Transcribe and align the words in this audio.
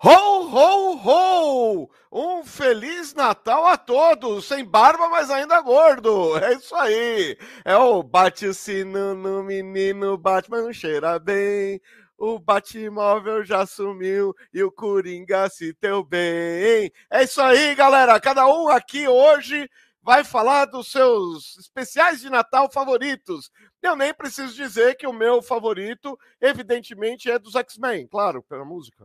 Ho, 0.00 0.10
ho, 0.10 0.96
ho! 0.96 1.90
Um 2.12 2.44
feliz 2.44 3.14
Natal 3.14 3.66
a 3.66 3.76
todos! 3.76 4.44
Sem 4.44 4.64
barba, 4.64 5.08
mas 5.08 5.28
ainda 5.28 5.60
gordo! 5.60 6.38
É 6.38 6.54
isso 6.54 6.72
aí! 6.76 7.36
É 7.64 7.76
o 7.76 8.00
bate 8.04 8.46
o 8.46 8.54
sino 8.54 9.12
no 9.16 9.42
menino, 9.42 10.16
bate, 10.16 10.48
mas 10.48 10.62
não 10.62 10.72
cheira 10.72 11.18
bem. 11.18 11.80
O 12.16 12.38
Batmóvel 12.38 13.44
já 13.44 13.66
sumiu 13.66 14.32
e 14.54 14.62
o 14.62 14.70
Coringa 14.70 15.48
se 15.48 15.76
deu 15.80 16.04
bem. 16.04 16.92
É 17.10 17.24
isso 17.24 17.42
aí, 17.42 17.74
galera! 17.74 18.20
Cada 18.20 18.46
um 18.46 18.68
aqui 18.68 19.08
hoje 19.08 19.68
vai 20.00 20.22
falar 20.22 20.66
dos 20.66 20.92
seus 20.92 21.58
especiais 21.58 22.20
de 22.20 22.30
Natal 22.30 22.70
favoritos. 22.70 23.50
Eu 23.82 23.96
nem 23.96 24.14
preciso 24.14 24.54
dizer 24.54 24.96
que 24.96 25.08
o 25.08 25.12
meu 25.12 25.42
favorito, 25.42 26.16
evidentemente, 26.40 27.28
é 27.28 27.36
dos 27.36 27.56
X-Men, 27.56 28.06
claro, 28.06 28.44
pela 28.44 28.64
música. 28.64 29.04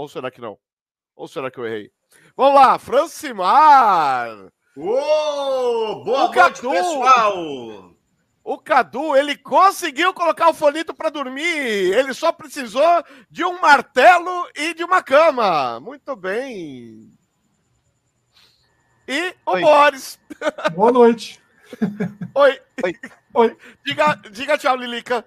Ou 0.00 0.08
será 0.08 0.30
que 0.30 0.40
não? 0.40 0.58
Ou 1.14 1.28
será 1.28 1.50
que 1.50 1.58
eu 1.58 1.66
errei? 1.66 1.92
Vamos 2.34 2.54
lá, 2.54 2.78
Francimar! 2.78 4.30
Uou! 4.74 6.02
Boa 6.02 6.20
o 6.20 6.32
noite, 6.32 6.34
Cadu, 6.36 6.70
pessoal! 6.70 7.94
O 8.42 8.56
Cadu, 8.56 9.14
ele 9.14 9.36
conseguiu 9.36 10.14
colocar 10.14 10.48
o 10.48 10.54
folito 10.54 10.94
para 10.94 11.10
dormir. 11.10 11.44
Ele 11.44 12.14
só 12.14 12.32
precisou 12.32 13.04
de 13.30 13.44
um 13.44 13.60
martelo 13.60 14.48
e 14.56 14.72
de 14.72 14.82
uma 14.82 15.02
cama. 15.02 15.78
Muito 15.80 16.16
bem. 16.16 17.12
E 19.06 19.34
o 19.44 19.50
Oi. 19.52 19.60
Boris. 19.60 20.18
Boa 20.74 20.92
noite. 20.92 21.42
Oi. 22.34 22.58
Oi. 22.82 22.98
Oi. 23.34 23.56
Diga, 23.84 24.14
diga 24.30 24.56
tchau, 24.56 24.76
Lilica. 24.76 25.26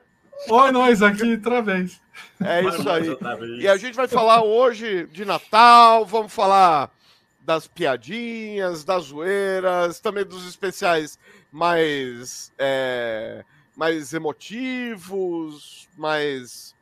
Oi, 0.50 0.72
nós 0.72 1.02
aqui 1.02 1.32
outra 1.32 1.62
vez. 1.62 2.02
É 2.44 2.62
isso 2.64 2.90
aí. 2.90 3.62
E 3.62 3.68
a 3.68 3.78
gente 3.78 3.96
vai 3.96 4.08
falar 4.08 4.44
hoje 4.44 5.08
de 5.08 5.26
Natal, 5.26 6.06
vamos 6.06 6.34
falar 6.34 6.92
das 7.40 7.68
piadinhas, 7.68 8.84
das 8.84 9.06
zoeiras, 9.06 10.00
também 10.00 10.26
dos 10.26 10.48
especiais 10.48 11.20
mais, 11.52 12.52
é, 12.58 13.44
mais 13.76 14.14
emotivos, 14.14 15.88
mais 15.98 16.74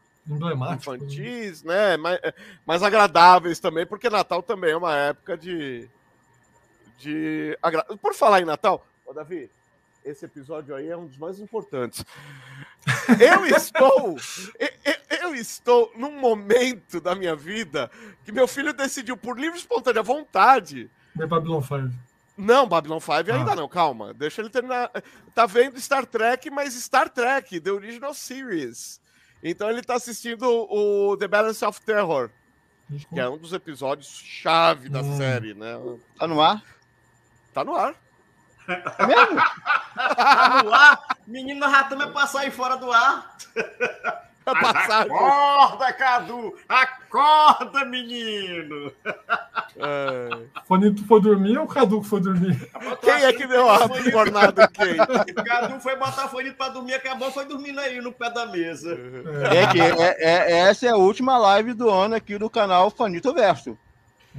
infantis, 0.73 1.63
né? 1.63 1.97
Mais, 1.97 2.19
mais 2.65 2.83
agradáveis 2.83 3.59
também, 3.59 3.85
porque 3.85 4.09
Natal 4.09 4.41
também 4.41 4.71
é 4.71 4.77
uma 4.77 4.95
época 4.95 5.37
de. 5.37 5.89
de 6.97 7.57
agra... 7.61 7.83
Por 7.83 8.13
falar 8.13 8.41
em 8.41 8.45
Natal, 8.45 8.85
ô 9.05 9.13
Davi, 9.13 9.49
esse 10.03 10.25
episódio 10.25 10.75
aí 10.75 10.89
é 10.89 10.97
um 10.97 11.05
dos 11.05 11.17
mais 11.17 11.39
importantes. 11.39 12.03
Eu 13.19 13.45
estou. 13.45 14.17
eu, 14.59 15.19
eu, 15.21 15.35
estou 15.35 15.91
num 15.95 16.19
momento 16.19 16.99
da 16.99 17.13
minha 17.13 17.35
vida 17.35 17.91
que 18.23 18.31
meu 18.31 18.47
filho 18.47 18.73
decidiu, 18.73 19.15
por 19.15 19.39
livre 19.39 19.57
e 19.57 19.61
espontânea 19.61 20.01
vontade. 20.01 20.89
É 21.19 21.27
Babylon 21.27 21.61
5. 21.61 21.91
Não, 22.35 22.67
Babylon 22.67 22.99
5 22.99 23.11
ah. 23.11 23.35
ainda 23.35 23.55
não, 23.55 23.69
calma. 23.69 24.15
Deixa 24.15 24.41
ele 24.41 24.49
terminar. 24.49 24.89
Tá 25.35 25.45
vendo 25.45 25.79
Star 25.79 26.07
Trek, 26.07 26.49
mas 26.49 26.73
Star 26.73 27.07
Trek, 27.07 27.59
The 27.59 27.71
Original 27.71 28.15
Series. 28.15 28.99
Então 29.43 29.69
ele 29.69 29.83
tá 29.83 29.95
assistindo 29.95 30.43
o 30.43 31.15
The 31.17 31.27
Balance 31.27 31.63
of 31.63 31.81
Terror, 31.81 32.29
que 33.13 33.19
é 33.19 33.29
um 33.29 33.37
dos 33.37 33.53
episódios 33.53 34.07
chave 34.07 34.89
da 34.89 35.01
hum. 35.01 35.17
série, 35.17 35.53
né? 35.53 35.73
Tá 36.17 36.27
no 36.27 36.41
ar? 36.41 36.63
Tá 37.53 37.63
no 37.63 37.75
ar. 37.75 37.95
É 38.97 39.07
mesmo? 39.07 39.41
tá 39.95 40.61
no 40.63 40.73
ar? 40.73 41.01
Menino 41.27 41.67
ratão 41.67 42.01
é 42.01 42.07
passar 42.07 42.41
aí 42.41 42.51
fora 42.51 42.75
do 42.77 42.91
ar. 42.91 43.35
É 44.43 44.59
passar 44.59 45.01
acorda, 45.03 45.93
Cadu! 45.93 46.57
Acorda, 46.67 47.85
menino! 47.85 48.91
É... 49.77 50.29
Fonito 50.65 51.05
foi 51.05 51.21
dormir 51.21 51.57
ou 51.59 51.65
o 51.65 51.67
Cadu 51.67 52.01
foi 52.01 52.21
dormir? 52.21 52.69
Quem 53.01 53.23
é 53.23 53.33
que 53.33 53.45
deu 53.45 53.69
a 53.69 53.87
jornada? 54.09 54.67
Quem? 54.67 54.99
O 54.99 55.43
Cadu 55.45 55.79
foi 55.79 55.95
botar 55.95 56.27
Fonito 56.27 56.55
para 56.55 56.73
dormir, 56.73 56.95
acabou 56.95 57.31
foi 57.31 57.45
dormindo 57.45 57.79
aí 57.79 58.01
no 58.01 58.11
pé 58.11 58.31
da 58.31 58.47
mesa. 58.47 58.97
É, 59.51 59.57
é 59.57 59.67
que 59.67 59.79
é, 59.79 60.15
é, 60.19 60.59
essa 60.61 60.87
é 60.87 60.89
a 60.89 60.97
última 60.97 61.37
live 61.37 61.73
do 61.73 61.89
ano 61.89 62.15
aqui 62.15 62.37
do 62.37 62.49
canal 62.49 62.89
Fanito 62.89 63.33
Verso. 63.33 63.77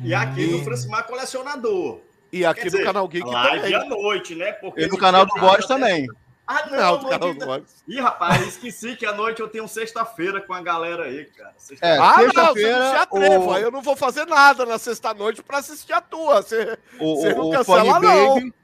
E 0.02 0.12
aqui 0.14 0.46
hum. 0.46 0.58
no 0.58 0.64
Francimar 0.64 1.06
Colecionador. 1.06 2.00
E 2.32 2.46
aqui 2.46 2.70
Quer 2.70 2.78
no 2.78 2.84
canal 2.84 3.06
Geek 3.08 3.28
live 3.28 3.60
também. 3.60 3.74
à 3.74 3.84
noite, 3.84 4.34
né? 4.34 4.52
Porque 4.52 4.80
e 4.80 4.86
no 4.86 4.96
canal 4.96 5.26
do 5.26 5.34
Boris 5.38 5.66
também. 5.66 6.08
Ah, 6.46 6.66
não, 6.70 7.02
não 7.02 7.10
canal 7.10 7.34
do 7.34 7.44
Boris. 7.44 7.84
Ih, 7.86 8.00
rapaz, 8.00 8.46
esqueci 8.46 8.96
que 8.96 9.04
à 9.04 9.12
noite 9.12 9.40
eu 9.40 9.48
tenho 9.48 9.68
sexta-feira 9.68 10.40
com 10.40 10.54
a 10.54 10.62
galera 10.62 11.04
aí, 11.04 11.26
cara. 11.26 11.52
Sexta 11.58 11.86
é, 11.86 11.98
ah, 11.98 12.14
sexta-feira. 12.14 12.42
Não, 12.42 12.54
você 12.54 12.72
não 12.72 12.90
se 12.90 12.96
atreva. 12.96 13.44
O... 13.44 13.58
Eu 13.58 13.70
não 13.70 13.82
vou 13.82 13.94
fazer 13.94 14.24
nada 14.24 14.64
na 14.64 14.78
sexta-noite 14.78 15.42
pra 15.42 15.58
assistir 15.58 15.92
a 15.92 16.00
tua. 16.00 16.40
Você, 16.40 16.78
o, 16.98 17.16
você 17.16 17.34
não 17.34 17.48
o 17.48 17.52
cancela, 17.52 18.00
não. 18.00 18.34
Baby, 18.34 18.54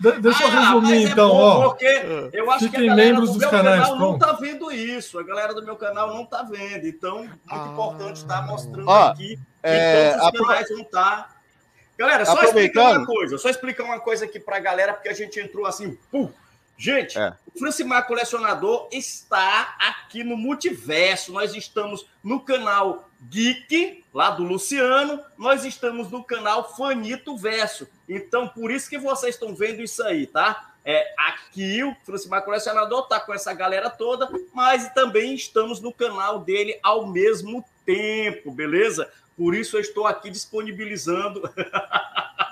Deixa 0.00 0.44
eu 0.44 0.48
ah, 0.48 0.60
resumir, 0.60 0.92
é 0.92 1.02
então. 1.10 1.30
ó, 1.30 1.68
porque 1.68 2.30
eu 2.32 2.50
acho 2.50 2.70
que 2.70 2.76
a 2.78 2.86
galera 2.86 3.20
do 3.20 3.38
meu 3.38 3.50
canais, 3.50 3.82
canal 3.82 3.98
não 3.98 4.14
está 4.14 4.32
vendo 4.32 4.72
isso. 4.72 5.18
A 5.18 5.22
galera 5.22 5.52
do 5.52 5.62
meu 5.62 5.76
canal 5.76 6.14
não 6.14 6.22
está 6.22 6.42
vendo. 6.42 6.86
Então, 6.86 7.18
muito 7.18 7.38
ah, 7.50 7.68
importante 7.70 8.16
estar 8.16 8.46
mostrando 8.46 8.88
ó, 8.88 9.08
aqui 9.08 9.38
é, 9.62 10.12
todos 10.12 10.26
os 10.26 10.40
canais 10.40 10.68
vão 10.68 10.80
estar. 10.80 11.28
Tá. 11.28 11.36
Galera, 11.98 12.24
só 12.24 12.42
explicar 12.42 12.96
uma 12.96 13.06
coisa, 13.06 13.38
só 13.38 13.48
explicar 13.50 13.84
uma 13.84 14.00
coisa 14.00 14.24
aqui 14.24 14.40
para 14.40 14.56
a 14.56 14.60
galera, 14.60 14.94
porque 14.94 15.08
a 15.10 15.14
gente 15.14 15.38
entrou 15.38 15.66
assim, 15.66 15.98
pum. 16.10 16.32
Gente, 16.80 17.18
é. 17.18 17.34
o 17.54 17.58
Francimar 17.58 18.06
Colecionador 18.06 18.88
está 18.90 19.76
aqui 19.78 20.24
no 20.24 20.34
Multiverso. 20.34 21.30
Nós 21.30 21.54
estamos 21.54 22.06
no 22.24 22.40
canal 22.40 23.10
Geek, 23.28 24.02
lá 24.14 24.30
do 24.30 24.42
Luciano. 24.42 25.22
Nós 25.36 25.66
estamos 25.66 26.10
no 26.10 26.24
canal 26.24 26.74
Fanito 26.74 27.36
Verso. 27.36 27.86
Então, 28.08 28.48
por 28.48 28.70
isso 28.70 28.88
que 28.88 28.96
vocês 28.96 29.34
estão 29.34 29.54
vendo 29.54 29.82
isso 29.82 30.02
aí, 30.02 30.26
tá? 30.26 30.72
É, 30.82 31.12
aqui 31.18 31.84
o 31.84 31.94
Francimar 32.06 32.42
Colecionador 32.42 33.06
tá 33.06 33.20
com 33.20 33.34
essa 33.34 33.52
galera 33.52 33.90
toda, 33.90 34.30
mas 34.54 34.88
também 34.94 35.34
estamos 35.34 35.82
no 35.82 35.92
canal 35.92 36.38
dele 36.38 36.80
ao 36.82 37.06
mesmo 37.06 37.62
tempo, 37.84 38.50
beleza? 38.50 39.10
Por 39.40 39.54
isso 39.54 39.78
eu 39.78 39.80
estou 39.80 40.06
aqui 40.06 40.28
disponibilizando. 40.28 41.40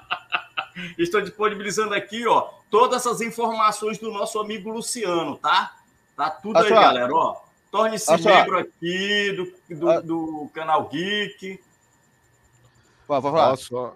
estou 0.96 1.20
disponibilizando 1.20 1.92
aqui, 1.92 2.26
ó, 2.26 2.48
todas 2.70 3.04
essas 3.04 3.20
informações 3.20 3.98
do 3.98 4.10
nosso 4.10 4.40
amigo 4.40 4.70
Luciano, 4.70 5.36
tá? 5.36 5.76
Tá 6.16 6.30
tudo 6.30 6.56
aí, 6.56 6.70
galera, 6.70 7.14
ó. 7.14 7.42
Torne-se 7.70 8.10
membro 8.22 8.58
aqui 8.60 9.32
do, 9.68 9.76
do, 9.76 10.02
do, 10.02 10.50
canal 10.54 10.88
Geek. 10.88 11.60
Pode 13.06 13.22
falar. 13.22 13.50
Posso, 13.50 13.92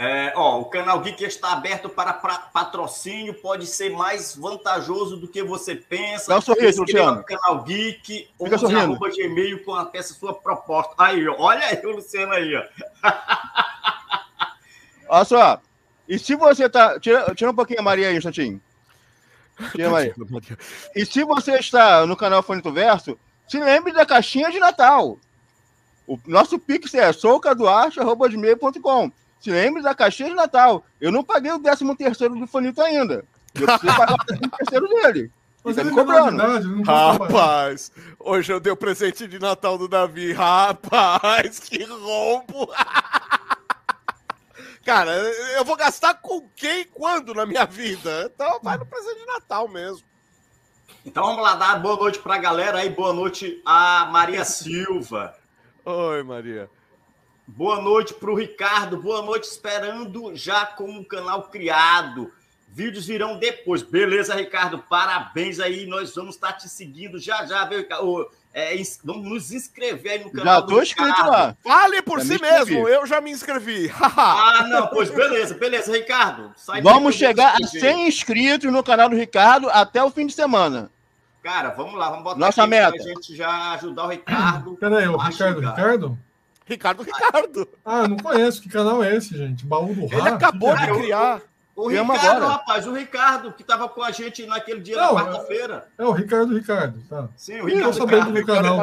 é, 0.00 0.32
ó, 0.36 0.60
o 0.60 0.66
canal 0.66 1.00
Geek 1.00 1.24
está 1.24 1.52
aberto 1.52 1.88
para 1.88 2.12
patrocínio, 2.12 3.34
pode 3.34 3.66
ser 3.66 3.90
mais 3.90 4.36
vantajoso 4.36 5.16
do 5.16 5.26
que 5.26 5.42
você 5.42 5.74
pensa. 5.74 6.28
Dá 6.28 6.38
um 6.38 6.40
sorriso, 6.40 6.82
Luciano. 6.82 7.24
canal 7.24 7.64
Geek, 7.64 8.30
ou 8.38 8.46
arroba 8.46 9.10
gmail 9.10 9.64
com 9.64 9.90
essa 9.92 10.14
sua 10.14 10.34
proposta. 10.34 10.94
Aí, 10.96 11.26
ó, 11.26 11.34
olha 11.36 11.66
aí 11.66 11.84
o 11.84 11.96
Luciano 11.96 12.32
aí, 12.32 12.54
ó. 12.54 12.62
Olha 15.10 15.24
só, 15.24 15.58
e 16.06 16.18
se 16.18 16.36
você 16.36 16.68
tá... 16.68 17.00
Tira, 17.00 17.34
tira 17.34 17.50
um 17.50 17.54
pouquinho 17.54 17.80
a 17.80 17.82
Maria 17.82 18.08
aí, 18.08 18.14
um 18.14 18.18
instantinho. 18.18 18.60
Tira 19.72 19.88
a 19.88 19.90
Maria. 19.90 20.14
E 20.94 21.06
se 21.06 21.24
você 21.24 21.58
está 21.58 22.06
no 22.06 22.14
canal 22.14 22.42
Fonito 22.42 22.70
Verso, 22.70 23.18
se 23.48 23.58
lembre 23.58 23.94
da 23.94 24.04
caixinha 24.04 24.50
de 24.50 24.60
Natal. 24.60 25.16
O 26.06 26.18
nosso 26.26 26.58
pix 26.58 26.92
é 26.92 27.10
soucaduarte.com. 27.10 29.10
Se 29.40 29.50
lembre 29.50 29.82
da 29.82 29.94
caixinha 29.94 30.30
de 30.30 30.34
Natal. 30.34 30.84
Eu 31.00 31.12
não 31.12 31.22
paguei 31.22 31.52
o 31.52 31.58
13 31.58 31.96
terceiro 31.96 32.34
do 32.34 32.46
Fanito 32.46 32.82
ainda. 32.82 33.24
Eu 33.54 33.66
preciso 33.66 33.96
pagar 33.96 34.14
o 34.14 34.24
13 34.24 34.40
terceiro 34.58 34.88
dele. 34.88 35.30
Ele 35.64 35.74
tá 35.74 35.84
me 35.84 35.90
cobrando. 35.90 36.82
Rapaz, 36.82 37.92
hoje 38.18 38.52
eu 38.52 38.60
dei 38.60 38.72
o 38.72 38.76
presente 38.76 39.26
de 39.26 39.38
Natal 39.38 39.76
do 39.76 39.88
Davi. 39.88 40.32
Rapaz, 40.32 41.58
que 41.58 41.84
rombo! 41.84 42.72
Cara, 44.84 45.12
eu 45.12 45.64
vou 45.66 45.76
gastar 45.76 46.14
com 46.14 46.48
quem 46.56 46.80
e 46.80 46.84
quando 46.86 47.34
na 47.34 47.44
minha 47.44 47.66
vida? 47.66 48.30
Então 48.34 48.58
vai 48.62 48.78
no 48.78 48.86
presente 48.86 49.20
de 49.20 49.26
Natal 49.26 49.68
mesmo. 49.68 50.02
Então 51.04 51.24
vamos 51.24 51.42
lá 51.42 51.56
dar 51.56 51.78
boa 51.80 51.96
noite 51.96 52.18
pra 52.20 52.38
galera 52.38 52.78
aí. 52.78 52.88
Boa 52.88 53.12
noite 53.12 53.60
a 53.66 54.08
Maria 54.10 54.44
Silva. 54.46 55.34
Oi, 55.84 56.22
Maria. 56.22 56.70
Boa 57.48 57.80
noite 57.80 58.12
para 58.12 58.30
o 58.30 58.34
Ricardo. 58.34 58.98
Boa 58.98 59.22
noite, 59.22 59.44
esperando 59.44 60.36
já 60.36 60.66
com 60.66 60.98
o 60.98 61.04
canal 61.04 61.44
criado. 61.44 62.30
Vídeos 62.68 63.06
virão 63.06 63.38
depois. 63.38 63.82
Beleza, 63.82 64.34
Ricardo? 64.34 64.78
Parabéns 64.78 65.58
aí. 65.58 65.86
Nós 65.86 66.14
vamos 66.14 66.34
estar 66.34 66.52
te 66.52 66.68
seguindo 66.68 67.18
já 67.18 67.46
já, 67.46 67.64
viu, 67.64 67.78
Ricardo? 67.78 68.30
É, 68.52 68.76
vamos 69.02 69.30
nos 69.30 69.50
inscrever 69.50 70.12
aí 70.12 70.24
no 70.24 70.30
canal. 70.30 70.60
Já 70.60 70.66
tô 70.66 70.82
inscrito 70.82 71.26
lá. 71.26 71.56
Fale 71.64 72.02
por 72.02 72.18
já 72.20 72.26
si 72.26 72.40
mesmo, 72.40 72.86
eu 72.86 73.06
já 73.06 73.18
me 73.20 73.30
inscrevi. 73.30 73.90
ah, 73.98 74.66
não, 74.68 74.86
pois 74.88 75.10
beleza, 75.10 75.54
beleza, 75.54 75.90
Ricardo. 75.90 76.52
vamos 76.82 77.14
chegar 77.14 77.56
a 77.56 77.66
100 77.66 78.08
inscritos 78.08 78.70
no 78.70 78.82
canal 78.82 79.08
do 79.08 79.16
Ricardo 79.16 79.70
até 79.70 80.04
o 80.04 80.10
fim 80.10 80.26
de 80.26 80.34
semana. 80.34 80.90
Cara, 81.42 81.70
vamos 81.70 81.94
lá, 81.94 82.10
vamos 82.10 82.24
botar 82.24 82.38
Nossa 82.38 82.66
meta. 82.66 82.92
pra 82.92 83.02
gente 83.02 83.34
já 83.34 83.72
ajudar 83.72 84.04
o 84.04 84.08
Ricardo. 84.08 84.76
Peraí, 84.76 85.08
o 85.08 85.16
Ricardo, 85.16 85.60
Ricardo? 85.60 86.18
Ricardo 86.68 87.02
Ricardo. 87.02 87.68
Ah, 87.84 88.06
não 88.06 88.18
conheço. 88.18 88.60
Que 88.60 88.68
canal 88.68 89.02
é 89.02 89.16
esse, 89.16 89.36
gente? 89.36 89.64
Baú 89.64 89.94
do 89.94 90.02
Ele 90.02 90.28
acabou 90.28 90.76
de 90.76 90.86
criar. 90.86 91.40
O, 91.74 91.88
Ricardo, 91.88 92.16
agora. 92.16 92.46
rapaz, 92.48 92.86
o 92.88 92.92
Ricardo, 92.92 93.52
que 93.52 93.62
estava 93.62 93.88
com 93.88 94.02
a 94.02 94.10
gente 94.10 94.44
naquele 94.46 94.80
dia 94.80 94.96
não, 94.96 95.14
na 95.14 95.24
quarta-feira. 95.24 95.88
É, 95.96 96.04
o 96.04 96.10
Ricardo 96.10 96.52
Ricardo, 96.52 97.00
tá. 97.08 97.28
Sim, 97.36 97.60
o 97.60 97.66
Ricardo. 97.66 97.90
Estou 97.90 98.08
sabendo 98.08 98.32
do 98.32 98.44
canal. 98.44 98.80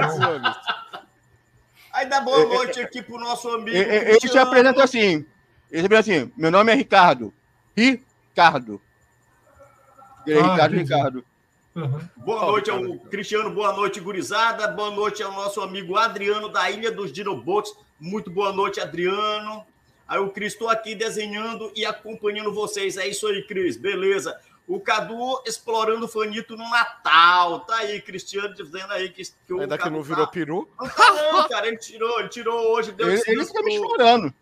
Aí 1.91 2.05
dá 2.07 2.21
boa 2.21 2.45
noite 2.45 2.79
aqui 2.79 3.01
pro 3.01 3.19
nosso 3.19 3.49
amigo. 3.49 3.77
Ele 3.77 4.19
se 4.19 4.37
apresenta 4.37 4.83
assim. 4.83 5.25
Ele 5.69 5.81
se 5.81 5.85
apresenta 5.85 5.99
assim: 5.99 6.31
meu 6.37 6.49
nome 6.49 6.71
é 6.71 6.75
Ricardo. 6.75 7.33
Ricardo. 7.75 8.81
Ele 10.25 10.39
é 10.39 10.41
ah, 10.41 10.51
Ricardo 10.53 10.75
entendi. 10.75 10.93
Ricardo. 10.93 11.25
Uhum. 11.75 12.00
Boa 12.16 12.45
noite 12.45 12.72
ao 12.72 12.81
Cristiano, 13.10 13.51
boa 13.51 13.74
noite, 13.74 14.00
gurizada. 14.00 14.66
Boa 14.66 14.92
noite 14.92 15.22
ao 15.22 15.33
nosso 15.33 15.60
amigo 15.60 15.98
Adriano 15.98 16.48
da 16.48 16.72
Ilha 16.72 16.89
dos 16.89 17.12
Dinobots. 17.12 17.75
Muito 18.00 18.31
boa 18.31 18.54
noite, 18.54 18.80
Adriano. 18.80 19.66
Aí 20.07 20.18
o 20.19 20.30
Cris, 20.30 20.54
estou 20.54 20.69
aqui 20.69 20.95
desenhando 20.95 21.69
e 21.75 21.86
acompanhando 21.86 22.54
vocês. 22.54 22.95
É 22.95 23.06
isso 23.06 23.27
aí, 23.27 23.45
Cris, 23.45 23.75
beleza. 23.75 24.39
O 24.66 24.80
Cadu 24.80 25.42
explorando 25.45 26.06
o 26.06 26.07
Fanito 26.07 26.56
no 26.56 26.63
Natal. 26.69 27.60
Tá 27.62 27.75
aí, 27.80 28.01
Cristiano 28.01 28.54
dizendo 28.54 28.94
aí 28.94 29.10
que, 29.10 29.24
que 29.45 29.54
o 29.54 29.60
Ainda 29.60 29.78
Cadu 29.78 29.89
que 29.89 29.98
não 29.98 30.01
virou 30.04 30.25
tá... 30.25 30.31
peru? 30.31 30.69
Não 30.80 30.88
tá 30.88 31.13
não, 31.13 31.50
cara. 31.50 31.68
Ele 31.68 31.78
tirou, 31.78 32.19
ele 32.21 32.30
tirou 32.30 32.74
hoje. 32.74 32.94
Deu 32.94 33.10
ele, 33.10 33.21
ele 33.28 33.45
fica 33.45 33.62
me 33.62 33.75
explorando. 33.75 34.33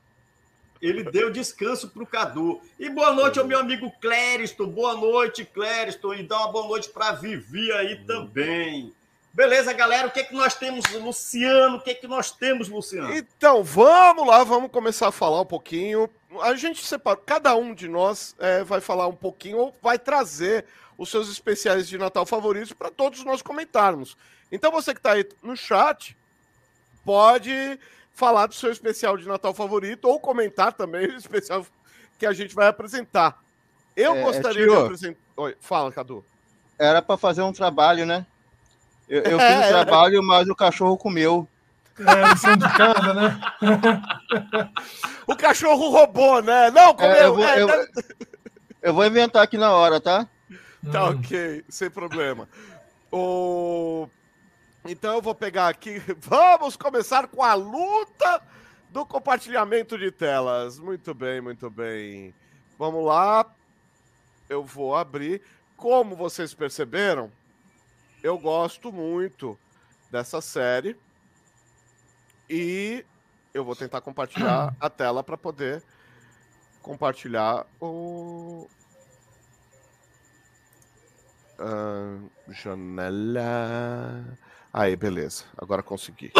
Ele 0.83 1.01
deu 1.01 1.31
descanso 1.31 1.87
para 1.87 2.03
o 2.03 2.05
Cadu. 2.05 2.59
E 2.77 2.89
boa 2.89 3.13
noite 3.13 3.39
ao 3.39 3.47
meu 3.47 3.57
amigo 3.57 3.89
Clériston. 4.01 4.67
Boa 4.67 4.93
noite, 4.93 5.45
Clériston. 5.45 6.13
E 6.15 6.23
dá 6.23 6.37
uma 6.39 6.51
boa 6.51 6.67
noite 6.67 6.89
para 6.89 7.13
Vivi 7.13 7.71
aí 7.71 8.03
também. 8.05 8.93
Beleza, 9.33 9.71
galera? 9.71 10.09
O 10.09 10.11
que, 10.11 10.19
é 10.19 10.23
que 10.23 10.33
nós 10.35 10.55
temos, 10.55 10.85
Luciano? 10.91 11.77
O 11.77 11.81
que, 11.81 11.91
é 11.91 11.93
que 11.93 12.05
nós 12.05 12.31
temos, 12.31 12.67
Luciano? 12.67 13.15
Então, 13.15 13.63
vamos 13.63 14.27
lá, 14.27 14.43
vamos 14.43 14.69
começar 14.69 15.07
a 15.07 15.11
falar 15.11 15.39
um 15.39 15.45
pouquinho. 15.45 16.09
A 16.41 16.53
gente 16.53 16.85
separa, 16.85 17.15
cada 17.15 17.55
um 17.55 17.73
de 17.73 17.87
nós 17.87 18.35
é, 18.37 18.61
vai 18.61 18.81
falar 18.81 19.07
um 19.07 19.15
pouquinho 19.15 19.59
ou 19.59 19.75
vai 19.81 19.97
trazer 19.97 20.65
os 20.97 21.09
seus 21.09 21.29
especiais 21.31 21.87
de 21.87 21.97
Natal 21.97 22.25
favoritos 22.25 22.73
para 22.73 22.91
todos 22.91 23.23
nós 23.23 23.41
comentarmos. 23.41 24.17
Então, 24.51 24.69
você 24.69 24.93
que 24.93 24.99
está 24.99 25.13
aí 25.13 25.25
no 25.41 25.55
chat, 25.55 26.15
pode 27.05 27.79
falar 28.13 28.47
do 28.47 28.53
seu 28.53 28.71
especial 28.71 29.17
de 29.17 29.27
Natal 29.27 29.53
favorito 29.53 30.05
ou 30.05 30.19
comentar 30.19 30.73
também 30.73 31.07
o 31.07 31.17
especial 31.17 31.65
que 32.17 32.25
a 32.25 32.33
gente 32.33 32.55
vai 32.55 32.67
apresentar. 32.67 33.41
Eu 33.95 34.15
é, 34.15 34.23
gostaria 34.23 34.65
tio, 34.65 34.75
de 34.75 34.81
apresentar. 34.81 35.19
Oi, 35.37 35.55
fala, 35.59 35.91
Cadu. 35.91 36.23
Era 36.77 37.01
para 37.01 37.17
fazer 37.17 37.41
um 37.41 37.53
trabalho, 37.53 38.05
né? 38.05 38.25
Eu, 39.09 39.21
eu 39.23 39.39
fiz 39.39 39.49
o 39.49 39.61
é, 39.61 39.69
trabalho, 39.69 40.23
mas 40.23 40.47
o 40.47 40.55
cachorro 40.55 40.97
comeu. 40.97 41.47
É, 41.99 42.33
lição 42.33 42.55
de 42.55 42.67
casa, 42.73 43.13
né? 43.13 43.39
o 45.27 45.35
cachorro 45.35 45.89
roubou, 45.89 46.41
né? 46.41 46.71
Não, 46.71 46.93
comeu. 46.95 47.11
É, 47.11 47.25
eu, 47.25 47.35
vou, 47.35 47.45
é, 47.45 47.61
eu, 47.61 47.67
tá... 47.67 48.03
eu, 48.81 48.93
vou 48.93 49.05
inventar 49.05 49.43
aqui 49.43 49.57
na 49.57 49.71
hora, 49.71 50.01
tá? 50.01 50.27
Tá 50.91 51.05
hum. 51.05 51.19
ok, 51.19 51.63
sem 51.69 51.89
problema. 51.89 52.49
O... 53.11 54.07
Então 54.85 55.15
eu 55.15 55.21
vou 55.21 55.33
pegar 55.33 55.69
aqui. 55.69 56.01
Vamos 56.19 56.75
começar 56.75 57.27
com 57.27 57.41
a 57.41 57.53
luta 57.53 58.41
do 58.89 59.05
compartilhamento 59.05 59.97
de 59.97 60.11
telas. 60.11 60.77
Muito 60.77 61.13
bem, 61.13 61.39
muito 61.39 61.69
bem. 61.69 62.33
Vamos 62.77 63.05
lá. 63.05 63.45
Eu 64.49 64.63
vou 64.63 64.95
abrir. 64.95 65.41
Como 65.77 66.15
vocês 66.15 66.53
perceberam, 66.53 67.31
eu 68.21 68.37
gosto 68.37 68.91
muito 68.91 69.57
dessa 70.11 70.41
série. 70.41 70.97
E 72.49 73.05
eu 73.53 73.63
vou 73.63 73.75
tentar 73.75 74.01
compartilhar 74.01 74.75
a 74.79 74.89
tela 74.89 75.23
para 75.23 75.37
poder 75.37 75.81
compartilhar 76.81 77.65
o. 77.79 78.67
Uh, 81.57 82.29
janela. 82.49 84.37
Aí, 84.73 84.95
beleza. 84.95 85.43
Agora 85.55 85.83
consegui. 85.83 86.31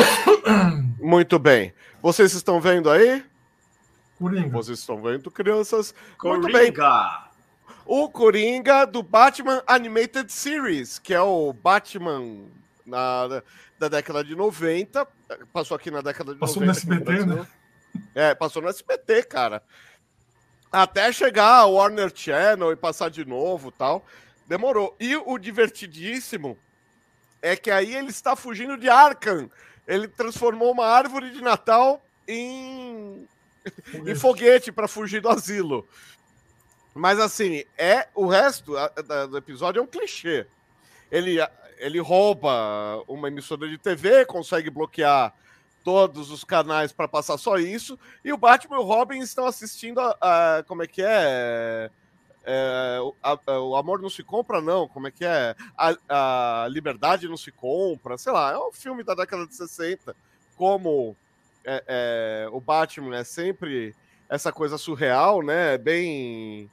Muito 1.00 1.38
bem. 1.38 1.72
Vocês 2.02 2.34
estão 2.34 2.60
vendo 2.60 2.90
aí? 2.90 3.24
Coringa. 4.18 4.50
Vocês 4.50 4.80
estão 4.80 5.00
vendo, 5.00 5.30
crianças? 5.30 5.94
Coringa. 6.18 6.50
Muito 6.50 6.52
bem. 6.52 6.74
O 7.86 8.10
Coringa 8.10 8.86
do 8.86 9.04
Batman 9.04 9.62
Animated 9.68 10.32
Series, 10.32 10.98
que 10.98 11.14
é 11.14 11.22
o 11.22 11.54
Batman 11.54 12.46
na, 12.84 13.44
da 13.78 13.88
década 13.88 14.24
de 14.24 14.36
90. 14.36 15.08
Passou 15.52 15.76
aqui 15.76 15.92
na 15.92 16.02
década 16.02 16.34
de 16.34 16.40
passou 16.40 16.66
90. 16.66 16.74
Passou 16.74 16.90
no 16.90 17.04
SBT, 17.04 17.26
né? 17.26 17.48
É, 18.16 18.34
passou 18.34 18.62
no 18.64 18.70
SBT, 18.70 19.24
cara. 19.24 19.62
Até 20.72 21.12
chegar 21.12 21.60
a 21.60 21.66
Warner 21.66 22.12
Channel 22.16 22.72
e 22.72 22.76
passar 22.76 23.10
de 23.10 23.24
novo 23.24 23.72
tal. 23.72 24.04
Demorou. 24.48 24.96
E 25.00 25.16
o 25.16 25.38
divertidíssimo 25.38 26.58
é 27.44 27.58
que 27.58 27.70
aí 27.70 27.94
ele 27.94 28.10
está 28.10 28.38
fugindo 28.38 28.78
de 28.78 28.90
Arkham. 28.90 29.52
Ele 29.86 30.08
transformou 30.08 30.72
uma 30.72 30.86
árvore 30.86 31.30
de 31.30 31.42
Natal 31.42 32.02
em 32.26 33.28
foguete, 33.66 34.12
em 34.12 34.16
foguete 34.16 34.72
para 34.72 34.88
fugir 34.88 35.22
do 35.22 35.28
asilo. 35.28 35.86
Mas 36.96 37.20
assim, 37.20 37.66
é 37.78 38.08
o 38.16 38.28
resto 38.28 38.74
do 39.30 39.38
episódio 39.38 39.82
é 39.82 39.84
um 39.84 39.88
clichê. 39.88 40.48
Ele, 41.12 41.38
ele 41.80 42.00
rouba 42.00 43.04
uma 43.10 43.28
emissora 43.28 43.68
de 43.68 43.78
TV, 43.78 44.26
consegue 44.26 44.70
bloquear 44.70 45.34
todos 45.84 46.32
os 46.32 46.46
canais 46.46 46.94
para 46.94 47.10
passar 47.10 47.38
só 47.38 47.58
isso, 47.58 48.00
e 48.24 48.32
o 48.32 48.38
Batman 48.38 48.78
e 48.78 48.80
o 48.80 48.84
Robin 48.84 49.20
estão 49.20 49.46
assistindo 49.46 50.00
a, 50.00 50.60
a 50.60 50.64
como 50.64 50.82
é 50.82 50.88
que 50.88 51.02
é? 51.06 51.92
É, 52.46 53.00
a, 53.22 53.60
o 53.60 53.76
amor 53.76 54.02
não 54.02 54.10
se 54.10 54.24
compra, 54.24 54.62
não. 54.62 54.88
Como 54.88 55.08
é 55.08 55.12
que 55.12 55.26
é? 55.26 55.56
A, 55.78 55.96
a, 56.10 56.68
liberdade 56.68 57.28
não 57.28 57.38
se 57.38 57.52
compra. 57.52 58.18
Sei 58.18 58.32
lá, 58.32 58.52
é 58.52 58.58
um 58.58 58.72
filme 58.72 59.04
da 59.04 59.16
década 59.16 59.48
de 59.48 59.56
60. 59.56 60.16
Como 60.56 61.16
é, 61.64 61.84
é, 61.88 62.50
o 62.52 62.60
Batman 62.60 63.16
é 63.16 63.24
sempre 63.24 63.96
essa 64.30 64.52
coisa 64.52 64.78
surreal, 64.78 65.42
né? 65.42 65.78
Bem, 65.78 66.70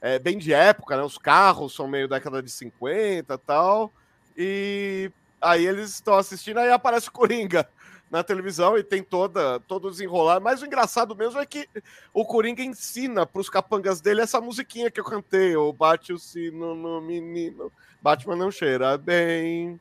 é, 0.00 0.18
bem 0.18 0.38
de 0.38 0.52
época, 0.52 0.96
né? 0.96 1.02
Os 1.02 1.18
carros 1.18 1.74
são 1.74 1.86
meio 1.86 2.08
década 2.08 2.42
de 2.42 2.50
50 2.50 3.34
e 3.34 3.38
tal. 3.38 3.92
E 4.36 5.12
aí 5.40 5.66
eles 5.66 5.90
estão 5.90 6.14
assistindo, 6.16 6.58
aí 6.58 6.70
aparece 6.70 7.08
o 7.08 7.12
Coringa 7.12 7.68
na 8.10 8.24
televisão 8.24 8.76
e 8.76 8.82
tem 8.82 9.02
toda 9.02 9.60
todo 9.60 9.90
desenrolar. 9.90 10.40
Mas 10.40 10.60
o 10.60 10.66
engraçado 10.66 11.14
mesmo 11.14 11.38
é 11.38 11.46
que 11.46 11.68
o 12.12 12.24
Coringa 12.24 12.62
ensina 12.62 13.24
para 13.24 13.40
os 13.40 13.48
capangas 13.48 14.00
dele 14.00 14.20
essa 14.20 14.40
musiquinha 14.40 14.90
que 14.90 14.98
eu 14.98 15.04
cantei, 15.04 15.56
o 15.56 15.72
bate 15.72 16.12
o 16.12 16.18
sino 16.18 16.74
no 16.74 17.00
menino, 17.00 17.72
Batman 18.02 18.36
não 18.36 18.50
cheira 18.50 18.98
bem. 18.98 19.78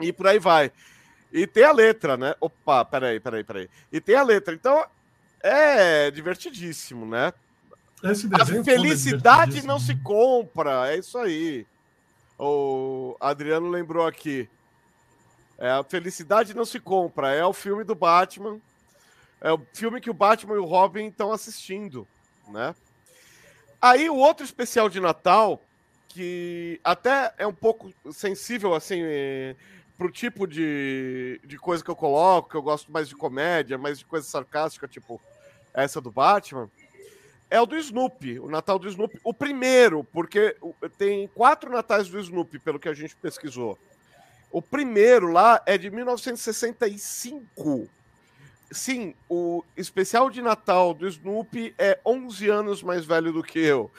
E 0.00 0.12
por 0.12 0.26
aí 0.26 0.38
vai. 0.38 0.72
E 1.32 1.46
tem 1.46 1.64
a 1.64 1.72
letra, 1.72 2.16
né? 2.16 2.34
Opa, 2.40 2.84
peraí, 2.84 3.20
peraí, 3.20 3.44
peraí. 3.44 3.68
E 3.92 4.00
tem 4.00 4.16
a 4.16 4.22
letra. 4.22 4.54
Então, 4.54 4.84
é 5.42 6.10
divertidíssimo, 6.10 7.06
né? 7.06 7.32
a 8.02 8.10
é 8.10 8.64
felicidade 8.64 9.60
é 9.60 9.62
não 9.62 9.78
se 9.78 9.94
compra, 9.96 10.92
é 10.92 10.98
isso 10.98 11.18
aí. 11.18 11.66
O 12.38 13.16
Adriano 13.18 13.68
lembrou 13.68 14.06
aqui. 14.06 14.48
É, 15.58 15.70
a 15.70 15.82
felicidade 15.82 16.54
não 16.54 16.64
se 16.64 16.78
compra, 16.78 17.32
é 17.32 17.44
o 17.44 17.52
filme 17.52 17.84
do 17.84 17.94
Batman. 17.94 18.60
É 19.40 19.52
o 19.52 19.60
filme 19.74 20.00
que 20.00 20.10
o 20.10 20.14
Batman 20.14 20.54
e 20.54 20.58
o 20.58 20.64
Robin 20.64 21.06
estão 21.06 21.32
assistindo, 21.32 22.06
né? 22.48 22.74
Aí 23.80 24.08
o 24.08 24.16
outro 24.16 24.44
especial 24.44 24.88
de 24.88 24.98
Natal, 24.98 25.60
que 26.08 26.80
até 26.82 27.34
é 27.36 27.46
um 27.46 27.54
pouco 27.54 27.92
sensível, 28.10 28.74
assim, 28.74 29.00
é, 29.02 29.54
pro 29.98 30.10
tipo 30.10 30.46
de, 30.46 31.40
de 31.44 31.58
coisa 31.58 31.84
que 31.84 31.90
eu 31.90 31.96
coloco, 31.96 32.48
que 32.50 32.56
eu 32.56 32.62
gosto 32.62 32.90
mais 32.90 33.08
de 33.08 33.14
comédia, 33.14 33.78
mais 33.78 33.98
de 33.98 34.04
coisa 34.04 34.26
sarcástica, 34.26 34.88
tipo 34.88 35.20
essa 35.72 36.00
do 36.00 36.10
Batman, 36.10 36.70
é 37.50 37.60
o 37.60 37.66
do 37.66 37.76
Snoopy, 37.76 38.40
o 38.40 38.48
Natal 38.48 38.78
do 38.78 38.88
Snoopy. 38.88 39.20
O 39.22 39.32
primeiro, 39.32 40.02
porque 40.04 40.56
tem 40.98 41.28
quatro 41.28 41.70
natais 41.70 42.08
do 42.08 42.18
Snoopy, 42.18 42.58
pelo 42.58 42.80
que 42.80 42.88
a 42.88 42.94
gente 42.94 43.14
pesquisou. 43.16 43.78
O 44.56 44.62
primeiro 44.62 45.30
lá 45.30 45.60
é 45.66 45.76
de 45.76 45.90
1965. 45.90 47.86
Sim, 48.70 49.14
o 49.28 49.62
especial 49.76 50.30
de 50.30 50.40
Natal 50.40 50.94
do 50.94 51.06
Snoopy 51.06 51.74
é 51.76 52.00
11 52.06 52.48
anos 52.48 52.82
mais 52.82 53.04
velho 53.04 53.34
do 53.34 53.42
que 53.42 53.58
eu. 53.58 53.90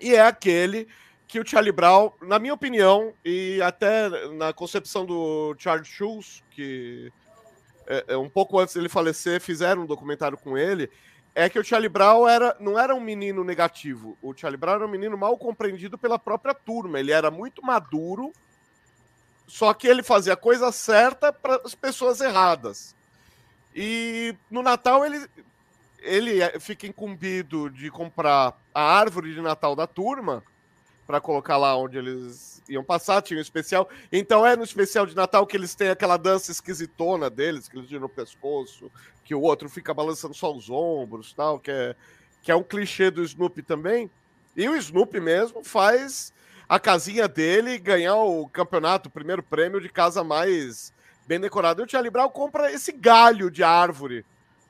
E 0.00 0.12
é 0.12 0.22
aquele 0.22 0.88
que 1.28 1.38
o 1.38 1.46
Charlie 1.46 1.70
Brown, 1.70 2.10
na 2.20 2.40
minha 2.40 2.52
opinião, 2.52 3.14
e 3.24 3.62
até 3.62 4.08
na 4.32 4.52
concepção 4.52 5.06
do 5.06 5.54
Charles 5.56 5.86
Schulz, 5.86 6.42
que 6.50 7.12
é, 7.86 8.06
é, 8.08 8.16
um 8.16 8.28
pouco 8.28 8.58
antes 8.58 8.74
dele 8.74 8.88
falecer, 8.88 9.40
fizeram 9.40 9.82
um 9.82 9.86
documentário 9.86 10.36
com 10.36 10.58
ele, 10.58 10.90
é 11.32 11.48
que 11.48 11.60
o 11.60 11.64
Charlie 11.64 11.88
Brown 11.88 12.26
era, 12.28 12.56
não 12.58 12.76
era 12.76 12.92
um 12.92 13.00
menino 13.00 13.44
negativo. 13.44 14.18
O 14.20 14.34
Charlie 14.36 14.58
Brown 14.58 14.74
era 14.74 14.86
um 14.86 14.90
menino 14.90 15.16
mal 15.16 15.38
compreendido 15.38 15.96
pela 15.96 16.18
própria 16.18 16.54
turma. 16.54 16.98
Ele 16.98 17.12
era 17.12 17.30
muito 17.30 17.64
maduro, 17.64 18.32
só 19.46 19.74
que 19.74 19.86
ele 19.86 20.02
fazia 20.02 20.32
a 20.32 20.36
coisa 20.36 20.72
certa 20.72 21.32
para 21.32 21.60
as 21.64 21.74
pessoas 21.74 22.20
erradas. 22.20 22.94
E 23.74 24.34
no 24.50 24.62
Natal 24.62 25.04
ele, 25.04 25.26
ele 26.00 26.60
fica 26.60 26.86
incumbido 26.86 27.68
de 27.70 27.90
comprar 27.90 28.58
a 28.72 28.82
árvore 28.82 29.34
de 29.34 29.40
Natal 29.40 29.74
da 29.74 29.86
turma 29.86 30.42
para 31.06 31.20
colocar 31.20 31.56
lá 31.56 31.76
onde 31.76 31.98
eles 31.98 32.62
iam 32.68 32.82
passar, 32.82 33.20
tinha 33.20 33.38
um 33.38 33.42
especial. 33.42 33.88
Então 34.10 34.46
é 34.46 34.56
no 34.56 34.64
especial 34.64 35.06
de 35.06 35.14
Natal 35.14 35.46
que 35.46 35.56
eles 35.56 35.74
têm 35.74 35.90
aquela 35.90 36.16
dança 36.16 36.50
esquisitona 36.50 37.28
deles, 37.28 37.68
que 37.68 37.76
eles 37.76 37.88
tiram 37.88 38.06
o 38.06 38.08
pescoço, 38.08 38.90
que 39.24 39.34
o 39.34 39.40
outro 39.40 39.68
fica 39.68 39.92
balançando 39.92 40.34
só 40.34 40.54
os 40.54 40.70
ombros, 40.70 41.32
tal, 41.32 41.58
que 41.58 41.70
é, 41.70 41.94
que 42.42 42.50
é 42.50 42.56
um 42.56 42.62
clichê 42.62 43.10
do 43.10 43.22
Snoopy 43.22 43.62
também. 43.62 44.10
E 44.56 44.68
o 44.68 44.76
Snoopy 44.76 45.20
mesmo 45.20 45.64
faz 45.64 46.32
a 46.68 46.78
casinha 46.78 47.28
dele 47.28 47.78
ganhar 47.78 48.16
o 48.16 48.48
campeonato, 48.48 49.08
o 49.08 49.12
primeiro 49.12 49.42
prêmio 49.42 49.80
de 49.80 49.88
casa 49.88 50.24
mais 50.24 50.92
bem 51.26 51.40
decorada. 51.40 51.80
E 51.80 51.84
o 51.84 51.86
Tia 51.86 52.10
Brown 52.10 52.28
compra 52.28 52.72
esse 52.72 52.92
galho 52.92 53.50
de 53.50 53.62
árvore 53.62 54.24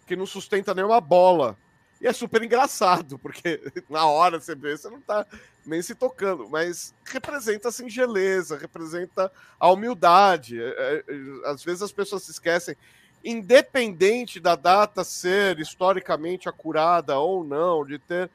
que 0.06 0.16
não 0.16 0.26
sustenta 0.26 0.74
nenhuma 0.74 1.00
bola. 1.00 1.56
E 2.00 2.06
é 2.06 2.12
super 2.12 2.42
engraçado, 2.42 3.18
porque 3.18 3.60
na 3.88 4.06
hora 4.06 4.38
você 4.38 4.54
vê, 4.54 4.76
você 4.76 4.90
não 4.90 5.00
tá 5.00 5.26
nem 5.64 5.80
se 5.80 5.94
tocando, 5.94 6.48
mas 6.50 6.94
representa 7.04 7.68
a 7.68 7.72
singeleza, 7.72 8.58
representa 8.58 9.32
a 9.58 9.70
humildade. 9.70 10.60
É, 10.60 10.66
é, 10.66 11.04
é, 11.08 11.50
às 11.50 11.64
vezes 11.64 11.82
as 11.82 11.92
pessoas 11.92 12.24
se 12.24 12.32
esquecem, 12.32 12.76
independente 13.24 14.38
da 14.38 14.54
data 14.54 15.02
ser 15.02 15.58
historicamente 15.58 16.48
acurada 16.48 17.18
ou 17.18 17.42
não, 17.42 17.86
de 17.86 17.98
ter 17.98 18.30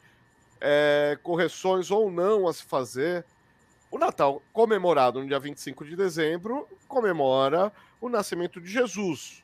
é, 0.59 1.17
correções 1.21 1.91
ou 1.91 2.11
não 2.11 2.47
a 2.47 2.53
se 2.53 2.63
fazer, 2.63 3.23
o 3.91 3.97
Natal, 3.97 4.41
comemorado 4.53 5.19
no 5.19 5.27
dia 5.27 5.39
25 5.39 5.85
de 5.85 5.95
dezembro, 5.95 6.67
comemora 6.87 7.71
o 7.99 8.07
nascimento 8.07 8.61
de 8.61 8.69
Jesus. 8.69 9.43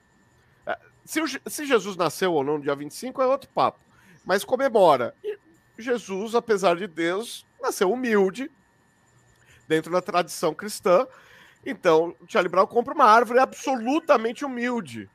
Se, 1.06 1.22
o, 1.22 1.28
se 1.28 1.66
Jesus 1.66 1.96
nasceu 1.96 2.34
ou 2.34 2.44
não 2.44 2.58
no 2.58 2.64
dia 2.64 2.76
25 2.76 3.22
é 3.22 3.28
outro 3.28 3.50
papo, 3.50 3.80
mas 4.26 4.44
comemora. 4.44 5.14
E 5.24 5.38
Jesus, 5.78 6.34
apesar 6.34 6.76
de 6.76 6.88
Deus, 6.88 7.46
nasceu 7.62 7.92
humilde, 7.92 8.50
dentro 9.68 9.92
da 9.92 10.02
tradição 10.02 10.54
cristã. 10.54 11.08
Então, 11.66 12.16
o 12.20 12.26
Charlie 12.28 12.50
Brown 12.50 12.68
compra 12.68 12.94
uma 12.94 13.06
árvore 13.06 13.40
absolutamente 13.40 14.44
humilde, 14.44 15.10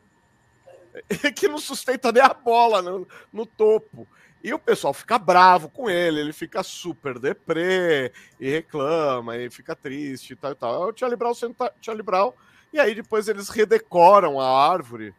que 1.35 1.49
não 1.49 1.59
sustenta 1.59 2.13
nem 2.13 2.23
a 2.23 2.35
bola 2.35 2.83
no, 2.83 3.07
no 3.33 3.45
topo. 3.45 4.07
E 4.42 4.54
o 4.54 4.59
pessoal 4.59 4.94
fica 4.94 5.18
bravo 5.18 5.68
com 5.68 5.90
ele, 5.90 6.20
ele 6.20 6.32
fica 6.32 6.62
super 6.62 7.18
deprê, 7.18 8.11
e 8.38 8.49
reclama, 8.49 9.37
e 9.37 9.50
fica 9.50 9.76
triste 9.76 10.32
e 10.32 10.37
tal 10.37 10.52
e 10.52 10.54
tal. 10.54 10.88
É 10.88 10.92
o 10.92 10.97
Charlie 10.97 11.16
Brown 11.16 11.35
sendo 11.35 11.56
Charlie 11.80 12.02
Brown, 12.02 12.32
e 12.73 12.80
aí 12.80 12.94
depois 12.94 13.28
eles 13.28 13.50
redecoram 13.50 14.40
a 14.40 14.70
árvore, 14.70 15.14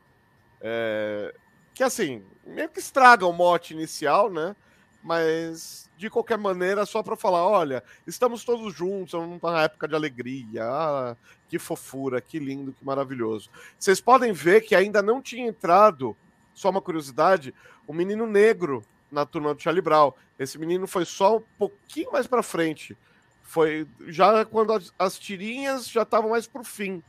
é, 0.60 1.34
que 1.74 1.84
assim, 1.84 2.24
meio 2.46 2.70
que 2.70 2.80
estraga 2.80 3.26
o 3.26 3.34
mote 3.34 3.74
inicial, 3.74 4.30
né? 4.32 4.56
Mas 5.04 5.90
de 5.98 6.10
qualquer 6.10 6.38
maneira, 6.38 6.86
só 6.86 7.04
para 7.04 7.16
falar: 7.16 7.46
olha, 7.46 7.84
estamos 8.08 8.44
todos 8.44 8.74
juntos, 8.74 9.14
é 9.14 9.18
uma 9.18 9.64
época 9.64 9.88
de 9.88 9.96
alegria, 9.96 10.64
ah, 10.64 11.16
que 11.48 11.60
fofura, 11.60 12.20
que 12.22 12.40
lindo, 12.40 12.74
que 12.74 12.84
maravilhoso. 12.84 13.50
Vocês 13.78 14.02
podem 14.02 14.34
ver 14.34 14.62
que 14.62 14.76
ainda 14.76 15.02
não 15.02 15.22
tinha 15.22 15.48
entrado, 15.48 16.16
só 16.54 16.70
uma 16.70 16.82
curiosidade, 16.82 17.54
o 17.88 17.94
menino 17.94 18.26
negro 18.26 18.84
na 19.12 19.26
turma 19.26 19.54
do 19.54 19.62
Charlie 19.62 19.82
Brown. 19.82 20.14
Esse 20.40 20.58
menino 20.58 20.88
foi 20.88 21.06
só 21.06 21.38
um 21.38 21.44
pouquinho 21.58 22.12
mais 22.12 22.28
para 22.28 22.42
frente. 22.42 22.98
Foi 23.44 23.88
já 24.08 24.46
quando 24.46 24.74
as, 24.74 24.94
as 24.98 25.20
tirinhas 25.20 25.88
já 25.90 26.04
estavam 26.04 26.32
mais 26.32 26.48
pro 26.48 26.64
fim 26.64 27.04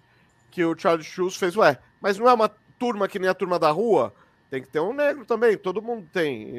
que 0.51 0.65
o 0.65 0.79
Charlie 0.79 1.05
Schultz 1.05 1.37
fez, 1.37 1.57
ué, 1.57 1.79
mas 2.01 2.19
não 2.19 2.29
é 2.29 2.33
uma 2.33 2.49
turma 2.79 3.09
que 3.09 3.19
nem 3.19 3.29
a 3.29 3.35
turma 3.35 3.59
da 3.59 3.71
rua? 3.71 4.13
Tem 4.51 4.61
que 4.61 4.69
ter 4.69 4.81
um 4.81 4.93
negro 4.93 5.25
também, 5.25 5.57
todo 5.57 5.81
mundo 5.81 6.07
tem. 6.13 6.53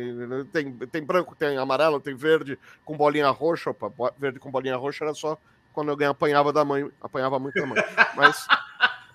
Tem, 0.51 0.71
tem 0.87 1.03
branco, 1.03 1.35
tem 1.35 1.57
amarelo, 1.57 1.99
tem 1.99 2.15
verde 2.15 2.57
com 2.83 2.97
bolinha 2.97 3.29
roxa. 3.29 3.69
Opa, 3.69 4.11
verde 4.17 4.39
com 4.39 4.49
bolinha 4.49 4.75
roxa 4.75 5.05
era 5.05 5.13
só 5.13 5.37
quando 5.71 5.89
alguém 5.89 6.07
apanhava 6.07 6.51
da 6.51 6.65
mãe, 6.65 6.89
apanhava 6.99 7.37
muito 7.37 7.59
da 7.59 7.67
mãe. 7.67 7.83
Mas. 8.15 8.47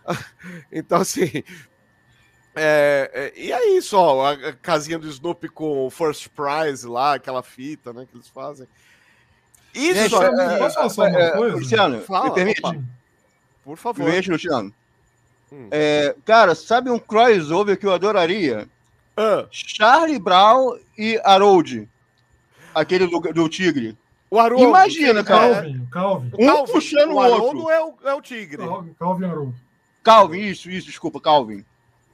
então, 0.71 1.01
assim. 1.01 1.43
É, 2.59 3.11
é, 3.12 3.33
e 3.41 3.53
é 3.53 3.77
isso, 3.77 3.97
ó, 3.97 4.33
a 4.33 4.53
casinha 4.55 4.99
do 4.99 5.09
Snoopy 5.09 5.49
com 5.49 5.87
o 5.87 5.91
First 5.91 6.29
Prize 6.29 6.87
lá, 6.87 7.15
aquela 7.15 7.43
fita, 7.43 7.93
né, 7.93 8.07
que 8.11 8.17
eles 8.17 8.29
fazem. 8.29 8.67
Isso, 9.75 9.95
Gente, 9.95 10.15
é, 10.15 10.59
posso 10.59 10.75
falar 10.75 10.88
só 10.88 11.03
uma 11.03 11.19
é, 11.19 11.31
coisa? 11.31 11.57
Luciano, 11.57 12.00
Fala, 12.00 12.29
me 12.29 12.35
permite? 12.35 12.61
Opa. 12.65 12.79
Por 13.65 13.77
favor. 13.77 13.99
Me 13.99 14.11
permite, 14.11 14.31
Luciano. 14.31 14.75
Hum. 15.53 15.69
É, 15.71 16.15
cara, 16.25 16.55
sabe 16.55 16.91
um 16.91 16.99
crossover 16.99 17.79
que 17.79 17.87
eu 17.87 17.93
adoraria? 17.93 18.69
Uh. 19.17 19.47
Charlie 19.50 20.19
Brown 20.19 20.79
e 20.97 21.21
Harold. 21.25 21.88
Aquele 22.75 23.07
do, 23.07 23.21
do 23.21 23.49
Tigre. 23.49 23.97
O 24.31 24.38
Haroldo. 24.38 24.65
Imagina, 24.65 25.25
cara. 25.25 25.55
Calvin, 25.55 25.87
Calvin. 25.91 26.31
Um 26.38 26.47
Calvin. 26.47 26.73
puxando 26.73 27.11
o, 27.12 27.15
o 27.15 27.43
outro. 27.43 27.71
É 27.71 27.85
o, 27.85 27.95
é 28.05 28.15
o 28.15 28.21
Tigre. 28.21 28.62
Calvin, 28.99 29.25
Haroldo. 29.25 29.55
Calvin, 30.03 30.41
isso, 30.41 30.71
isso, 30.71 30.87
desculpa, 30.87 31.21
Calvin. 31.21 31.65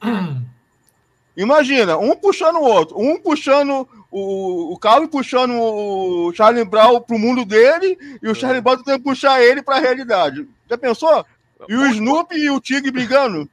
Imagina, 1.37 1.97
um 1.99 2.15
puxando 2.15 2.57
o 2.57 2.63
outro, 2.63 2.97
um 2.99 3.19
puxando 3.19 3.89
o, 4.11 4.73
o 4.73 4.79
Calvin 4.79 5.09
puxando 5.09 5.53
o 5.53 6.33
Charlie 6.33 6.65
Brown 6.65 7.01
pro 7.01 7.19
mundo 7.19 7.45
dele 7.45 7.99
e 8.23 8.29
o 8.29 8.35
Charlie 8.35 8.61
Brown 8.61 8.77
tentando 8.77 9.03
puxar 9.03 9.43
ele 9.43 9.61
pra 9.61 9.81
realidade. 9.81 10.49
Já 10.71 10.79
pensou? 10.79 11.27
E 11.69 11.75
o 11.75 11.87
Snoopy 11.87 12.37
e 12.37 12.51
o 12.51 12.61
Tigre 12.61 12.93
brigando. 12.93 13.49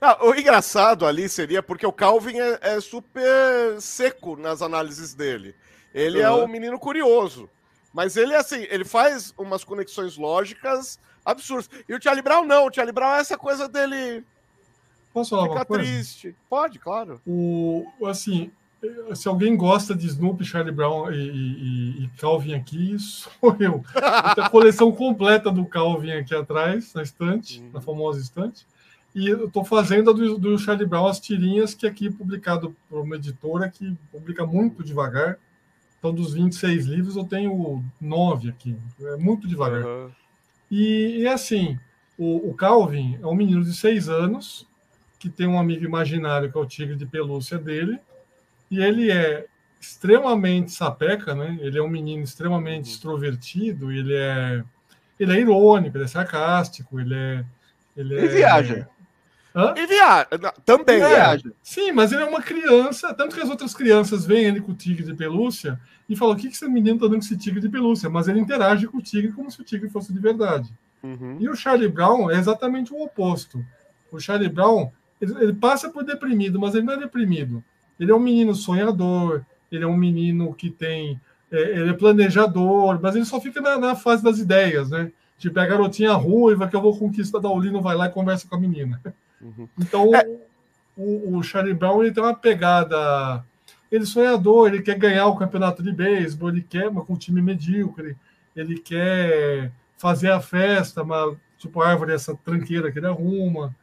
Não, 0.00 0.16
o 0.28 0.34
engraçado 0.34 1.06
ali 1.06 1.28
seria 1.28 1.62
porque 1.62 1.86
o 1.86 1.92
Calvin 1.92 2.38
é, 2.38 2.58
é 2.60 2.80
super 2.80 3.80
seco 3.80 4.36
nas 4.36 4.60
análises 4.60 5.14
dele. 5.14 5.54
Ele 5.94 6.18
uhum. 6.18 6.24
é 6.24 6.30
um 6.44 6.48
menino 6.48 6.78
curioso. 6.78 7.48
Mas 7.92 8.14
ele, 8.14 8.34
assim, 8.34 8.66
ele 8.68 8.84
faz 8.84 9.32
umas 9.38 9.64
conexões 9.64 10.18
lógicas 10.18 11.00
absurdas. 11.24 11.70
E 11.88 11.94
o 11.94 12.02
Charlie 12.02 12.22
Brown 12.22 12.44
não. 12.44 12.66
O 12.66 12.72
Charlie 12.72 12.92
Brown 12.92 13.14
é 13.14 13.20
essa 13.20 13.38
coisa 13.38 13.66
dele. 13.66 14.22
Posso 15.16 15.30
falar 15.30 15.44
Fica 15.44 15.54
uma 15.54 15.64
coisa? 15.64 15.82
triste. 15.82 16.36
Pode, 16.46 16.78
claro. 16.78 17.22
O, 17.26 17.86
assim, 18.04 18.50
se 19.14 19.26
alguém 19.26 19.56
gosta 19.56 19.94
de 19.94 20.06
Snoopy, 20.08 20.44
Charlie 20.44 20.74
Brown 20.74 21.10
e, 21.10 21.16
e, 21.16 22.04
e 22.04 22.10
Calvin 22.18 22.52
aqui, 22.52 22.98
sou 22.98 23.56
eu. 23.58 23.82
A 23.94 24.50
coleção 24.52 24.92
completa 24.92 25.50
do 25.50 25.64
Calvin 25.64 26.10
aqui 26.10 26.34
atrás, 26.34 26.92
na 26.92 27.02
estante, 27.02 27.62
uhum. 27.62 27.70
na 27.72 27.80
famosa 27.80 28.20
estante. 28.20 28.66
E 29.14 29.26
eu 29.26 29.46
estou 29.46 29.64
fazendo 29.64 30.10
a 30.10 30.12
do, 30.12 30.36
do 30.36 30.58
Charlie 30.58 30.86
Brown 30.86 31.06
as 31.06 31.18
tirinhas 31.18 31.72
que 31.72 31.86
aqui 31.86 32.08
é 32.08 32.12
publicado 32.12 32.76
por 32.86 33.00
uma 33.00 33.16
editora 33.16 33.70
que 33.70 33.96
publica 34.12 34.44
muito 34.44 34.84
devagar. 34.84 35.38
Então, 35.98 36.12
dos 36.12 36.34
26 36.34 36.84
livros, 36.84 37.16
eu 37.16 37.24
tenho 37.24 37.82
nove 37.98 38.50
aqui. 38.50 38.76
É 39.00 39.16
muito 39.16 39.48
devagar. 39.48 39.82
Uhum. 39.82 40.10
E, 40.70 41.20
e 41.20 41.26
assim, 41.26 41.78
o, 42.18 42.50
o, 42.50 42.52
Calvin 42.52 43.18
é 43.22 43.26
um 43.26 43.34
menino 43.34 43.64
de 43.64 43.72
seis 43.72 44.10
anos 44.10 44.66
que 45.28 45.36
tem 45.36 45.46
um 45.46 45.58
amigo 45.58 45.84
imaginário 45.84 46.50
que 46.50 46.56
é 46.56 46.60
o 46.60 46.66
tigre 46.66 46.94
de 46.94 47.04
pelúcia 47.04 47.58
dele. 47.58 47.98
E 48.70 48.80
ele 48.80 49.10
é 49.10 49.46
extremamente 49.80 50.72
sapeca, 50.72 51.34
né? 51.34 51.58
Ele 51.60 51.78
é 51.78 51.82
um 51.82 51.88
menino 51.88 52.22
extremamente 52.22 52.86
uhum. 52.86 52.92
extrovertido, 52.92 53.92
ele 53.92 54.14
é 54.14 54.62
ele 55.18 55.32
é 55.32 55.40
irônico, 55.40 55.96
ele 55.96 56.04
é 56.04 56.08
sarcástico, 56.08 57.00
ele 57.00 57.14
é 57.14 57.44
ele, 57.96 58.14
ele 58.14 58.26
é, 58.26 58.28
viaja. 58.28 58.88
Hã? 59.54 59.74
E 59.76 59.86
viaja. 59.86 60.28
Também 60.64 61.00
é. 61.00 61.08
viaja. 61.08 61.52
Sim, 61.62 61.92
mas 61.92 62.12
ele 62.12 62.22
é 62.22 62.26
uma 62.26 62.42
criança, 62.42 63.14
tanto 63.14 63.34
que 63.34 63.40
as 63.40 63.48
outras 63.48 63.74
crianças 63.74 64.26
veem 64.26 64.44
ele 64.44 64.60
com 64.60 64.72
o 64.72 64.76
tigre 64.76 65.04
de 65.04 65.14
pelúcia 65.14 65.80
e 66.08 66.14
falam: 66.14 66.34
o 66.34 66.36
que, 66.36 66.48
que 66.48 66.54
esse 66.54 66.68
menino 66.68 66.98
tá 66.98 67.06
dando 67.06 67.18
com 67.18 67.24
esse 67.24 67.38
tigre 67.38 67.60
de 67.60 67.68
pelúcia? 67.68 68.10
Mas 68.10 68.28
ele 68.28 68.40
interage 68.40 68.86
com 68.86 68.98
o 68.98 69.02
tigre 69.02 69.32
como 69.32 69.50
se 69.50 69.60
o 69.60 69.64
tigre 69.64 69.88
fosse 69.88 70.12
de 70.12 70.18
verdade. 70.18 70.72
Uhum. 71.02 71.36
E 71.40 71.48
o 71.48 71.56
Charlie 71.56 71.88
Brown 71.88 72.30
é 72.30 72.36
exatamente 72.36 72.92
o 72.92 73.02
oposto. 73.02 73.64
O 74.10 74.20
Charlie 74.20 74.48
Brown, 74.48 74.92
ele, 75.20 75.34
ele, 75.42 75.52
passa 75.54 75.90
por 75.90 76.04
deprimido, 76.04 76.58
mas 76.58 76.74
ele 76.74 76.84
não 76.84 76.94
é 76.94 76.98
deprimido. 76.98 77.62
Ele 77.98 78.10
é 78.10 78.14
um 78.14 78.20
menino 78.20 78.54
sonhador, 78.54 79.42
ele 79.70 79.84
é 79.84 79.86
um 79.86 79.96
menino 79.96 80.52
que 80.54 80.70
tem. 80.70 81.20
É, 81.50 81.60
ele 81.78 81.90
é 81.90 81.92
planejador, 81.92 83.00
mas 83.00 83.14
ele 83.14 83.24
só 83.24 83.40
fica 83.40 83.60
na, 83.60 83.78
na 83.78 83.96
fase 83.96 84.22
das 84.22 84.38
ideias, 84.38 84.90
né? 84.90 85.10
Tipo, 85.38 85.58
é 85.58 85.62
a 85.62 85.66
garotinha 85.66 86.12
ruiva 86.12 86.66
que 86.66 86.74
eu 86.74 86.80
vou 86.80 86.98
conquistar 86.98 87.38
da 87.38 87.48
Olino, 87.48 87.82
vai 87.82 87.94
lá 87.94 88.06
e 88.06 88.12
conversa 88.12 88.48
com 88.48 88.56
a 88.56 88.60
menina. 88.60 89.00
Uhum. 89.40 89.68
Então, 89.78 90.14
é. 90.14 90.26
o, 90.96 91.36
o 91.36 91.42
Charlie 91.42 91.74
Brown 91.74 92.02
ele 92.02 92.12
tem 92.12 92.22
uma 92.22 92.34
pegada. 92.34 93.44
Ele 93.90 94.04
é 94.04 94.06
sonhador, 94.06 94.68
ele 94.68 94.82
quer 94.82 94.98
ganhar 94.98 95.26
o 95.26 95.36
campeonato 95.36 95.82
de 95.82 95.92
beisebol, 95.92 96.48
ele 96.48 96.62
quer, 96.62 96.90
mas 96.90 97.04
com 97.04 97.12
um 97.12 97.18
time 97.18 97.40
medíocre, 97.40 98.16
ele 98.54 98.78
quer 98.78 99.70
fazer 99.96 100.30
a 100.30 100.40
festa, 100.40 101.04
mas, 101.04 101.36
tipo, 101.58 101.80
a 101.80 101.88
árvore, 101.90 102.12
essa 102.12 102.34
tranqueira 102.34 102.90
que 102.90 102.98
ele 102.98 103.06
arruma. 103.06 103.74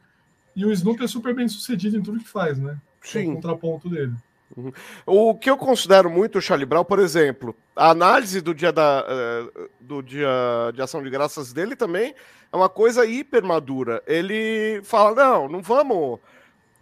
E 0.56 0.64
o 0.64 0.72
Snoop 0.72 1.02
é 1.02 1.06
super 1.06 1.34
bem 1.34 1.48
sucedido 1.48 1.96
em 1.96 2.02
tudo 2.02 2.20
que 2.20 2.28
faz, 2.28 2.58
né? 2.58 2.78
Sim. 3.02 3.26
É 3.26 3.30
o 3.30 3.34
contraponto 3.34 3.88
dele. 3.88 4.12
Uhum. 4.56 4.72
O 5.04 5.34
que 5.34 5.50
eu 5.50 5.56
considero 5.56 6.08
muito 6.08 6.38
o 6.38 6.40
Charlie 6.40 6.66
Brown, 6.66 6.84
por 6.84 6.98
exemplo, 6.98 7.56
a 7.74 7.90
análise 7.90 8.40
do 8.40 8.54
dia, 8.54 8.72
da, 8.72 9.04
uh, 9.04 9.68
do 9.80 10.02
dia 10.02 10.28
de 10.72 10.80
ação 10.80 11.02
de 11.02 11.10
graças 11.10 11.52
dele 11.52 11.74
também 11.74 12.14
é 12.52 12.56
uma 12.56 12.68
coisa 12.68 13.04
hiper 13.04 13.42
madura. 13.42 14.02
Ele 14.06 14.80
fala: 14.84 15.14
não, 15.14 15.48
não 15.48 15.62
vamos 15.62 16.20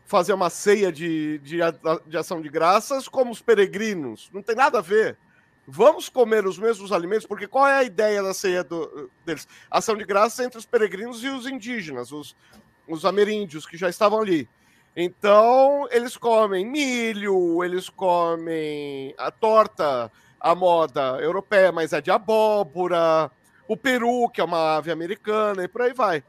fazer 0.05 0.35
uma 0.35 0.50
ceia 0.50 0.93
de, 0.93 1.38
de, 1.38 1.59
de 2.07 2.19
ação 2.19 2.43
de 2.43 2.49
graças 2.50 3.09
como 3.09 3.31
os 3.31 3.41
peregrinos, 3.41 4.29
não 4.33 4.43
tem 4.43 4.55
nada 4.55 4.79
a 4.79 4.83
ver. 4.83 5.17
Vamos 5.67 6.09
comer 6.09 6.45
os 6.45 6.59
mesmos 6.59 6.93
alimentos, 6.93 7.25
porque 7.25 7.47
qual 7.47 7.67
é 7.67 7.79
a 7.79 7.85
ideia 7.85 8.23
da 8.23 8.35
ceia 8.35 8.64
do, 8.64 9.09
deles? 9.25 9.49
Ação 9.71 9.97
de 9.97 10.05
graças 10.05 10.45
entre 10.45 10.59
os 10.59 10.67
peregrinos 10.67 11.23
e 11.23 11.29
os 11.29 11.47
indígenas, 11.47 12.11
os, 12.12 12.37
os 12.89 13.05
ameríndios 13.05 13.67
que 13.67 13.77
já 13.77 13.89
estavam 13.89 14.21
ali. 14.21 14.49
Então, 14.95 15.89
eles 15.91 16.17
comem 16.17 16.67
milho, 16.67 17.65
eles 17.65 17.89
comem 17.89 19.15
a 19.17 19.31
torta, 19.31 20.12
a 20.39 20.55
moda 20.55 21.19
europeia, 21.21 21.73
mas 21.73 21.93
é 21.93 22.01
de 22.01 22.11
abóbora, 22.11 23.31
o 23.67 23.77
peru, 23.77 24.29
que 24.29 24.41
é 24.41 24.45
uma 24.45 24.77
ave 24.77 24.91
americana, 24.91 25.65
e 25.65 25.69
por 25.69 25.83
aí 25.83 25.95
vai. 25.95 26.23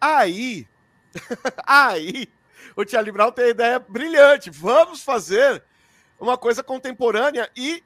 Aí, 0.00 0.68
aí, 1.66 2.28
o 2.76 2.84
Tia 2.84 3.00
Libral 3.00 3.32
tem 3.32 3.46
a 3.46 3.50
ideia 3.50 3.78
brilhante. 3.78 4.50
Vamos 4.50 5.02
fazer 5.02 5.62
uma 6.20 6.38
coisa 6.38 6.62
contemporânea 6.62 7.50
e 7.56 7.82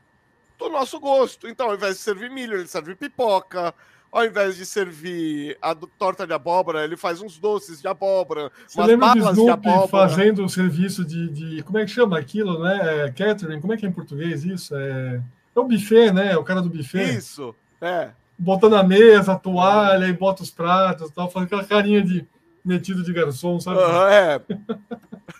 do 0.58 0.68
nosso 0.68 1.00
gosto. 1.00 1.48
Então, 1.48 1.68
ao 1.68 1.74
invés 1.74 1.96
de 1.96 2.02
servir 2.02 2.30
milho, 2.30 2.58
ele 2.58 2.68
serve 2.68 2.94
pipoca, 2.94 3.74
ao 4.16 4.24
invés 4.24 4.56
de 4.56 4.64
servir 4.64 5.58
a 5.60 5.74
torta 5.74 6.26
de 6.26 6.32
abóbora, 6.32 6.82
ele 6.82 6.96
faz 6.96 7.20
uns 7.20 7.36
doces 7.36 7.82
de 7.82 7.86
abóbora, 7.86 8.50
Você 8.66 8.78
umas 8.78 8.88
lembra 8.88 9.14
balas 9.14 9.36
de, 9.36 9.50
abóbora. 9.50 9.88
fazendo 9.88 10.42
o 10.42 10.48
serviço 10.48 11.04
de, 11.04 11.28
de, 11.28 11.62
Como 11.62 11.76
é 11.76 11.84
que 11.84 11.90
chama 11.90 12.18
aquilo, 12.18 12.58
né? 12.58 13.04
É, 13.04 13.12
catering, 13.12 13.60
como 13.60 13.74
é 13.74 13.76
que 13.76 13.84
é 13.84 13.88
em 13.90 13.92
português 13.92 14.42
isso? 14.42 14.74
É, 14.74 15.20
é 15.54 15.60
o 15.60 15.64
buffet, 15.64 16.12
né? 16.12 16.34
O 16.34 16.42
cara 16.42 16.62
do 16.62 16.70
buffet. 16.70 17.14
Isso, 17.14 17.54
é. 17.78 18.08
Botando 18.38 18.76
a 18.76 18.82
mesa, 18.82 19.32
a 19.32 19.38
toalha, 19.38 20.06
e 20.06 20.14
bota 20.14 20.42
os 20.42 20.50
pratos 20.50 21.10
tal, 21.10 21.30
fazendo 21.30 21.48
aquela 21.48 21.64
carinha 21.64 22.02
de 22.02 22.26
metido 22.64 23.02
de 23.02 23.12
garçom, 23.12 23.60
sabe? 23.60 23.80
Uhum, 23.80 24.06
é. 24.06 24.40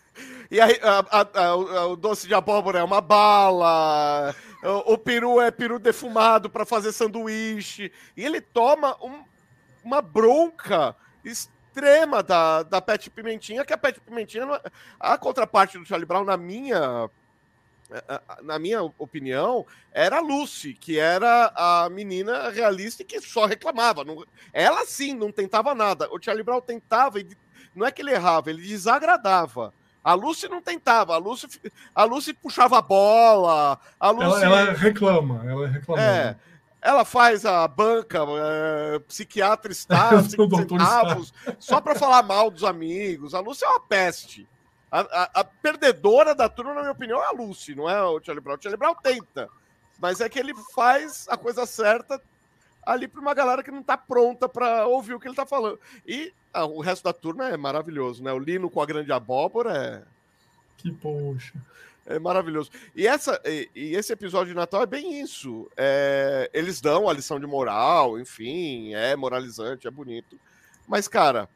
e 0.51 0.61
aí, 0.61 0.79
a, 0.83 1.21
a, 1.21 1.45
a, 1.45 1.87
o 1.87 1.97
doce 1.97 2.27
de 2.27 2.35
abóbora 2.35 2.79
é 2.79 2.83
uma 2.83 3.01
bala, 3.01 4.35
o, 4.87 4.97
peru 4.99 5.41
é 5.41 5.51
peru 5.51 5.79
defumado 5.79 6.49
para 6.49 6.65
fazer 6.65 6.93
sanduíche. 6.93 7.93
E 8.17 8.25
ele 8.25 8.41
toma 8.41 8.97
um, 9.05 9.25
uma 9.85 10.01
bronca 10.01 10.95
extrema 11.25 12.23
da, 12.23 12.63
da 12.63 12.81
Pet 12.81 13.11
Pimentinha, 13.11 13.65
que 13.65 13.73
a 13.73 13.79
Pet 13.79 14.01
Pimentinha, 14.01 14.45
é, 14.45 14.71
a 14.99 15.19
contraparte 15.19 15.79
do 15.79 15.87
Charlie 15.87 16.07
Brown, 16.07 16.25
na 16.25 16.37
minha 16.37 17.11
na 18.43 18.59
minha 18.59 18.83
opinião, 18.83 19.65
era 19.93 20.17
a 20.17 20.21
Lucy, 20.21 20.75
que 20.75 20.99
era 20.99 21.53
a 21.55 21.89
menina 21.89 22.51
realista 22.51 23.05
que 23.05 23.21
só 23.21 23.47
reclamava. 23.47 24.05
Não, 24.05 24.25
ela 24.53 24.85
sim 24.85 25.15
não 25.15 25.31
tentava 25.31 25.75
nada. 25.75 26.09
O 26.11 26.21
Charlie 26.21 26.43
Brown 26.43 26.61
tentava, 26.61 27.21
e 27.21 27.29
não 27.75 27.87
é 27.87 27.93
que 27.93 28.03
ele 28.03 28.13
errava, 28.13 28.51
ele 28.51 28.63
desagradava. 28.63 29.73
A 30.07 30.15
Lucy 30.15 30.49
não 30.49 30.63
tentava, 30.63 31.15
a 31.15 31.19
Lucy, 31.19 31.49
a 31.93 32.05
Lucy 32.05 32.33
puxava 32.33 32.79
a 32.79 32.81
bola. 32.81 33.77
A 33.99 34.11
Lucy... 34.11 34.45
ela, 34.45 34.61
ela 34.61 34.73
reclama, 34.73 35.43
ela 35.45 35.67
reclama. 35.67 36.01
É, 36.01 36.37
ela 36.81 37.05
faz 37.05 37.45
a 37.45 37.67
banca, 37.67 38.21
é, 38.21 39.01
psiquiatra 39.01 39.73
está, 39.73 40.11
centavos, 40.23 41.35
só 41.59 41.81
para 41.81 41.97
falar 41.97 42.23
mal 42.23 42.53
dos 42.53 42.63
amigos. 42.63 43.35
A 43.35 43.41
Lucy 43.41 43.65
é 43.65 43.69
uma 43.69 43.81
peste. 43.81 44.49
A, 44.93 45.01
a, 45.01 45.41
a, 45.41 45.45
perdedora 45.45 46.37
da 46.37 46.49
turma, 46.49 46.73
na 46.73 46.83
minha 46.83 46.93
opinião, 46.93 47.21
é 47.21 47.27
a 47.27 47.33
Lucy, 47.33 47.75
não 47.75 47.91
é 47.91 48.01
o 48.05 48.21
Charlie 48.23 48.41
Brown. 48.41 48.59
O 48.59 48.63
Charlie 48.63 48.79
Brown 48.79 48.95
tenta, 49.03 49.49
mas 49.99 50.21
é 50.21 50.29
que 50.29 50.39
ele 50.39 50.55
faz 50.73 51.27
a 51.29 51.37
coisa 51.37 51.67
certa 51.67 52.23
ali 52.87 53.09
para 53.09 53.21
uma 53.21 53.35
galera 53.35 53.65
que 53.65 53.71
não 53.73 53.81
está 53.81 53.97
pronta 53.97 54.49
para 54.49 54.87
ouvir 54.87 55.15
o 55.15 55.21
que 55.21 55.27
ele 55.27 55.33
está 55.33 55.45
falando. 55.45 55.81
E 56.07 56.33
ah, 56.55 56.65
o 56.65 56.81
resto 56.81 57.03
da 57.03 57.13
turma 57.13 57.49
é 57.49 57.57
maravilhoso, 57.57 58.23
né? 58.23 58.33
O 58.33 58.39
Lino 58.39 58.71
com 58.71 58.81
a 58.81 58.87
grande 58.87 59.11
abóbora 59.13 59.77
é. 59.77 60.03
Que 60.79 60.93
poxa. 60.93 61.53
É 62.07 62.21
maravilhoso. 62.21 62.71
E, 62.95 63.05
essa, 63.05 63.41
e, 63.45 63.69
e 63.75 63.95
esse 63.97 64.13
episódio 64.13 64.53
de 64.53 64.55
Natal 64.55 64.83
é 64.83 64.87
bem 64.87 65.21
isso. 65.21 65.69
É, 65.77 66.49
eles 66.55 66.81
dão 66.81 67.09
a 67.09 67.13
lição 67.13 67.41
de 67.41 67.47
moral, 67.47 68.21
enfim, 68.21 68.95
é 68.95 69.17
moralizante, 69.17 69.89
é 69.89 69.91
bonito. 69.91 70.39
Mas, 70.87 71.09
cara. 71.09 71.49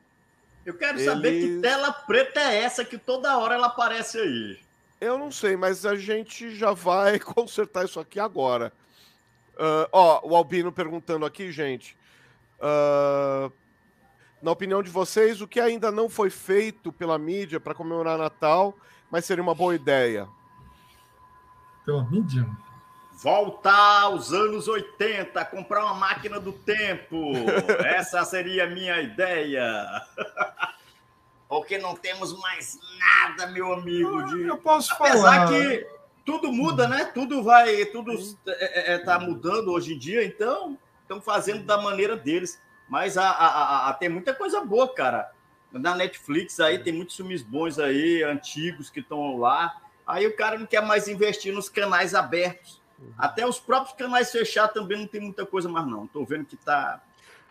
Eu 0.67 0.75
quero 0.75 0.99
eles... 0.99 1.05
saber 1.05 1.41
que 1.41 1.61
tela 1.61 1.93
preta 1.93 2.41
é 2.41 2.63
essa 2.63 2.85
que 2.85 2.99
toda 2.99 3.39
hora 3.39 3.55
ela 3.55 3.69
aparece 3.69 4.19
aí. 4.19 4.59
Eu 5.01 5.17
não 5.17 5.31
sei, 5.31 5.57
mas 5.57 5.87
a 5.87 5.95
gente 5.95 6.55
já 6.55 6.73
vai 6.73 7.19
consertar 7.21 7.85
isso 7.85 8.01
aqui 8.01 8.19
agora. 8.19 8.73
Uh, 9.61 9.87
ó, 9.93 10.27
o 10.27 10.35
Albino 10.35 10.73
perguntando 10.73 11.27
aqui, 11.27 11.53
gente. 11.53 11.95
Uh, 12.59 13.53
na 14.41 14.51
opinião 14.51 14.83
de 14.83 14.89
vocês, 14.89 15.43
o 15.43 15.47
que 15.47 15.61
ainda 15.61 15.93
não 15.93 16.09
foi 16.09 16.31
feito 16.31 16.91
pela 16.91 17.19
mídia 17.19 17.61
para 17.61 17.75
comemorar 17.75 18.17
Natal, 18.17 18.75
mas 19.11 19.27
seria 19.27 19.43
uma 19.43 19.55
boa 19.55 19.75
ideia? 19.75 20.27
Pela 21.85 22.03
mídia? 22.05 22.49
Voltar 23.23 24.05
aos 24.05 24.33
anos 24.33 24.67
80, 24.67 25.45
comprar 25.45 25.85
uma 25.85 25.95
máquina 25.95 26.41
do 26.41 26.55
tempo. 26.55 27.33
Essa 27.85 28.25
seria 28.25 28.65
a 28.65 28.71
minha 28.71 28.99
ideia. 29.03 29.87
Porque 31.47 31.77
não 31.77 31.95
temos 31.95 32.33
mais 32.41 32.79
nada, 32.99 33.49
meu 33.49 33.75
amigo. 33.75 34.23
De... 34.23 34.47
Eu 34.47 34.57
posso 34.57 34.91
Apesar 34.95 35.47
falar. 35.47 35.49
que 35.49 36.00
tudo 36.31 36.53
muda, 36.53 36.87
né? 36.87 37.05
Tudo 37.07 37.43
vai, 37.43 37.85
tudo 37.87 38.13
é, 38.47 38.95
é, 38.95 38.99
tá 38.99 39.19
mudando 39.19 39.73
hoje 39.73 39.95
em 39.95 39.99
dia, 39.99 40.25
então 40.25 40.79
estão 41.03 41.21
fazendo 41.21 41.65
da 41.65 41.81
maneira 41.81 42.17
deles. 42.17 42.61
Mas 42.89 43.17
a, 43.17 43.29
a, 43.29 43.89
a, 43.89 43.95
tem 43.95 44.09
muita 44.09 44.35
coisa 44.35 44.61
boa, 44.61 44.93
cara. 44.93 45.31
Na 45.73 45.95
Netflix 45.95 46.59
aí 46.59 46.79
tem 46.79 46.93
muitos 46.93 47.17
filmes 47.17 47.43
bons 47.43 47.79
aí, 47.79 48.23
antigos 48.23 48.91
que 48.91 49.01
estão 49.01 49.37
lá. 49.39 49.77
Aí 50.07 50.27
o 50.27 50.37
cara 50.37 50.59
não 50.59 50.67
quer 50.67 50.83
mais 50.83 51.07
investir 51.07 51.53
nos 51.53 51.69
canais 51.69 52.15
abertos. 52.15 52.81
Uhum. 52.99 53.13
Até 53.17 53.47
os 53.47 53.59
próprios 53.61 53.97
canais 53.97 54.31
fechados 54.31 54.75
também 54.75 54.99
não 54.99 55.07
tem 55.07 55.21
muita 55.21 55.47
coisa 55.47 55.69
mais, 55.69 55.87
não. 55.87 56.07
Tô 56.07 56.25
vendo 56.25 56.45
que 56.45 56.57
tá. 56.57 57.01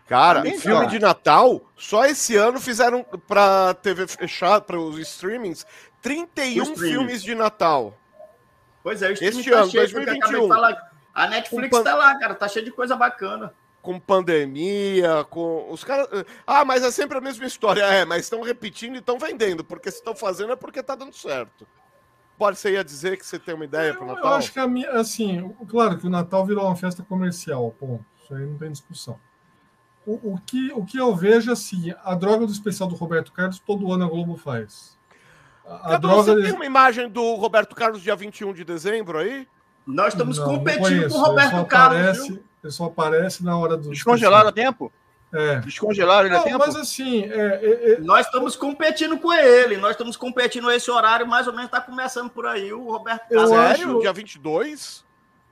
Cara, 0.06 0.42
tá 0.42 0.50
filme 0.58 0.86
de 0.88 0.98
Natal, 0.98 1.62
só 1.76 2.04
esse 2.04 2.36
ano 2.36 2.60
fizeram 2.60 3.04
para 3.28 3.74
TV 3.74 4.08
fechada, 4.08 4.60
para 4.60 4.78
os 4.78 4.98
streamings, 4.98 5.64
31 6.02 6.62
streaming. 6.64 6.92
filmes 6.92 7.22
de 7.22 7.34
Natal. 7.34 7.96
Pois 8.82 9.02
é, 9.02 9.12
este 9.12 9.50
tá 9.50 9.60
ano, 9.60 9.70
cheio, 9.70 9.90
2021. 9.90 10.52
A 11.12 11.26
Netflix 11.26 11.76
um 11.76 11.82
pan... 11.82 11.84
tá 11.84 11.94
lá, 11.96 12.18
cara, 12.18 12.34
tá 12.34 12.48
cheio 12.48 12.64
de 12.64 12.70
coisa 12.70 12.96
bacana. 12.96 13.52
com 13.82 13.98
pandemia, 13.98 15.24
com 15.28 15.70
os 15.70 15.82
caras. 15.84 16.08
Ah, 16.46 16.64
mas 16.64 16.82
é 16.82 16.90
sempre 16.90 17.18
a 17.18 17.20
mesma 17.20 17.46
história. 17.46 17.82
É, 17.82 18.04
mas 18.04 18.24
estão 18.24 18.42
repetindo 18.42 18.94
e 18.94 18.98
estão 18.98 19.18
vendendo, 19.18 19.64
porque 19.64 19.90
se 19.90 19.98
estão 19.98 20.14
fazendo 20.14 20.52
é 20.52 20.56
porque 20.56 20.80
está 20.80 20.94
dando 20.94 21.14
certo. 21.14 21.66
Pode 22.38 22.58
ser 22.58 22.72
ia 22.72 22.84
dizer 22.84 23.18
que 23.18 23.26
você 23.26 23.38
tem 23.38 23.54
uma 23.54 23.66
ideia 23.66 23.92
para 23.92 24.02
o 24.02 24.06
Natal? 24.06 24.24
Eu 24.24 24.36
acho 24.36 24.52
que 24.52 24.58
a 24.58 24.66
minha, 24.66 24.90
assim, 24.92 25.54
claro 25.68 25.98
que 25.98 26.06
o 26.06 26.10
Natal 26.10 26.46
virou 26.46 26.64
uma 26.64 26.76
festa 26.76 27.02
comercial, 27.02 27.70
ponto. 27.78 28.04
Isso 28.22 28.34
aí 28.34 28.46
não 28.46 28.56
tem 28.56 28.72
discussão. 28.72 29.20
O, 30.06 30.32
o, 30.32 30.40
que, 30.46 30.72
o 30.72 30.84
que 30.84 30.96
eu 30.96 31.14
vejo 31.14 31.52
assim, 31.52 31.92
a 32.02 32.14
droga 32.14 32.46
do 32.46 32.52
especial 32.52 32.88
do 32.88 32.94
Roberto 32.94 33.30
Carlos 33.30 33.58
todo 33.58 33.92
ano 33.92 34.04
a 34.04 34.08
Globo 34.08 34.38
faz. 34.38 34.98
A, 35.66 35.94
a 35.94 35.98
droga 35.98 36.34
você 36.34 36.42
tem 36.42 36.52
uma 36.52 36.64
imagem 36.64 37.08
do 37.08 37.34
Roberto 37.34 37.74
Carlos 37.74 38.02
dia 38.02 38.16
21 38.16 38.52
de 38.52 38.64
dezembro 38.64 39.18
aí? 39.18 39.46
Nós 39.86 40.12
estamos 40.14 40.38
não, 40.38 40.44
competindo 40.44 41.02
não 41.02 41.08
com 41.08 41.18
o 41.18 41.22
Roberto 41.22 41.64
Carlos. 41.66 42.00
Aparece, 42.00 42.42
ele 42.62 42.72
só 42.72 42.84
aparece 42.86 43.44
na 43.44 43.56
hora 43.56 43.76
do. 43.76 43.90
Descongelaram 43.90 44.48
a 44.48 44.52
tempo? 44.52 44.92
É. 45.32 45.60
Descongelaram 45.60 46.26
ele 46.26 46.36
a 46.36 46.42
tempo? 46.42 46.58
Mas 46.58 46.76
assim. 46.76 47.24
É, 47.24 47.60
é, 47.62 47.92
é... 47.92 48.00
Nós 48.00 48.26
estamos 48.26 48.56
competindo 48.56 49.18
com 49.18 49.32
ele. 49.32 49.76
Nós 49.76 49.92
estamos 49.92 50.16
competindo 50.16 50.70
esse 50.70 50.90
horário, 50.90 51.26
mais 51.26 51.46
ou 51.46 51.52
menos 51.52 51.66
está 51.66 51.80
começando 51.80 52.30
por 52.30 52.46
aí. 52.46 52.72
O 52.72 52.90
Roberto 52.90 53.28
Carlos. 53.28 53.50
Sério? 53.50 53.90
Acho... 53.90 54.00
Dia 54.00 54.12
22? 54.12 55.04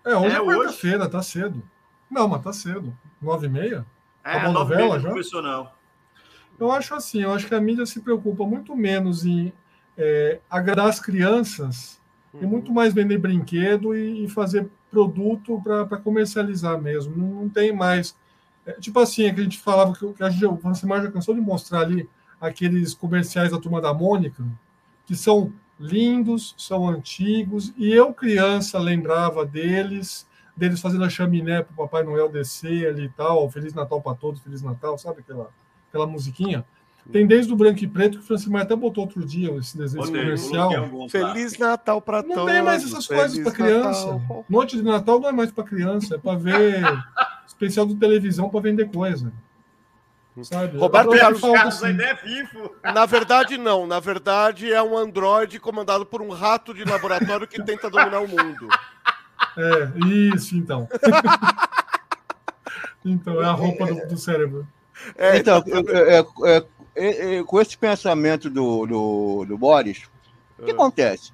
É, 0.05 0.17
hoje 0.17 0.37
é, 0.37 0.39
é 0.39 0.45
quarta-feira, 0.45 1.09
tá 1.09 1.23
cedo. 1.23 1.63
Não, 2.11 2.27
mas 2.29 2.43
tá 2.43 2.53
cedo. 2.53 2.97
Nove 3.21 3.47
e 3.47 3.51
meia? 3.51 3.87
É, 4.25 4.39
a 4.39 4.51
novela 4.51 4.99
já? 4.99 5.09
Começou, 5.09 5.43
não. 5.43 5.71
Eu 6.59 6.73
acho 6.73 6.95
assim, 6.95 7.23
eu 7.23 7.33
acho 7.33 7.47
que 7.47 7.55
a 7.55 7.61
mídia 7.61 7.87
se 7.87 8.01
preocupa 8.01 8.45
muito 8.45 8.75
menos 8.75 9.25
em 9.25 9.53
é, 9.99 10.39
agradar 10.49 10.87
as 10.87 11.01
crianças 11.01 12.01
uhum. 12.33 12.43
e 12.43 12.47
muito 12.47 12.73
mais 12.73 12.95
vender 12.95 13.19
brinquedo 13.19 13.95
e, 13.95 14.25
e 14.25 14.29
fazer 14.29 14.71
produto 14.91 15.61
para 15.63 15.99
comercializar 15.99 16.81
mesmo. 16.81 17.17
Não, 17.17 17.43
não 17.43 17.49
tem 17.49 17.73
mais. 17.73 18.17
É, 18.65 18.73
tipo 18.75 18.99
assim, 19.01 19.25
é 19.25 19.35
que 19.35 19.41
a 19.41 19.43
gente 19.43 19.59
falava 19.59 19.93
que, 19.93 20.13
que 20.15 20.23
a 20.23 20.31
mais 20.87 21.03
já 21.03 21.11
cansou 21.11 21.35
de 21.35 21.41
mostrar 21.41 21.81
ali 21.81 22.09
aqueles 22.41 22.95
comerciais 22.95 23.51
da 23.51 23.59
turma 23.59 23.81
da 23.81 23.93
Mônica, 23.93 24.45
que 25.05 25.17
são 25.17 25.53
lindos, 25.79 26.55
são 26.57 26.89
antigos, 26.89 27.73
e 27.77 27.93
eu, 27.93 28.13
criança, 28.13 28.79
lembrava 28.79 29.45
deles, 29.45 30.27
deles 30.57 30.81
fazendo 30.81 31.05
a 31.05 31.09
chaminé 31.09 31.63
para 31.63 31.73
o 31.73 31.77
Papai 31.77 32.03
Noel 32.03 32.29
descer 32.29 32.89
ali 32.89 33.05
e 33.05 33.09
tal, 33.11 33.49
Feliz 33.51 33.75
Natal 33.75 34.01
para 34.01 34.17
todos, 34.17 34.41
Feliz 34.41 34.63
Natal, 34.63 34.99
sabe 34.99 35.21
aquela, 35.21 35.51
aquela 35.89 36.07
musiquinha? 36.07 36.65
Tem 37.11 37.27
desde 37.27 37.53
o 37.53 37.57
branco 37.57 37.83
e 37.83 37.87
preto, 37.87 38.19
que 38.19 38.25
o 38.25 38.27
Francimar 38.27 38.63
até 38.63 38.77
botou 38.77 39.05
outro 39.05 39.25
dia 39.25 39.51
esse 39.57 39.79
desenho 39.79 40.05
Botei, 40.05 40.21
comercial. 40.21 41.09
Feliz 41.09 41.57
Natal 41.57 42.03
para 42.03 42.23
todos. 42.23 42.37
Não 42.37 42.47
tem 42.47 42.63
mais 42.63 42.85
essas 42.85 43.07
coisas 43.07 43.39
para 43.39 43.53
criança. 43.53 44.13
Natal. 44.13 44.45
Noite 44.49 44.77
de 44.77 44.83
Natal 44.83 45.19
não 45.19 45.29
é 45.31 45.33
mais 45.33 45.51
para 45.51 45.65
criança, 45.65 46.17
é 46.17 46.19
para 46.19 46.39
ver 46.39 46.83
especial 47.47 47.87
de 47.87 47.97
televisão 47.97 48.51
para 48.51 48.61
vender 48.61 48.91
coisa. 48.91 49.33
Sabe? 50.43 50.79
Roberto 50.79 51.17
Carlos, 51.17 51.41
Carlos 51.41 51.83
assim. 51.83 52.01
é 52.01 52.15
vivo. 52.15 52.75
Na 52.83 53.07
verdade, 53.07 53.59
não. 53.59 53.87
Na 53.87 53.99
verdade, 53.99 54.73
é 54.73 54.83
um 54.83 54.97
androide 54.97 55.59
comandado 55.59 56.07
por 56.07 56.23
um 56.23 56.31
rato 56.31 56.73
de 56.73 56.85
laboratório 56.85 57.47
que 57.47 57.63
tenta 57.63 57.91
dominar 57.91 58.21
o 58.21 58.29
mundo. 58.29 58.69
É, 59.57 59.93
isso, 60.35 60.57
então. 60.57 60.89
então, 63.05 63.43
é 63.43 63.47
a 63.47 63.53
roupa 63.53 63.87
do, 63.87 64.09
do 64.09 64.17
cérebro. 64.17 64.67
É, 65.17 65.39
então, 65.39 65.63
é, 65.67 66.19
é, 66.19 66.65
com 67.47 67.61
esse 67.61 67.77
pensamento 67.77 68.51
do, 68.51 68.87
do, 68.87 69.45
do 69.45 69.59
Boris, 69.59 70.05
o 70.59 70.65
que 70.65 70.71
é. 70.71 70.75
acontece? 70.75 71.33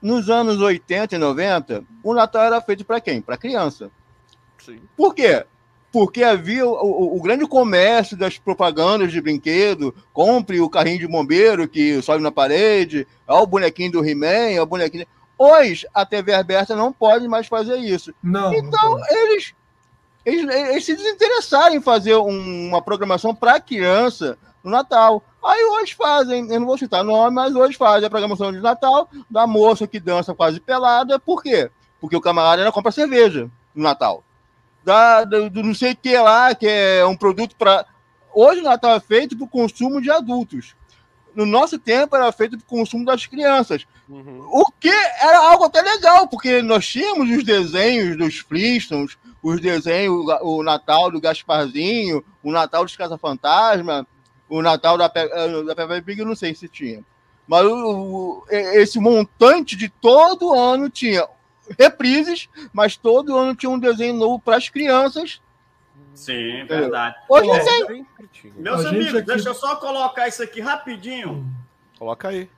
Nos 0.00 0.30
anos 0.30 0.60
80 0.60 1.16
e 1.16 1.18
90, 1.18 1.84
o 2.02 2.14
Natal 2.14 2.44
era 2.44 2.60
feito 2.60 2.84
para 2.84 3.00
quem? 3.00 3.20
Para 3.20 3.36
criança. 3.36 3.90
Sim. 4.58 4.80
Por 4.96 5.14
quê? 5.14 5.44
Porque 5.90 6.22
havia 6.22 6.66
o, 6.66 6.72
o, 6.72 7.16
o, 7.16 7.22
grande 7.22 7.46
comércio 7.46 8.16
das 8.16 8.38
propagandas 8.38 9.10
de 9.10 9.20
brinquedo, 9.20 9.94
compre 10.12 10.60
o 10.60 10.68
carrinho 10.68 10.98
de 10.98 11.08
bombeiro 11.08 11.66
que 11.66 12.00
sobe 12.02 12.22
na 12.22 12.30
parede, 12.30 13.06
é 13.26 13.32
o 13.32 13.46
bonequinho 13.46 13.92
do 13.92 14.04
He-Man, 14.04 14.50
é 14.50 14.60
o 14.60 14.66
bonequinho. 14.66 15.06
Hoje, 15.36 15.86
a 15.94 16.04
TV 16.04 16.34
aberta 16.34 16.76
não 16.76 16.92
pode 16.92 17.26
mais 17.26 17.46
fazer 17.46 17.78
isso. 17.78 18.12
Não, 18.22 18.52
então, 18.52 18.98
não 18.98 19.00
eles, 19.10 19.54
eles, 20.24 20.48
eles, 20.48 20.84
se 20.84 20.94
desinteressaram 20.94 21.74
em 21.74 21.80
fazer 21.80 22.16
um, 22.16 22.68
uma 22.68 22.82
programação 22.82 23.34
para 23.34 23.60
criança 23.60 24.36
no 24.68 24.76
Natal. 24.76 25.24
Aí 25.42 25.64
hoje 25.64 25.94
fazem, 25.94 26.52
eu 26.52 26.60
não 26.60 26.66
vou 26.66 26.78
citar 26.78 27.02
nome, 27.02 27.34
mas 27.34 27.54
hoje 27.54 27.76
fazem 27.76 28.06
a 28.06 28.10
programação 28.10 28.52
de 28.52 28.60
Natal 28.60 29.08
da 29.28 29.46
moça 29.46 29.86
que 29.86 29.98
dança 29.98 30.34
quase 30.34 30.60
pelada. 30.60 31.18
Por 31.18 31.42
quê? 31.42 31.70
Porque 32.00 32.16
o 32.16 32.20
camarada 32.20 32.62
ainda 32.62 32.72
compra 32.72 32.92
cerveja 32.92 33.50
no 33.74 33.82
Natal. 33.82 34.22
Da, 34.84 35.24
do, 35.24 35.50
do 35.50 35.62
não 35.62 35.74
sei 35.74 35.92
o 35.92 35.96
que 35.96 36.16
lá, 36.16 36.54
que 36.54 36.66
é 36.66 37.04
um 37.04 37.16
produto 37.16 37.56
para. 37.56 37.86
Hoje 38.32 38.60
o 38.60 38.64
Natal 38.64 38.94
é 38.94 39.00
feito 39.00 39.36
para 39.36 39.44
o 39.44 39.48
consumo 39.48 40.00
de 40.00 40.10
adultos. 40.10 40.76
No 41.34 41.46
nosso 41.46 41.78
tempo 41.78 42.16
era 42.16 42.30
feito 42.32 42.56
para 42.58 42.64
o 42.64 42.68
consumo 42.68 43.04
das 43.04 43.26
crianças. 43.26 43.86
Uhum. 44.08 44.46
O 44.50 44.64
que 44.80 44.88
era 44.88 45.38
algo 45.50 45.64
até 45.64 45.82
legal, 45.82 46.26
porque 46.26 46.62
nós 46.62 46.86
tínhamos 46.86 47.30
os 47.30 47.44
desenhos 47.44 48.16
dos 48.16 48.38
Flintstones, 48.38 49.16
os 49.42 49.60
desenhos, 49.60 50.24
o 50.42 50.62
Natal 50.62 51.10
do 51.10 51.20
Gasparzinho, 51.20 52.24
o 52.42 52.50
Natal 52.50 52.84
dos 52.84 52.96
Caça-Fantasma, 52.96 54.06
o 54.48 54.62
Natal 54.62 54.96
da, 54.96 55.10
eh, 55.14 55.62
da 55.64 55.74
Peppa 55.74 56.02
Pig 56.02 56.20
eu 56.20 56.26
não 56.26 56.36
sei 56.36 56.54
se 56.54 56.68
tinha. 56.68 57.04
Mas 57.46 57.64
o, 57.64 58.44
esse 58.50 58.98
montante 58.98 59.74
de 59.76 59.88
todo 59.88 60.54
ano 60.54 60.90
tinha 60.90 61.26
reprises, 61.78 62.48
mas 62.72 62.96
todo 62.96 63.36
ano 63.36 63.54
tinha 63.54 63.70
um 63.70 63.78
desenho 63.78 64.14
novo 64.14 64.38
para 64.38 64.56
as 64.56 64.68
crianças. 64.68 65.40
Sim, 66.14 66.64
verdade. 66.64 67.16
Hoje 67.28 67.46
não 67.46 67.86
tem. 67.86 68.06
Meus 68.56 68.84
a 68.84 68.88
amigos, 68.90 69.14
aqui... 69.14 69.26
deixa 69.26 69.48
eu 69.48 69.54
só 69.54 69.76
colocar 69.76 70.28
isso 70.28 70.42
aqui 70.42 70.60
rapidinho. 70.60 71.48
Coloca 71.98 72.28
aí. 72.28 72.50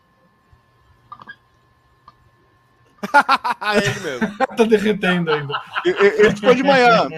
é 3.62 3.76
ele 3.78 4.00
mesmo. 4.00 4.38
tá 4.38 4.64
derretendo 4.64 5.32
ainda. 5.32 5.62
Ele 5.84 6.36
ficou 6.36 6.54
de 6.54 6.62
manhã. 6.62 7.08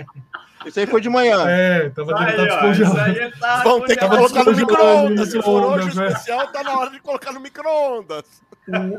Isso 0.66 0.80
aí 0.80 0.86
foi 0.86 1.00
de 1.00 1.08
manhã. 1.08 1.44
É, 1.48 1.90
tava 1.90 2.18
aí, 2.18 2.36
tá 2.36 2.44
descongelando. 2.44 3.38
Tá 3.38 3.62
Vão 3.62 3.80
ter 3.80 3.96
que 3.96 4.08
colocar 4.08 4.44
no 4.44 4.56
micro-ondas. 4.56 5.30
Se 5.30 5.42
for 5.42 5.62
hoje 5.64 5.96
né? 5.96 6.08
especial, 6.08 6.46
tá 6.48 6.62
na 6.62 6.78
hora 6.78 6.90
de 6.90 7.00
colocar 7.00 7.32
no 7.32 7.40
micro-ondas. 7.40 8.24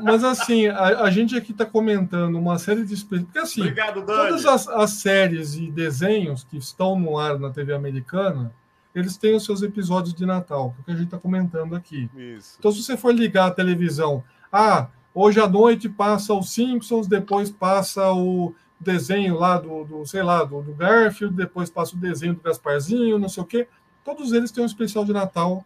Mas 0.01 0.23
assim, 0.23 0.67
a, 0.67 1.03
a, 1.03 1.09
gente 1.09 1.37
aqui 1.37 1.53
está 1.53 1.65
comentando 1.65 2.37
uma 2.37 2.59
série 2.59 2.83
de 2.83 3.03
porque 3.05 3.39
assim, 3.39 3.61
Obrigado, 3.61 4.05
todas 4.05 4.45
as, 4.45 4.67
as, 4.67 4.91
séries 4.91 5.55
e 5.55 5.71
desenhos 5.71 6.43
que 6.43 6.57
estão 6.57 6.99
no 6.99 7.17
ar 7.17 7.39
na 7.39 7.49
TV 7.49 7.73
americana, 7.73 8.53
eles 8.93 9.15
têm 9.15 9.35
os 9.35 9.45
seus 9.45 9.61
episódios 9.61 10.13
de 10.13 10.25
Natal, 10.25 10.71
que 10.71 10.79
é 10.79 10.81
o 10.81 10.85
que 10.85 10.91
a 10.91 10.95
gente 10.95 11.05
está 11.05 11.17
comentando 11.17 11.75
aqui. 11.75 12.09
Isso. 12.15 12.57
Então, 12.59 12.71
se 12.71 12.83
você 12.83 12.97
for 12.97 13.13
ligar 13.13 13.47
a 13.47 13.51
televisão, 13.51 14.21
ah, 14.51 14.87
hoje 15.15 15.39
à 15.39 15.47
noite 15.47 15.87
passa 15.87 16.33
os 16.33 16.53
Simpsons, 16.53 17.07
depois 17.07 17.49
passa 17.49 18.11
o 18.11 18.53
desenho 18.83 19.37
lá 19.37 19.57
do, 19.57 19.83
do 19.83 20.05
sei 20.05 20.21
lá, 20.21 20.43
do, 20.43 20.61
do, 20.61 20.73
Garfield, 20.73 21.35
depois 21.35 21.69
passa 21.69 21.95
o 21.95 21.99
desenho 21.99 22.35
do 22.35 22.41
Gasparzinho, 22.41 23.17
não 23.17 23.29
sei 23.29 23.43
o 23.43 23.45
quê. 23.45 23.67
Todos 24.03 24.33
eles 24.33 24.51
têm 24.51 24.63
um 24.63 24.67
especial 24.67 25.05
de 25.05 25.13
Natal 25.13 25.65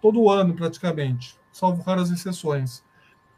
todo 0.00 0.30
ano, 0.30 0.54
praticamente, 0.54 1.36
salvo 1.52 1.82
raras 1.82 2.10
exceções. 2.10 2.82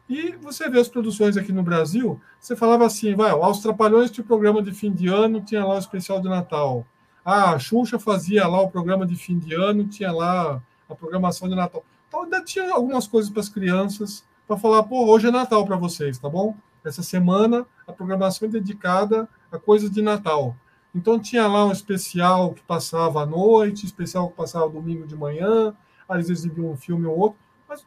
E 0.07 0.31
você 0.33 0.69
vê 0.69 0.79
as 0.79 0.89
produções 0.89 1.37
aqui 1.37 1.51
no 1.51 1.63
Brasil, 1.63 2.19
você 2.39 2.55
falava 2.55 2.85
assim, 2.85 3.15
vai, 3.15 3.31
aos 3.31 3.59
Trapalhões 3.59 4.11
tinha 4.11 4.23
o 4.23 4.27
programa 4.27 4.61
de 4.61 4.71
fim 4.73 4.91
de 4.91 5.07
ano, 5.07 5.41
tinha 5.41 5.65
lá 5.65 5.75
o 5.75 5.79
especial 5.79 6.19
de 6.19 6.27
Natal. 6.27 6.85
Ah, 7.23 7.51
a 7.51 7.59
Xuxa 7.59 7.97
fazia 7.97 8.45
lá 8.47 8.61
o 8.61 8.69
programa 8.69 9.05
de 9.05 9.15
fim 9.15 9.39
de 9.39 9.55
ano, 9.55 9.87
tinha 9.87 10.11
lá 10.11 10.61
a 10.89 10.95
programação 10.95 11.47
de 11.47 11.55
Natal. 11.55 11.83
Então 12.07 12.23
ainda 12.23 12.43
tinha 12.43 12.73
algumas 12.73 13.07
coisas 13.07 13.31
para 13.31 13.39
as 13.39 13.49
crianças, 13.49 14.25
para 14.45 14.57
falar, 14.57 14.83
pô, 14.83 15.05
hoje 15.05 15.27
é 15.27 15.31
Natal 15.31 15.65
para 15.65 15.77
vocês, 15.77 16.17
tá 16.17 16.29
bom? 16.29 16.55
Essa 16.85 17.03
semana 17.03 17.65
a 17.87 17.93
programação 17.93 18.47
é 18.47 18.51
dedicada 18.51 19.27
a 19.51 19.57
coisas 19.57 19.89
de 19.89 20.01
Natal. 20.01 20.55
Então 20.93 21.19
tinha 21.19 21.47
lá 21.47 21.65
um 21.65 21.71
especial 21.71 22.53
que 22.53 22.61
passava 22.61 23.23
à 23.23 23.25
noite, 23.25 23.85
especial 23.85 24.29
que 24.29 24.35
passava 24.35 24.69
domingo 24.69 25.07
de 25.07 25.15
manhã, 25.15 25.75
às 26.07 26.27
vezes 26.27 26.45
exibia 26.45 26.63
um 26.63 26.77
filme 26.77 27.05
ou 27.05 27.17
outro, 27.17 27.39
mas 27.67 27.85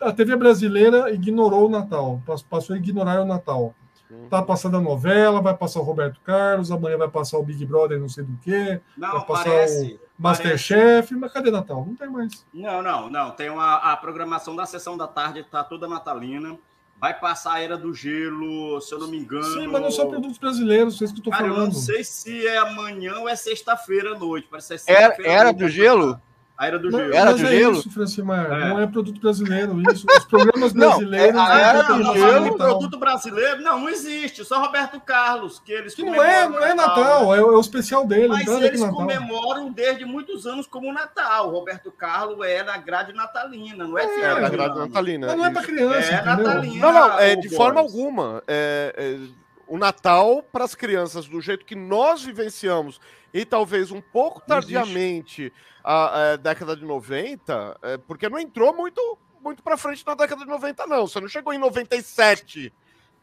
a 0.00 0.12
TV 0.12 0.36
brasileira 0.36 1.10
ignorou 1.12 1.66
o 1.66 1.70
Natal, 1.70 2.20
passou 2.50 2.74
a 2.74 2.78
ignorar 2.78 3.20
o 3.20 3.24
Natal. 3.24 3.74
Uhum. 4.10 4.28
Tá 4.28 4.40
passando 4.40 4.76
a 4.76 4.80
novela, 4.80 5.40
vai 5.40 5.56
passar 5.56 5.80
o 5.80 5.82
Roberto 5.82 6.20
Carlos, 6.20 6.70
amanhã 6.70 6.96
vai 6.96 7.08
passar 7.08 7.38
o 7.38 7.42
Big 7.42 7.64
Brother, 7.66 7.98
não 7.98 8.08
sei 8.08 8.24
do 8.24 8.36
que, 8.38 8.80
vai 8.96 9.26
passar 9.26 9.44
parece, 9.44 10.00
o 10.18 10.22
Masterchef, 10.22 11.14
mas 11.14 11.32
cadê 11.32 11.50
Natal? 11.50 11.84
Não 11.84 11.96
tem 11.96 12.08
mais. 12.08 12.46
Não, 12.54 12.82
não, 12.82 13.10
não. 13.10 13.30
Tem 13.32 13.50
uma, 13.50 13.76
a 13.76 13.96
programação 13.96 14.54
da 14.54 14.64
sessão 14.64 14.96
da 14.96 15.08
tarde, 15.08 15.44
tá 15.44 15.64
toda 15.64 15.88
natalina. 15.88 16.56
Vai 16.98 17.18
passar 17.18 17.54
a 17.54 17.60
Era 17.60 17.76
do 17.76 17.92
Gelo, 17.92 18.80
se 18.80 18.94
eu 18.94 18.98
não 18.98 19.08
me 19.08 19.18
engano. 19.18 19.44
Sim, 19.44 19.66
mas 19.66 19.82
não 19.82 19.90
são 19.90 20.08
produtos 20.08 20.38
brasileiros, 20.38 21.00
é 21.00 21.04
isso 21.04 21.14
que 21.14 21.20
eu 21.20 21.24
tô 21.24 21.30
Cara, 21.30 21.44
falando. 21.44 21.60
Eu 21.60 21.66
não 21.66 21.72
sei 21.72 22.02
se 22.02 22.46
é 22.46 22.56
amanhã 22.56 23.18
ou 23.18 23.28
é 23.28 23.36
sexta-feira 23.36 24.12
à 24.12 24.18
noite. 24.18 24.48
Parece 24.50 24.78
ser 24.78 24.90
era, 24.90 25.16
era 25.20 25.52
do 25.52 25.68
Gelo? 25.68 26.20
A 26.58 26.66
Era 26.66 26.78
do 26.78 26.90
Gelo. 26.90 27.14
Era 27.14 27.34
do 27.34 27.46
é 27.46 27.50
Gelo? 27.50 27.78
Isso, 27.78 27.90
Francimar. 27.90 28.50
É. 28.50 28.68
Não 28.70 28.80
é 28.80 28.86
produto 28.86 29.20
brasileiro, 29.20 29.78
isso. 29.92 30.06
Os 30.10 30.24
programas 30.24 30.72
brasileiros. 30.72 31.34
Não, 31.34 31.46
é, 31.46 31.64
a 31.64 31.68
Era 31.68 31.82
do 31.82 32.14
Gelo. 32.14 32.56
produto 32.56 32.98
brasileiro, 32.98 33.60
não, 33.60 33.80
não 33.80 33.88
existe. 33.90 34.42
Só 34.42 34.60
Roberto 34.60 34.98
Carlos, 35.00 35.58
que 35.58 35.70
eles 35.70 35.94
que 35.94 36.02
não 36.02 36.22
é, 36.22 36.48
não 36.48 36.64
é 36.64 36.74
Natal, 36.74 37.34
é, 37.34 37.38
é 37.38 37.42
o 37.42 37.60
especial 37.60 38.06
dele. 38.06 38.28
Mas 38.28 38.48
eles 38.48 38.82
comemoram 38.84 39.70
desde 39.70 40.06
muitos 40.06 40.46
anos 40.46 40.66
como 40.66 40.90
Natal. 40.92 41.48
O 41.48 41.50
Roberto 41.50 41.92
Carlos 41.92 42.46
é 42.46 42.62
na 42.62 42.78
grade 42.78 43.12
natalina, 43.12 43.86
não 43.86 43.98
é? 43.98 44.04
É, 44.04 44.20
é 44.20 44.40
na 44.40 44.48
grade 44.48 44.78
natalina. 44.78 45.26
Mas 45.26 45.36
não 45.36 45.44
é 45.44 45.50
para 45.50 45.62
criança. 45.62 46.14
É 46.14 46.24
natalina. 46.24 46.80
Não, 46.80 46.92
não, 46.92 47.18
é 47.18 47.36
de 47.36 47.50
forma 47.50 47.80
alguma. 47.80 48.42
É, 48.46 48.94
é, 48.96 49.46
o 49.66 49.76
Natal 49.76 50.42
para 50.42 50.64
as 50.64 50.74
crianças, 50.74 51.26
do 51.26 51.40
jeito 51.40 51.64
que 51.64 51.74
nós 51.74 52.22
vivenciamos, 52.22 53.00
e 53.32 53.44
talvez 53.44 53.90
um 53.90 54.00
pouco 54.00 54.40
tardiamente 54.40 55.52
a, 55.82 56.32
a, 56.32 56.36
década 56.36 56.76
de 56.76 56.84
90, 56.84 57.78
é, 57.82 57.96
porque 57.98 58.28
não 58.28 58.38
entrou 58.38 58.74
muito, 58.74 59.18
muito 59.42 59.62
para 59.62 59.76
frente 59.76 60.04
na 60.06 60.14
década 60.14 60.44
de 60.44 60.50
90, 60.50 60.86
não. 60.86 61.06
Você 61.06 61.20
não 61.20 61.28
chegou 61.28 61.52
em 61.52 61.58
97 61.58 62.72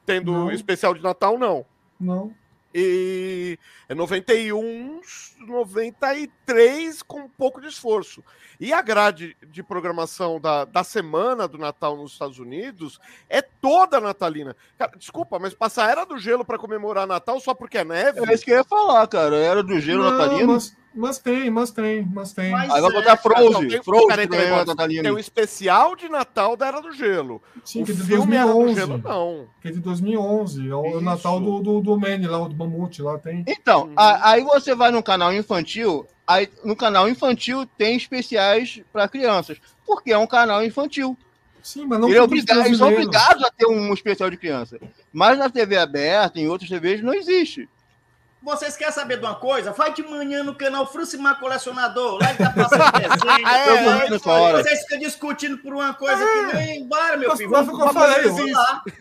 tendo 0.05 0.31
não. 0.31 0.51
especial 0.51 0.93
de 0.93 1.01
Natal, 1.01 1.37
não. 1.37 1.65
Não. 1.99 2.33
E 2.73 3.59
é 3.87 3.93
91, 3.93 5.01
93 5.39 7.03
com 7.03 7.21
um 7.21 7.29
pouco 7.29 7.61
de 7.61 7.67
esforço. 7.67 8.23
E 8.59 8.71
a 8.71 8.81
grade 8.81 9.35
de 9.47 9.61
programação 9.61 10.39
da, 10.39 10.65
da 10.65 10.83
semana 10.83 11.47
do 11.47 11.57
Natal 11.57 11.97
nos 11.97 12.13
Estados 12.13 12.39
Unidos 12.39 12.99
é 13.29 13.41
toda 13.41 13.99
natalina. 13.99 14.55
Cara, 14.77 14.93
desculpa, 14.97 15.37
mas 15.37 15.53
passar 15.53 15.89
Era 15.89 16.05
do 16.05 16.17
Gelo 16.17 16.45
para 16.45 16.57
comemorar 16.57 17.05
Natal 17.05 17.39
só 17.39 17.53
porque 17.53 17.79
é 17.79 17.83
neve? 17.83 18.21
É 18.25 18.33
isso 18.33 18.45
que 18.45 18.51
eu 18.51 18.57
ia 18.57 18.63
falar, 18.63 19.05
cara. 19.07 19.35
Era 19.35 19.61
do 19.61 19.79
Gelo 19.79 20.03
Não, 20.03 20.11
natalino. 20.11 20.53
Mas, 20.53 20.75
mas 20.93 21.17
tem, 21.17 21.49
mas 21.49 21.71
tem, 21.71 22.07
mas 22.13 22.33
tem. 22.33 22.51
Mas 22.51 22.71
Aí 22.71 22.81
vai 22.81 22.91
botar 22.91 23.17
Frozen. 23.17 23.67
Tem, 23.67 23.83
Frozen 23.83 24.07
cara, 24.07 24.27
tem, 24.27 24.87
tem, 24.87 25.01
tem 25.01 25.11
o 25.11 25.17
especial 25.17 25.95
de 25.95 26.07
Natal 26.07 26.55
da 26.55 26.67
Era 26.67 26.81
do 26.81 26.91
Gelo. 26.91 27.41
Sim, 27.65 27.81
o 27.81 27.85
que 27.85 27.91
é 27.91 27.95
de 27.95 28.03
2011. 28.03 28.77
Era 28.77 28.87
do 28.87 28.93
Gelo, 28.93 28.97
não. 29.03 29.47
Que 29.61 29.67
é 29.69 29.71
de 29.71 29.79
2011. 29.79 30.69
É 30.69 30.75
o 30.75 30.87
isso. 30.87 31.01
Natal 31.01 31.39
do, 31.39 31.59
do, 31.59 31.81
do 31.81 31.99
Manny 31.99 32.27
lá, 32.27 32.47
do 32.47 32.55
Mamute 32.55 33.01
lá, 33.01 33.17
tem. 33.17 33.43
Então, 33.47 33.87
hum. 33.87 33.93
aí 33.95 34.43
você 34.43 34.75
vai 34.75 34.91
no 34.91 35.01
canal 35.01 35.33
infantil, 35.33 36.05
aí 36.27 36.49
no 36.63 36.75
canal 36.75 37.09
infantil 37.09 37.65
tem 37.77 37.97
especiais 37.97 38.81
para 38.91 39.07
crianças. 39.07 39.57
Porque 39.85 40.11
é 40.11 40.17
um 40.17 40.27
canal 40.27 40.63
infantil. 40.63 41.17
Sim, 41.63 41.85
mas 41.85 41.99
não 41.99 42.09
Ele 42.09 42.17
é 42.17 42.21
obrigado, 42.21 42.65
eles 42.65 42.77
são 42.77 42.89
obrigados 42.89 43.43
a 43.43 43.49
ter 43.49 43.65
um 43.65 43.93
especial 43.93 44.29
de 44.29 44.35
criança. 44.35 44.79
Mas 45.13 45.39
na 45.39 45.49
TV 45.49 45.77
aberta, 45.77 46.39
em 46.39 46.47
outras 46.47 46.69
TVs, 46.69 47.01
não 47.01 47.13
existe. 47.13 47.69
Vocês 48.43 48.75
querem 48.75 48.93
saber 48.93 49.19
de 49.19 49.25
uma 49.25 49.35
coisa? 49.35 49.71
Vai 49.71 49.93
de 49.93 50.03
manhã 50.03 50.43
no 50.43 50.53
canal 50.53 50.85
Frucimar 50.85 51.39
Colecionador. 51.39 52.19
Lá 52.21 52.33
tá 52.33 52.49
passando 52.49 52.91
desenho. 52.99 53.47
é, 53.47 54.13
é, 54.13 54.61
vocês 54.61 54.81
ficam 54.81 54.99
discutindo 54.99 55.57
por 55.59 55.73
uma 55.73 55.93
coisa 55.93 56.21
é. 56.21 56.49
que 56.49 56.57
nem 56.57 56.81
embora, 56.81 57.15
meu 57.15 57.37
filho. 57.37 57.49
Mas 57.49 57.65
foi 57.65 57.73
o 57.73 57.77
que 57.77 57.83
eu 57.83 57.93
falei. 57.93 58.53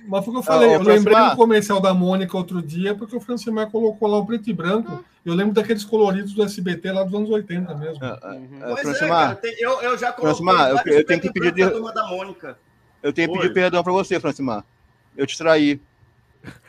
Mas 0.06 0.24
foi 0.24 0.30
o 0.30 0.32
que 0.32 0.38
eu 0.38 0.42
falei. 0.44 0.74
eu 0.76 0.80
lembrei 0.80 1.16
do 1.16 1.36
comercial 1.36 1.80
da 1.80 1.92
Mônica 1.92 2.36
outro 2.36 2.62
dia, 2.62 2.94
porque 2.94 3.16
o 3.16 3.20
Francimar 3.20 3.68
colocou 3.68 4.08
lá 4.08 4.18
o 4.18 4.24
preto 4.24 4.48
e 4.48 4.52
branco. 4.52 5.04
Eu 5.26 5.34
lembro 5.34 5.52
daqueles 5.52 5.84
coloridos 5.84 6.34
do 6.34 6.44
SBT 6.44 6.92
lá 6.92 7.02
dos 7.02 7.14
anos 7.14 7.30
80 7.30 7.74
mesmo. 7.74 8.04
É, 8.04 8.08
é, 8.10 8.74
pois 8.82 9.02
é, 9.02 9.08
cara, 9.08 9.40
eu, 9.58 9.82
eu 9.82 9.98
já 9.98 10.12
coloquei. 10.12 10.44
Francimar, 10.44 10.70
eu, 10.70 10.92
eu 10.92 11.04
tenho 11.04 11.20
que 11.20 11.32
pedir. 11.32 11.52
De... 11.52 11.92
Da 11.92 12.06
Mônica. 12.06 12.56
Eu 13.02 13.12
tenho 13.12 13.32
que 13.32 13.38
pedir 13.38 13.52
perdão 13.52 13.82
para 13.82 13.92
você, 13.92 14.20
Francimar. 14.20 14.64
Eu 15.16 15.26
te 15.26 15.36
traí. 15.36 15.80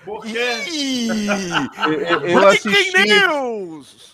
Por 0.03 0.23
quê? 0.25 0.37
eu, 1.87 2.21
eu, 2.27 2.47
assisti, 2.47 2.93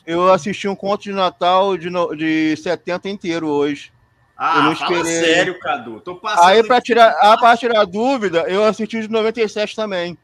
eu 0.06 0.32
assisti 0.32 0.68
um 0.68 0.76
conto 0.76 1.04
de 1.04 1.12
Natal 1.12 1.78
de, 1.78 1.90
no, 1.90 2.16
de 2.16 2.56
70 2.58 3.10
inteiro 3.10 3.48
hoje. 3.48 3.92
Ah, 4.38 4.58
eu 4.58 4.64
não 4.64 4.74
esperei. 4.74 5.04
sério, 5.04 5.60
Cadu. 5.60 6.00
Tô 6.00 6.16
passando 6.16 6.48
Aí, 6.48 6.64
para 6.64 6.80
tirar, 6.80 7.10
ah, 7.20 7.38
pra 7.38 7.58
tirar 7.58 7.84
dúvida, 7.86 8.46
eu 8.48 8.64
assisti 8.64 8.98
o 8.98 9.02
de 9.02 9.10
97 9.10 9.76
também. 9.76 10.18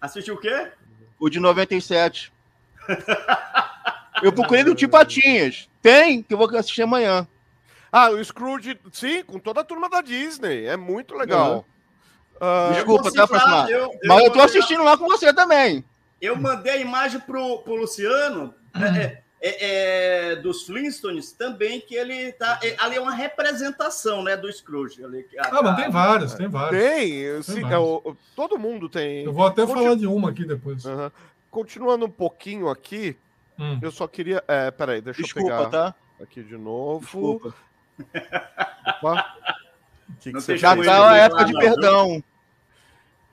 Assistiu 0.00 0.34
o 0.34 0.38
quê? 0.38 0.68
O 1.18 1.28
de 1.28 1.40
97. 1.40 2.32
eu 4.22 4.32
procurei 4.32 4.62
do 4.62 4.74
Tio 4.74 4.88
Patinhas. 4.88 5.68
Tem, 5.80 6.22
que 6.22 6.34
eu 6.34 6.38
vou 6.38 6.48
assistir 6.56 6.82
amanhã. 6.82 7.26
Ah, 7.90 8.10
o 8.10 8.24
Scrooge, 8.24 8.78
sim, 8.92 9.22
com 9.24 9.38
toda 9.38 9.60
a 9.60 9.64
turma 9.64 9.88
da 9.88 10.00
Disney. 10.00 10.66
É 10.66 10.76
muito 10.76 11.14
legal. 11.14 11.56
Uhum. 11.56 11.71
Uh, 12.42 12.74
Desculpa, 12.74 13.12
tá, 13.12 13.28
próxima. 13.28 13.70
Eu, 13.70 13.82
eu, 13.82 13.98
Mas 14.04 14.24
eu 14.24 14.30
tô 14.32 14.40
assistindo 14.40 14.82
lá 14.82 14.98
com 14.98 15.06
você 15.06 15.32
também. 15.32 15.84
Eu 16.20 16.34
mandei 16.34 16.72
a 16.72 16.76
imagem 16.76 17.20
pro, 17.20 17.58
pro 17.58 17.76
Luciano 17.76 18.52
né, 18.74 19.22
é, 19.40 19.48
é, 19.48 20.32
é, 20.32 20.36
dos 20.36 20.66
Flintstones 20.66 21.30
também, 21.30 21.80
que 21.80 21.94
ele 21.94 22.32
tá. 22.32 22.58
É, 22.60 22.74
ali 22.80 22.96
é 22.96 23.00
uma 23.00 23.14
representação 23.14 24.24
né, 24.24 24.36
do 24.36 24.52
Scrooge. 24.52 25.04
Ali, 25.04 25.24
a, 25.38 25.56
ah, 25.56 25.62
mas 25.62 25.76
tem 25.76 25.90
vários, 25.90 26.34
tem 26.34 26.48
vários. 26.48 26.82
Tem, 26.82 27.10
tem 27.10 27.42
sim, 27.42 27.60
vários. 27.60 28.16
todo 28.34 28.58
mundo 28.58 28.88
tem. 28.88 29.22
Eu 29.22 29.32
vou 29.32 29.46
até 29.46 29.62
Continu... 29.64 29.84
falar 29.84 29.94
de 29.94 30.06
uma 30.08 30.30
aqui 30.30 30.44
depois. 30.44 30.84
Uhum. 30.84 31.10
Continuando 31.48 32.06
um 32.06 32.10
pouquinho 32.10 32.68
aqui, 32.68 33.16
hum. 33.56 33.78
eu 33.80 33.92
só 33.92 34.08
queria. 34.08 34.42
É, 34.48 34.68
peraí, 34.72 35.00
deixa 35.00 35.22
Desculpa, 35.22 35.48
eu 35.48 35.56
pegar 35.58 35.70
tá? 35.70 35.94
aqui 36.20 36.42
de 36.42 36.56
novo. 36.56 37.04
Desculpa. 37.04 37.54
Opa. 39.00 39.36
Que 40.20 40.32
que 40.32 40.56
Já 40.56 40.76
tá 40.76 41.10
a 41.10 41.16
época 41.16 41.44
de 41.46 41.52
perdão. 41.54 42.22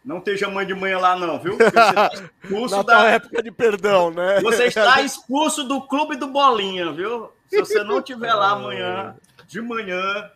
Não 0.03 0.19
esteja 0.19 0.49
mãe 0.49 0.65
de 0.65 0.73
manhã 0.73 0.97
lá, 0.97 1.15
não, 1.15 1.39
viu? 1.39 1.57
Você 2.49 2.75
tá 2.75 2.83
da 2.83 3.09
época 3.09 3.43
de 3.43 3.51
perdão, 3.51 4.11
né? 4.11 4.39
Você 4.41 4.65
está 4.67 5.01
expulso 5.01 5.63
do 5.63 5.81
clube 5.81 6.15
do 6.15 6.27
Bolinha, 6.27 6.91
viu? 6.91 7.31
Se 7.47 7.59
você 7.59 7.83
não 7.83 7.97
estiver 7.97 8.33
lá 8.33 8.51
amanhã, 8.51 9.15
de 9.47 9.59
manhã. 9.59 10.29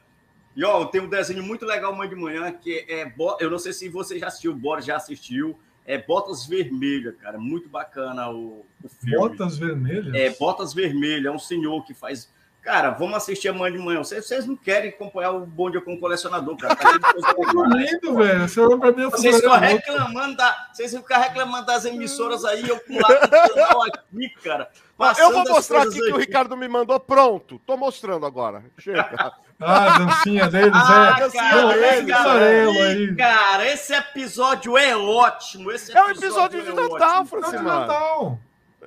E 0.55 0.63
ó, 0.65 0.85
tem 0.85 1.01
um 1.01 1.09
desenho 1.09 1.43
muito 1.43 1.65
legal, 1.65 1.95
mãe 1.95 2.09
de 2.09 2.15
manhã, 2.15 2.51
que 2.51 2.85
é. 2.89 3.13
Eu 3.39 3.49
não 3.49 3.59
sei 3.59 3.71
se 3.71 3.87
você 3.87 4.17
já 4.17 4.27
assistiu, 4.27 4.51
o 4.51 4.55
Boris 4.55 4.85
já 4.85 4.95
assistiu. 4.97 5.57
É 5.85 5.97
Botas 5.97 6.45
Vermelhas, 6.45 7.15
cara. 7.17 7.37
Muito 7.37 7.67
bacana 7.69 8.29
o, 8.29 8.65
o 8.83 8.89
filme. 8.89 9.17
Botas 9.17 9.57
Vermelhas? 9.57 10.13
É, 10.15 10.29
Botas 10.31 10.73
Vermelhas. 10.73 11.25
É 11.25 11.31
um 11.31 11.39
senhor 11.39 11.83
que 11.85 11.93
faz 11.93 12.31
Cara, 12.63 12.91
vamos 12.91 13.17
assistir 13.17 13.49
amanhã 13.49 13.73
de 13.73 13.77
manhã. 13.77 13.97
Vocês, 13.99 14.25
vocês 14.25 14.45
não 14.45 14.55
querem 14.55 14.89
acompanhar 14.89 15.31
o 15.31 15.45
bonde 15.45 15.81
com 15.81 15.99
colecionador, 15.99 16.55
cara. 16.55 16.75
Tá 16.77 16.93
lindo, 16.93 18.15
velho. 18.15 18.47
Você 18.47 18.61
mim, 18.61 19.09
vocês 19.09 19.35
ficam 19.35 19.59
reclamando 19.59 20.37
da, 20.37 20.69
vocês 20.71 20.95
ficam 20.95 21.19
reclamando 21.19 21.65
das 21.65 21.83
emissoras 21.83 22.45
aí, 22.45 22.67
eu 22.67 22.79
com 22.79 22.93
lá 23.01 23.07
aqui, 23.87 24.29
cara. 24.41 24.69
Eu 25.17 25.31
vou 25.33 25.43
mostrar 25.43 25.81
aqui 25.81 25.99
que 25.99 26.13
o 26.13 26.17
Ricardo 26.17 26.55
me 26.55 26.69
mandou 26.69 26.97
pronto. 27.01 27.59
Tô 27.65 27.75
mostrando 27.75 28.25
agora. 28.25 28.63
Chega. 28.77 29.33
Ah, 29.65 29.95
a 29.95 29.99
dancinha 29.99 30.49
deles, 30.49 30.73
ah, 30.73 31.15
é. 31.21 32.05
Cara, 32.05 33.15
cara, 33.15 33.71
esse 33.71 33.93
episódio 33.93 34.77
é 34.77 34.97
ótimo. 34.97 35.71
Esse 35.71 35.95
é 35.95 36.03
um 36.03 36.09
episódio 36.09 36.61
de 36.61 36.69
é 36.69 36.73
Natal, 36.73 37.25
Francisco. 37.25 37.55
É 37.55 37.59
de 37.59 37.63
Natal. 37.63 38.39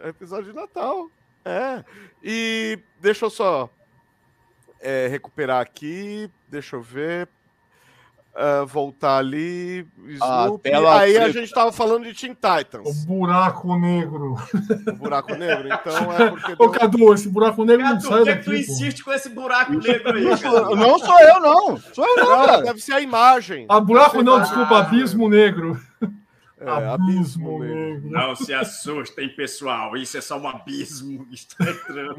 É 0.03 0.09
episódio 0.09 0.53
de 0.53 0.53
Natal. 0.53 1.09
É. 1.47 1.85
E 2.29 2.81
deixa 3.01 3.27
eu 3.27 3.31
só 3.31 3.71
é, 4.81 5.07
recuperar 5.07 5.61
aqui. 5.61 6.29
Deixa 6.49 6.75
eu 6.75 6.83
ver. 6.83 7.29
Uh, 8.35 8.67
voltar 8.67 9.19
ali. 9.19 9.87
Snoopy. 10.07 10.73
Ah, 10.73 10.99
aí 10.99 11.17
a 11.17 11.31
gente 11.31 11.51
tava 11.55 11.71
falando 11.71 12.03
de 12.03 12.13
Teen 12.13 12.35
Titans. 12.35 13.05
O 13.05 13.07
buraco 13.07 13.79
negro. 13.79 14.37
O 14.89 14.93
buraco 14.93 15.37
negro, 15.37 15.69
então 15.69 16.13
é 16.13 16.31
porque. 16.31 16.55
Ô, 16.59 16.69
Cadu, 16.69 17.15
esse 17.15 17.29
buraco 17.29 17.65
negro 17.65 17.85
Cadu, 17.85 17.95
não 17.95 18.11
sai 18.11 18.25
daqui. 18.25 18.45
Por 18.45 18.55
que 18.55 18.65
tu 18.67 18.73
insiste 18.73 19.05
com 19.05 19.13
esse 19.13 19.29
buraco 19.29 19.73
negro 19.73 20.13
aí? 20.13 20.25
Não, 20.25 20.75
não 20.75 20.99
sou 20.99 21.19
eu, 21.21 21.41
não. 21.41 21.77
Sou 21.79 22.05
eu, 22.05 22.17
não. 22.17 22.47
não 22.47 22.63
deve 22.63 22.81
ser 22.81 22.93
a 22.95 23.01
imagem. 23.01 23.67
Ah, 23.69 23.81
buraco 23.81 24.21
não, 24.21 24.41
desculpa, 24.41 24.81
abismo 24.81 25.29
negro. 25.29 25.81
É, 26.59 26.71
abismo, 26.89 27.59
negro. 27.59 28.11
Não 28.11 28.35
se 28.35 28.55
assustem, 28.55 29.29
pessoal. 29.29 29.95
Isso 29.97 30.17
é 30.17 30.23
só 30.23 30.39
um 30.39 30.49
abismo 30.49 31.27
que 31.27 31.35
está 31.35 31.65
entrando. 31.71 32.17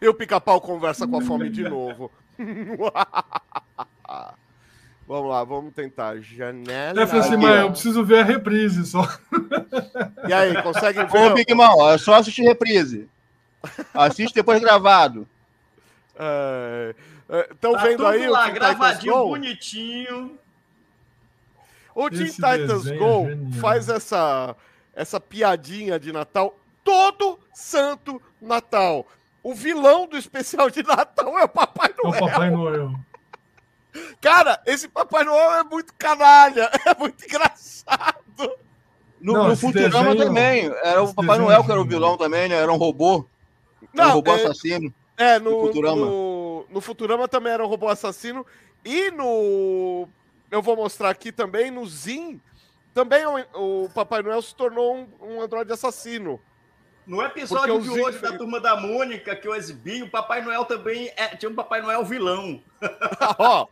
Eu 0.00 0.14
pica-pau 0.14 0.58
conversa 0.60 1.06
com 1.06 1.18
a 1.18 1.20
fome 1.20 1.50
de 1.50 1.68
novo. 1.68 2.10
Vamos 5.06 5.30
lá, 5.30 5.44
vamos 5.44 5.74
tentar. 5.74 6.20
Janela. 6.20 7.02
É, 7.02 7.06
Francimar, 7.06 7.60
eu 7.60 7.70
preciso 7.70 8.02
ver 8.02 8.20
a 8.20 8.24
reprise 8.24 8.86
só. 8.86 9.06
E 10.26 10.32
aí, 10.32 10.62
consegue 10.62 11.04
ver? 11.04 11.32
Ô, 11.32 11.34
Big 11.34 11.52
Mal, 11.52 11.92
é 11.92 11.98
só 11.98 12.14
assistir 12.14 12.42
reprise. 12.42 13.08
Assiste 13.92 14.34
depois 14.34 14.60
gravado. 14.60 15.28
É. 16.16 16.94
Estão 17.50 17.72
tá 17.72 17.82
vendo 17.82 18.06
aí 18.06 18.28
lá, 18.28 18.48
o 18.48 18.52
gravadinho 18.52 19.14
Go? 19.14 19.28
bonitinho. 19.28 20.38
O 21.94 22.10
Teen 22.10 22.26
Titans 22.26 22.90
Go 22.90 23.28
é 23.28 23.60
faz 23.60 23.88
essa, 23.88 24.54
essa 24.94 25.18
piadinha 25.18 25.98
de 25.98 26.12
Natal 26.12 26.54
todo 26.84 27.38
santo 27.54 28.20
Natal. 28.40 29.06
O 29.42 29.54
vilão 29.54 30.06
do 30.06 30.16
especial 30.16 30.70
de 30.70 30.82
Natal 30.82 31.38
é 31.38 31.44
o 31.44 31.48
Papai 31.48 31.94
Noel. 32.02 32.14
É 32.14 32.22
o 32.22 32.28
Papai 32.28 32.50
Noel. 32.50 32.92
Cara, 34.20 34.60
esse 34.66 34.88
Papai 34.88 35.24
Noel 35.24 35.52
é 35.54 35.64
muito 35.64 35.92
canalha, 35.94 36.70
é 36.86 36.94
muito 36.98 37.24
engraçado. 37.24 38.12
No, 39.20 39.34
Não, 39.34 39.48
no 39.48 39.56
Futurama 39.56 40.12
desenho, 40.12 40.16
também. 40.16 40.64
Era 40.82 41.02
o 41.02 41.14
Papai 41.14 41.38
Noel 41.38 41.64
que 41.64 41.70
era 41.70 41.80
o 41.80 41.84
vilão 41.84 42.16
também, 42.16 42.48
né? 42.48 42.56
Era 42.56 42.72
um 42.72 42.76
robô. 42.76 43.26
Não, 43.92 44.10
um 44.10 44.12
robô 44.12 44.32
é, 44.32 44.34
assassino. 44.34 44.92
É, 45.16 45.38
no, 45.38 45.50
no 45.50 45.66
Futurama. 45.66 46.06
No, 46.06 46.66
no 46.70 46.80
Futurama 46.80 47.28
também 47.28 47.52
era 47.52 47.64
um 47.64 47.68
robô 47.68 47.88
assassino. 47.88 48.46
E 48.84 49.10
no. 49.10 50.08
Eu 50.50 50.60
vou 50.60 50.76
mostrar 50.76 51.10
aqui 51.10 51.32
também, 51.32 51.70
no 51.70 51.86
Zin, 51.86 52.40
também 52.92 53.24
o, 53.24 53.84
o 53.84 53.88
Papai 53.90 54.22
Noel 54.22 54.42
se 54.42 54.54
tornou 54.54 54.96
um, 54.96 55.08
um 55.20 55.40
androide 55.40 55.72
assassino. 55.72 56.38
No 57.06 57.20
episódio 57.20 57.80
de 57.80 57.90
hoje 57.90 58.18
da 58.18 58.36
Turma 58.36 58.60
da 58.60 58.76
Mônica, 58.76 59.34
que 59.34 59.48
eu 59.48 59.54
exibi, 59.54 60.02
o 60.02 60.10
Papai 60.10 60.40
Noel 60.40 60.64
também 60.64 61.12
é, 61.16 61.34
tinha 61.34 61.50
um 61.50 61.54
Papai 61.54 61.82
Noel 61.82 62.04
vilão. 62.04 62.62
Ó, 63.38 63.66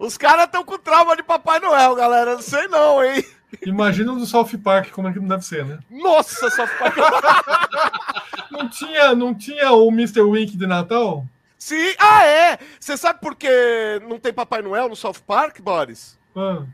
os 0.00 0.16
caras 0.18 0.46
estão 0.46 0.64
com 0.64 0.78
trauma 0.78 1.14
de 1.14 1.22
Papai 1.22 1.60
Noel, 1.60 1.94
galera. 1.94 2.34
Não 2.34 2.42
sei 2.42 2.66
não, 2.66 3.04
hein? 3.04 3.24
Imagina 3.66 4.12
no 4.12 4.24
South 4.24 4.56
Park 4.62 4.90
como 4.90 5.08
é 5.08 5.12
que 5.12 5.20
não 5.20 5.28
deve 5.28 5.44
ser, 5.44 5.64
né? 5.64 5.78
Nossa, 5.90 6.50
South 6.50 6.68
Park. 6.78 6.96
não, 8.50 8.68
tinha, 8.68 9.14
não 9.14 9.34
tinha 9.34 9.72
o 9.72 9.88
Mr. 9.88 10.22
Wink 10.22 10.56
de 10.56 10.66
Natal? 10.66 11.26
Sim, 11.58 11.94
ah, 11.98 12.24
é! 12.24 12.58
Você 12.80 12.96
sabe 12.96 13.20
por 13.20 13.36
que 13.36 13.48
não 14.08 14.18
tem 14.18 14.32
Papai 14.32 14.62
Noel 14.62 14.88
no 14.88 14.96
South 14.96 15.20
Park, 15.26 15.60
Boris? 15.60 16.18
Ah. 16.34 16.64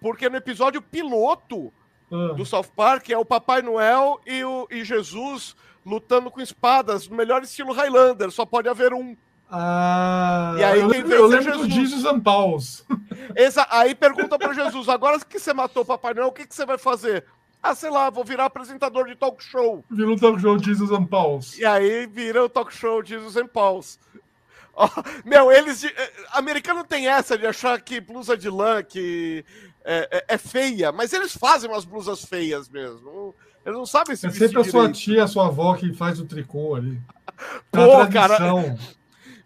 Porque 0.00 0.28
no 0.28 0.36
episódio 0.36 0.80
piloto 0.80 1.72
ah. 2.10 2.32
do 2.34 2.46
South 2.46 2.68
Park 2.74 3.10
é 3.10 3.18
o 3.18 3.24
Papai 3.24 3.60
Noel 3.60 4.20
e, 4.26 4.42
o, 4.42 4.66
e 4.70 4.84
Jesus 4.84 5.54
lutando 5.84 6.30
com 6.30 6.40
espadas, 6.40 7.08
no 7.08 7.16
melhor 7.16 7.42
estilo 7.42 7.72
Highlander, 7.72 8.30
só 8.30 8.44
pode 8.46 8.68
haver 8.68 8.92
um. 8.92 9.16
Ah, 9.50 10.54
e 10.58 10.62
aí, 10.62 10.80
eu, 10.80 10.86
lembro, 10.86 11.12
eu 11.12 11.26
lembro 11.26 11.52
Jesus. 11.52 11.68
do 11.68 11.74
Jesus 11.74 12.04
and 12.04 12.20
Pauls. 12.20 12.84
Exa 13.34 13.66
aí 13.68 13.94
pergunta 13.94 14.38
para 14.38 14.52
Jesus: 14.52 14.88
agora 14.88 15.18
que 15.18 15.38
você 15.40 15.52
matou 15.52 15.82
o 15.82 15.86
Papai 15.86 16.14
Noel, 16.14 16.28
o 16.28 16.32
que, 16.32 16.46
que 16.46 16.54
você 16.54 16.64
vai 16.64 16.78
fazer? 16.78 17.24
Ah, 17.62 17.74
sei 17.74 17.90
lá, 17.90 18.08
vou 18.08 18.24
virar 18.24 18.46
apresentador 18.46 19.06
de 19.06 19.16
talk 19.16 19.42
show. 19.42 19.84
Vira 19.90 20.10
o 20.10 20.16
talk 20.16 20.40
show 20.40 20.58
Jesus 20.58 20.90
and 20.92 21.04
Pauls. 21.06 21.58
E 21.58 21.64
aí 21.64 22.06
vira 22.06 22.44
o 22.44 22.48
talk 22.48 22.72
show 22.72 23.04
Jesus 23.04 23.36
and 23.36 23.48
Pauls. 23.48 23.98
Oh, 24.72 24.88
meu, 25.28 25.52
eles. 25.52 25.84
Eh, 25.84 26.12
americano 26.32 26.84
tem 26.84 27.08
essa 27.08 27.36
de 27.36 27.44
achar 27.44 27.78
que 27.80 28.00
blusa 28.00 28.36
de 28.36 28.48
lã 28.48 28.82
que 28.82 29.44
é, 29.84 30.08
é, 30.10 30.34
é, 30.34 30.38
feia, 30.38 30.92
mas 30.92 31.12
eles 31.12 31.36
fazem 31.36 31.68
umas 31.68 31.84
blusas 31.84 32.24
feias 32.24 32.68
mesmo. 32.68 33.34
Eles 33.66 33.76
não 33.76 33.84
sabem 33.84 34.16
se 34.16 34.26
É 34.26 34.30
sempre 34.30 34.60
a 34.60 34.64
sua 34.64 34.82
direito. 34.82 34.98
tia, 34.98 35.24
a 35.24 35.26
sua 35.26 35.48
avó 35.48 35.74
que 35.74 35.92
faz 35.92 36.20
o 36.20 36.24
tricô 36.24 36.76
ali. 36.76 36.98
Pô, 37.70 38.06
cara. 38.10 38.38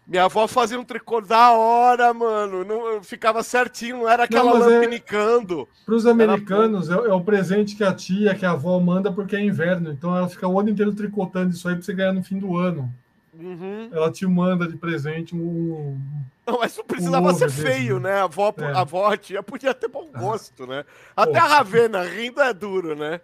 Minha 0.07 0.25
avó 0.25 0.47
fazia 0.47 0.79
um 0.79 0.83
tricô 0.83 1.19
da 1.19 1.51
hora, 1.51 2.13
mano. 2.13 2.63
Não, 2.63 3.01
ficava 3.01 3.41
certinho, 3.41 3.97
não 3.97 4.09
era 4.09 4.25
aquela 4.25 4.53
lã 4.53 4.75
é, 4.75 4.79
pinicando. 4.81 5.67
Para 5.83 5.95
os 5.95 6.05
americanos, 6.05 6.89
é, 6.89 6.93
é, 6.93 7.13
o 7.13 7.21
presente 7.21 7.75
que 7.75 7.83
a 7.83 7.91
tia, 7.91 8.35
que 8.35 8.45
a 8.45 8.51
avó 8.51 8.79
manda 8.79 9.11
porque 9.11 9.35
é 9.35 9.43
inverno. 9.43 9.91
Então 9.91 10.15
ela 10.15 10.29
fica 10.29 10.47
o 10.47 10.59
ano 10.59 10.69
inteiro 10.69 10.93
tricotando 10.93 11.55
isso 11.55 11.67
aí 11.67 11.73
para 11.73 11.83
você 11.83 11.93
ganhar 11.93 12.13
no 12.13 12.23
fim 12.23 12.37
do 12.37 12.55
ano. 12.55 12.93
Uhum. 13.33 13.89
Ela 13.91 14.11
te 14.11 14.25
manda 14.27 14.67
de 14.67 14.77
presente 14.77 15.35
um. 15.35 15.99
Não, 16.45 16.59
mas 16.59 16.77
não 16.77 16.85
precisava 16.85 17.31
um 17.31 17.33
ser 17.33 17.49
feio, 17.49 17.99
né? 17.99 18.19
A 18.19 18.23
avó, 18.25 18.53
é. 18.57 18.65
a 18.65 18.81
avó, 18.81 19.07
a 19.11 19.17
tia 19.17 19.41
podia 19.41 19.73
ter 19.73 19.87
bom 19.87 20.07
ah. 20.13 20.19
gosto, 20.19 20.67
né? 20.67 20.85
Até 21.15 21.39
Pô. 21.39 21.45
a 21.45 21.47
Ravena 21.47 22.03
rindo 22.03 22.39
é 22.41 22.53
duro, 22.53 22.95
né? 22.95 23.19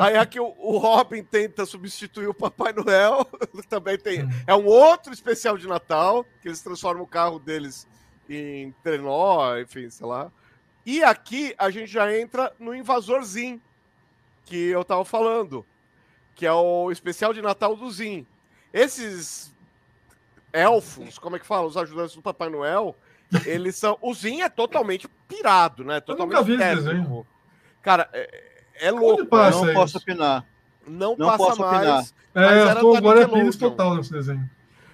Aí 0.00 0.16
aqui 0.16 0.40
o, 0.40 0.54
o, 0.58 0.78
Robin 0.78 1.22
tenta 1.22 1.66
substituir 1.66 2.28
o 2.28 2.34
Papai 2.34 2.72
Noel, 2.72 3.26
também 3.68 3.98
tem. 3.98 4.24
Hum. 4.24 4.28
É 4.46 4.54
um 4.54 4.66
outro 4.66 5.12
especial 5.12 5.56
de 5.56 5.66
Natal, 5.66 6.24
que 6.40 6.48
eles 6.48 6.62
transformam 6.62 7.02
o 7.02 7.06
carro 7.06 7.38
deles 7.38 7.86
em 8.28 8.72
trenó, 8.82 9.58
enfim, 9.58 9.88
sei 9.90 10.06
lá. 10.06 10.30
E 10.84 11.02
aqui 11.02 11.54
a 11.58 11.70
gente 11.70 11.90
já 11.90 12.16
entra 12.16 12.52
no 12.58 12.74
Invasorzinho, 12.74 13.60
que 14.44 14.56
eu 14.56 14.84
tava 14.84 15.04
falando, 15.04 15.64
que 16.34 16.46
é 16.46 16.52
o 16.52 16.90
especial 16.90 17.32
de 17.32 17.42
Natal 17.42 17.74
do 17.74 17.90
Zin. 17.90 18.26
Esses 18.72 19.52
elfos, 20.52 21.18
como 21.18 21.36
é 21.36 21.38
que 21.38 21.46
fala? 21.46 21.66
Os 21.66 21.76
ajudantes 21.76 22.14
do 22.14 22.22
Papai 22.22 22.48
Noel, 22.48 22.96
eles 23.44 23.76
são. 23.76 23.98
O 24.00 24.14
Zin 24.14 24.42
é 24.42 24.48
totalmente 24.48 25.08
pirado, 25.26 25.84
né? 25.84 26.00
Totalmente 26.00 26.36
eu 26.36 26.42
nunca 26.42 26.52
vi 26.52 26.56
desenho. 26.56 27.26
Cara, 27.82 28.08
é, 28.12 28.55
é 28.80 28.90
louco. 28.90 29.22
Não 29.22 29.74
posso 29.74 29.98
opinar. 29.98 30.44
Não, 30.86 31.16
não 31.16 31.26
passa 31.26 31.38
posso 31.38 31.60
mais. 31.60 31.76
Opinar. 31.76 32.04
É, 32.34 32.70
eu 32.70 32.80
tô 32.80 32.96
agora 32.96 33.22
é 33.22 33.52
total 33.52 33.96
nesse 33.96 34.12
desenho. 34.12 34.48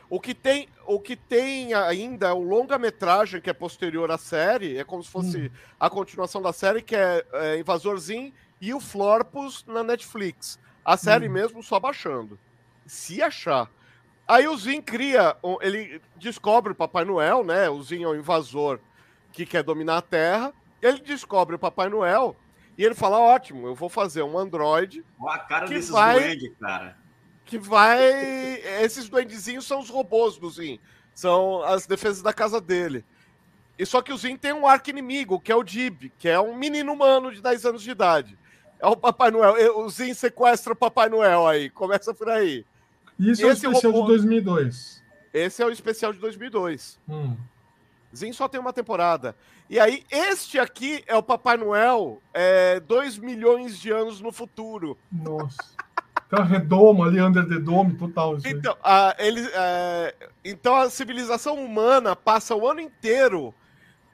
O 0.08 0.20
que 0.20 0.34
tem, 0.34 0.68
o 0.86 1.00
que 1.00 1.16
tem 1.16 1.72
ainda 1.72 2.28
é 2.28 2.32
o 2.32 2.40
longa-metragem 2.40 3.40
que 3.40 3.48
é 3.48 3.52
posterior 3.52 4.10
à 4.10 4.18
série, 4.18 4.76
é 4.76 4.84
como 4.84 5.02
se 5.02 5.10
fosse 5.10 5.46
hum. 5.46 5.50
a 5.80 5.88
continuação 5.88 6.42
da 6.42 6.52
série, 6.52 6.82
que 6.82 6.94
é, 6.94 7.24
é 7.32 7.58
Invasorzinho 7.58 8.32
e 8.60 8.74
o 8.74 8.80
Florpus 8.80 9.64
na 9.66 9.82
Netflix. 9.82 10.58
A 10.84 10.96
série 10.96 11.28
hum. 11.28 11.32
mesmo 11.32 11.62
só 11.62 11.80
baixando 11.80 12.38
se 12.86 13.22
achar. 13.22 13.70
Aí 14.28 14.46
o 14.46 14.56
Zin 14.56 14.80
cria, 14.80 15.36
ele 15.60 16.00
descobre 16.16 16.72
o 16.72 16.76
Papai 16.76 17.04
Noel, 17.04 17.42
né? 17.42 17.68
O 17.68 17.82
Zin 17.82 18.02
é 18.02 18.08
o 18.08 18.14
invasor 18.14 18.78
que 19.32 19.44
quer 19.46 19.62
dominar 19.62 19.98
a 19.98 20.02
Terra. 20.02 20.52
Ele 20.80 21.00
descobre 21.00 21.56
o 21.56 21.58
Papai 21.58 21.88
Noel 21.88 22.36
e 22.76 22.84
ele 22.84 22.94
fala: 22.94 23.18
ótimo, 23.18 23.66
eu 23.66 23.74
vou 23.74 23.88
fazer 23.88 24.22
um 24.22 24.38
androide. 24.38 25.04
a 25.26 25.38
cara 25.38 25.66
que 25.66 25.74
desses 25.74 25.90
vai, 25.90 26.18
duendes, 26.18 26.52
cara. 26.58 26.96
Que 27.44 27.58
vai. 27.58 28.00
Esses 28.82 29.08
duendezinhos 29.08 29.66
são 29.66 29.80
os 29.80 29.90
robôs 29.90 30.36
do 30.36 30.48
Zin. 30.50 30.78
São 31.14 31.62
as 31.62 31.86
defesas 31.86 32.22
da 32.22 32.32
casa 32.32 32.60
dele. 32.60 33.04
E 33.78 33.84
só 33.84 34.00
que 34.00 34.12
o 34.12 34.16
Zin 34.16 34.36
tem 34.36 34.52
um 34.52 34.66
arco 34.66 34.90
inimigo, 34.90 35.40
que 35.40 35.50
é 35.50 35.56
o 35.56 35.62
Dib, 35.62 36.10
que 36.18 36.28
é 36.28 36.40
um 36.40 36.56
menino 36.56 36.92
humano 36.92 37.32
de 37.32 37.42
10 37.42 37.66
anos 37.66 37.82
de 37.82 37.90
idade. 37.90 38.38
É 38.78 38.86
o 38.86 38.96
Papai 38.96 39.30
Noel. 39.30 39.78
O 39.78 39.88
Zin 39.88 40.14
sequestra 40.14 40.72
o 40.72 40.76
Papai 40.76 41.08
Noel 41.08 41.46
aí. 41.46 41.70
Começa 41.70 42.12
por 42.14 42.28
aí. 42.28 42.64
Isso 43.18 43.46
Esse 43.46 43.66
é 43.66 43.68
o 43.68 43.72
especial 43.72 43.92
robô... 43.92 44.06
de 44.06 44.12
2002. 44.12 45.02
Esse 45.32 45.62
é 45.62 45.66
o 45.66 45.70
especial 45.70 46.12
de 46.12 46.18
2002. 46.18 46.98
Hum. 47.08 47.36
Zin 48.14 48.32
só 48.32 48.48
tem 48.48 48.60
uma 48.60 48.72
temporada. 48.72 49.34
E 49.68 49.80
aí, 49.80 50.04
este 50.10 50.58
aqui 50.58 51.02
é 51.06 51.16
o 51.16 51.22
Papai 51.22 51.56
Noel, 51.56 52.20
é, 52.34 52.80
2 52.80 53.18
milhões 53.18 53.78
de 53.78 53.90
anos 53.90 54.20
no 54.20 54.32
futuro. 54.32 54.98
Nossa. 55.10 55.56
Tá 56.28 56.42
redomo 56.42 57.04
ali, 57.04 57.20
under 57.20 57.46
the 57.46 57.58
dome, 57.58 57.92
total. 57.92 58.38
Então 58.46 58.74
a, 58.82 59.14
ele, 59.18 59.46
é, 59.52 60.14
então, 60.42 60.74
a 60.74 60.88
civilização 60.88 61.62
humana 61.62 62.16
passa 62.16 62.56
o 62.56 62.66
ano 62.66 62.80
inteiro 62.80 63.54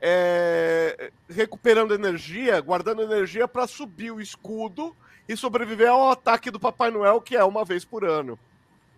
é, 0.00 1.12
recuperando 1.30 1.94
energia, 1.94 2.60
guardando 2.60 3.02
energia 3.02 3.46
para 3.46 3.68
subir 3.68 4.10
o 4.10 4.20
escudo 4.20 4.96
e 5.28 5.36
sobreviver 5.36 5.90
ao 5.90 6.10
ataque 6.10 6.50
do 6.50 6.58
Papai 6.58 6.90
Noel, 6.90 7.20
que 7.20 7.36
é 7.36 7.44
uma 7.44 7.64
vez 7.64 7.84
por 7.84 8.04
ano. 8.04 8.36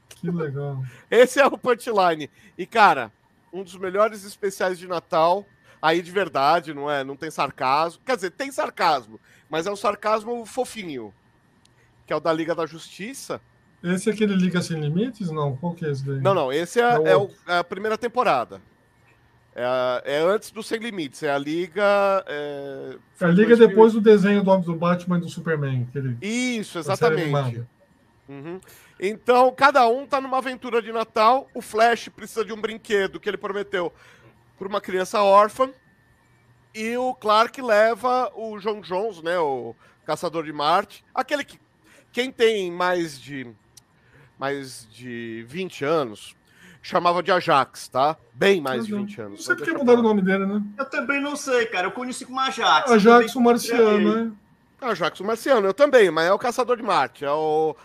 Que 0.08 0.30
legal. 0.30 0.82
Esse 1.10 1.40
é 1.40 1.46
o 1.46 1.58
punchline. 1.58 2.30
E, 2.56 2.66
cara, 2.66 3.12
um 3.52 3.62
dos 3.62 3.76
melhores 3.76 4.24
especiais 4.24 4.78
de 4.78 4.86
Natal. 4.86 5.44
Aí 5.82 6.02
de 6.02 6.10
verdade, 6.10 6.74
não 6.74 6.90
é? 6.90 7.02
Não 7.02 7.16
tem 7.16 7.30
sarcasmo. 7.30 8.02
Quer 8.04 8.16
dizer, 8.16 8.30
tem 8.30 8.52
sarcasmo, 8.52 9.18
mas 9.48 9.66
é 9.66 9.70
um 9.70 9.76
sarcasmo 9.76 10.44
fofinho. 10.44 11.12
Que 12.06 12.12
é 12.12 12.16
o 12.16 12.20
da 12.20 12.32
Liga 12.32 12.54
da 12.54 12.66
Justiça. 12.66 13.40
Esse 13.82 14.10
é 14.10 14.12
aquele 14.12 14.34
Liga 14.34 14.60
Sem 14.60 14.78
Limites? 14.78 15.30
Não, 15.30 15.56
qual 15.56 15.74
que 15.74 15.86
é 15.86 15.90
esse 15.90 16.04
daí? 16.04 16.20
Não, 16.20 16.34
não, 16.34 16.52
esse 16.52 16.80
é, 16.80 16.84
é, 16.84 17.10
é, 17.12 17.16
o, 17.16 17.30
é 17.46 17.58
a 17.58 17.64
primeira 17.64 17.96
temporada. 17.96 18.60
É, 19.54 20.02
é, 20.04 20.18
antes 20.20 20.50
do 20.50 20.62
Sem 20.62 20.78
Limites, 20.78 21.22
é 21.22 21.30
a 21.30 21.38
Liga. 21.38 21.82
É, 22.26 22.96
a 23.20 23.26
Liga 23.28 23.56
2000... 23.56 23.68
depois 23.68 23.92
do 23.94 24.00
desenho 24.00 24.44
do, 24.44 24.56
do 24.58 24.74
Batman 24.74 25.18
e 25.18 25.20
do 25.22 25.28
Superman. 25.28 25.86
Aquele, 25.88 26.16
Isso, 26.20 26.78
exatamente. 26.78 27.64
Uhum. 28.28 28.60
Então, 29.02 29.50
cada 29.56 29.88
um 29.88 30.06
tá 30.06 30.20
numa 30.20 30.36
aventura 30.36 30.82
de 30.82 30.92
Natal. 30.92 31.48
O 31.54 31.62
Flash 31.62 32.10
precisa 32.10 32.44
de 32.44 32.52
um 32.52 32.60
brinquedo 32.60 33.18
que 33.18 33.30
ele 33.30 33.38
prometeu 33.38 33.90
para 34.58 34.68
uma 34.68 34.80
criança 34.80 35.22
órfã. 35.22 35.70
E 36.74 36.94
o 36.98 37.14
Clark 37.14 37.60
leva 37.62 38.30
o 38.34 38.58
John 38.58 38.82
Jones, 38.82 39.22
né, 39.22 39.38
o 39.38 39.74
caçador 40.04 40.44
de 40.44 40.52
Marte, 40.52 41.02
aquele 41.14 41.44
que 41.44 41.58
quem 42.12 42.30
tem 42.30 42.70
mais 42.70 43.20
de 43.20 43.48
mais 44.38 44.86
de 44.90 45.44
20 45.48 45.84
anos 45.84 46.34
chamava 46.82 47.22
de 47.22 47.30
Ajax, 47.30 47.88
tá? 47.88 48.16
Bem 48.32 48.60
mais 48.60 48.86
de 48.86 48.94
20 48.94 49.20
anos. 49.20 49.38
Não 49.38 49.46
sei 49.46 49.56
porque 49.56 49.72
mudaram 49.72 50.00
o 50.00 50.02
nome 50.02 50.22
dele, 50.22 50.46
né? 50.46 50.62
Eu 50.78 50.84
também 50.86 51.20
não 51.20 51.36
sei, 51.36 51.66
cara. 51.66 51.88
Eu 51.88 51.92
conheci 51.92 52.24
como 52.24 52.40
Ajax. 52.40 52.90
Ajax 52.90 53.36
o 53.36 53.40
Marciano, 53.40 54.14
né? 54.14 54.32
Ajax 54.80 55.20
o 55.20 55.24
Marciano, 55.24 55.66
eu 55.66 55.74
também, 55.74 56.10
mas 56.10 56.26
é 56.26 56.32
o 56.32 56.38
caçador 56.38 56.76
de 56.76 56.82
Marte, 56.82 57.24
é 57.24 57.30
o 57.30 57.76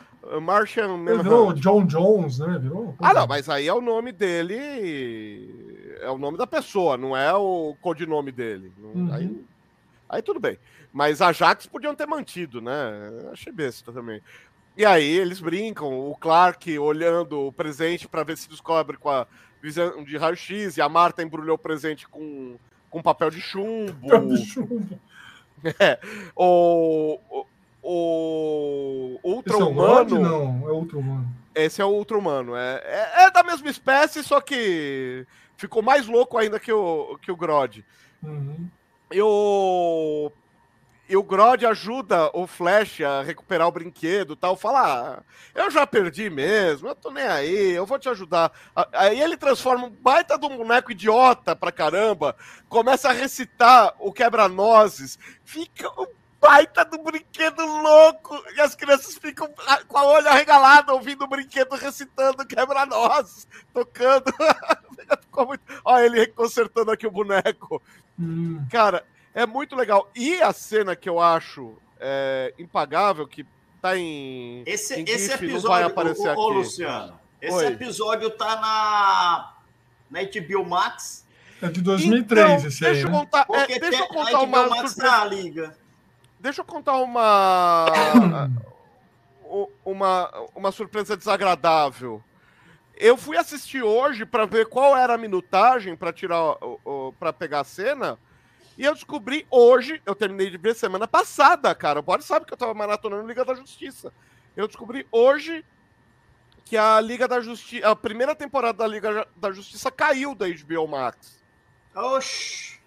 Martian 0.41 0.97
Manhunter. 0.97 1.23
Virou 1.23 1.53
John 1.53 1.85
Jones, 1.85 2.39
né? 2.39 2.57
Virou? 2.59 2.95
Ah, 2.99 3.13
não, 3.13 3.27
mas 3.27 3.47
aí 3.47 3.67
é 3.67 3.73
o 3.73 3.81
nome 3.81 4.11
dele. 4.11 5.97
É 6.01 6.09
o 6.09 6.17
nome 6.17 6.37
da 6.37 6.47
pessoa, 6.47 6.97
não 6.97 7.15
é 7.15 7.33
o 7.33 7.75
codinome 7.81 8.31
dele. 8.31 8.71
Uhum. 8.81 9.13
Aí, 9.13 9.45
aí 10.09 10.21
tudo 10.21 10.39
bem. 10.39 10.57
Mas 10.91 11.21
Ajax 11.21 11.65
podiam 11.65 11.93
ter 11.93 12.07
mantido, 12.07 12.61
né? 12.61 12.73
Achei 13.31 13.51
besta 13.51 13.91
também. 13.91 14.21
E 14.77 14.85
aí 14.85 15.07
eles 15.07 15.39
brincam, 15.39 16.09
o 16.09 16.15
Clark 16.15 16.77
olhando 16.79 17.47
o 17.47 17.51
presente 17.51 18.07
para 18.07 18.23
ver 18.23 18.37
se 18.37 18.49
descobre 18.49 18.97
com 18.97 19.09
a 19.09 19.25
visão 19.61 20.03
de 20.03 20.17
raio-x, 20.17 20.77
e 20.77 20.81
a 20.81 20.89
Marta 20.89 21.23
embrulhou 21.23 21.55
o 21.55 21.59
presente 21.59 22.07
com, 22.07 22.57
com 22.89 23.01
papel 23.01 23.29
de 23.29 23.39
chumbo. 23.39 24.07
Papel 24.07 24.27
de 24.29 24.45
chumbo. 24.45 24.99
É. 25.79 25.99
O, 26.35 27.17
o 27.27 27.45
Ultra-Humano. 29.23 30.17
É 30.17 30.19
não, 30.19 30.67
é 30.67 30.71
Ultra-Humano. 30.71 31.29
Esse 31.53 31.81
é 31.81 31.85
o 31.85 31.89
Ultra-Humano. 31.89 32.55
É, 32.55 32.81
é, 32.83 33.23
é, 33.25 33.31
da 33.31 33.43
mesma 33.43 33.69
espécie, 33.69 34.23
só 34.23 34.41
que 34.41 35.25
ficou 35.55 35.81
mais 35.81 36.07
louco 36.07 36.37
ainda 36.37 36.59
que 36.59 36.71
o, 36.71 37.17
que 37.21 37.31
o 37.31 37.35
Grod. 37.35 37.83
Uhum. 38.23 38.67
Eu 39.11 40.31
e 41.07 41.15
o 41.15 41.21
Grod 41.21 41.63
ajuda 41.63 42.31
o 42.33 42.47
Flash 42.47 43.01
a 43.01 43.21
recuperar 43.21 43.67
o 43.67 43.71
brinquedo 43.71 44.35
tal. 44.35 44.55
Fala, 44.55 45.19
ah, 45.19 45.23
eu 45.53 45.69
já 45.69 45.85
perdi 45.85 46.31
mesmo, 46.31 46.87
eu 46.87 46.95
tô 46.95 47.11
nem 47.11 47.25
aí, 47.27 47.71
eu 47.73 47.85
vou 47.85 47.99
te 47.99 48.09
ajudar. 48.09 48.51
Aí 48.91 49.21
ele 49.21 49.37
transforma 49.37 49.85
um 49.85 49.91
baita 49.91 50.37
de 50.37 50.45
um 50.47 50.57
boneco 50.57 50.91
idiota 50.91 51.55
pra 51.55 51.71
caramba, 51.71 52.35
começa 52.67 53.09
a 53.09 53.13
recitar 53.13 53.93
o 53.99 54.11
quebra-nozes, 54.11 55.19
fica 55.43 55.87
um 56.01 56.07
baita 56.47 56.85
do 56.85 56.97
brinquedo 56.99 57.65
louco, 57.65 58.43
e 58.55 58.61
as 58.61 58.75
crianças 58.75 59.17
ficam 59.17 59.49
com 59.87 59.97
a 59.97 60.05
olho 60.05 60.27
arregalado 60.27 60.93
ouvindo 60.93 61.23
o 61.23 61.27
brinquedo 61.27 61.75
recitando 61.75 62.45
quebra-nozes, 62.45 63.47
tocando. 63.73 64.33
Olha 65.83 66.05
ele 66.05 66.27
consertando 66.27 66.91
aqui 66.91 67.05
o 67.05 67.11
boneco. 67.11 67.81
Hum. 68.19 68.65
Cara, 68.71 69.05
é 69.33 69.45
muito 69.45 69.75
legal. 69.75 70.09
E 70.15 70.41
a 70.41 70.53
cena 70.53 70.95
que 70.95 71.09
eu 71.09 71.19
acho 71.19 71.77
é, 71.99 72.53
impagável, 72.57 73.27
que 73.27 73.45
tá 73.81 73.97
em. 73.97 74.63
Esse, 74.65 74.95
em 74.95 75.03
esse 75.03 75.31
GIF, 75.31 75.45
episódio. 75.45 75.63
Não 75.63 75.69
vai 75.69 75.83
aparecer 75.83 76.27
ô, 76.27 76.31
aqui. 76.31 76.39
Ô, 76.39 76.49
Luciano, 76.49 77.19
esse 77.41 77.55
Oi. 77.55 77.67
episódio 77.67 78.29
tá 78.31 78.55
na. 78.55 79.51
Na 80.09 80.19
HBO 80.23 80.65
Max. 80.65 81.25
É 81.61 81.67
de 81.67 81.81
2003 81.81 82.45
então, 82.45 82.67
esse 82.67 82.85
aí. 82.85 82.93
Deixa 82.93 83.07
eu 83.07 83.11
né? 83.11 83.19
contar, 83.19 83.47
né? 83.49 83.65
é, 83.69 83.79
deixa 83.79 84.03
eu 84.03 84.07
contar 84.07 84.41
uma. 84.41 84.67
Max 84.67 84.95
na 84.95 85.25
liga. 85.25 85.77
Deixa 86.45 86.61
eu 86.61 86.65
contar 86.65 86.97
uma. 86.97 87.87
uma, 89.83 90.31
uma 90.53 90.71
surpresa 90.71 91.17
desagradável. 91.17 92.23
Eu 92.95 93.17
fui 93.17 93.35
assistir 93.35 93.81
hoje 93.81 94.27
para 94.27 94.45
ver 94.45 94.67
qual 94.67 94.95
era 94.95 95.15
a 95.15 95.17
minutagem 95.17 95.95
para 95.95 96.13
tirar 96.13 96.55
para 97.19 97.33
pegar 97.33 97.61
a 97.61 97.63
cena. 97.63 98.19
E 98.77 98.85
eu 98.85 98.93
descobri 98.93 99.47
hoje, 99.49 99.99
eu 100.05 100.13
terminei 100.13 100.51
de 100.51 100.57
ver 100.59 100.75
semana 100.75 101.07
passada, 101.07 101.73
cara. 101.73 101.99
O 101.99 102.03
Boris 102.03 102.25
sabe 102.25 102.45
que 102.45 102.53
eu 102.53 102.57
tava 102.57 102.75
maratonando 102.75 103.25
Liga 103.25 103.43
da 103.43 103.55
Justiça. 103.55 104.13
Eu 104.55 104.67
descobri 104.67 105.07
hoje 105.11 105.65
que 106.63 106.77
a 106.77 107.01
Liga 107.01 107.27
da 107.27 107.41
Justiça, 107.41 107.89
a 107.89 107.95
primeira 107.95 108.35
temporada 108.35 108.77
da 108.77 108.87
Liga 108.87 109.27
da 109.35 109.51
Justiça 109.51 109.89
caiu 109.89 110.35
da 110.35 110.45
HBO 110.47 110.87
Max. 110.87 111.43
Oxi. 111.95 112.79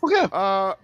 Por 0.00 0.08
quê? 0.08 0.28
Ah, 0.32 0.78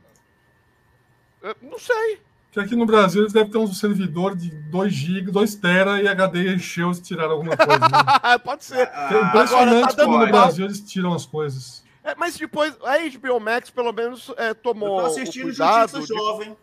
não 1.62 1.78
sei. 1.78 2.20
Que 2.52 2.60
aqui 2.60 2.76
no 2.76 2.86
Brasil 2.86 3.22
eles 3.22 3.32
devem 3.32 3.50
ter 3.50 3.58
um 3.58 3.66
servidor 3.66 4.36
de 4.36 4.48
2 4.48 4.92
GB, 4.92 5.32
2 5.32 5.54
TB 5.56 6.02
e 6.04 6.08
HD 6.08 6.54
encheu 6.54 6.94
se 6.94 7.02
tiraram 7.02 7.32
alguma 7.32 7.56
coisa. 7.56 7.80
Né? 7.80 8.38
Pode 8.44 8.64
ser. 8.64 8.88
É 8.88 9.20
impressionante 9.22 9.74
Agora, 9.74 9.94
tá 9.94 10.04
como 10.04 10.18
no 10.18 10.26
Brasil 10.28 10.64
eles 10.64 10.80
tiram 10.80 11.12
as 11.12 11.26
coisas. 11.26 11.84
É, 12.04 12.14
mas 12.14 12.36
depois, 12.36 12.76
a 12.84 12.98
HBO 12.98 13.40
Max, 13.40 13.70
pelo 13.70 13.92
menos, 13.92 14.30
é, 14.36 14.54
tomou. 14.54 14.98
Eu 14.98 15.04
tô 15.04 15.10
assistindo 15.10 15.50
Justiça 15.50 16.00
de... 16.00 16.06
Jovem. 16.06 16.56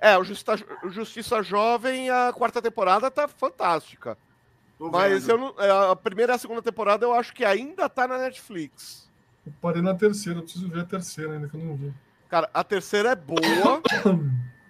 É, 0.00 0.18
o 0.18 0.22
Justiça, 0.22 0.64
Justiça 0.90 1.42
Jovem, 1.42 2.10
a 2.10 2.32
quarta 2.32 2.60
temporada 2.60 3.10
tá 3.10 3.26
fantástica. 3.26 4.18
Tô 4.78 4.90
mas 4.90 5.28
eu 5.28 5.38
não, 5.38 5.54
é, 5.58 5.90
a 5.90 5.96
primeira 5.96 6.34
e 6.34 6.36
a 6.36 6.38
segunda 6.38 6.60
temporada 6.60 7.06
eu 7.06 7.14
acho 7.14 7.32
que 7.32 7.44
ainda 7.44 7.88
tá 7.88 8.06
na 8.06 8.18
Netflix. 8.18 9.10
Eu 9.46 9.52
parei 9.60 9.80
na 9.80 9.94
terceira, 9.94 10.38
eu 10.38 10.42
preciso 10.42 10.68
ver 10.68 10.80
a 10.80 10.84
terceira 10.84 11.32
ainda, 11.32 11.48
que 11.48 11.56
eu 11.56 11.60
não 11.64 11.74
vi. 11.74 11.92
Cara, 12.28 12.50
a 12.52 12.64
terceira 12.64 13.10
é 13.10 13.14
boa. 13.14 13.82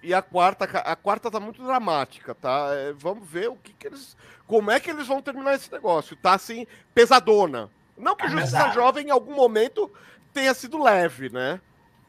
e 0.02 0.12
a 0.12 0.20
quarta, 0.20 0.64
a 0.64 0.96
quarta 0.96 1.30
tá 1.30 1.40
muito 1.40 1.62
dramática, 1.62 2.34
tá? 2.34 2.68
É, 2.72 2.92
vamos 2.92 3.28
ver 3.28 3.48
o 3.48 3.56
que, 3.56 3.72
que 3.72 3.86
eles. 3.86 4.16
Como 4.46 4.70
é 4.70 4.78
que 4.78 4.90
eles 4.90 5.06
vão 5.06 5.22
terminar 5.22 5.54
esse 5.54 5.72
negócio? 5.72 6.16
Tá 6.16 6.34
assim, 6.34 6.66
pesadona. 6.94 7.70
Não 7.96 8.16
que 8.16 8.28
Justiça 8.28 8.70
Jovem 8.72 9.06
em 9.06 9.10
algum 9.10 9.34
momento 9.34 9.90
tenha 10.32 10.52
sido 10.52 10.82
leve, 10.82 11.30
né? 11.30 11.60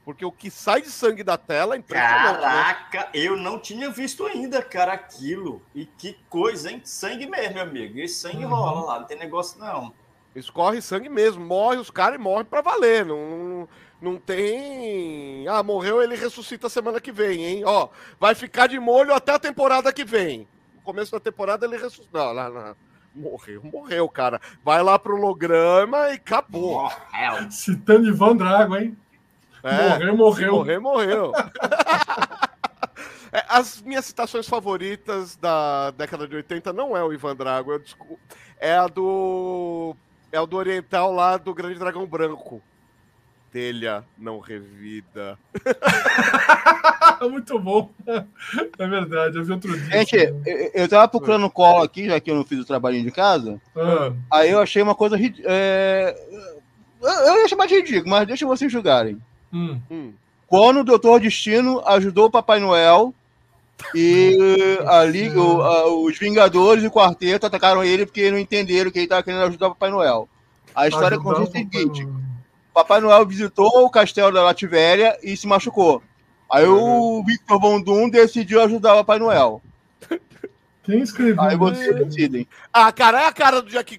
Porque 0.04 0.24
o 0.24 0.32
que 0.32 0.52
sai 0.52 0.84
de 0.84 0.92
sangue 0.92 1.24
da 1.24 1.36
tela 1.36 1.74
é 1.74 1.80
impressionante. 1.80 2.36
Né? 2.36 2.42
Caraca, 2.42 3.00
né? 3.00 3.10
eu 3.14 3.36
não 3.36 3.58
tinha 3.58 3.90
visto 3.90 4.24
ainda, 4.26 4.62
cara, 4.62 4.94
aquilo. 4.94 5.64
E 5.74 5.86
que 5.86 6.20
coisa, 6.30 6.72
hein? 6.72 6.80
Sangue 6.84 7.26
mesmo, 7.26 7.56
meu 7.56 7.64
amigo. 7.64 7.98
Esse 7.98 8.16
sangue 8.16 8.46
uhum. 8.46 8.52
rola 8.52 8.82
lá, 8.86 9.00
não 9.00 9.08
tem 9.08 9.18
negócio 9.18 9.60
não. 9.60 9.92
Escorre 10.36 10.80
sangue 10.80 11.10
mesmo. 11.10 11.44
Morre 11.44 11.78
os 11.78 11.90
caras 11.90 12.20
e 12.20 12.22
morrem 12.22 12.46
pra 12.46 12.62
valer. 12.62 13.04
Não, 13.04 13.68
não, 14.06 14.18
tem. 14.18 15.48
Ah, 15.48 15.64
morreu, 15.64 16.02
ele 16.02 16.16
ressuscita 16.16 16.70
semana 16.70 17.02
que 17.02 17.12
vem, 17.12 17.44
hein? 17.44 17.64
Ó, 17.66 17.90
vai 18.20 18.36
ficar 18.36 18.68
de 18.68 18.80
molho 18.80 19.16
até 19.16 19.34
a 19.34 19.40
temporada 19.40 19.92
que 19.92 20.06
vem. 20.06 20.48
No 20.76 20.82
começo 20.82 21.12
da 21.12 21.20
temporada 21.20 21.66
ele 21.66 21.76
ressuscita. 21.76 22.08
Não, 22.14 22.34
não, 22.34 22.54
não. 22.54 22.76
Morreu, 23.16 23.64
morreu, 23.64 24.08
cara. 24.08 24.40
Vai 24.64 24.84
lá 24.84 25.00
pro 25.00 25.16
holograma 25.16 26.10
e 26.10 26.14
acabou. 26.14 26.84
Morreu. 26.84 27.50
Citando 27.50 28.08
Ivan 28.08 28.36
Drago, 28.36 28.78
hein? 28.78 28.96
É, 29.64 29.90
morreu, 29.90 30.18
morreu. 30.18 30.52
Morreu, 30.52 30.82
morreu. 30.82 31.32
é, 33.34 33.44
as 33.50 33.82
minhas 33.82 34.06
citações 34.06 34.48
favoritas 34.48 35.36
da 35.36 35.90
década 35.92 36.28
de 36.28 36.36
80 36.36 36.72
não 36.74 36.96
é 36.96 37.04
o 37.04 37.12
Ivan 37.12 37.36
Drago, 37.36 37.72
eu 37.72 37.80
desculpo, 37.80 38.20
é 38.60 38.76
a 38.76 38.88
do. 38.88 39.96
É 40.32 40.40
o 40.40 40.46
do 40.46 40.58
Oriental 40.58 41.12
lá 41.12 41.38
do 41.38 41.54
Grande 41.54 41.80
Dragão 41.80 42.06
Branco 42.06 42.62
telha 43.56 44.04
não 44.18 44.40
revida. 44.40 45.40
Muito 47.32 47.58
bom. 47.58 47.90
É 48.06 48.86
verdade, 48.86 49.38
eu 49.38 49.46
vi 49.46 49.54
outro 49.54 49.80
dia. 49.80 50.00
Gente, 50.00 50.18
eu, 50.46 50.72
eu 50.74 50.90
tava 50.90 51.08
procurando 51.08 51.50
colo 51.50 51.82
aqui, 51.82 52.06
já 52.08 52.20
que 52.20 52.30
eu 52.30 52.36
não 52.36 52.44
fiz 52.44 52.60
o 52.60 52.66
trabalhinho 52.66 53.06
de 53.06 53.12
casa. 53.12 53.62
Ah. 53.74 54.12
Aí 54.30 54.52
eu 54.52 54.60
achei 54.60 54.82
uma 54.82 54.94
coisa. 54.94 55.16
É... 55.46 56.14
Eu 57.02 57.42
ia 57.42 57.48
chamar 57.48 57.68
de 57.68 57.76
ridículo, 57.76 58.10
mas 58.10 58.28
deixa 58.28 58.46
vocês 58.46 58.70
julgarem. 58.70 59.22
Hum. 59.54 59.80
hum. 59.90 60.12
Quando 60.48 60.82
o 60.82 60.84
Doutor 60.84 61.22
Destino 61.22 61.82
ajudou 61.88 62.26
o 62.26 62.32
Papai 62.32 62.60
Noel 62.60 63.14
e 63.96 64.38
ali 64.86 65.30
o, 65.30 65.62
a, 65.62 65.88
os 65.96 66.20
Vingadores 66.20 66.84
e 66.84 66.88
o 66.88 66.92
Quarteto 66.92 67.46
atacaram 67.46 67.86
ele 67.86 68.06
porque 68.06 68.30
não 68.30 68.38
entenderam 68.38 68.92
que 68.92 68.98
ele 68.98 69.06
estava 69.06 69.24
querendo 69.24 69.46
ajudar 69.46 69.68
o 69.68 69.76
Papai 69.76 69.92
Noel. 69.92 70.28
A 70.76 70.90
história 70.90 71.18
consiste 71.18 71.48
o 71.48 71.52
seguinte: 71.54 72.06
Papai 72.76 73.00
Noel 73.00 73.26
visitou 73.26 73.86
o 73.86 73.90
castelo 73.90 74.34
da 74.34 74.44
Lativéria 74.44 75.18
e 75.24 75.38
se 75.38 75.48
machucou. 75.48 76.04
Aí 76.52 76.66
uhum. 76.66 77.20
o 77.20 77.24
Victor 77.24 77.58
Von 77.58 77.82
Doom 77.82 78.10
decidiu 78.10 78.62
ajudar 78.62 78.96
o 78.96 78.98
Papai 78.98 79.18
Noel. 79.18 79.62
Quem 80.84 81.00
escreveu? 81.00 81.42
Aí 81.42 81.56
vocês 81.56 81.96
decidem. 81.96 82.46
Ah, 82.74 82.92
cara, 82.92 83.22
é 83.22 83.26
a 83.28 83.32
cara 83.32 83.62
do 83.62 83.70
Jack. 83.70 83.98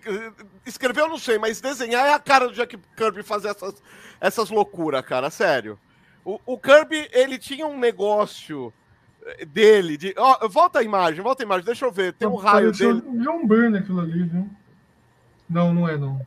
Escreveu, 0.66 1.06
eu 1.06 1.10
não 1.10 1.18
sei, 1.18 1.38
mas 1.38 1.58
desenhar 1.58 2.06
é 2.06 2.12
a 2.12 2.18
cara 2.18 2.48
do 2.48 2.54
Jack 2.54 2.78
Kirby 2.94 3.22
fazer 3.22 3.48
essas, 3.48 3.82
essas 4.20 4.50
loucuras, 4.50 5.04
cara, 5.04 5.30
sério. 5.30 5.78
O, 6.22 6.38
o 6.44 6.58
Kirby, 6.58 7.08
ele 7.12 7.38
tinha 7.38 7.66
um 7.66 7.78
negócio 7.78 8.70
dele. 9.48 9.96
De... 9.96 10.14
Oh, 10.18 10.48
volta 10.50 10.80
a 10.80 10.82
imagem, 10.82 11.22
volta 11.22 11.42
a 11.42 11.46
imagem, 11.46 11.64
deixa 11.64 11.86
eu 11.86 11.90
ver. 11.90 12.12
Tem 12.12 12.28
um 12.28 12.36
raio 12.36 12.72
dele. 12.72 13.00
John 13.24 13.46
Byrne 13.46 13.78
aquilo 13.78 14.00
ali, 14.00 14.22
viu? 14.24 14.48
Não, 15.48 15.72
não 15.72 15.88
é, 15.88 15.96
não. 15.96 16.20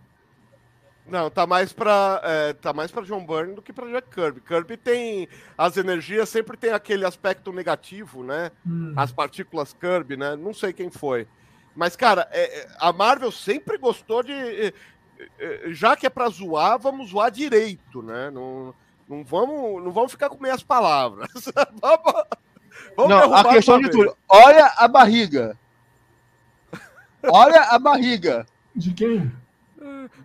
Não, 1.10 1.30
tá 1.30 1.46
mais 1.48 1.74
para 1.74 2.22
é, 2.24 2.54
tá 2.54 2.74
mais 2.74 2.92
para 2.92 3.04
John 3.04 3.26
Byrne 3.26 3.56
do 3.56 3.62
que 3.62 3.74
para 3.74 3.90
Jack 3.90 4.10
Kirby. 4.10 4.42
Kirby 4.42 4.78
tem 4.78 5.28
as 5.58 5.78
energias 5.78 6.30
sempre 6.30 6.58
tem 6.58 6.72
aquele 6.72 7.06
aspecto 7.06 7.52
negativo, 7.52 8.24
né? 8.24 8.52
Hum. 8.66 8.94
As 8.96 9.12
partículas 9.12 9.74
Kirby, 9.74 10.18
né? 10.18 10.36
Não 10.36 10.54
sei 10.54 10.74
quem 10.74 10.90
foi, 10.90 11.28
mas 11.76 11.96
cara, 11.96 12.28
é, 12.32 12.62
é 12.62 12.68
a 12.80 12.94
Marvel 12.94 13.32
sempre 13.32 13.78
gostou 13.78 14.24
de 14.24 14.34
é, 14.34 14.74
é, 15.40 15.64
já 15.68 15.96
que 15.96 16.06
é 16.06 16.10
para 16.10 16.30
zoar, 16.30 16.80
vamos 16.80 17.10
zoar 17.10 17.32
direito, 17.32 18.02
né? 18.02 18.30
Não, 18.32 18.74
não 19.08 19.24
vamos 19.24 19.84
não 19.84 19.92
vamos 19.92 20.12
ficar 20.12 20.30
com 20.30 20.42
meias 20.42 20.64
palavras. 20.64 21.30
vamos, 21.82 22.24
vamos 22.96 23.10
não, 23.10 23.34
a 23.34 23.54
questão 23.54 23.80
de 23.80 23.90
tudo. 23.90 24.16
Olha 24.28 24.74
a 24.78 24.88
barriga. 24.88 25.58
Olha 27.24 27.64
a 27.64 27.80
barriga. 27.80 28.46
De 28.76 28.94
quem? 28.94 29.32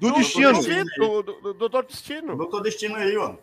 Do, 0.01 0.13
destino. 0.13 0.63
Do, 0.63 1.23
do, 1.23 1.33
do, 1.41 1.55
Doutor 1.55 1.85
Destino. 1.85 2.37
Doutor 2.37 2.63
Destino 2.63 2.97
aí, 2.97 3.17
ó. 3.17 3.37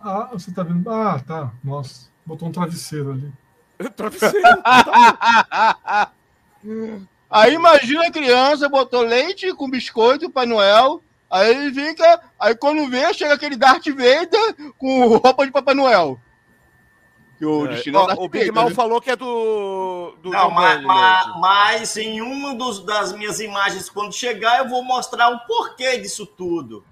Ah, 0.00 0.30
você 0.32 0.50
tá 0.52 0.62
vendo? 0.62 0.88
Ah, 0.90 1.22
tá. 1.26 1.52
Nossa, 1.62 2.08
botou 2.24 2.48
um 2.48 2.52
travesseiro 2.52 3.12
ali. 3.12 3.30
travesseiro? 3.94 4.42
aí 7.30 7.54
imagina 7.54 8.06
a 8.06 8.10
criança, 8.10 8.68
botou 8.68 9.02
leite 9.02 9.54
com 9.54 9.70
biscoito, 9.70 10.30
Pai 10.30 10.46
Noel. 10.46 11.02
Aí 11.30 11.50
ele 11.50 11.72
fica. 11.72 12.20
Aí 12.38 12.54
quando 12.54 12.90
vê, 12.90 13.12
chega 13.14 13.34
aquele 13.34 13.56
Darth 13.56 13.86
Vader 13.86 14.72
com 14.76 15.06
roupa 15.06 15.46
de 15.46 15.52
Papai 15.52 15.74
Noel. 15.74 16.20
Que 17.42 17.46
o, 17.46 17.66
é. 17.66 18.14
o 18.18 18.28
Big 18.28 18.52
Mal 18.52 18.68
né? 18.68 18.74
falou 18.74 19.00
que 19.00 19.10
é 19.10 19.16
do. 19.16 20.14
do 20.22 20.30
não, 20.30 20.48
mas, 20.52 20.80
mas, 20.84 21.40
mas, 21.40 21.96
em 21.96 22.20
uma 22.20 22.54
dos, 22.54 22.84
das 22.84 23.12
minhas 23.12 23.40
imagens, 23.40 23.90
quando 23.90 24.12
chegar, 24.14 24.60
eu 24.60 24.68
vou 24.68 24.84
mostrar 24.84 25.28
o 25.28 25.40
porquê 25.40 25.98
disso 25.98 26.24
tudo. 26.24 26.84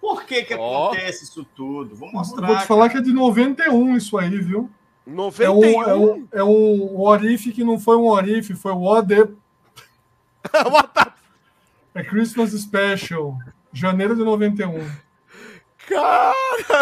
Por 0.00 0.22
que, 0.22 0.44
que 0.44 0.54
oh. 0.54 0.86
acontece 0.86 1.24
isso 1.24 1.44
tudo? 1.44 1.96
Vou 1.96 2.12
mostrar. 2.12 2.46
Vou 2.46 2.56
te 2.56 2.64
falar 2.64 2.88
que 2.90 2.98
é 2.98 3.00
de 3.00 3.12
91 3.12 3.96
isso 3.96 4.16
aí, 4.16 4.38
viu? 4.38 4.70
91. 5.04 5.42
É 5.42 5.50
um, 5.50 5.82
é 5.82 5.94
um, 5.96 6.28
é 6.30 6.44
um 6.44 7.00
Orif 7.00 7.50
que 7.50 7.64
não 7.64 7.76
foi 7.76 7.96
um 7.96 8.06
Orif, 8.06 8.54
foi 8.54 8.70
o 8.70 8.82
Ode. 8.82 9.34
é 11.92 12.04
Christmas 12.04 12.52
Special, 12.52 13.36
janeiro 13.72 14.14
de 14.14 14.22
91. 14.22 15.07
Cara, 15.88 16.34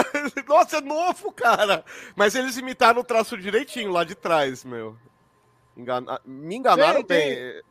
nossa, 0.49 0.79
é 0.79 0.81
novo, 0.81 1.33
cara. 1.33 1.85
Mas 2.15 2.35
eles 2.35 2.57
imitaram 2.57 3.01
o 3.01 3.05
traço 3.05 3.37
direitinho 3.37 3.93
lá 3.93 4.05
de 4.05 4.15
trás, 4.15 4.65
meu. 4.65 4.97
Engana... 5.77 6.21
Me 6.25 6.57
enganaram 6.57 7.03
tem, 7.03 7.19
bem. 7.19 7.37
Tem, 7.37 7.63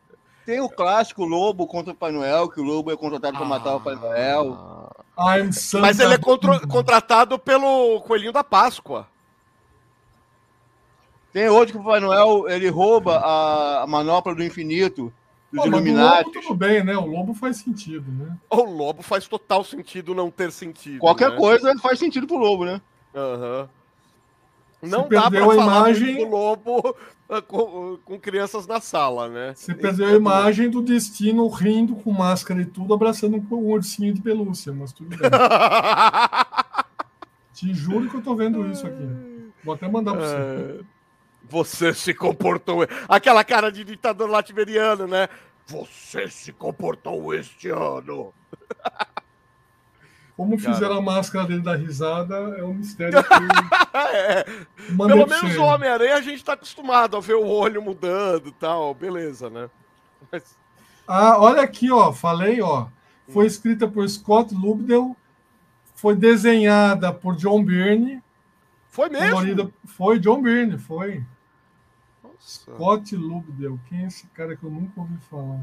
tem, 0.46 0.60
o 0.62 0.70
clássico 0.70 1.26
Lobo 1.26 1.68
contra 1.68 1.92
o 1.92 1.96
Pai 1.96 2.12
Noel, 2.12 2.50
que 2.50 2.62
o 2.62 2.64
Lobo 2.64 2.92
é 2.92 2.96
contratado 2.96 3.38
para 3.38 3.46
matar 3.46 3.76
o 3.76 3.82
Pai 3.82 3.96
Noel. 3.96 4.90
Mas 5.82 6.00
ele 6.00 6.14
é 6.14 6.18
contra... 6.18 6.60
contratado 6.68 7.38
pelo 7.38 8.00
Coelhinho 8.02 8.32
da 8.32 8.44
Páscoa. 8.44 9.08
Tem 11.34 11.50
outro 11.50 11.74
que 11.74 11.80
o 11.80 11.84
Pai 11.84 12.00
Noel 12.00 12.48
ele 12.48 12.70
rouba 12.70 13.18
a 13.18 13.86
manopla 13.88 14.34
do 14.34 14.44
infinito 14.44 15.12
dos 15.56 15.66
Illuminati. 15.66 16.32
tudo 16.32 16.54
bem, 16.54 16.84
né? 16.84 16.98
O 16.98 17.06
lobo 17.06 17.34
faz 17.34 17.58
sentido, 17.58 18.12
né? 18.12 18.38
O 18.50 18.64
lobo 18.64 19.02
faz 19.02 19.28
total 19.28 19.64
sentido 19.64 20.14
não 20.14 20.30
ter 20.30 20.52
sentido. 20.52 21.00
Qualquer 21.00 21.32
né? 21.32 21.38
coisa 21.38 21.74
faz 21.80 21.98
sentido 22.00 22.28
pro 22.28 22.38
lobo, 22.38 22.66
né? 22.66 22.82
Aham. 23.16 23.62
Uhum. 23.62 23.68
Não 24.90 25.08
dá 25.10 25.32
pra 25.32 25.46
falar 25.46 25.90
imagem... 25.90 26.18
do 26.18 26.30
lobo 26.30 26.96
ah, 27.28 27.42
com, 27.42 27.98
com, 28.06 28.20
crianças 28.20 28.68
na 28.68 28.80
sala, 28.80 29.28
né? 29.28 29.54
Você 29.56 29.74
perdeu 29.74 30.08
a 30.08 30.12
imagem 30.12 30.70
do 30.70 30.80
destino 30.82 31.48
rindo 31.48 31.96
com 31.96 32.12
máscara 32.12 32.62
e 32.62 32.66
tudo, 32.66 32.94
abraçando 32.94 33.38
um 33.38 33.72
ursinho 33.72 34.14
de 34.14 34.22
pelúcia, 34.22 34.72
mas 34.72 34.94
tudo 34.94 35.10
bem. 35.10 35.20
Te 37.54 37.74
juro 37.74 38.10
que 38.10 38.18
eu 38.18 38.22
tô 38.22 38.36
vendo 38.36 38.70
isso 38.70 38.86
aqui. 38.86 39.08
Vou 39.64 39.74
até 39.74 39.88
mandar 39.88 40.14
pra 40.14 40.22
você. 40.28 40.86
Você 41.50 41.94
se 41.94 42.14
comportou. 42.14 42.88
Aquela 43.08 43.44
cara 43.44 43.72
de 43.72 43.84
ditador 43.84 44.30
latiberiano, 44.30 45.08
né? 45.08 45.30
Você 45.68 46.30
se 46.30 46.52
comportou 46.52 47.34
este 47.34 47.70
ano. 47.70 48.34
Como 50.36 50.58
fizeram 50.58 50.98
a 50.98 51.02
máscara 51.02 51.48
dele 51.48 51.62
da 51.62 51.76
risada 51.76 52.36
é 52.58 52.64
um 52.64 52.74
mistério 52.74 53.24
que. 53.24 53.30
é. 53.98 54.44
Pelo 54.44 55.28
menos 55.28 55.56
o 55.56 55.64
Homem-Aranha 55.64 56.16
a 56.16 56.22
gente 56.22 56.44
tá 56.44 56.54
acostumado 56.54 57.16
a 57.16 57.22
ver 57.22 57.36
o 57.36 57.48
olho 57.48 57.82
mudando 57.82 58.50
e 58.50 58.52
tal, 58.52 58.94
beleza, 58.94 59.50
né? 59.50 59.70
Mas... 60.30 60.58
Ah, 61.08 61.40
olha 61.40 61.62
aqui, 61.62 61.90
ó. 61.90 62.12
Falei, 62.12 62.62
ó. 62.62 62.88
Foi 63.30 63.46
escrita 63.46 63.88
por 63.88 64.08
Scott 64.08 64.54
Lubdell, 64.54 65.16
foi 65.96 66.16
desenhada 66.16 67.12
por 67.14 67.36
John 67.36 67.64
Byrne. 67.64 68.22
Foi 68.90 69.10
mesmo? 69.10 69.74
Foi 69.86 70.20
John 70.20 70.42
Byrne, 70.42 70.78
foi. 70.78 71.24
Scott 72.46 73.16
Lubdell, 73.16 73.80
quem 73.90 74.04
é 74.04 74.06
esse 74.06 74.28
cara 74.28 74.56
que 74.56 74.64
eu 74.64 74.70
nunca 74.70 75.02
ouvi 75.02 75.18
falar? 75.32 75.60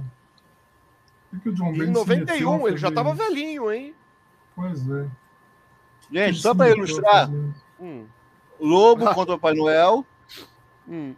O 1.33 1.39
que 1.39 1.49
o 1.49 1.55
John 1.55 1.73
Em 1.75 1.87
91, 1.87 2.67
ele 2.67 2.77
já 2.77 2.91
tava 2.91 3.15
velhinho, 3.15 3.71
hein? 3.71 3.95
Pois 4.57 4.91
é. 4.91 5.09
Gente, 6.11 6.41
só 6.41 6.53
para 6.53 6.71
ilustrar, 6.71 7.31
hum. 7.81 8.05
Lobo 8.59 9.05
contra 9.15 9.35
o 9.35 9.39
Papai 9.39 9.55
Noel. 9.55 10.05
Hum. 10.89 11.15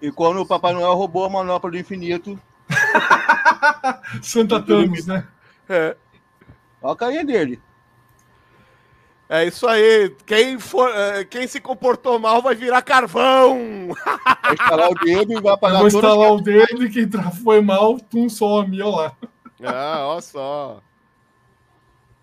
E 0.00 0.12
quando 0.12 0.40
o 0.40 0.46
Papai 0.46 0.72
Noel 0.72 0.94
roubou 0.94 1.24
a 1.24 1.30
manopla 1.30 1.72
do 1.72 1.76
infinito. 1.76 2.40
Santa 4.22 4.62
Thanos, 4.62 5.06
né? 5.06 5.26
É. 5.68 5.96
Olha 6.80 6.92
a 6.92 6.96
carinha 6.96 7.24
dele. 7.24 7.60
É 9.28 9.44
isso 9.44 9.66
aí. 9.66 10.14
Quem, 10.24 10.58
for, 10.58 10.90
é, 10.90 11.24
quem 11.24 11.46
se 11.46 11.60
comportou 11.60 12.18
mal 12.18 12.40
vai 12.40 12.54
virar 12.54 12.80
carvão. 12.80 13.88
Vai 13.94 14.54
instalar 14.54 14.90
o 14.90 14.94
dedo 14.94 15.32
e 15.34 15.40
vai 15.40 15.52
apagar 15.52 15.78
Vou 15.80 15.88
instalar 15.88 16.32
o 16.32 16.40
dedo 16.40 16.84
e 16.84 16.90
quem 16.90 17.06
foi 17.42 17.60
mal, 17.60 18.00
tum 18.00 18.28
some, 18.28 18.80
olha 18.80 18.96
lá. 18.96 19.16
Ah, 19.62 20.06
olha 20.06 20.20
só. 20.22 20.82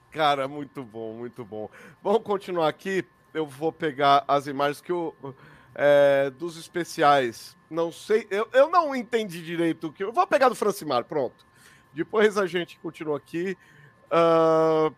Cara, 0.10 0.47
muito 0.47 0.84
bom, 0.84 1.14
muito 1.14 1.45
bom. 1.45 1.70
Vamos 2.01 2.24
continuar 2.24 2.70
aqui. 2.70 3.06
Eu 3.34 3.45
vou 3.45 3.72
pegar 3.72 4.24
as 4.28 4.47
imagens 4.47 4.82
que 4.82 4.91
eu. 4.91 5.14
É, 5.76 6.32
dos 6.32 6.58
especiais. 6.58 7.56
Não 7.70 7.91
sei. 7.91 8.26
Eu, 8.32 8.47
eu 8.53 8.70
não 8.70 8.95
entendi 8.95 9.43
direito 9.43 9.88
o 9.88 9.91
que. 9.91 10.03
Eu 10.03 10.14
vou 10.14 10.26
pegar 10.26 10.49
do 10.49 10.56
Francimar, 10.56 11.03
pronto. 11.03 11.45
Depois 11.93 12.38
a 12.38 12.47
gente 12.47 12.80
continua 12.80 13.18
aqui. 13.18 13.58
Uh, 14.06 14.95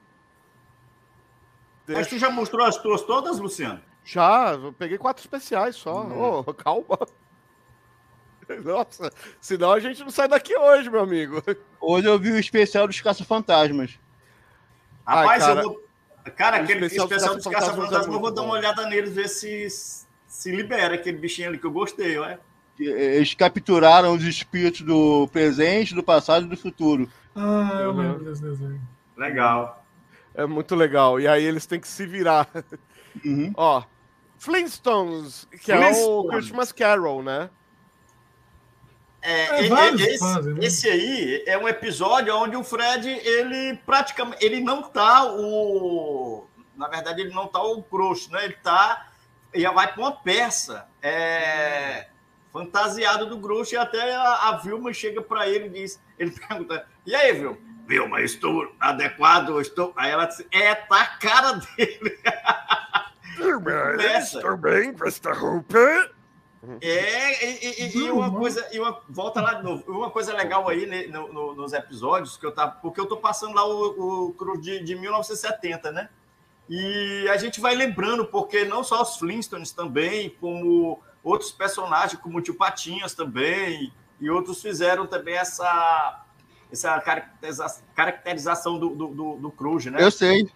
Deixa... 1.88 2.02
Mas 2.02 2.10
tu 2.10 2.20
já 2.20 2.30
mostrou 2.30 2.66
as 2.66 2.78
tuas 2.78 3.02
todas, 3.02 3.40
Luciano? 3.40 3.82
Já, 4.04 4.54
eu 4.54 4.74
peguei 4.74 4.98
quatro 4.98 5.24
especiais 5.24 5.76
só. 5.76 6.04
Hum. 6.04 6.44
Oh, 6.46 6.54
calma. 6.54 7.00
Nossa, 8.64 9.12
senão 9.42 9.72
a 9.72 9.80
gente 9.80 10.02
não 10.02 10.10
sai 10.10 10.28
daqui 10.28 10.56
hoje, 10.56 10.90
meu 10.90 11.02
amigo. 11.02 11.44
Hoje 11.82 12.08
eu 12.08 12.20
vi 12.20 12.32
o 12.32 12.40
especial 12.40 12.88
dos 12.88 13.02
Caça-Fantasmas. 13.02 14.00
Rapaz, 15.06 15.30
Ai, 15.30 15.40
cara, 15.40 15.62
eu 15.62 15.70
vou. 15.70 15.84
Cara, 16.36 16.58
aquele 16.58 16.86
especial, 16.86 17.08
especial 17.08 17.36
dos 17.36 17.48
Caça-Fantasmas, 17.48 18.14
eu 18.14 18.20
vou 18.20 18.32
dar 18.32 18.44
uma 18.44 18.54
olhada 18.54 18.86
neles, 18.86 19.14
ver 19.14 19.28
se 19.30 19.68
se 20.28 20.56
libera 20.56 20.96
aquele 20.96 21.18
bichinho 21.18 21.48
ali 21.48 21.58
que 21.58 21.66
eu 21.66 21.72
gostei, 21.72 22.18
ué. 22.20 22.38
Eles 22.80 23.34
capturaram 23.34 24.14
os 24.14 24.24
espíritos 24.24 24.82
do 24.82 25.28
presente, 25.30 25.96
do 25.96 26.04
passado 26.04 26.46
e 26.46 26.50
do 26.50 26.56
futuro. 26.56 27.10
Ah, 27.36 27.80
eu 27.82 27.92
lembro 27.92 28.24
desse 28.24 28.44
desenho. 28.44 28.80
Legal. 29.18 29.84
É 30.38 30.46
muito 30.46 30.76
legal. 30.76 31.20
E 31.20 31.28
aí 31.28 31.44
eles 31.44 31.66
têm 31.66 31.80
que 31.80 31.88
se 31.88 32.06
virar. 32.06 32.48
Uhum. 33.26 33.52
Ó, 33.58 33.84
Flintstones, 34.38 35.48
que 35.50 35.58
Flintstones. 35.58 35.98
é 35.98 36.06
o 36.06 36.28
Christmas 36.28 36.72
Carol, 36.72 37.24
né? 37.24 37.50
É, 39.20 39.32
é, 39.32 39.68
é 39.68 39.94
esse, 39.96 40.20
fazem, 40.20 40.54
né? 40.54 40.60
esse, 40.64 40.88
aí 40.88 41.44
é 41.48 41.58
um 41.58 41.68
episódio 41.68 42.36
onde 42.36 42.56
o 42.56 42.64
Fred, 42.64 43.10
ele 43.10 43.76
praticamente, 43.84 44.46
ele 44.46 44.62
não 44.62 44.84
tá 44.84 45.26
o, 45.26 46.48
na 46.76 46.88
verdade 46.88 47.22
ele 47.22 47.34
não 47.34 47.48
tá 47.48 47.62
o 47.62 47.82
grosso, 47.82 48.32
né? 48.32 48.46
Ele 48.46 48.58
tá, 48.62 49.08
ele 49.52 49.68
vai 49.72 49.92
para 49.92 50.02
uma 50.02 50.12
peça, 50.12 50.88
é, 51.02 52.08
fantasiado 52.54 53.26
do 53.26 53.40
grosso 53.40 53.74
e 53.74 53.78
até 53.78 54.14
a, 54.16 54.50
a 54.50 54.58
Vilma 54.58 54.94
chega 54.94 55.22
para 55.22 55.50
ele 55.50 55.66
e 55.66 55.82
diz, 55.82 56.00
ele 56.20 56.32
pergunta, 56.32 56.88
e 57.06 57.16
aí, 57.16 57.34
Vilma? 57.34 57.58
Vilma, 57.88 58.22
estou 58.22 58.76
adequado, 58.80 59.62
estou. 59.62 59.94
Aí 59.96 60.12
ela 60.12 60.26
disse, 60.26 60.46
é, 60.52 60.76
tá 60.76 61.02
a 61.02 61.08
cara 61.18 61.54
dele. 61.54 62.20
estou 64.20 64.58
bem 64.58 64.94
com 64.94 65.08
esta 65.08 65.32
roupa. 65.32 65.78
É, 66.82 67.46
e, 67.46 67.86
e, 67.86 67.98
e, 67.98 68.12
uma 68.12 68.30
coisa, 68.30 68.68
e 68.74 68.80
uma, 68.80 69.02
volta 69.08 69.40
lá 69.42 69.54
de 69.54 69.64
novo. 69.64 69.90
Uma 69.90 70.10
coisa 70.10 70.34
legal 70.34 70.68
aí 70.68 70.86
né, 70.86 71.08
no, 71.08 71.32
no, 71.32 71.56
nos 71.56 71.72
episódios, 71.72 72.36
que 72.36 72.46
eu 72.46 72.52
tava, 72.52 72.72
porque 72.82 73.00
eu 73.00 73.06
tô 73.06 73.16
passando 73.16 73.56
lá 73.56 73.66
o, 73.66 74.36
o 74.38 74.58
de, 74.58 74.84
de 74.84 74.94
1970, 74.94 75.90
né? 75.92 76.10
E 76.70 77.26
a 77.30 77.38
gente 77.38 77.62
vai 77.62 77.74
lembrando, 77.74 78.26
porque 78.26 78.66
não 78.66 78.84
só 78.84 79.02
os 79.02 79.16
Flintstones 79.16 79.72
também, 79.72 80.30
como 80.42 81.00
outros 81.24 81.52
personagens, 81.54 82.20
como 82.20 82.40
o 82.40 82.42
Tio 82.42 82.56
Patinhas 82.56 83.14
também, 83.14 83.94
e 84.20 84.30
outros 84.30 84.62
fizeram 84.62 85.08
também 85.08 85.38
essa 85.38 86.26
essa 86.72 87.02
caracterização 87.96 88.78
do, 88.78 88.90
do, 88.90 89.08
do, 89.08 89.36
do 89.38 89.52
Cruz, 89.52 89.86
né? 89.86 90.02
Eu 90.02 90.12
sei. 90.12 90.50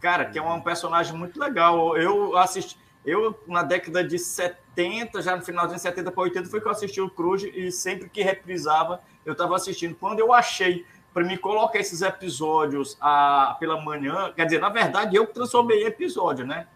Cara, 0.00 0.24
que 0.26 0.38
é 0.38 0.42
um 0.42 0.60
personagem 0.60 1.16
muito 1.16 1.38
legal. 1.38 1.96
Eu 1.96 2.36
assisti, 2.36 2.78
eu 3.04 3.38
na 3.46 3.62
década 3.62 4.04
de 4.04 4.18
70, 4.18 5.20
já 5.22 5.36
no 5.36 5.42
final 5.42 5.66
de 5.66 5.78
70 5.80 6.10
para 6.12 6.22
80, 6.22 6.48
foi 6.48 6.60
que 6.60 6.66
eu 6.66 6.72
assisti 6.72 7.00
o 7.00 7.10
Cruz 7.10 7.42
e 7.42 7.72
sempre 7.72 8.08
que 8.08 8.22
reprisava, 8.22 9.02
eu 9.24 9.32
estava 9.32 9.56
assistindo. 9.56 9.94
Quando 9.96 10.20
eu 10.20 10.32
achei 10.32 10.86
para 11.12 11.24
me 11.24 11.36
colocar 11.36 11.80
esses 11.80 12.00
episódios 12.02 12.96
a, 13.00 13.56
pela 13.58 13.80
manhã, 13.82 14.32
quer 14.36 14.44
dizer, 14.44 14.60
na 14.60 14.68
verdade, 14.68 15.16
eu 15.16 15.26
transformei 15.26 15.82
em 15.82 15.86
episódio, 15.86 16.46
né? 16.46 16.68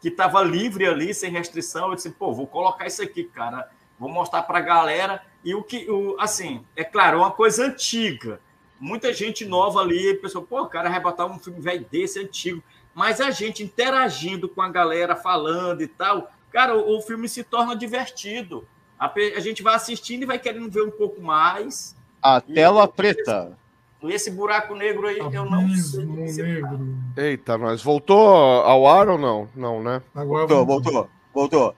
Que 0.00 0.08
estava 0.08 0.42
livre 0.42 0.86
ali, 0.86 1.14
sem 1.14 1.30
restrição. 1.30 1.90
Eu 1.90 1.94
disse, 1.94 2.10
pô, 2.10 2.32
vou 2.32 2.46
colocar 2.46 2.86
isso 2.86 3.02
aqui, 3.02 3.24
cara. 3.24 3.70
Vou 3.98 4.08
mostrar 4.08 4.42
para 4.42 4.58
a 4.58 4.62
galera 4.62 5.22
e 5.44 5.54
o 5.54 5.62
que, 5.62 5.88
o, 5.90 6.16
assim, 6.18 6.64
é 6.74 6.82
claro, 6.82 7.18
é 7.18 7.20
uma 7.20 7.30
coisa 7.30 7.66
antiga. 7.66 8.40
Muita 8.80 9.12
gente 9.12 9.44
nova 9.44 9.80
ali, 9.80 10.14
pessoal, 10.14 10.44
pô, 10.44 10.62
o 10.62 10.68
cara 10.68 10.88
arrebatar 10.88 11.26
um 11.26 11.38
filme 11.38 11.60
velho 11.60 11.86
desse, 11.90 12.18
antigo. 12.18 12.62
Mas 12.94 13.20
a 13.20 13.30
gente 13.30 13.62
interagindo 13.62 14.48
com 14.48 14.62
a 14.62 14.68
galera, 14.68 15.14
falando 15.14 15.82
e 15.82 15.86
tal, 15.86 16.30
cara, 16.50 16.76
o, 16.76 16.96
o 16.96 17.02
filme 17.02 17.28
se 17.28 17.44
torna 17.44 17.76
divertido. 17.76 18.66
A, 18.98 19.12
a, 19.36 19.40
gente 19.40 19.62
vai 19.62 19.74
assistindo 19.74 20.22
e 20.22 20.26
vai 20.26 20.38
querendo 20.38 20.70
ver 20.70 20.82
um 20.82 20.90
pouco 20.90 21.20
mais. 21.20 21.94
A 22.22 22.40
tela 22.40 22.88
preta. 22.88 23.58
Esse, 24.02 24.14
esse 24.14 24.30
buraco 24.30 24.74
negro 24.74 25.06
aí, 25.06 25.18
eu 25.18 25.44
não 25.44 25.68
sei. 25.76 26.04
Negro. 26.04 26.96
Eita, 27.16 27.58
nós 27.58 27.82
voltou 27.82 28.28
ao 28.28 28.86
ar 28.86 29.08
ou 29.08 29.18
não? 29.18 29.48
Não, 29.54 29.82
né? 29.82 30.00
Agora 30.14 30.46
voltou, 30.46 30.66
voltou, 30.66 31.10
voltou. 31.34 31.74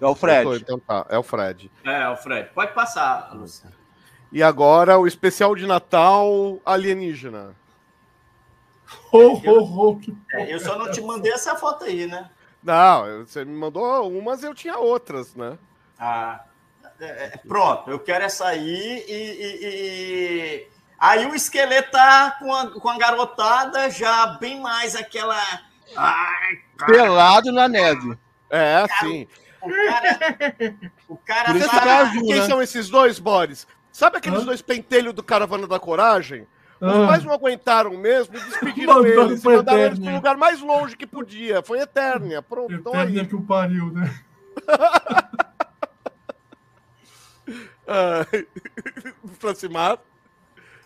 É 0.00 0.06
o 0.06 0.14
Fred. 0.14 0.56
então 0.56 0.78
tá, 0.78 1.06
é 1.08 1.18
o 1.18 1.22
Fred. 1.22 1.70
É, 1.84 2.02
é 2.02 2.08
o 2.08 2.16
Fred. 2.16 2.50
Pode 2.54 2.72
passar, 2.72 3.34
Luciano. 3.34 3.74
E 4.30 4.42
agora 4.42 4.98
o 4.98 5.06
especial 5.06 5.54
de 5.56 5.66
Natal 5.66 6.60
alienígena. 6.64 7.56
Oh, 9.12 9.40
oh, 9.44 9.96
oh, 9.96 10.00
é, 10.32 10.52
eu 10.52 10.60
só 10.60 10.78
não 10.78 10.90
te 10.90 11.00
mandei 11.00 11.32
essa 11.32 11.56
foto 11.56 11.84
aí, 11.84 12.06
né? 12.06 12.30
Não, 12.62 13.24
você 13.24 13.44
me 13.44 13.52
mandou 13.52 14.10
umas 14.10 14.42
e 14.42 14.46
eu 14.46 14.54
tinha 14.54 14.78
outras, 14.78 15.34
né? 15.34 15.58
Ah, 15.98 16.44
é, 17.00 17.06
é, 17.06 17.36
pronto, 17.46 17.90
eu 17.90 17.98
quero 17.98 18.24
essa 18.24 18.46
aí 18.46 19.04
e, 19.08 19.12
e, 19.12 19.58
e, 19.62 20.68
Aí 20.98 21.26
o 21.26 21.34
esqueleto 21.34 21.92
tá 21.92 22.36
com 22.40 22.52
a, 22.52 22.70
com 22.70 22.88
a 22.88 22.98
garotada 22.98 23.88
já 23.88 24.26
bem 24.40 24.60
mais 24.60 24.96
aquela. 24.96 25.40
Ai, 25.96 26.58
Pelado 26.86 27.52
na 27.52 27.68
neve. 27.68 28.18
É, 28.50 28.84
sim. 29.00 29.28
O 29.62 29.68
cara. 29.68 30.18
O 31.08 31.16
cara 31.16 31.98
azul, 32.00 32.26
quem 32.26 32.40
né? 32.40 32.46
são 32.46 32.62
esses 32.62 32.88
dois, 32.88 33.18
Boris? 33.18 33.66
Sabe 33.92 34.18
aqueles 34.18 34.42
Hã? 34.42 34.44
dois 34.44 34.62
pentelhos 34.62 35.12
do 35.12 35.22
Caravana 35.22 35.66
da 35.66 35.80
Coragem? 35.80 36.46
Os 36.80 36.94
ah. 36.94 37.06
pais 37.08 37.24
não 37.24 37.32
aguentaram 37.32 37.96
mesmo 37.96 38.36
e 38.36 38.40
despediram 38.40 39.04
eles. 39.04 39.42
E 39.42 39.46
mandaram 39.48 39.80
eles 39.80 39.98
para 39.98 40.10
o 40.10 40.14
lugar 40.14 40.36
mais 40.36 40.60
longe 40.60 40.96
que 40.96 41.06
podia. 41.06 41.60
Foi 41.62 41.80
Eternia. 41.80 42.40
Pronto, 42.40 42.72
então 42.72 42.94
Eternia 42.94 43.26
que 43.26 43.34
o 43.34 43.42
pariu, 43.42 43.90
né? 43.92 44.14
Francimar. 49.38 49.98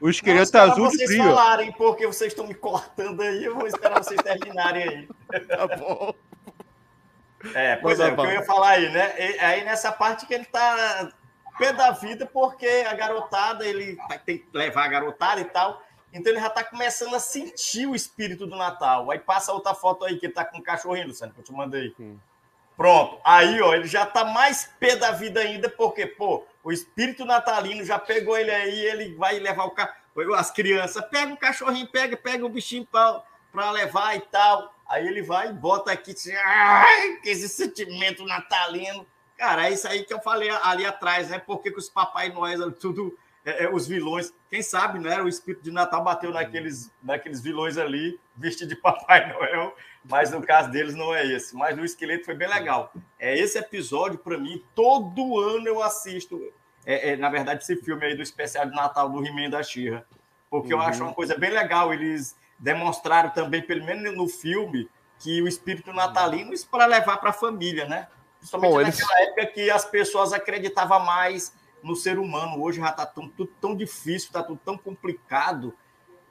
O 0.01 0.09
esqueleto 0.09 0.51
tá 0.51 0.63
azul 0.63 0.89
de 0.89 0.97
frio. 0.97 1.09
vocês 1.09 1.25
falarem, 1.25 1.73
porque 1.73 2.07
vocês 2.07 2.33
estão 2.33 2.47
me 2.47 2.55
cortando 2.55 3.21
aí, 3.21 3.45
eu 3.45 3.55
vou 3.55 3.67
esperar 3.67 4.03
vocês 4.03 4.21
terminarem 4.21 4.89
aí. 4.89 5.09
Tá 5.47 5.67
bom. 5.77 6.13
É, 7.55 7.77
pois 7.77 7.99
Mas 7.99 8.09
é, 8.09 8.13
o 8.13 8.17
que 8.17 8.23
eu 8.23 8.33
ia 8.33 8.43
falar 8.43 8.71
aí, 8.71 8.91
né? 8.91 9.15
E, 9.19 9.39
aí 9.41 9.65
nessa 9.65 9.91
parte 9.91 10.27
que 10.27 10.35
ele 10.35 10.45
tá 10.45 11.11
pé 11.59 11.73
da 11.73 11.91
vida, 11.91 12.27
porque 12.27 12.67
a 12.89 12.95
garotada, 12.95 13.67
ele 13.67 13.97
tem 14.25 14.39
que 14.39 14.47
levar 14.53 14.85
a 14.85 14.89
garotada 14.89 15.41
e 15.41 15.45
tal. 15.45 15.83
Então 16.13 16.33
ele 16.33 16.41
já 16.41 16.51
tá 16.51 16.63
começando 16.63 17.15
a 17.15 17.21
sentir 17.21 17.87
o 17.87 17.95
espírito 17.95 18.47
do 18.47 18.57
Natal. 18.57 19.11
Aí 19.11 19.19
passa 19.19 19.53
outra 19.53 19.75
foto 19.75 20.05
aí 20.05 20.19
que 20.19 20.27
ele 20.27 20.33
tá 20.33 20.45
com 20.45 20.59
um 20.59 20.63
cachorrinho, 20.63 21.09
Luciano, 21.09 21.33
que 21.33 21.41
eu 21.41 21.45
te 21.45 21.53
mandei. 21.53 21.95
Sim. 21.97 22.21
Pronto. 22.77 23.19
Aí, 23.25 23.61
ó, 23.61 23.75
ele 23.75 23.87
já 23.87 24.05
tá 24.05 24.25
mais 24.25 24.71
pé 24.79 24.97
da 24.97 25.13
vida 25.13 25.41
ainda, 25.41 25.69
porque, 25.69 26.07
pô, 26.07 26.45
o 26.65 26.73
espírito 26.73 27.25
natalino 27.25 27.85
já 27.85 27.99
pegou 27.99 28.37
ele 28.37 28.51
aí, 28.51 28.81
ele 28.87 29.15
vai 29.15 29.39
levar 29.39 29.65
o 29.65 29.71
carro. 29.71 29.93
As 30.37 30.51
crianças, 30.51 31.03
pega 31.07 31.33
o 31.33 31.37
cachorrinho, 31.37 31.87
pega, 31.87 32.17
pega 32.17 32.45
o 32.45 32.49
bichinho 32.49 32.87
para 32.87 33.71
levar 33.71 34.17
e 34.17 34.21
tal. 34.21 34.75
Aí 34.93 35.09
ele 35.09 35.23
vai 35.23 35.49
e 35.49 35.53
bota 35.55 35.91
aqui, 35.91 36.15
ai, 36.45 37.17
que 37.23 37.31
esse 37.31 37.49
sentimento 37.49 38.27
natalino. 38.27 39.07
Cara, 39.39 39.67
é 39.67 39.73
isso 39.73 39.89
aí 39.89 40.05
que 40.05 40.13
eu 40.13 40.21
falei 40.21 40.51
ali 40.51 40.85
atrás, 40.85 41.31
né? 41.31 41.39
Porque 41.39 41.71
que 41.71 41.79
os 41.79 41.89
Papai 41.89 42.29
Noel, 42.29 42.71
tudo, 42.73 43.17
é, 43.43 43.65
é, 43.65 43.75
os 43.75 43.89
vilões, 43.89 44.35
quem 44.51 44.61
sabe, 44.61 44.99
né? 44.99 45.23
O 45.23 45.29
espírito 45.29 45.65
de 45.65 45.71
Natal 45.71 46.05
bateu 46.05 46.31
naqueles, 46.31 46.93
naqueles 47.03 47.41
vilões 47.41 47.79
ali, 47.79 48.21
vestido 48.37 48.69
de 48.69 48.77
Papai 48.77 49.27
Noel, 49.33 49.75
mas 50.05 50.31
no 50.31 50.43
caso 50.43 50.71
deles 50.71 50.95
não 50.95 51.15
é 51.15 51.27
esse. 51.27 51.57
Mas 51.57 51.75
no 51.75 51.87
esqueleto 51.87 52.27
foi 52.27 52.35
bem 52.35 52.49
legal. 52.49 52.93
É 53.19 53.35
esse 53.35 53.57
episódio, 53.57 54.19
para 54.19 54.37
mim, 54.37 54.63
todo 54.75 55.41
ano 55.41 55.69
eu 55.69 55.83
assisto. 55.83 56.53
É, 56.85 57.13
é, 57.13 57.17
na 57.17 57.31
verdade, 57.31 57.63
esse 57.63 57.77
filme 57.77 58.05
aí 58.05 58.15
do 58.15 58.23
especial 58.23 58.67
de 58.67 58.77
Natal 58.77 59.09
do 59.09 59.27
He-Man 59.27 59.49
da 59.49 59.63
Xirra. 59.63 60.07
Porque 60.51 60.75
uhum. 60.75 60.83
eu 60.83 60.87
acho 60.87 61.03
uma 61.03 61.15
coisa 61.15 61.35
bem 61.35 61.51
legal. 61.51 61.95
Eles 61.95 62.37
demonstraram 62.59 63.31
também, 63.31 63.63
pelo 63.63 63.85
menos 63.85 64.17
no 64.17 64.29
filme, 64.29 64.89
que 65.19 65.41
o 65.43 65.49
espírito 65.49 65.93
natalino 65.93 66.53
isso 66.53 66.69
para 66.69 66.87
levar 66.87 67.19
para 67.19 67.31
a 67.31 67.35
família, 67.35 67.87
né? 67.87 68.09
Principalmente 68.39 68.71
Bom, 68.71 68.83
naquela 68.83 69.21
eles... 69.21 69.29
época 69.29 69.47
que 69.47 69.71
as 69.71 69.85
pessoas 69.85 70.33
acreditavam 70.33 71.01
mais 71.01 71.55
no 71.83 71.95
ser 71.95 72.19
humano. 72.19 72.63
Hoje 72.63 72.81
já 72.81 72.91
está 72.91 73.07
tudo 73.07 73.47
tão 73.61 73.77
difícil, 73.77 74.29
está 74.29 74.43
tudo 74.43 74.61
tão 74.65 74.77
complicado. 74.77 75.75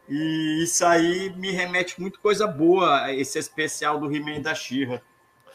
E 0.10 0.64
isso 0.64 0.86
aí 0.86 1.30
me 1.38 1.52
remete 1.52 2.00
muito 2.00 2.20
coisa 2.20 2.46
boa, 2.46 3.14
esse 3.14 3.40
especial 3.40 4.00
do 4.00 4.14
He-Man 4.14 4.42
da 4.42 4.54
Xirra. 4.54 5.02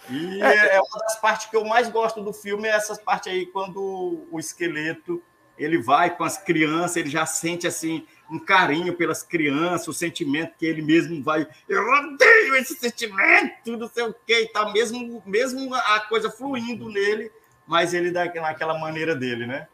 E 0.08 0.40
é. 0.40 0.76
é 0.76 0.80
uma 0.80 0.98
das 1.00 1.20
partes 1.20 1.46
que 1.48 1.56
eu 1.56 1.64
mais 1.64 1.88
gosto 1.88 2.22
do 2.22 2.32
filme, 2.32 2.68
é 2.68 2.70
essa 2.70 2.96
parte 2.96 3.28
aí, 3.28 3.46
quando 3.46 4.26
o 4.30 4.38
esqueleto 4.38 5.22
ele 5.58 5.78
vai 5.78 6.14
com 6.14 6.22
as 6.22 6.38
crianças, 6.38 6.96
ele 6.96 7.10
já 7.10 7.26
sente 7.26 7.66
assim 7.66 8.06
um 8.30 8.38
carinho 8.38 8.94
pelas 8.94 9.22
crianças, 9.22 9.88
o 9.88 9.92
sentimento 9.92 10.54
que 10.58 10.66
ele 10.66 10.82
mesmo 10.82 11.22
vai, 11.22 11.46
eu 11.68 11.82
odeio 11.82 12.56
esse 12.56 12.74
sentimento, 12.74 13.76
não 13.76 13.88
sei 13.88 14.04
o 14.04 14.14
que, 14.26 14.40
e 14.40 14.48
tá 14.48 14.72
mesmo, 14.72 15.22
mesmo 15.24 15.74
a 15.74 16.00
coisa 16.00 16.30
fluindo 16.30 16.88
nele, 16.88 17.30
mas 17.66 17.94
ele 17.94 18.10
dá 18.10 18.24
naquela 18.26 18.78
maneira 18.78 19.14
dele, 19.14 19.46
né? 19.46 19.68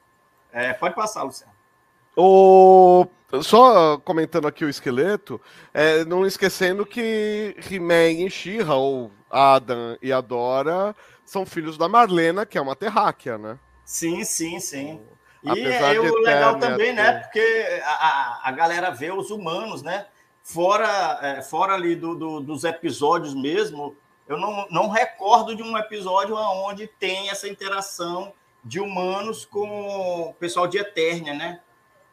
É, 0.52 0.72
pode 0.72 0.94
passar, 0.94 1.22
Luciano. 1.22 1.52
O... 2.16 3.06
Só 3.40 3.96
comentando 3.98 4.46
aqui 4.46 4.62
o 4.62 4.68
esqueleto, 4.68 5.40
é, 5.72 6.04
não 6.04 6.26
esquecendo 6.26 6.84
que 6.84 7.56
He-Man 7.70 8.26
e 8.26 8.30
She-Ra, 8.30 8.74
ou 8.74 9.10
Adam 9.30 9.96
e 10.02 10.12
Adora, 10.12 10.94
são 11.24 11.46
filhos 11.46 11.78
da 11.78 11.88
Marlena, 11.88 12.44
que 12.44 12.58
é 12.58 12.60
uma 12.60 12.76
terráquea, 12.76 13.38
né? 13.38 13.58
Sim, 13.86 14.22
sim, 14.22 14.60
sim. 14.60 15.00
E 15.42 15.60
é 15.60 16.00
o 16.00 16.18
legal 16.20 16.58
também, 16.58 16.92
né? 16.92 17.14
Porque 17.14 17.82
a, 17.84 18.48
a 18.48 18.52
galera 18.52 18.90
vê 18.90 19.10
os 19.10 19.30
humanos, 19.30 19.82
né? 19.82 20.06
Fora, 20.42 21.18
é, 21.22 21.42
fora 21.42 21.74
ali 21.74 21.96
do, 21.96 22.14
do, 22.14 22.40
dos 22.40 22.64
episódios 22.64 23.34
mesmo, 23.34 23.96
eu 24.28 24.38
não, 24.38 24.66
não 24.70 24.88
recordo 24.88 25.54
de 25.54 25.62
um 25.62 25.76
episódio 25.76 26.36
onde 26.36 26.86
tem 26.86 27.30
essa 27.30 27.48
interação 27.48 28.32
de 28.64 28.80
humanos 28.80 29.44
com 29.44 30.28
o 30.28 30.34
pessoal 30.34 30.66
de 30.68 30.78
Eternia, 30.78 31.34
né? 31.34 31.60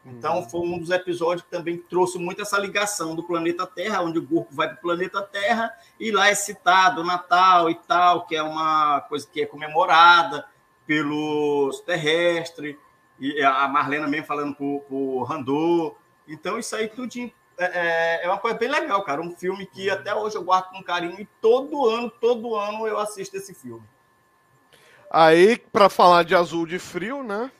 Então, 0.04 0.38
uhum. 0.38 0.48
foi 0.48 0.60
um 0.60 0.78
dos 0.78 0.90
episódios 0.90 1.42
que 1.42 1.50
também 1.50 1.76
trouxe 1.76 2.18
muito 2.18 2.40
essa 2.40 2.58
ligação 2.58 3.14
do 3.14 3.22
planeta 3.22 3.66
Terra, 3.66 4.00
onde 4.00 4.18
o 4.18 4.22
grupo 4.22 4.48
vai 4.50 4.68
para 4.68 4.78
o 4.78 4.80
planeta 4.80 5.20
Terra 5.22 5.72
e 5.98 6.10
lá 6.10 6.28
é 6.28 6.34
citado 6.34 7.02
o 7.02 7.04
Natal 7.04 7.68
e 7.68 7.74
tal, 7.74 8.26
que 8.26 8.34
é 8.34 8.42
uma 8.42 9.02
coisa 9.02 9.28
que 9.30 9.42
é 9.42 9.46
comemorada 9.46 10.46
pelos 10.86 11.80
terrestres 11.80 12.76
e 13.20 13.42
a 13.42 13.68
Marlena 13.68 14.08
mesmo 14.08 14.26
falando 14.26 14.54
pro, 14.54 14.80
pro 14.88 15.22
Randô. 15.24 15.94
Então, 16.26 16.58
isso 16.58 16.74
aí 16.74 16.88
tudo 16.88 17.12
é, 17.58 17.64
é, 17.64 18.24
é, 18.24 18.28
uma 18.28 18.38
coisa 18.38 18.56
bem 18.56 18.70
legal, 18.70 19.04
cara. 19.04 19.20
Um 19.20 19.36
filme 19.36 19.66
que 19.66 19.90
até 19.90 20.14
hoje 20.14 20.36
eu 20.36 20.42
guardo 20.42 20.70
com 20.70 20.82
carinho 20.82 21.20
e 21.20 21.28
todo 21.40 21.86
ano, 21.86 22.10
todo 22.10 22.56
ano 22.56 22.86
eu 22.86 22.98
assisto 22.98 23.36
esse 23.36 23.52
filme. 23.52 23.82
Aí, 25.10 25.58
para 25.58 25.90
falar 25.90 26.22
de 26.22 26.34
azul 26.34 26.64
de 26.64 26.78
frio, 26.78 27.22
né? 27.22 27.50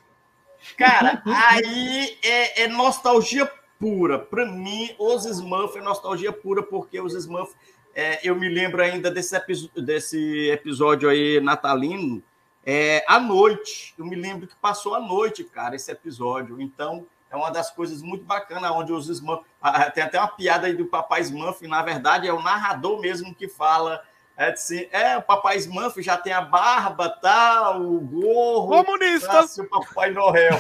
Cara, 0.79 1.23
aí 1.27 2.19
é, 2.23 2.63
é 2.63 2.69
nostalgia 2.69 3.51
pura. 3.79 4.19
Para 4.19 4.47
mim, 4.47 4.95
os 4.99 5.27
Smurfs 5.27 5.77
é 5.77 5.81
nostalgia 5.81 6.33
pura, 6.33 6.63
porque 6.63 7.01
os 7.01 7.15
Smurfs, 7.15 7.57
é, 7.95 8.27
eu 8.27 8.35
me 8.35 8.49
lembro 8.49 8.83
ainda 8.83 9.11
desse, 9.11 9.37
desse 9.77 10.51
episódio 10.51 11.09
aí 11.09 11.41
natalino, 11.41 12.23
é, 12.65 13.05
à 13.09 13.19
noite. 13.19 13.95
Eu 13.99 14.05
me 14.05 14.17
lembro 14.17 14.47
que 14.47 14.57
passou 14.57 14.95
à 14.95 15.01
noite, 15.01 15.45
cara, 15.45 15.77
esse 15.77 15.91
episódio. 15.91 16.61
Então, 16.61 17.07
é 17.31 17.37
uma 17.37 17.51
das 17.51 17.71
coisas 17.71 18.03
muito 18.03 18.25
bacanas, 18.25 18.71
onde 18.73 18.93
os 18.93 19.09
Smurfs. 19.09 19.47
Tem 19.95 20.03
até 20.03 20.19
uma 20.19 20.29
piada 20.29 20.67
aí 20.67 20.75
do 20.75 20.87
Papai 20.87 21.21
Smurf, 21.23 21.67
na 21.67 21.83
verdade, 21.83 22.27
é 22.27 22.33
o 22.33 22.43
narrador 22.43 23.01
mesmo 23.01 23.35
que 23.35 23.49
fala. 23.49 24.03
É, 24.37 24.51
assim, 24.51 24.89
é 24.91 25.17
o 25.19 25.23
Papai 25.23 25.57
Smurf 25.59 26.03
já 26.03 26.17
tem 26.17 26.33
a 26.33 26.41
barba, 26.41 27.09
tá, 27.09 27.77
o 27.77 28.01
gorro. 28.01 28.85
Comunista! 28.85 29.29
Tá, 29.29 29.63
o 29.63 29.69
Papai 29.69 30.11
Noel. 30.11 30.59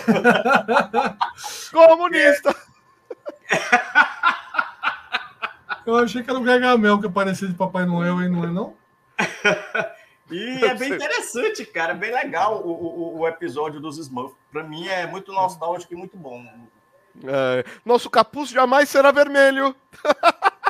Comunista! 1.73 2.55
Eu 5.87 5.97
achei 5.97 6.23
que 6.23 6.31
era 6.31 6.39
o 6.39 6.43
Gargamel 6.43 7.01
que 7.01 7.07
aparecia 7.07 7.49
de 7.49 7.55
Papai 7.55 7.85
Noel 7.85 8.19
aí, 8.19 8.29
não 8.29 8.45
é 8.45 8.47
não? 8.49 8.77
E 10.31 10.64
é 10.64 10.74
bem 10.74 10.93
interessante, 10.93 11.64
cara. 11.66 11.93
É 11.93 11.97
bem 11.97 12.12
legal 12.12 12.62
o, 12.64 12.70
o, 12.70 13.18
o 13.20 13.28
episódio 13.28 13.81
dos 13.81 13.99
Smurfs. 13.99 14.37
Para 14.53 14.64
mim 14.64 14.87
é 14.89 15.07
muito 15.07 15.33
nostálgico 15.33 15.93
e 15.95 15.97
muito 15.97 16.16
bom. 16.16 16.45
É, 17.24 17.64
nosso 17.85 18.09
capuz 18.09 18.51
jamais 18.51 18.89
será 18.89 19.11
vermelho. 19.11 19.74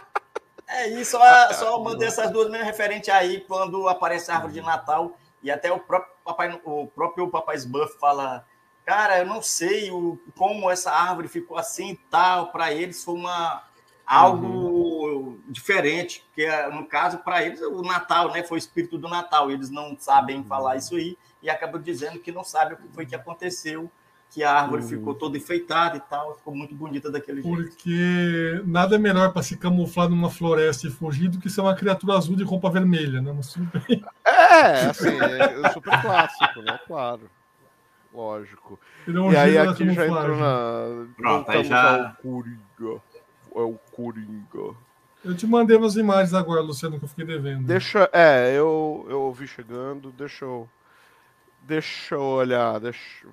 É 0.72 0.86
isso, 0.88 1.10
só, 1.10 1.52
só 1.52 1.78
mandei 1.82 2.06
essas 2.06 2.30
duas 2.30 2.48
mesmo 2.48 2.64
referente 2.64 3.10
aí 3.10 3.40
quando 3.40 3.88
aparece 3.88 4.30
a 4.30 4.36
árvore 4.36 4.52
de 4.52 4.62
Natal 4.62 5.16
e 5.42 5.50
até 5.50 5.72
o 5.72 5.80
próprio 5.80 6.14
papai, 6.24 6.60
o 6.64 6.86
próprio 6.86 7.28
papai 7.28 7.56
Smurf 7.56 7.98
fala, 7.98 8.46
cara, 8.84 9.18
eu 9.18 9.26
não 9.26 9.42
sei 9.42 9.90
o, 9.90 10.16
como 10.36 10.70
essa 10.70 10.92
árvore 10.92 11.26
ficou 11.26 11.58
assim 11.58 11.90
e 11.90 11.96
tal. 12.08 12.52
Para 12.52 12.72
eles 12.72 13.02
foi 13.02 13.14
uma 13.14 13.64
algo 14.06 14.46
uhum. 14.46 14.99
Diferente, 15.48 16.24
porque 16.26 16.46
no 16.72 16.84
caso 16.84 17.18
para 17.18 17.44
eles 17.44 17.60
o 17.60 17.82
Natal, 17.82 18.32
né, 18.32 18.42
foi 18.42 18.58
o 18.58 18.58
espírito 18.58 18.98
do 18.98 19.08
Natal. 19.08 19.50
Eles 19.50 19.70
não 19.70 19.96
sabem 19.98 20.38
uhum. 20.38 20.44
falar 20.44 20.76
isso 20.76 20.94
aí 20.96 21.16
e 21.42 21.48
acabam 21.48 21.80
dizendo 21.80 22.18
que 22.18 22.32
não 22.32 22.44
sabem 22.44 22.74
o 22.74 22.76
que 22.76 22.88
foi 22.94 23.06
que 23.06 23.14
aconteceu, 23.14 23.90
que 24.30 24.44
a 24.44 24.52
árvore 24.52 24.82
uhum. 24.82 24.88
ficou 24.88 25.14
toda 25.14 25.36
enfeitada 25.36 25.96
e 25.96 26.00
tal, 26.00 26.36
ficou 26.36 26.54
muito 26.54 26.74
bonita 26.74 27.10
daquele 27.10 27.42
porque 27.42 27.62
jeito. 27.62 27.76
Porque 27.76 28.62
nada 28.64 28.96
é 28.96 28.98
melhor 28.98 29.32
para 29.32 29.42
se 29.42 29.56
camuflar 29.56 30.08
numa 30.08 30.30
floresta 30.30 30.86
e 30.86 30.90
fugir 30.90 31.28
do 31.28 31.38
que 31.38 31.50
ser 31.50 31.60
uma 31.60 31.74
criatura 31.74 32.14
azul 32.14 32.36
de 32.36 32.44
roupa 32.44 32.70
vermelha, 32.70 33.20
né? 33.20 33.32
Mas 33.32 33.54
É, 34.24 34.86
assim, 34.86 35.08
é 35.08 35.70
super 35.72 36.00
clássico, 36.00 36.62
né? 36.62 36.78
Claro. 36.86 37.30
Lógico. 38.12 38.78
Um 39.06 39.32
e 39.32 39.36
aí 39.36 39.56
aqui 39.56 39.88
já 39.92 40.06
entrou 40.06 40.36
na. 40.36 41.06
Pronto, 41.16 41.50
aí 41.50 41.64
já. 41.64 42.16
Coringa 42.20 43.00
é 43.54 43.60
o 43.60 43.78
Coringa. 43.92 44.74
Eu 45.24 45.36
te 45.36 45.46
mandei 45.46 45.76
umas 45.76 45.96
imagens 45.96 46.32
agora, 46.32 46.60
Luciano, 46.60 46.98
que 46.98 47.04
eu 47.04 47.08
fiquei 47.08 47.26
devendo. 47.26 47.66
Deixa. 47.66 48.08
É, 48.12 48.52
eu, 48.52 49.06
eu 49.08 49.20
ouvi 49.22 49.46
chegando, 49.46 50.10
deixa 50.12 50.44
eu. 50.44 50.68
Deixa 51.62 52.14
eu 52.14 52.22
olhar, 52.22 52.80
deixa. 52.80 53.28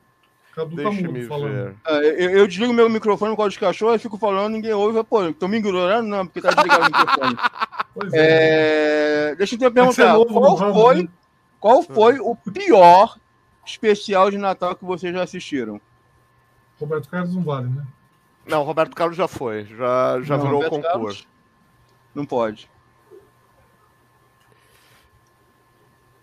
Cadu 0.54 0.76
tá 0.76 0.90
deixa 0.90 1.02
tá 1.04 1.08
me 1.08 1.26
ver. 1.26 1.76
É, 1.86 2.26
eu, 2.26 2.30
eu, 2.32 2.48
desligo 2.48 2.74
meu 2.74 2.90
microfone 2.90 3.36
com 3.36 3.42
o 3.44 3.50
de 3.50 3.60
cachorro 3.60 3.96
e 3.96 4.00
fico 4.00 4.18
falando, 4.18 4.54
ninguém 4.54 4.74
ouve. 4.74 5.02
Pô, 5.04 5.32
tô 5.32 5.48
me 5.48 5.58
ignorando? 5.58 6.08
Não, 6.08 6.26
porque 6.26 6.42
tá 6.42 6.50
desligado 6.50 6.84
o 6.84 6.86
microfone. 6.86 7.38
Pois 8.00 8.14
é. 8.14 9.32
é. 9.32 9.36
Deixa 9.36 9.56
eu 9.56 9.60
te 9.60 9.72
perguntar, 9.72 10.04
é 10.04 10.14
novo, 10.14 10.40
qual, 10.40 10.58
foi, 10.72 11.02
né? 11.02 11.10
qual 11.60 11.82
foi 11.82 12.20
o 12.20 12.36
pior 12.36 13.18
especial 13.66 14.30
de 14.30 14.38
Natal 14.38 14.76
que 14.76 14.86
vocês 14.86 15.12
já 15.12 15.24
assistiram? 15.24 15.82
Roberto 16.80 17.10
Carlos 17.10 17.34
não 17.34 17.42
vale, 17.42 17.70
né? 17.70 17.84
Não, 18.46 18.62
Roberto 18.62 18.96
Carlos 18.96 19.18
já 19.18 19.28
foi, 19.28 19.66
já, 19.66 20.22
já 20.22 20.38
não, 20.38 20.44
virou 20.44 20.62
Roberto 20.62 20.76
concurso. 20.76 20.92
Carlos? 20.92 21.28
Não 22.18 22.26
pode. 22.26 22.68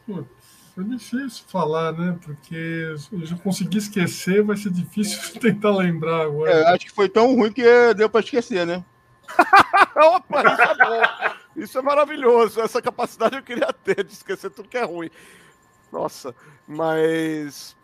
Putz, 0.05 0.73
é 0.77 0.83
difícil 0.83 1.45
falar, 1.47 1.93
né? 1.93 2.19
Porque 2.21 2.97
se 2.99 3.33
eu 3.33 3.39
conseguir 3.39 3.79
esquecer, 3.79 4.43
vai 4.43 4.57
ser 4.57 4.73
difícil 4.73 5.21
tentar 5.41 5.71
lembrar 5.71 6.23
agora. 6.23 6.51
É, 6.51 6.75
acho 6.75 6.87
que 6.87 6.91
foi 6.91 7.09
tão 7.09 7.37
ruim 7.37 7.53
que 7.53 7.63
deu 7.95 8.11
para 8.11 8.25
esquecer, 8.25 8.67
né? 8.67 8.85
Opa, 9.97 10.43
isso 10.43 10.63
é 10.63 10.75
bom. 10.75 11.35
Isso 11.55 11.79
é 11.79 11.83
maravilhoso. 11.83 12.61
Essa 12.61 12.83
capacidade 12.83 13.37
eu 13.37 13.43
queria 13.45 13.73
ter 13.73 14.03
de 14.03 14.15
esquecer 14.15 14.51
tudo 14.51 14.69
que 14.69 14.77
é 14.77 14.85
ruim. 14.85 15.11
Nossa, 15.93 16.35
mas. 16.67 17.77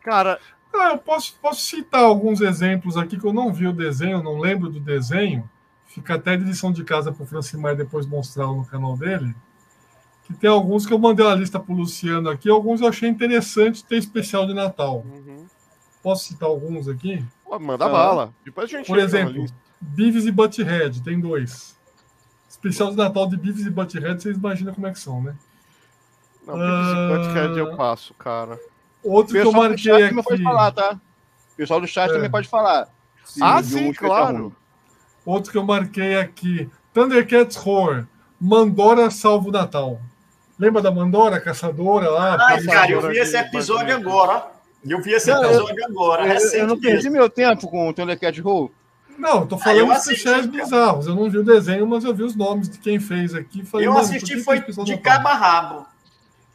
Cara. 0.00 0.40
Ah, 0.72 0.92
eu 0.92 0.96
posso, 0.96 1.34
posso 1.34 1.66
citar 1.66 2.00
alguns 2.00 2.40
exemplos 2.40 2.96
aqui 2.96 3.20
que 3.20 3.26
eu 3.26 3.32
não 3.34 3.52
vi 3.52 3.66
o 3.66 3.74
desenho, 3.74 4.22
não 4.22 4.38
lembro 4.38 4.70
do 4.70 4.80
desenho. 4.80 5.46
Fica 5.94 6.14
até 6.14 6.38
de 6.38 6.44
lição 6.44 6.72
de 6.72 6.82
casa 6.84 7.12
para 7.12 7.22
o 7.22 7.26
Francimar 7.26 7.76
depois 7.76 8.06
mostrar 8.06 8.46
no 8.46 8.64
canal 8.64 8.96
dele. 8.96 9.34
Que 10.24 10.32
tem 10.32 10.48
alguns 10.48 10.86
que 10.86 10.92
eu 10.92 10.98
mandei 10.98 11.26
a 11.26 11.34
lista 11.34 11.60
para 11.60 11.72
o 11.72 11.76
Luciano 11.76 12.30
aqui, 12.30 12.48
alguns 12.48 12.80
eu 12.80 12.88
achei 12.88 13.10
interessante 13.10 13.84
ter 13.84 13.96
especial 13.98 14.46
de 14.46 14.54
Natal. 14.54 15.04
Uhum. 15.04 15.44
Posso 16.02 16.24
citar 16.24 16.48
alguns 16.48 16.88
aqui? 16.88 17.22
Pô, 17.44 17.58
manda 17.58 17.84
ah, 17.84 17.88
bala. 17.90 18.34
Depois 18.42 18.72
a 18.72 18.78
gente 18.78 18.86
Por 18.86 18.98
exemplo, 18.98 19.44
Beavis 19.78 20.24
e 20.24 20.32
Butthead, 20.32 21.02
tem 21.02 21.20
dois. 21.20 21.78
Especial 22.48 22.90
de 22.90 22.96
Natal 22.96 23.28
de 23.28 23.36
Beavis 23.36 23.66
e 23.66 23.70
Butthead, 23.70 24.22
vocês 24.22 24.36
imaginam 24.36 24.72
como 24.72 24.86
é 24.86 24.92
que 24.92 24.98
são, 24.98 25.20
né? 25.22 25.36
Não, 26.46 26.54
Beavis 26.54 26.88
e 26.88 27.18
Butthead 27.18 27.58
eu 27.58 27.76
passo, 27.76 28.14
cara. 28.14 28.58
Outro 29.04 29.34
que 29.34 29.46
eu 29.46 29.52
marquei 29.52 30.04
aqui... 30.04 30.22
pode 30.22 30.42
falar, 30.42 30.72
tá? 30.72 30.98
O 31.52 31.56
pessoal 31.56 31.80
do 31.82 31.86
chat 31.86 32.08
é. 32.08 32.14
também 32.14 32.30
pode 32.30 32.48
falar. 32.48 32.88
ah, 33.42 33.62
sim, 33.62 33.92
claro. 33.92 34.56
Outro 35.24 35.52
que 35.52 35.58
eu 35.58 35.64
marquei 35.64 36.16
aqui. 36.16 36.68
Thundercats 36.92 37.56
Horror. 37.56 38.06
Mandora 38.40 39.10
Salvo 39.10 39.50
Natal. 39.50 40.00
Lembra 40.58 40.82
da 40.82 40.90
Mandora, 40.90 41.40
caçadora 41.40 42.10
lá? 42.10 42.36
Ai, 42.40 42.62
cara, 42.64 42.90
eu 42.90 43.08
vi 43.08 43.18
esse 43.18 43.36
episódio 43.36 43.94
agora. 43.94 44.46
Eu 44.84 45.00
vi 45.00 45.12
esse 45.12 45.30
episódio 45.30 45.78
eu, 45.78 45.86
agora. 45.86 46.34
Eu, 46.34 46.52
eu 46.52 46.66
não 46.66 46.78
perdi 46.78 47.08
meu 47.08 47.28
tempo 47.30 47.68
com 47.68 47.88
o 47.88 47.92
Thundercat 47.92 48.40
Horror. 48.42 48.70
Não, 49.18 49.46
tô 49.46 49.58
falando 49.58 49.92
ah, 49.92 49.94
de 49.94 50.00
especiais 50.00 50.46
bizarros. 50.46 51.06
Eu 51.06 51.14
não 51.14 51.30
vi 51.30 51.38
o 51.38 51.44
desenho, 51.44 51.86
mas 51.86 52.04
eu 52.04 52.14
vi 52.14 52.22
os 52.22 52.34
nomes 52.34 52.68
de 52.68 52.78
quem 52.78 52.98
fez 52.98 53.34
aqui. 53.34 53.64
Falei, 53.64 53.86
eu 53.86 53.96
assisti 53.96 54.40
foi 54.40 54.60
de 54.60 54.96
cabo 54.98 55.28
a 55.28 55.34
rabo. 55.34 55.86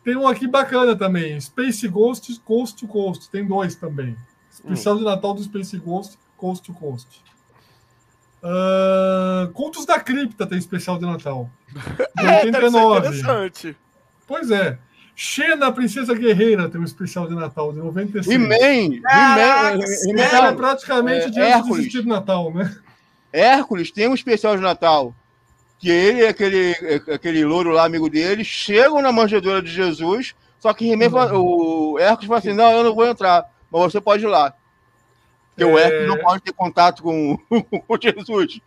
Tem 0.03 0.15
um 0.15 0.27
aqui 0.27 0.47
bacana 0.47 0.95
também, 0.95 1.39
Space 1.39 1.87
Ghost 1.87 2.39
Coast 2.45 2.77
to 2.77 2.87
Coast. 2.87 3.29
Tem 3.29 3.45
dois 3.45 3.75
também. 3.75 4.17
Especial 4.51 4.95
hum. 4.95 4.99
de 4.99 5.03
Natal 5.03 5.33
do 5.33 5.43
Space 5.43 5.77
Ghost 5.77 6.17
Coast 6.35 6.63
to 6.65 6.73
Coast. 6.73 7.23
Uh, 8.43 9.51
Cultos 9.53 9.85
da 9.85 9.99
Cripta 9.99 10.45
tem 10.45 10.57
especial 10.57 10.97
de 10.97 11.05
Natal. 11.05 11.49
É, 12.19 12.45
89. 12.45 13.07
interessante. 13.07 13.77
Pois 14.25 14.49
é. 14.49 14.79
Xena, 15.15 15.71
Princesa 15.71 16.13
Guerreira, 16.13 16.69
tem 16.69 16.79
um 16.79 16.83
especial 16.83 17.27
de 17.27 17.33
Natal 17.33 17.73
de 17.73 17.79
96. 17.79 18.27
E 18.27 18.37
Man! 18.37 19.01
É 19.09 20.51
praticamente 20.53 21.25
é, 21.25 21.29
de 21.29 21.39
Hércules. 21.39 21.91
de 21.91 22.07
Natal, 22.07 22.53
né? 22.53 22.75
Hércules 23.33 23.91
tem 23.91 24.07
um 24.07 24.13
especial 24.13 24.55
de 24.55 24.61
Natal. 24.61 25.15
Que 25.79 25.89
ele 25.89 26.21
e 26.21 26.27
aquele, 26.27 26.75
aquele 27.13 27.45
louro 27.45 27.71
lá, 27.71 27.85
amigo 27.85 28.09
dele, 28.09 28.43
chegam 28.43 29.01
na 29.01 29.11
manjedoura 29.11 29.61
de 29.61 29.71
Jesus, 29.71 30.35
só 30.59 30.73
que 30.73 30.91
o 30.95 31.99
Hércules 31.99 32.27
fala 32.27 32.39
assim: 32.39 32.53
não, 32.53 32.71
eu 32.71 32.83
não 32.83 32.95
vou 32.95 33.07
entrar, 33.07 33.45
mas 33.71 33.81
você 33.91 34.01
pode 34.01 34.23
ir 34.23 34.27
lá. 34.27 34.53
Porque 35.57 35.63
é... 35.63 35.65
o 35.65 35.77
Hércules 35.77 36.07
não 36.07 36.19
pode 36.19 36.43
ter 36.43 36.53
contato 36.53 37.01
com, 37.01 37.35
com 37.87 37.97
Jesus. 37.99 38.61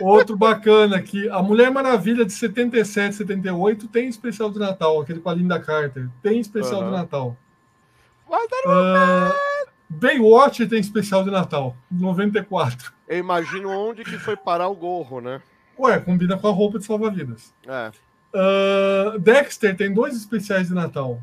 Outro 0.00 0.36
bacana 0.36 0.96
aqui, 0.96 1.28
a 1.30 1.42
Mulher 1.42 1.70
Maravilha 1.70 2.26
de 2.26 2.32
77, 2.32 3.16
78 3.16 3.88
tem 3.88 4.06
especial 4.06 4.50
de 4.50 4.58
Natal, 4.58 5.00
aquele 5.00 5.18
com 5.18 5.30
a 5.30 5.34
Linda 5.34 5.58
Carter. 5.58 6.06
Tem 6.22 6.38
especial 6.38 6.82
uhum. 6.82 6.90
de 6.90 6.92
Natal. 6.92 7.36
Uh, 8.28 9.68
Baywatch 9.88 10.66
tem 10.66 10.78
especial 10.78 11.24
de 11.24 11.30
Natal, 11.30 11.74
94. 11.90 12.92
Eu 13.08 13.18
imagino 13.18 13.70
onde 13.70 14.04
que 14.04 14.18
foi 14.18 14.36
parar 14.36 14.68
o 14.68 14.76
gorro, 14.76 15.22
né? 15.22 15.40
Ué, 15.78 15.98
combina 15.98 16.36
com 16.36 16.48
a 16.48 16.52
roupa 16.52 16.78
de 16.78 16.84
salva-vidas. 16.84 17.54
É. 17.66 17.90
Uh, 18.34 19.18
Dexter 19.18 19.74
tem 19.74 19.92
dois 19.92 20.14
especiais 20.14 20.68
de 20.68 20.74
Natal. 20.74 21.20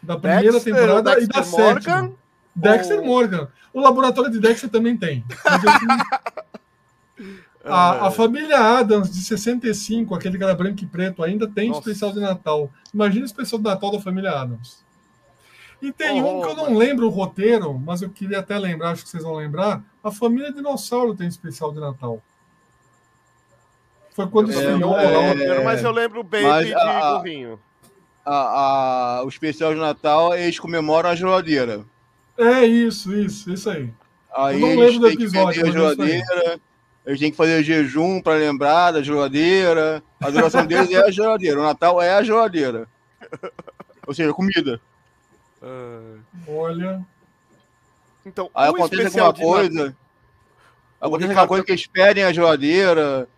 Da 0.00 0.16
primeira 0.16 0.52
Dexter, 0.52 0.74
temporada 0.74 1.20
e 1.20 1.26
da 1.26 1.44
Morgan, 1.44 1.74
sétima. 1.74 2.12
Dexter 2.54 2.98
ou... 3.00 3.06
Morgan. 3.06 3.48
O 3.72 3.80
laboratório 3.80 4.30
de 4.30 4.40
Dexter 4.40 4.68
também 4.68 4.96
tem. 4.96 5.24
A, 7.62 8.06
a, 8.06 8.08
é. 8.08 8.10
família 8.10 8.58
Adams, 8.58 9.10
de 9.10 9.22
65, 9.22 10.14
aquele 10.14 10.38
cara 10.38 10.54
branco 10.54 10.82
e 10.82 10.86
preto, 10.86 11.22
ainda 11.22 11.46
tem 11.46 11.68
Nossa. 11.68 11.80
especial 11.80 12.12
de 12.12 12.20
Natal. 12.20 12.70
Imagina 12.92 13.22
o 13.22 13.26
especial 13.26 13.58
de 13.58 13.64
Natal 13.64 13.92
da 13.92 14.00
família 14.00 14.30
Adams. 14.30 14.82
E 15.82 15.92
tem 15.92 16.22
oh, 16.22 16.38
um 16.38 16.42
que 16.42 16.48
eu 16.48 16.56
não 16.56 16.70
mas... 16.70 16.78
lembro 16.78 17.06
o 17.06 17.10
roteiro, 17.10 17.78
mas 17.78 18.02
eu 18.02 18.10
queria 18.10 18.40
até 18.40 18.58
lembrar, 18.58 18.90
acho 18.90 19.04
que 19.04 19.10
vocês 19.10 19.22
vão 19.22 19.34
lembrar. 19.34 19.82
A 20.02 20.10
família 20.10 20.52
Dinossauro 20.52 21.14
tem 21.14 21.26
especial 21.26 21.72
de 21.72 21.80
Natal. 21.80 22.22
Foi 24.12 24.26
quando 24.26 24.50
é, 24.50 24.54
estreou 24.54 24.98
é, 24.98 25.06
o 25.06 25.28
roteiro, 25.28 25.64
mas 25.64 25.82
eu 25.82 25.90
lembro 25.90 26.20
o 26.20 26.24
Baby 26.24 26.66
de 26.66 26.74
a, 26.74 27.14
burrinho. 27.16 27.60
A, 28.24 28.34
a, 29.20 29.24
o 29.24 29.28
especial 29.28 29.72
de 29.74 29.80
Natal, 29.80 30.34
eles 30.34 30.58
comemoram 30.58 31.10
a 31.10 31.14
geladeira. 31.14 31.84
É 32.40 32.64
isso, 32.64 33.14
isso, 33.14 33.52
isso 33.52 33.68
aí. 33.68 33.92
Aí 34.34 34.60
eu 34.60 34.60
não 34.60 34.76
lembro 34.76 35.00
do 35.00 35.08
episódio. 35.08 35.66
A 35.66 35.70
geladeira, 35.70 36.60
eles 37.04 37.20
têm 37.20 37.30
que 37.30 37.36
fazer 37.36 37.62
jejum 37.62 38.22
para 38.22 38.34
lembrar 38.34 38.92
da 38.92 39.02
geladeira. 39.02 40.02
A 40.18 40.30
duração 40.30 40.64
deles 40.64 40.90
é 40.90 41.04
a 41.04 41.10
geladeira. 41.10 41.60
O 41.60 41.64
Natal 41.64 42.00
é 42.00 42.14
a 42.14 42.22
geladeira. 42.22 42.88
Ou 44.06 44.14
seja, 44.14 44.32
comida. 44.32 44.80
Uh... 45.62 46.18
Olha. 46.48 47.04
Então, 48.24 48.50
aí 48.54 48.70
acontece 48.70 49.20
alguma 49.20 49.34
coisa. 49.34 49.96
Acontece 51.00 51.30
alguma 51.30 51.48
coisa 51.48 51.64
que 51.64 51.72
esperem 51.72 52.24
a 52.24 52.32
geladeira. 52.32 53.28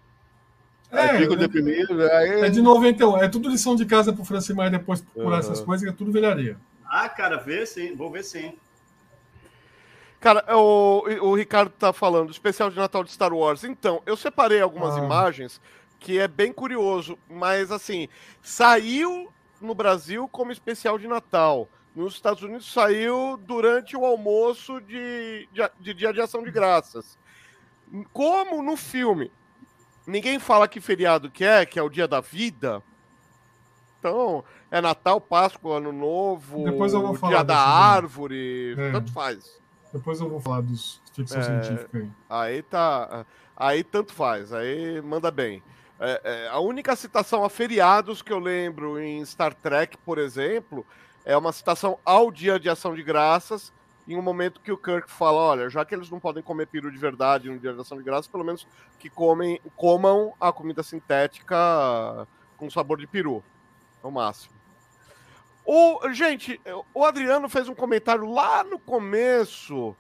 É, 0.93 1.01
aí 1.01 1.19
ficam 1.19 1.35
é, 1.35 1.39
deprimidos. 1.39 2.01
Aí... 2.11 2.43
É 2.43 2.49
de 2.51 2.61
91. 2.61 3.17
É 3.19 3.29
tudo 3.29 3.49
lição 3.49 3.75
de 3.75 3.85
casa 3.87 4.13
pro 4.13 4.25
Francimar 4.25 4.71
depois 4.71 5.01
procurar 5.01 5.37
uhum. 5.37 5.41
essas 5.41 5.61
coisas, 5.61 5.85
que 5.85 5.93
é 5.93 5.97
tudo 5.97 6.13
velharia. 6.13 6.57
Ah, 6.85 7.09
cara, 7.09 7.39
vê 7.39 7.65
sim. 7.65 7.97
Vou 7.97 8.11
ver 8.11 8.23
sim. 8.23 8.53
Cara, 10.23 10.57
o, 10.57 11.03
o 11.21 11.35
Ricardo 11.35 11.73
tá 11.73 11.93
falando, 11.93 12.31
especial 12.31 12.71
de 12.71 12.77
Natal 12.77 13.03
de 13.03 13.11
Star 13.11 13.35
Wars. 13.35 13.65
Então, 13.65 14.01
eu 14.07 14.17
separei 14.17 14.61
algumas 14.61 14.95
ah. 14.95 15.01
imagens 15.01 15.61
que 15.99 16.17
é 16.17 16.29
bem 16.29 16.53
curioso, 16.53 17.19
mas 17.29 17.73
assim, 17.73 18.09
saiu 18.41 19.33
no 19.61 19.75
Brasil 19.75 20.29
como 20.29 20.53
especial 20.53 20.97
de 20.97 21.09
Natal. 21.09 21.69
Nos 21.93 22.15
Estados 22.15 22.41
Unidos 22.41 22.73
saiu 22.73 23.37
durante 23.37 23.97
o 23.97 24.07
almoço 24.07 24.81
de, 24.81 25.49
de, 25.53 25.69
de 25.81 25.93
Dia 25.93 26.13
de 26.13 26.21
Ação 26.21 26.45
de 26.45 26.53
Graças. 26.53 27.19
Como 28.13 28.63
no 28.63 28.77
filme 28.77 29.29
ninguém 30.07 30.39
fala 30.39 30.69
que 30.69 30.81
feriado 30.81 31.33
que 31.33 31.45
é, 31.45 31.67
que 31.67 31.81
é 31.81 31.83
o 31.83 31.91
dia 31.91 32.07
da 32.07 32.21
vida. 32.21 32.81
Então, 33.99 34.45
é 34.71 34.81
Natal, 34.81 35.21
Páscoa, 35.21 35.79
Ano 35.79 35.93
Novo, 35.93 36.63
Depois 36.63 36.93
eu 36.93 37.03
vou 37.03 37.15
falar 37.15 37.35
dia 37.35 37.43
da 37.43 37.59
árvore, 37.59 38.77
é. 38.79 38.93
tanto 38.93 39.13
faz. 39.13 39.62
Depois 39.93 40.21
eu 40.21 40.29
vou 40.29 40.41
falar 40.41 40.63
dos 40.63 41.01
ficção 41.13 41.41
é, 41.41 41.45
científica 41.45 41.99
aí. 41.99 42.11
Aí 42.29 42.63
tá. 42.63 43.27
Aí 43.57 43.85
tanto 43.85 44.13
faz, 44.13 44.53
aí 44.53 45.01
manda 45.03 45.31
bem. 45.31 45.63
É, 46.01 46.21
é, 46.25 46.49
a 46.49 46.59
única 46.59 46.97
citação 46.97 47.45
a 47.45 47.51
feriados 47.51 48.23
que 48.23 48.33
eu 48.33 48.39
lembro 48.39 48.99
em 48.99 49.25
Star 49.25 49.55
Trek, 49.55 49.97
por 49.99 50.19
exemplo, 50.19 50.85
é 51.25 51.37
uma 51.37 51.53
citação 51.53 51.99
ao 52.05 52.31
Dia 52.31 52.59
de 52.59 52.69
Ação 52.69 52.95
de 52.95 53.03
Graças, 53.03 53.73
em 54.09 54.17
um 54.17 54.23
momento 54.23 54.61
que 54.61 54.73
o 54.73 54.77
Kirk 54.77 55.11
fala: 55.11 55.39
olha, 55.39 55.71
já 55.71 55.85
que 55.85 55.95
eles 55.95 56.11
não 56.11 56.19
podem 56.19 56.43
comer 56.43 56.67
peru 56.67 56.91
de 56.91 56.99
verdade 56.99 57.49
no 57.49 57.59
Dia 57.59 57.73
de 57.73 57.81
Ação 57.81 57.99
de 57.99 58.03
Graças, 58.03 58.27
pelo 58.27 58.43
menos 58.43 58.67
que 58.99 59.09
comem, 59.09 59.61
comam 59.77 60.33
a 60.41 60.53
comida 60.53 60.83
sintética 60.83 62.27
com 62.57 62.69
sabor 62.71 62.99
de 62.99 63.07
peru. 63.07 63.45
É 64.03 64.07
o 64.07 64.11
máximo. 64.11 64.62
O, 65.65 66.11
gente, 66.13 66.61
o 66.93 67.05
Adriano 67.05 67.49
fez 67.49 67.69
um 67.69 67.75
comentário 67.75 68.31
lá 68.31 68.65
no 68.65 68.79
começo. 68.79 69.97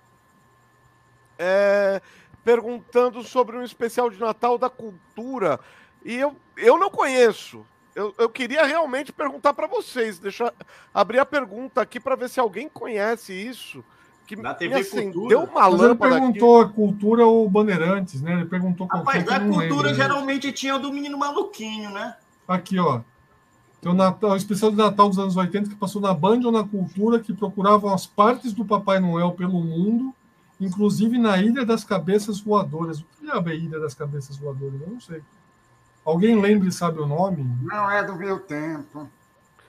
É, 1.39 2.01
perguntando 2.45 3.23
sobre 3.23 3.57
um 3.57 3.63
especial 3.63 4.11
de 4.11 4.19
Natal 4.21 4.59
da 4.59 4.69
cultura. 4.69 5.59
E 6.05 6.17
eu, 6.17 6.37
eu 6.57 6.79
não 6.79 6.91
conheço. 6.91 7.65
Eu, 7.95 8.15
eu 8.19 8.29
queria 8.29 8.65
realmente 8.65 9.13
perguntar 9.13 9.53
para 9.53 9.67
vocês, 9.67 10.19
deixar 10.19 10.53
abrir 10.95 11.19
a 11.19 11.27
pergunta 11.27 11.81
aqui 11.81 12.01
para 12.01 12.17
ver 12.17 12.29
se 12.29 12.41
alguém 12.41 12.69
conhece 12.69 13.33
isso. 13.33 13.85
Que 14.27 14.37
Na 14.37 14.55
TV 14.55 14.77
assim, 14.77 15.13
Cultura. 15.13 15.29
Deu 15.29 15.45
uma 15.45 15.69
Mas 15.69 15.81
ele 15.83 15.95
perguntou 15.97 16.61
aqui. 16.61 16.71
a 16.71 16.75
cultura 16.75 17.27
ou 17.27 17.49
Bandeirantes, 17.51 18.23
né? 18.23 18.35
Ele 18.35 18.47
perguntou 18.47 18.87
Rapaz, 18.87 19.25
da 19.25 19.41
cultura 19.41 19.89
lembro, 19.89 19.95
geralmente 19.95 20.53
tinha 20.53 20.77
o 20.77 20.79
do 20.79 20.93
menino 20.93 21.19
maluquinho, 21.19 21.91
né? 21.91 22.17
Aqui, 22.47 22.79
ó. 22.79 23.01
Tem 23.83 23.91
o, 23.91 23.95
Natal, 23.97 24.31
o 24.31 24.37
especial 24.37 24.71
de 24.71 24.77
Natal 24.77 25.09
dos 25.09 25.19
anos 25.19 25.37
80 25.37 25.71
que 25.71 25.75
passou 25.75 26.01
na 26.01 26.15
Band 26.15 26.41
ou 26.45 26.53
na 26.53 26.63
Cultura, 26.63 27.19
que 27.19 27.35
procuravam 27.35 27.93
as 27.93 28.07
partes 28.07 28.53
do 28.53 28.65
Papai 28.65 29.01
Noel 29.01 29.33
pelo 29.33 29.61
mundo, 29.61 30.15
inclusive 30.61 31.19
na 31.19 31.37
Ilha 31.39 31.67
das 31.67 31.83
Cabeças 31.83 32.41
Voadoras. 32.41 33.01
O 33.01 33.05
que 33.19 33.29
é 33.29 33.33
a 33.35 33.55
Ilha 33.55 33.81
das 33.81 33.93
Cabeças 33.93 34.37
Voadoras? 34.37 34.81
Eu 34.81 34.87
não 34.87 35.01
sei. 35.01 35.21
Alguém 36.05 36.41
lembra 36.41 36.69
e 36.69 36.73
sabe 36.73 37.01
o 37.01 37.07
nome? 37.09 37.45
Não 37.61 37.91
é 37.91 38.05
do 38.05 38.15
meu 38.15 38.39
tempo. 38.39 39.11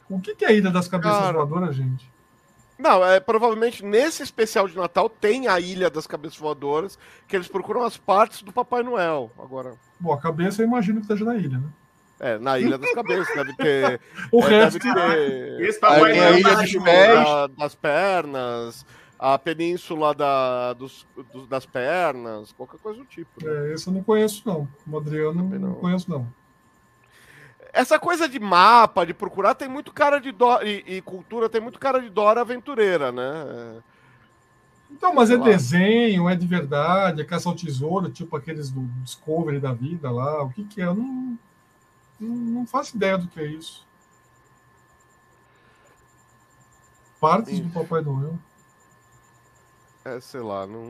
O 0.07 0.19
que, 0.19 0.45
é 0.45 0.47
a 0.47 0.51
Ilha 0.51 0.69
das 0.69 0.87
Cabeças 0.87 1.17
Cara, 1.17 1.33
Voadoras, 1.33 1.75
gente? 1.75 2.07
Não, 2.77 3.03
é, 3.03 3.19
provavelmente 3.19 3.83
nesse 3.83 4.21
especial 4.21 4.67
de 4.67 4.77
Natal 4.77 5.09
tem 5.09 5.47
a 5.47 5.59
Ilha 5.59 5.89
das 5.89 6.05
Cabeças 6.05 6.37
Voadoras, 6.37 6.99
que 7.27 7.35
eles 7.35 7.47
procuram 7.47 7.81
as 7.81 7.97
partes 7.97 8.43
do 8.43 8.51
Papai 8.51 8.83
Noel. 8.83 9.31
Agora. 9.39 9.73
Bom, 9.99 10.13
a 10.13 10.19
cabeça 10.19 10.61
eu 10.61 10.67
imagino 10.67 10.97
que 10.97 11.05
esteja 11.05 11.25
na 11.25 11.35
ilha, 11.35 11.57
né? 11.57 11.67
É, 12.23 12.39
na 12.39 12.57
Ilha 12.57 12.77
das 12.77 12.93
Cabeças, 12.93 13.35
deve 13.35 13.53
ter. 13.57 13.99
o 14.31 14.41
é, 14.43 14.47
resto. 14.47 14.79
Deve 14.79 15.73
ter. 15.73 15.81
Noel 15.81 16.23
a 16.23 16.39
Ilha 16.39 16.55
dos 16.55 16.71
Pés. 16.71 17.57
das 17.57 17.75
pernas, 17.75 18.85
a 19.19 19.37
península 19.37 20.13
da, 20.13 20.71
dos, 20.71 21.05
dos, 21.33 21.47
das 21.49 21.65
pernas, 21.65 22.53
qualquer 22.53 22.79
coisa 22.79 22.99
do 22.99 23.05
tipo. 23.05 23.43
Né? 23.43 23.71
É, 23.71 23.73
esse 23.73 23.87
eu 23.87 23.93
não 23.93 24.01
conheço, 24.01 24.41
não. 24.45 24.65
O 24.89 24.97
Adriano 24.97 25.33
não, 25.33 25.59
não 25.59 25.73
conheço, 25.73 26.09
não. 26.09 26.25
Essa 27.73 27.99
coisa 27.99 28.29
de 28.29 28.39
mapa, 28.39 29.05
de 29.05 29.13
procurar, 29.13 29.53
tem 29.53 29.67
muito 29.67 29.91
cara 29.91 30.19
de 30.19 30.31
Dora. 30.31 30.65
E, 30.65 30.81
e 30.87 31.01
cultura 31.01 31.49
tem 31.49 31.59
muito 31.59 31.77
cara 31.77 31.99
de 31.99 32.09
Dora 32.09 32.39
aventureira, 32.39 33.11
né? 33.11 33.81
Então, 34.89 35.13
mas 35.13 35.29
é 35.29 35.37
desenho, 35.37 36.29
é 36.29 36.35
de 36.37 36.47
verdade, 36.47 37.19
é 37.19 37.25
caça 37.25 37.49
ao 37.49 37.55
tesouro, 37.55 38.09
tipo 38.11 38.37
aqueles 38.37 38.69
do 38.69 38.81
Discovery 39.03 39.59
da 39.59 39.73
vida 39.73 40.09
lá. 40.09 40.41
O 40.43 40.51
que, 40.51 40.63
que 40.63 40.81
é? 40.81 40.85
Eu 40.85 40.93
não, 40.93 41.37
não 42.27 42.65
faço 42.65 42.95
ideia 42.95 43.17
do 43.17 43.27
que 43.27 43.39
é 43.39 43.45
isso. 43.45 43.85
Partes 47.19 47.59
do 47.59 47.69
Papai 47.69 48.01
Noel. 48.01 48.37
É, 50.03 50.19
sei 50.19 50.41
lá, 50.41 50.67
não. 50.67 50.83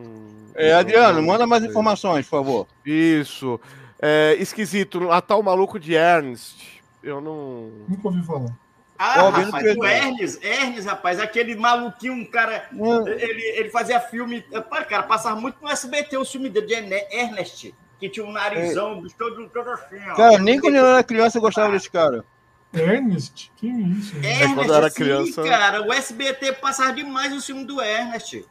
É, 0.55 0.73
Adriano, 0.73 1.21
não, 1.21 1.27
manda 1.27 1.45
mais 1.45 1.63
informações, 1.63 2.25
por 2.25 2.37
favor. 2.37 2.67
Isso. 2.83 3.59
É, 4.01 4.35
esquisito, 4.39 4.99
Natal 4.99 5.43
Maluco 5.43 5.79
de 5.79 5.93
Ernst. 5.93 6.81
Eu 7.03 7.21
não. 7.21 7.71
Nunca 7.87 8.07
ouvi 8.07 8.23
falar. 8.23 8.57
Ah, 8.97 9.25
oh, 9.25 9.29
rapaz, 9.29 9.77
o 9.77 9.85
Ernest, 9.85 10.43
Ernest, 10.43 10.87
rapaz, 10.87 11.19
aquele 11.19 11.55
maluquinho, 11.55 12.13
um 12.13 12.25
cara. 12.25 12.67
Hum. 12.73 13.07
Ele, 13.07 13.41
ele 13.57 13.69
fazia 13.69 13.99
filme. 13.99 14.41
Cara, 14.87 15.03
passava 15.03 15.39
muito 15.39 15.57
no 15.61 15.69
SBT 15.69 16.17
o 16.17 16.25
filme 16.25 16.49
dele 16.49 16.67
de 16.67 16.73
Ernest 17.15 17.75
que 18.03 18.09
tinha 18.09 18.25
um 18.25 18.31
narizão 18.33 19.01
é. 19.05 19.09
todo, 19.17 19.47
todo 19.47 19.69
assim, 19.69 19.97
ó. 20.09 20.15
Cara, 20.15 20.37
nem 20.37 20.59
quando 20.59 20.75
eu 20.75 20.85
era 20.85 21.03
criança 21.03 21.37
eu 21.37 21.41
gostava 21.41 21.71
desse 21.71 21.89
cara. 21.89 22.25
Ernest? 22.73 23.49
Que 23.55 23.67
isso? 23.67 24.17
Ernest, 24.17 24.43
é, 24.43 24.53
quando 24.53 24.69
eu 24.69 24.75
era 24.75 24.89
sim, 24.89 24.95
criança. 24.95 25.43
cara, 25.43 25.81
o 25.87 25.93
SBT 25.93 26.53
passava 26.53 26.91
demais 26.91 27.31
o 27.31 27.41
filme 27.41 27.63
do 27.63 27.81
Ernest. 27.81 28.45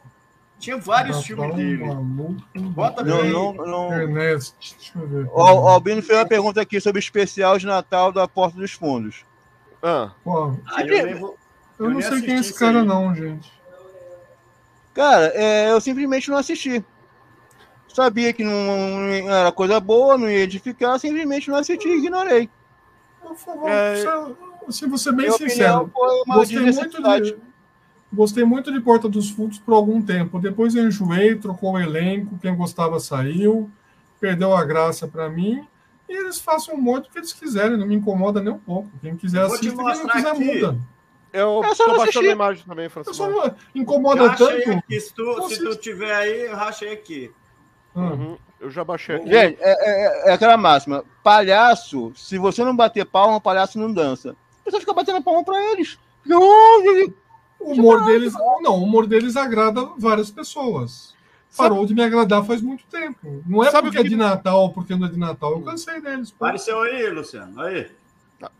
Tinha 0.57 0.77
vários 0.77 1.23
filmes 1.23 1.55
dele. 1.55 1.85
Maluco. 1.85 2.41
Bota 2.55 3.03
não, 3.03 3.23
não, 3.25 3.53
não. 3.53 3.93
Ernest, 3.93 4.55
deixa 4.75 4.97
eu 4.97 5.07
ver. 5.07 5.27
O, 5.27 5.39
o 5.39 5.67
Albino 5.67 6.01
fez 6.01 6.17
uma 6.17 6.25
pergunta 6.25 6.59
aqui 6.59 6.81
sobre 6.81 6.97
o 6.97 7.03
especial 7.03 7.59
de 7.59 7.67
Natal 7.67 8.11
da 8.11 8.27
Porta 8.27 8.57
dos 8.57 8.71
Fundos. 8.71 9.23
Ah. 9.83 10.13
Pô, 10.23 10.57
ah, 10.65 10.81
eu, 10.81 11.07
eu, 11.09 11.37
eu, 11.77 11.89
não 11.91 12.01
sei 12.01 12.21
quem 12.21 12.35
é 12.35 12.39
esse 12.39 12.57
cara, 12.57 12.79
aí. 12.79 12.85
não, 12.85 13.13
gente. 13.13 13.51
Cara, 14.95 15.31
é, 15.35 15.69
eu 15.69 15.81
simplesmente 15.81 16.29
não 16.29 16.37
assisti 16.37 16.83
sabia 17.93 18.33
que 18.33 18.43
não, 18.43 19.07
era 19.29 19.51
coisa 19.51 19.79
boa, 19.79 20.17
não 20.17 20.29
ia 20.29 20.39
edificar, 20.39 20.99
simplesmente 20.99 21.49
não 21.49 21.57
assisti 21.57 21.87
e 21.87 21.97
ignorei. 21.97 22.49
Por 23.21 23.35
favor, 23.35 23.69
é, 23.69 24.03
se 24.69 24.85
você 24.87 25.11
bem 25.11 25.31
sincero, 25.31 25.91
gostei 26.27 26.59
muito, 26.59 27.01
de, 27.21 27.37
gostei 28.11 28.43
muito 28.43 28.71
de 28.71 28.79
Porta 28.81 29.07
dos 29.07 29.29
Fundos 29.29 29.59
por 29.59 29.73
algum 29.73 30.01
tempo. 30.01 30.39
Depois 30.39 30.75
eu 30.75 30.87
enjoei, 30.87 31.35
trocou 31.35 31.73
o 31.73 31.79
elenco, 31.79 32.37
quem 32.41 32.55
gostava 32.55 32.99
saiu, 32.99 33.69
perdeu 34.19 34.55
a 34.55 34.63
graça 34.63 35.07
para 35.07 35.29
mim. 35.29 35.65
E 36.07 36.13
eles 36.13 36.39
façam 36.39 36.77
muito 36.77 37.07
o 37.07 37.11
que 37.11 37.17
eles 37.17 37.33
quiserem, 37.33 37.77
não 37.77 37.87
me 37.87 37.95
incomoda 37.95 38.41
nem 38.41 38.53
um 38.53 38.59
pouco. 38.59 38.89
Quem 39.01 39.15
quiser 39.15 39.43
assistir, 39.43 39.73
quem 39.73 39.83
não 39.83 40.07
quiser 40.07 40.31
aqui. 40.31 40.43
muda. 40.43 40.77
Eu 41.31 41.63
é 41.63 41.73
tô 41.73 41.97
baixando 41.97 42.29
a 42.29 42.31
imagem 42.31 42.63
também, 42.63 42.89
Francisco. 42.89 43.25
Incomoda 43.73 44.35
tanto. 44.35 44.71
Aqui, 44.71 44.99
se 44.99 45.13
tu, 45.13 45.49
se 45.49 45.57
tu 45.57 45.75
tiver 45.75 46.13
aí, 46.13 46.41
eu 46.41 46.55
rachei 46.55 46.93
aqui. 46.93 47.31
Uhum. 47.95 48.37
Eu 48.59 48.71
já 48.71 48.83
baixei 48.83 49.17
aqui. 49.17 49.29
Gente, 49.29 49.57
é, 49.59 49.71
é, 49.71 50.29
é, 50.29 50.33
aquela 50.33 50.55
máxima. 50.55 51.03
Palhaço, 51.21 52.13
se 52.15 52.37
você 52.37 52.63
não 52.63 52.75
bater 52.75 53.05
palma, 53.05 53.41
palhaço 53.41 53.77
não 53.77 53.91
dança. 53.91 54.35
Pessoa 54.63 54.79
fica 54.79 54.93
batendo 54.93 55.21
palma 55.21 55.43
pra 55.43 55.61
eles. 55.71 55.99
Não, 56.25 56.41
o 57.59 57.73
humor 57.73 58.05
deles, 58.05 58.33
não, 58.61 58.79
o 58.79 58.83
humor 58.83 59.05
deles 59.05 59.35
agrada 59.35 59.89
várias 59.97 60.31
pessoas. 60.31 61.13
Parou 61.55 61.79
Sabe... 61.79 61.87
de 61.89 61.95
me 61.95 62.03
agradar 62.03 62.43
faz 62.45 62.61
muito 62.61 62.85
tempo. 62.85 63.43
Não 63.45 63.63
é 63.63 63.69
Sabe 63.69 63.89
porque 63.89 64.01
que... 64.01 64.07
é 64.07 64.09
de 64.09 64.15
Natal, 64.15 64.71
porque 64.71 64.95
não 64.95 65.07
é 65.07 65.09
de 65.09 65.19
Natal. 65.19 65.51
Eu 65.51 65.61
cansei 65.61 66.01
deles. 66.01 66.31
Pô. 66.31 66.45
Apareceu 66.45 66.81
aí, 66.81 67.09
Luciano. 67.09 67.61
Aí. 67.61 67.91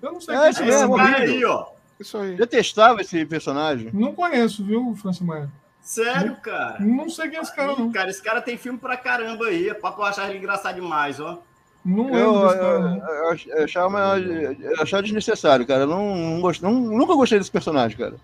Eu 0.02 0.12
não 0.12 0.22
sei. 0.22 0.36
É, 0.36 0.50
esse 0.50 0.64
mesmo, 0.64 0.98
aí, 0.98 1.44
ó. 1.46 1.68
Isso 2.00 2.18
aí. 2.18 2.36
Detestava 2.36 3.02
esse 3.02 3.26
personagem. 3.26 3.90
Não 3.94 4.14
conheço, 4.14 4.64
viu, 4.64 4.96
Francis 4.96 5.22
Maia? 5.22 5.50
Sério, 5.84 6.38
cara? 6.38 6.78
Não 6.80 7.10
sei 7.10 7.30
quem 7.30 7.38
é 7.38 7.42
esse 7.42 7.54
cara, 7.54 7.76
não. 7.76 7.92
Cara, 7.92 8.10
esse 8.10 8.24
cara 8.24 8.42
tem 8.42 8.58
filme 8.58 8.80
pra 8.80 8.96
caramba 8.96 9.48
aí. 9.48 9.68
É 9.68 9.74
pra 9.74 9.92
tu 9.92 10.02
achar 10.02 10.30
ele 10.30 10.40
engraçado 10.40 10.76
demais, 10.76 11.20
ó. 11.20 11.40
Não 11.84 12.10
eu, 12.16 12.34
eu, 12.34 12.52
eu, 12.52 13.38
eu, 13.50 13.64
achava, 13.66 14.18
eu 14.18 14.82
achava 14.82 15.04
desnecessário, 15.04 15.68
cara. 15.68 15.82
Eu 15.82 15.88
não, 15.88 16.16
não, 16.16 16.42
gost, 16.42 16.64
não, 16.64 16.72
nunca 16.72 17.14
gostei 17.14 17.38
desse 17.38 17.52
personagem, 17.52 17.98
cara. 17.98 18.16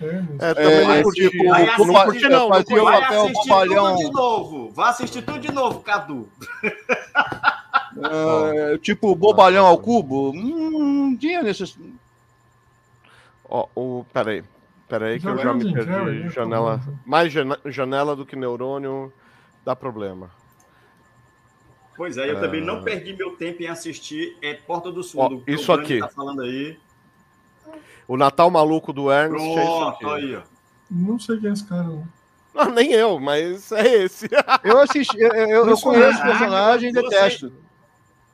É, 0.00 0.06
é 0.40 0.54
também 0.54 0.72
é, 0.72 0.96
não 0.96 1.02
curti. 1.04 1.30
Tipo, 1.30 1.44
não 1.86 2.04
curti, 2.04 2.28
não. 2.28 2.48
Fazia 2.48 2.82
vai 2.82 3.04
assistir 3.04 3.48
tudo 3.48 3.96
de 3.96 4.10
novo. 4.10 4.70
Vai 4.72 4.90
assistir 4.90 5.22
tudo 5.22 5.38
de 5.38 5.52
novo, 5.52 5.80
Cadu. 5.80 6.28
É, 7.98 8.76
tipo, 8.78 9.14
bobalhão 9.14 9.64
ao 9.64 9.78
cubo? 9.78 10.32
Não 10.34 11.16
tinha 11.16 11.42
necessidade. 11.42 11.94
Ó, 13.48 13.66
oh, 13.74 14.00
oh, 14.00 14.04
peraí. 14.12 14.42
Peraí 14.88 15.18
que 15.18 15.26
eu 15.26 15.36
já 15.36 15.52
me 15.52 15.72
perdi. 15.72 15.90
Né? 15.90 16.30
janela. 16.30 16.80
Mais 17.04 17.32
janela 17.64 18.14
do 18.14 18.24
que 18.24 18.36
neurônio 18.36 19.12
dá 19.64 19.74
problema. 19.74 20.30
Pois 21.96 22.16
é, 22.18 22.30
eu 22.30 22.36
é... 22.36 22.40
também 22.40 22.60
não 22.60 22.82
perdi 22.82 23.14
meu 23.14 23.36
tempo 23.36 23.62
em 23.62 23.66
assistir 23.66 24.36
é 24.42 24.54
Porta 24.54 24.92
do 24.92 25.02
Sul. 25.02 25.42
isso 25.46 25.72
aqui. 25.72 25.98
Tá 25.98 26.08
falando 26.08 26.42
aí. 26.42 26.78
O 28.06 28.16
Natal 28.16 28.50
Maluco 28.50 28.92
do 28.92 29.10
Ernst. 29.10 29.44
Pronto, 29.44 30.06
é 30.06 30.14
aí, 30.14 30.36
ó. 30.36 30.42
Não 30.88 31.18
sei 31.18 31.38
quem 31.38 31.50
é 31.50 31.52
esse 31.52 31.64
cara, 31.64 31.82
não. 31.82 32.06
não 32.54 32.70
nem 32.70 32.92
eu, 32.92 33.18
mas 33.18 33.72
é 33.72 34.04
esse. 34.04 34.28
eu 34.62 34.78
assisti, 34.78 35.18
eu, 35.18 35.32
eu, 35.32 35.68
eu 35.68 35.78
conheço 35.78 36.20
o 36.20 36.22
personagem 36.22 36.90
e 36.90 36.92
detesto. 36.92 37.52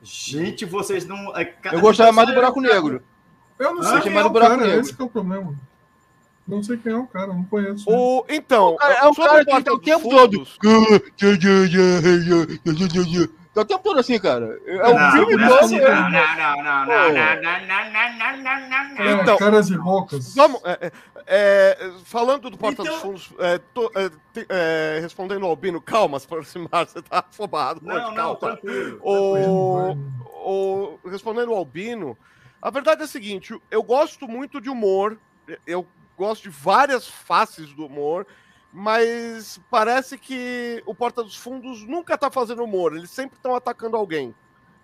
Gente, 0.03 0.65
vocês 0.65 1.07
não. 1.07 1.35
É, 1.35 1.55
eu 1.71 1.79
gostava 1.79 2.11
mais 2.11 2.27
do 2.27 2.35
Buraco 2.35 2.61
Negro. 2.61 3.01
Eu 3.57 3.73
não 3.73 3.83
sei 3.83 3.97
ah, 3.97 4.01
quem 4.01 4.15
é 4.15 4.23
o 4.23 4.33
cara, 4.33 4.57
negro. 4.57 4.79
esse 4.81 4.91
é 4.99 5.03
o 5.03 5.09
problema. 5.09 5.55
Não 6.47 6.61
sei 6.61 6.77
quem 6.77 6.91
é 6.91 6.97
o 6.97 7.07
cara, 7.07 7.27
não 7.27 7.43
conheço. 7.45 7.89
O, 7.89 8.25
então, 8.27 8.77
é 8.81 9.07
um 9.07 9.13
cara 9.13 9.45
que 9.45 9.63
tá 9.63 9.73
o 9.73 9.79
tempo 9.79 10.09
todo. 10.09 10.45
Tá 13.53 13.61
o 13.61 13.65
tempo 13.65 13.83
todo 13.83 13.99
assim, 13.99 14.19
cara. 14.19 14.59
É 14.65 14.87
o 14.87 15.11
filme 15.11 15.37
todo. 15.47 15.71
Não, 15.71 16.09
não, 16.09 16.33
não, 16.35 16.85
não, 16.85 16.85
não, 18.95 19.21
Então, 19.21 19.37
caras 19.37 19.69
e 19.69 19.77
bocas. 19.77 20.33
Vamos, 20.35 20.59
é, 20.65 20.91
é, 21.27 21.91
falando 22.03 22.49
do 22.49 22.57
Porta 22.57 22.81
então... 22.81 22.93
dos 22.93 23.01
Fundos, 23.01 23.33
é, 23.39 23.59
tô, 23.73 23.91
é, 24.49 24.99
respondendo 25.01 25.45
ao 25.45 25.51
Albino, 25.51 25.79
calma, 25.79 26.19
se 26.19 26.25
aproximar, 26.25 26.87
você 26.87 27.01
tá 27.01 27.23
afobado. 27.29 27.79
Não, 27.83 27.95
não, 27.95 28.15
calma. 28.15 28.37
tranquilo. 28.37 28.99
O, 29.01 29.95
o, 30.31 30.99
respondendo 31.09 31.51
ao 31.51 31.57
Albino, 31.57 32.17
a 32.61 32.69
verdade 32.69 33.01
é 33.01 33.05
a 33.05 33.07
seguinte, 33.07 33.57
eu 33.69 33.83
gosto 33.83 34.27
muito 34.27 34.59
de 34.59 34.69
humor, 34.69 35.17
eu 35.65 35.85
gosto 36.17 36.43
de 36.43 36.49
várias 36.49 37.07
faces 37.07 37.73
do 37.73 37.85
humor, 37.85 38.25
mas 38.71 39.59
parece 39.69 40.17
que 40.17 40.81
o 40.85 40.95
Porta 40.95 41.23
dos 41.23 41.35
Fundos 41.35 41.83
nunca 41.83 42.17
tá 42.17 42.31
fazendo 42.31 42.63
humor, 42.63 42.95
eles 42.95 43.11
sempre 43.11 43.37
estão 43.37 43.55
atacando 43.55 43.95
alguém. 43.95 44.33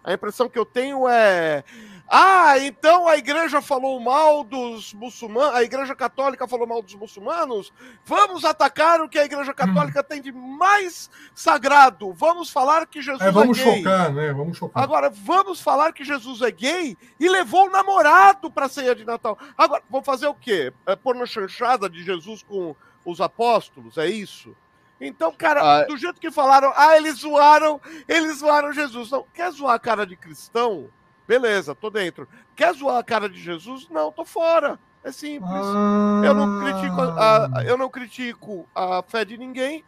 A 0.03 0.13
impressão 0.13 0.49
que 0.49 0.57
eu 0.57 0.65
tenho 0.65 1.07
é. 1.07 1.63
Ah, 2.11 2.57
então 2.57 3.07
a 3.07 3.17
igreja 3.17 3.61
falou 3.61 3.99
mal 3.99 4.43
dos 4.43 4.93
muçulmanos, 4.95 5.53
a 5.53 5.61
igreja 5.61 5.93
católica 5.93 6.47
falou 6.47 6.65
mal 6.65 6.81
dos 6.81 6.95
muçulmanos. 6.95 7.71
Vamos 8.03 8.43
atacar 8.43 8.99
o 9.01 9.07
que 9.07 9.19
a 9.19 9.25
igreja 9.25 9.53
católica 9.53 9.99
hum. 9.99 10.05
tem 10.09 10.21
de 10.21 10.31
mais 10.31 11.09
sagrado. 11.35 12.11
Vamos 12.13 12.49
falar 12.49 12.87
que 12.87 13.01
Jesus 13.01 13.21
é, 13.21 13.31
vamos 13.31 13.59
é 13.59 13.63
gay. 13.63 13.77
chocar, 13.77 14.11
né? 14.11 14.33
Vamos 14.33 14.57
chocar. 14.57 14.81
Agora, 14.81 15.09
vamos 15.11 15.61
falar 15.61 15.93
que 15.93 16.03
Jesus 16.03 16.41
é 16.41 16.49
gay 16.49 16.97
e 17.19 17.29
levou 17.29 17.67
o 17.67 17.69
namorado 17.69 18.49
para 18.49 18.65
a 18.65 18.69
ceia 18.69 18.95
de 18.95 19.05
Natal. 19.05 19.37
Agora, 19.55 19.83
vamos 19.87 20.05
fazer 20.05 20.27
o 20.27 20.33
quê? 20.33 20.73
É 20.87 20.95
pôr 20.95 21.13
na 21.13 21.27
chanchada 21.27 21.87
de 21.87 22.03
Jesus 22.03 22.41
com 22.41 22.75
os 23.05 23.21
apóstolos? 23.21 23.99
É 23.99 24.07
isso? 24.07 24.55
Então, 24.99 25.31
cara, 25.31 25.61
ah, 25.61 25.85
do 25.85 25.97
jeito 25.97 26.19
que 26.19 26.29
falaram, 26.29 26.73
ah, 26.75 26.97
eles 26.97 27.19
zoaram, 27.19 27.79
eles 28.07 28.39
zoaram 28.39 28.73
Jesus. 28.73 29.09
Não, 29.11 29.25
quer 29.33 29.51
zoar 29.51 29.75
a 29.75 29.79
cara 29.79 30.05
de 30.05 30.15
cristão? 30.15 30.89
Beleza, 31.27 31.73
tô 31.73 31.89
dentro. 31.89 32.27
Quer 32.55 32.73
zoar 32.73 32.97
a 32.97 33.03
cara 33.03 33.29
de 33.29 33.39
Jesus? 33.41 33.87
Não, 33.89 34.11
tô 34.11 34.25
fora. 34.25 34.79
É 35.03 35.11
simples. 35.11 35.51
Ah... 35.51 36.21
Eu, 36.25 36.33
não 36.33 36.59
critico 36.59 37.01
a, 37.01 37.63
eu 37.65 37.77
não 37.77 37.89
critico 37.89 38.67
a 38.75 39.01
fé 39.03 39.23
de 39.23 39.37
ninguém. 39.37 39.83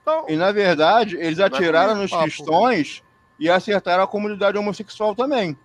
Então, 0.00 0.26
e 0.28 0.36
na 0.36 0.52
verdade, 0.52 1.16
eles 1.16 1.38
é 1.38 1.44
atiraram 1.44 1.94
nos 1.94 2.10
papo, 2.10 2.24
cristãos 2.24 3.02
e 3.38 3.50
acertaram 3.50 4.04
a 4.04 4.06
comunidade 4.06 4.56
homossexual 4.56 5.14
também. 5.14 5.56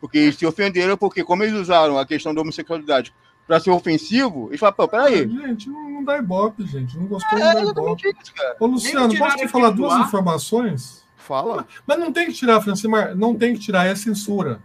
Porque 0.00 0.18
eles 0.18 0.36
se 0.36 0.46
ofenderam, 0.46 0.96
porque 0.96 1.24
como 1.24 1.42
eles 1.42 1.54
usaram 1.54 1.98
a 1.98 2.06
questão 2.06 2.34
da 2.34 2.40
homossexualidade 2.40 3.14
para 3.46 3.60
ser 3.60 3.70
ofensivo, 3.70 4.50
e 4.52 4.58
fala, 4.58 4.72
pô, 4.72 4.88
peraí. 4.88 5.22
Ah, 5.22 5.46
gente, 5.46 5.68
não, 5.68 5.90
não 5.90 6.04
dá 6.04 6.18
ibope, 6.18 6.66
gente. 6.66 6.98
Não 6.98 7.06
gostou, 7.06 7.38
é, 7.38 7.54
não 7.54 7.72
dá 7.72 7.80
ibope. 7.80 8.08
Isso, 8.08 8.32
Ô, 8.58 8.66
Luciano, 8.66 9.16
posso 9.16 9.36
te 9.36 9.48
falar 9.48 9.70
duas 9.70 9.94
informações? 10.00 11.04
Fala. 11.16 11.66
Mas 11.86 11.98
não 11.98 12.12
tem 12.12 12.26
que 12.26 12.32
tirar, 12.32 12.60
Francimar, 12.60 13.14
não 13.14 13.34
tem 13.34 13.54
que 13.54 13.60
tirar, 13.60 13.86
é 13.86 13.94
censura. 13.94 14.60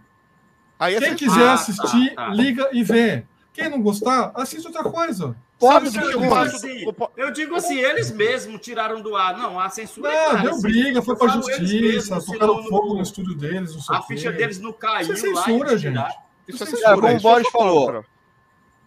Aí 0.78 0.96
é 0.96 0.98
Quem 0.98 1.10
censura. 1.10 1.30
quiser 1.32 1.48
ah, 1.48 1.54
assistir, 1.54 2.14
tá, 2.14 2.26
tá. 2.26 2.34
liga 2.34 2.68
e 2.72 2.82
vê. 2.82 3.24
Quem 3.52 3.68
não 3.68 3.82
gostar, 3.82 4.32
assiste 4.34 4.66
outra 4.66 4.82
coisa. 4.82 5.36
Pode, 5.58 5.96
eu, 5.96 6.10
digo 6.10 6.34
assim, 6.34 6.84
eu 7.16 7.32
digo 7.32 7.54
assim, 7.54 7.78
eles 7.78 8.10
mesmos 8.10 8.60
tiraram 8.60 9.00
do 9.00 9.14
ar. 9.14 9.38
Não, 9.38 9.60
a 9.60 9.68
censura 9.68 10.10
não, 10.10 10.18
é 10.18 10.30
cara, 10.30 10.42
deu 10.42 10.60
briga, 10.60 11.02
foi 11.02 11.14
pra 11.14 11.28
justiça, 11.28 12.20
tocaram 12.20 12.64
fogo 12.64 12.94
no 12.94 13.02
estúdio 13.02 13.36
deles. 13.36 13.76
a 13.88 14.02
ficha 14.02 14.32
deles 14.32 14.58
não 14.58 14.72
caiu. 14.72 15.12
Isso 15.12 15.12
é 15.12 15.16
censura, 15.16 15.78
gente. 15.78 16.18
Isso 16.48 16.64
é 16.64 16.66
censura. 16.66 17.00
Como 17.00 17.16
o 17.16 17.20
Boris 17.20 17.48
falou, 17.50 18.04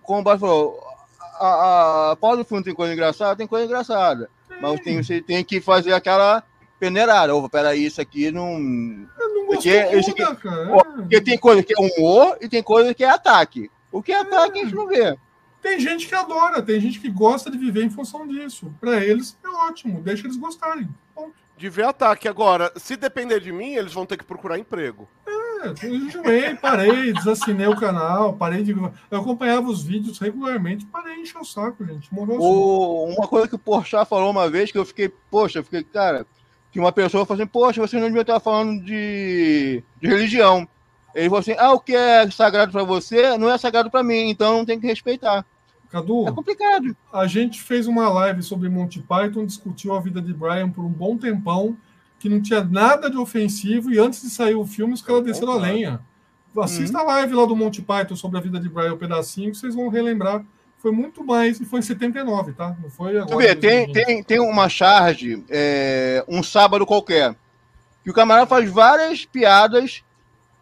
como 0.06 0.22
o 0.22 0.40
falou, 0.40 0.80
a, 1.40 1.48
a, 1.48 2.12
após 2.12 2.40
o 2.40 2.46
filme 2.46 2.64
tem 2.64 2.74
coisa 2.74 2.94
engraçada, 2.94 3.36
tem 3.36 3.48
coisa 3.48 3.66
engraçada. 3.66 4.30
Mas 4.62 4.80
tem, 4.80 5.04
você 5.04 5.22
tem 5.22 5.44
que 5.44 5.60
fazer 5.60 5.94
aquela 5.94 6.44
peneirada. 6.80 7.36
Oh, 7.36 7.50
peraí, 7.50 7.86
isso 7.86 8.02
aqui 8.02 8.32
não. 8.32 8.54
Eu 9.20 9.34
não 9.34 9.46
porque, 9.48 9.70
isso 9.94 10.12
aqui, 10.12 10.24
porque 10.96 11.22
tem 11.22 11.38
coisa 11.38 11.64
que 11.64 11.74
é 11.74 11.82
humor 11.82 12.38
e 12.42 12.48
tem 12.48 12.64
coisa 12.64 12.94
que 12.94 13.04
é 13.04 13.10
ataque. 13.10 13.70
O 13.92 14.02
que 14.02 14.12
é 14.12 14.20
ataque 14.20 14.60
é. 14.60 14.62
a 14.62 14.66
gente 14.66 14.76
não 14.76 14.88
vê. 14.88 15.18
Tem 15.62 15.80
gente 15.80 16.08
que 16.08 16.14
adora, 16.14 16.62
tem 16.62 16.80
gente 16.80 17.00
que 17.00 17.10
gosta 17.10 17.50
de 17.50 17.58
viver 17.58 17.84
em 17.84 17.90
função 17.90 18.28
disso. 18.28 18.72
Para 18.80 19.04
eles 19.04 19.38
é 19.44 19.50
ótimo, 19.50 20.00
deixa 20.02 20.28
eles 20.28 20.38
gostarem. 20.38 20.88
Ponto. 21.14 21.34
De 21.58 21.70
ver 21.70 21.86
ataque. 21.86 22.28
Agora, 22.28 22.72
se 22.76 22.96
depender 22.96 23.40
de 23.40 23.52
mim, 23.52 23.74
eles 23.74 23.94
vão 23.94 24.06
ter 24.06 24.18
que 24.18 24.24
procurar 24.24 24.60
emprego. 24.60 25.08
É, 25.26 25.32
eu 25.82 25.96
enjoei, 25.96 26.56
parei, 26.56 27.14
desassinei 27.14 27.68
o 27.68 27.76
canal, 27.76 28.34
parei 28.34 28.64
de. 28.64 28.72
Eu 28.72 29.20
acompanhava 29.20 29.68
os 29.68 29.84
vídeos 29.84 30.20
regularmente, 30.20 30.86
parei 30.86 31.16
de 31.16 31.22
encher 31.22 31.40
o 31.40 31.46
saco, 31.46 31.86
gente. 31.86 32.14
Morreu 32.14 32.40
o... 32.40 33.06
Uma 33.10 33.28
coisa 33.28 33.48
que 33.48 33.56
o 33.56 33.60
Porchat 33.60 34.08
falou 34.08 34.30
uma 34.32 34.50
vez 34.50 34.72
que 34.72 34.78
eu 34.78 34.86
fiquei, 34.86 35.10
poxa, 35.30 35.60
eu 35.60 35.64
fiquei, 35.64 35.84
cara, 35.84 36.26
que 36.72 36.80
uma 36.80 36.92
pessoa 36.92 37.26
falou 37.26 37.42
assim, 37.42 37.50
poxa, 37.50 37.82
você 37.82 37.98
não 37.98 38.08
devia 38.08 38.22
estar 38.22 38.40
falando 38.40 38.84
de, 38.84 39.84
de 40.02 40.08
religião. 40.08 40.68
Ele 41.14 41.30
falou 41.30 41.40
assim, 41.40 41.56
ah, 41.58 41.72
o 41.72 41.80
que 41.80 41.96
é 41.96 42.30
sagrado 42.30 42.74
para 42.74 42.84
você 42.84 43.38
não 43.38 43.50
é 43.50 43.58
sagrado 43.58 43.90
para 43.90 44.04
mim, 44.04 44.30
então 44.30 44.66
tem 44.66 44.80
que 44.80 44.86
respeitar. 44.86 45.46
Cadu, 45.90 46.28
é 46.28 46.32
complicado. 46.34 46.96
A 47.14 47.26
gente 47.26 47.62
fez 47.62 47.88
uma 47.88 48.10
live 48.10 48.44
sobre 48.44 48.68
Monty 48.68 49.00
Python, 49.00 49.46
discutiu 49.46 49.96
a 49.96 50.02
vida 50.02 50.22
de 50.22 50.34
Brian 50.34 50.70
por 50.70 50.84
um 50.84 50.90
bom 50.90 51.18
tempão, 51.18 51.78
que 52.26 52.30
não 52.30 52.42
tinha 52.42 52.64
nada 52.64 53.08
de 53.08 53.18
ofensivo, 53.18 53.92
e 53.94 54.00
antes 54.00 54.20
de 54.20 54.32
sair 54.32 54.56
o 54.56 54.66
filme, 54.66 54.96
os 54.96 55.02
caras 55.02 55.24
desceram 55.24 55.52
a 55.52 55.58
lenha. 55.58 56.00
Assista 56.58 56.98
uhum. 56.98 57.04
a 57.04 57.14
live 57.14 57.36
lá 57.36 57.46
do 57.46 57.56
Monty 57.56 57.84
Python 57.84 58.16
sobre 58.16 58.40
a 58.40 58.42
vida 58.42 58.60
de 58.60 58.68
Brian, 58.68 58.96
um 58.96 58.98
pedacinho, 58.98 59.52
que 59.52 59.58
vocês 59.58 59.76
vão 59.76 59.90
relembrar. 59.90 60.44
Foi 60.80 60.92
muito 60.92 61.24
mais, 61.24 61.60
e 61.62 61.66
foi 61.66 61.80
em 61.80 61.84
79, 61.84 62.54
tá? 62.54 62.76
Não 62.82 62.90
foi 62.90 63.16
agora. 63.20 63.38
Vê, 63.38 63.56
tem, 63.56 63.92
tem, 63.92 64.24
tem 64.24 64.40
uma 64.40 64.68
charge, 64.68 65.44
é, 65.50 66.26
um 66.28 66.42
sábado 66.42 66.84
qualquer, 66.84 67.36
que 68.04 68.10
o 68.10 68.14
camarada 68.14 68.48
faz 68.48 68.68
várias 68.72 69.24
piadas 69.24 70.04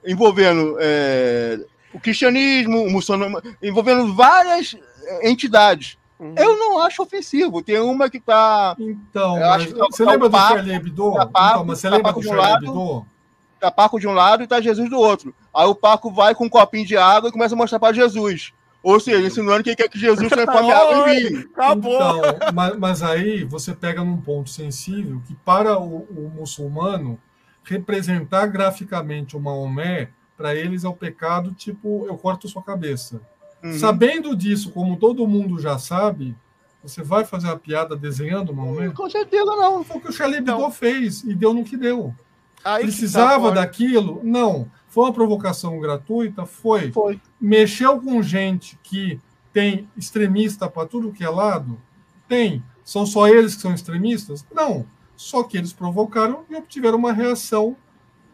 envolvendo 0.06 0.76
é, 0.82 1.64
o 1.94 2.00
cristianismo, 2.00 2.84
o 2.84 2.92
muçulmano, 2.92 3.42
envolvendo 3.62 4.14
várias 4.14 4.76
entidades. 5.22 5.98
Uhum. 6.24 6.36
Eu 6.38 6.58
não 6.58 6.80
acho 6.80 7.04
ofensivo. 7.04 7.62
Tem 7.62 7.80
uma 7.80 8.10
que 8.10 8.20
tá. 8.20 8.76
Então, 8.80 9.36
acho 9.52 9.68
que 9.68 9.74
tá 9.74 9.86
você 9.92 10.06
tá 10.06 10.12
lembra 10.12 10.30
do 10.30 10.38
Charlie 10.38 10.74
Hebdo? 10.74 11.14
Tá 11.14 11.26
Paco, 11.26 11.50
então, 11.50 11.66
mas 11.66 11.80
você 11.80 11.90
tá 11.90 11.96
lembra 11.98 12.14
do 12.14 12.24
Charlie 12.24 12.68
Hebdo? 12.68 13.06
Tá 13.60 13.72
Paco 13.72 14.00
de 14.00 14.08
um 14.08 14.14
lado 14.14 14.44
e 14.44 14.48
tá 14.48 14.62
Jesus 14.62 14.90
do 14.90 14.98
outro. 14.98 15.36
Aí 15.54 15.68
o 15.68 15.76
Paco 15.76 16.12
vai 16.12 16.34
com 16.34 16.46
um 16.46 16.50
copinho 16.50 16.86
de 16.86 16.96
água 16.96 17.30
e 17.30 17.32
começa 17.32 17.56
a 17.56 17.58
mostrar 17.58 17.80
para 17.80 17.94
Jesus. 17.94 18.54
Ou 18.82 19.00
seja, 19.00 19.26
ensinando 19.26 19.64
que 19.64 19.76
quer 19.76 19.88
que 19.88 20.00
Jesus 20.00 20.30
transforme 20.30 20.72
água 20.72 21.10
em 21.10 21.30
vinho. 21.30 21.50
Acabou. 21.54 21.96
Então, 21.96 22.22
mas, 22.54 22.78
mas, 22.78 23.04
aí 23.04 23.44
você 23.44 23.74
pega 23.74 24.04
num 24.04 24.18
ponto 24.18 24.50
sensível 24.50 25.22
que 25.26 25.36
para 25.36 25.78
o, 25.80 26.00
o 26.04 26.32
muçulmano 26.36 27.18
representar 27.64 28.48
graficamente 28.48 29.38
o 29.38 29.40
Maomé, 29.40 30.10
para 30.36 30.54
eles 30.54 30.84
é 30.84 30.90
o 30.90 30.94
pecado 30.94 31.54
tipo 31.54 32.06
eu 32.08 32.18
corto 32.18 32.50
sua 32.50 32.62
cabeça. 32.62 33.22
Uhum. 33.64 33.80
Sabendo 33.80 34.36
disso, 34.36 34.72
como 34.72 34.98
todo 34.98 35.28
mundo 35.28 35.58
já 35.58 35.80
sabe, 35.80 36.36
você 36.84 37.02
vai 37.02 37.24
fazer 37.24 37.50
a 37.50 37.56
piada 37.56 37.96
desenhando 37.96 38.52
o 38.52 38.56
Maomé? 38.56 38.90
Com 38.90 39.10
certeza 39.10 39.46
não. 39.46 39.84
Foi 39.84 39.98
o 39.98 40.02
que 40.02 40.10
o 40.10 40.12
Charlie 40.12 40.40
Hebdo 40.40 40.70
fez 40.70 41.24
e 41.24 41.34
deu 41.34 41.54
no 41.54 41.64
que 41.64 41.78
deu. 41.78 42.14
Aí 42.64 42.84
Precisava 42.84 43.50
tá 43.50 43.62
daquilo? 43.62 44.20
Não. 44.22 44.70
Foi 44.88 45.06
uma 45.06 45.14
provocação 45.14 45.80
gratuita? 45.80 46.46
Foi. 46.46 46.92
Foi. 46.92 47.20
Mexeu 47.40 48.00
com 48.02 48.22
gente 48.22 48.78
que 48.84 49.20
tem 49.54 49.88
extremista 49.96 50.70
para 50.70 50.88
tudo 50.88 51.14
que 51.14 51.24
é 51.24 51.30
lado? 51.30 51.80
Tem. 52.28 52.62
São 52.84 53.06
só 53.06 53.28
eles 53.28 53.56
que 53.56 53.62
são 53.62 53.74
extremistas? 53.74 54.46
Não. 54.54 54.86
Só 55.16 55.42
que 55.44 55.58
eles 55.58 55.72
provocaram 55.72 56.44
e 56.50 56.56
obtiveram 56.56 56.98
uma 56.98 57.14
reação 57.14 57.78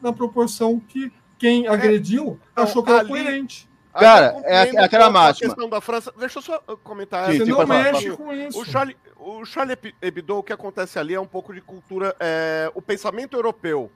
na 0.01 0.11
proporção 0.11 0.79
que 0.79 1.11
quem 1.37 1.67
é. 1.67 1.69
agrediu 1.69 2.39
é, 2.55 2.61
achou 2.61 2.83
que 2.83 2.89
era 2.89 3.01
ali, 3.01 3.09
coerente. 3.09 3.68
Cara, 3.99 4.41
é, 4.43 4.75
é 4.75 4.83
aquela 4.83 5.09
máxima. 5.09 5.47
A 5.47 5.55
questão 5.55 5.69
da 5.69 5.81
França. 5.81 6.13
Deixa 6.17 6.39
eu 6.39 6.43
só 6.43 6.59
comentar. 6.83 7.31
Sim, 7.31 7.39
Você 7.39 7.45
não 7.45 7.67
mexe 7.67 8.11
com 8.11 8.33
isso. 8.33 8.59
O 8.59 8.65
Charlie, 8.65 8.97
o 9.15 9.45
Charlie 9.45 9.77
Hebdo, 10.01 10.37
o 10.37 10.43
que 10.43 10.53
acontece 10.53 10.97
ali 10.97 11.13
é 11.13 11.19
um 11.19 11.27
pouco 11.27 11.53
de 11.53 11.61
cultura, 11.61 12.15
é, 12.19 12.71
o 12.73 12.81
pensamento 12.81 13.35
europeu. 13.35 13.91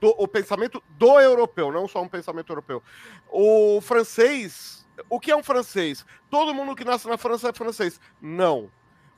Do, 0.00 0.14
o 0.18 0.28
pensamento 0.28 0.82
do 0.98 1.20
europeu, 1.20 1.72
não 1.72 1.88
só 1.88 2.02
um 2.02 2.08
pensamento 2.08 2.50
europeu. 2.52 2.82
O 3.30 3.80
francês, 3.80 4.86
o 5.08 5.18
que 5.18 5.30
é 5.30 5.36
um 5.36 5.42
francês? 5.42 6.04
Todo 6.30 6.54
mundo 6.54 6.74
que 6.74 6.84
nasce 6.84 7.08
na 7.08 7.16
França 7.16 7.48
é 7.48 7.52
francês. 7.52 8.00
Não. 8.20 8.70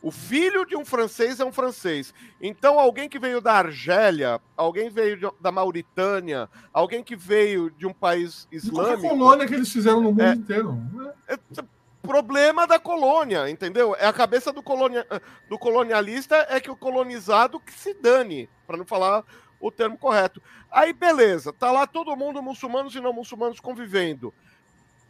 O 0.02 0.10
filho 0.10 0.64
de 0.64 0.76
um 0.76 0.84
francês 0.84 1.40
é 1.40 1.44
um 1.44 1.52
francês. 1.52 2.12
Então, 2.40 2.78
alguém 2.78 3.08
que 3.08 3.18
veio 3.18 3.40
da 3.40 3.54
Argélia, 3.54 4.40
alguém 4.56 4.90
veio 4.90 5.16
de, 5.16 5.28
da 5.40 5.50
Mauritânia, 5.50 6.48
alguém 6.72 7.02
que 7.02 7.16
veio 7.16 7.70
de 7.70 7.86
um 7.86 7.92
país 7.92 8.46
islâmico. 8.52 9.06
É 9.06 9.08
colônia 9.08 9.46
que 9.46 9.54
eles 9.54 9.72
fizeram 9.72 10.00
no 10.00 10.10
mundo 10.10 10.22
é, 10.22 10.32
inteiro. 10.32 10.78
É, 11.26 11.34
é, 11.34 11.64
problema 12.06 12.66
da 12.66 12.78
colônia, 12.78 13.50
entendeu? 13.50 13.96
É 13.98 14.06
a 14.06 14.12
cabeça 14.12 14.52
do, 14.52 14.62
colonia, 14.62 15.04
do 15.48 15.58
colonialista 15.58 16.46
é 16.48 16.60
que 16.60 16.70
o 16.70 16.76
colonizado 16.76 17.58
que 17.58 17.72
se 17.72 17.92
dane, 17.94 18.48
para 18.66 18.76
não 18.76 18.86
falar 18.86 19.24
o 19.60 19.70
termo 19.70 19.98
correto. 19.98 20.40
Aí, 20.70 20.92
beleza, 20.92 21.52
tá 21.52 21.72
lá 21.72 21.86
todo 21.86 22.16
mundo, 22.16 22.42
muçulmanos 22.42 22.94
e 22.94 23.00
não 23.00 23.12
muçulmanos, 23.12 23.58
convivendo. 23.58 24.32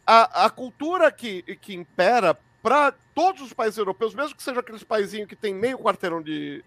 A, 0.05 0.45
a 0.45 0.49
cultura 0.49 1.11
que, 1.11 1.43
que 1.57 1.75
impera 1.75 2.37
para 2.67 2.93
todos 3.15 3.41
os 3.41 3.53
países 3.53 3.77
europeus, 3.77 4.13
mesmo 4.13 4.35
que 4.35 4.43
seja 4.43 4.59
aqueles 4.59 4.83
paizinhos 4.83 5.29
que 5.29 5.37
tem 5.37 5.53
meio 5.53 5.79
quarteirão 5.79 6.21
de. 6.21 6.61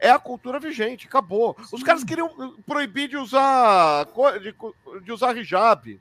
É 0.00 0.10
a 0.10 0.18
cultura 0.18 0.58
vigente, 0.58 1.06
acabou. 1.06 1.56
Sim. 1.60 1.76
Os 1.76 1.82
caras 1.84 2.02
queriam 2.02 2.56
proibir 2.66 3.08
de 3.08 3.16
usar 3.16 4.04
de, 4.42 4.52
de 5.04 5.12
usar 5.12 5.36
hijab. 5.36 6.00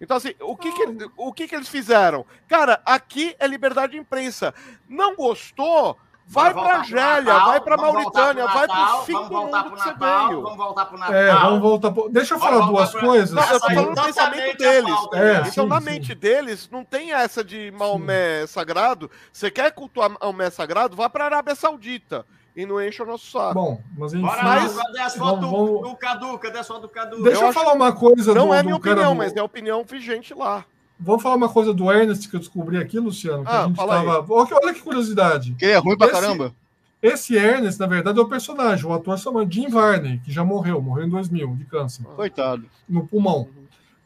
Então, 0.00 0.16
assim, 0.16 0.32
o 0.40 0.56
que, 0.56 0.72
que, 0.72 1.10
o 1.18 1.32
que, 1.34 1.46
que 1.46 1.54
eles 1.54 1.68
fizeram? 1.68 2.24
Cara, 2.48 2.80
aqui 2.82 3.36
é 3.38 3.46
liberdade 3.46 3.92
de 3.92 3.98
imprensa. 3.98 4.54
Não 4.88 5.14
gostou? 5.14 5.98
Vai 6.30 6.52
pra 6.52 6.74
Argélia, 6.76 7.38
vai 7.38 7.58
pra 7.58 7.76
Mauritânia, 7.78 8.46
vai 8.46 8.68
pro 8.68 9.02
fim 9.04 9.14
do 9.14 9.30
mundo 9.30 9.64
que 9.64 9.70
você 9.70 9.94
veio. 9.94 10.42
Vamos 10.42 10.56
voltar 10.58 10.84
pro 10.84 10.98
Natal. 10.98 11.14
É, 11.16 11.32
vamos 11.32 11.60
voltar 11.60 11.90
pro... 11.90 12.08
Deixa 12.10 12.34
eu 12.34 12.38
falar 12.38 12.66
duas 12.66 12.92
coisas. 12.94 13.32
Não, 13.32 13.42
eu 13.42 13.58
tô 13.58 13.66
falando 13.66 13.94
do 13.94 14.02
pensamento 14.02 14.58
deles. 14.58 14.94
É, 15.14 15.48
então, 15.48 15.64
sim, 15.64 15.66
na 15.66 15.80
sim. 15.80 15.86
mente 15.86 16.14
deles, 16.14 16.68
não 16.70 16.84
tem 16.84 17.14
essa 17.14 17.42
de 17.42 17.70
Maomé 17.70 18.42
sim. 18.42 18.52
sagrado. 18.52 19.10
Você 19.32 19.50
quer 19.50 19.72
cultuar 19.72 20.10
Maomé 20.20 20.50
sagrado? 20.50 20.94
Vá 20.94 21.08
pra 21.08 21.24
Arábia 21.24 21.54
Saudita. 21.54 22.26
e 22.58 22.66
não 22.66 22.82
enche 22.82 23.00
o 23.00 23.06
nosso 23.06 23.30
saco. 23.30 23.54
Bom, 23.54 23.80
mas 23.96 24.12
enfim. 24.12 24.26
Bora 24.26 24.42
mas, 24.42 24.74
lá, 24.74 24.82
cadê 24.82 25.00
as 25.00 25.14
fotos 25.14 25.48
do, 25.48 25.78
do 25.78 25.96
Cadu? 25.96 26.38
Cadê 26.38 26.58
as 26.58 26.66
fotos 26.66 26.82
do 26.82 26.88
Cadu? 26.88 27.22
Deixa 27.22 27.40
eu, 27.40 27.46
eu 27.46 27.52
falar 27.52 27.72
uma 27.72 27.92
coisa. 27.92 28.34
Não 28.34 28.48
do, 28.48 28.54
é 28.54 28.64
minha 28.64 28.74
opinião, 28.74 29.12
do... 29.14 29.18
mas 29.18 29.36
é 29.36 29.38
a 29.38 29.44
opinião 29.44 29.84
vigente 29.84 30.34
lá. 30.34 30.64
Vou 31.00 31.18
falar 31.18 31.36
uma 31.36 31.48
coisa 31.48 31.72
do 31.72 31.90
Ernest 31.90 32.28
que 32.28 32.34
eu 32.34 32.40
descobri 32.40 32.76
aqui, 32.76 32.98
Luciano. 32.98 33.44
Que 33.44 33.50
ah, 33.50 33.64
a 33.64 33.66
gente 33.68 33.76
tava... 33.76 34.26
Olha 34.28 34.74
que 34.74 34.80
curiosidade. 34.80 35.54
Que 35.54 35.66
é 35.66 35.76
ruim 35.76 35.96
pra 35.96 36.08
esse, 36.08 36.20
caramba. 36.20 36.54
Esse 37.00 37.36
Ernest, 37.36 37.78
na 37.78 37.86
verdade, 37.86 38.18
é 38.18 38.22
o 38.22 38.28
personagem. 38.28 38.84
O 38.84 38.92
ator 38.92 39.16
chama 39.18 39.46
Jim 39.48 39.68
Varney, 39.68 40.20
que 40.24 40.32
já 40.32 40.44
morreu, 40.44 40.82
morreu 40.82 41.06
em 41.06 41.08
2000 41.10 41.54
de 41.54 41.64
câncer. 41.66 42.02
Coitado. 42.04 42.64
No 42.88 43.06
pulmão. 43.06 43.48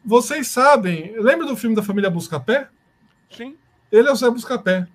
Vocês 0.05 0.47
sabem, 0.47 1.15
lembra 1.19 1.47
do 1.47 1.55
filme 1.55 1.75
da 1.75 1.81
família 1.81 2.09
Buscapé? 2.09 2.67
Sim. 3.31 3.55
Ele 3.91 4.07
é 4.07 4.11
o 4.11 4.15
Zé 4.15 4.29
Buscapé. 4.29 4.87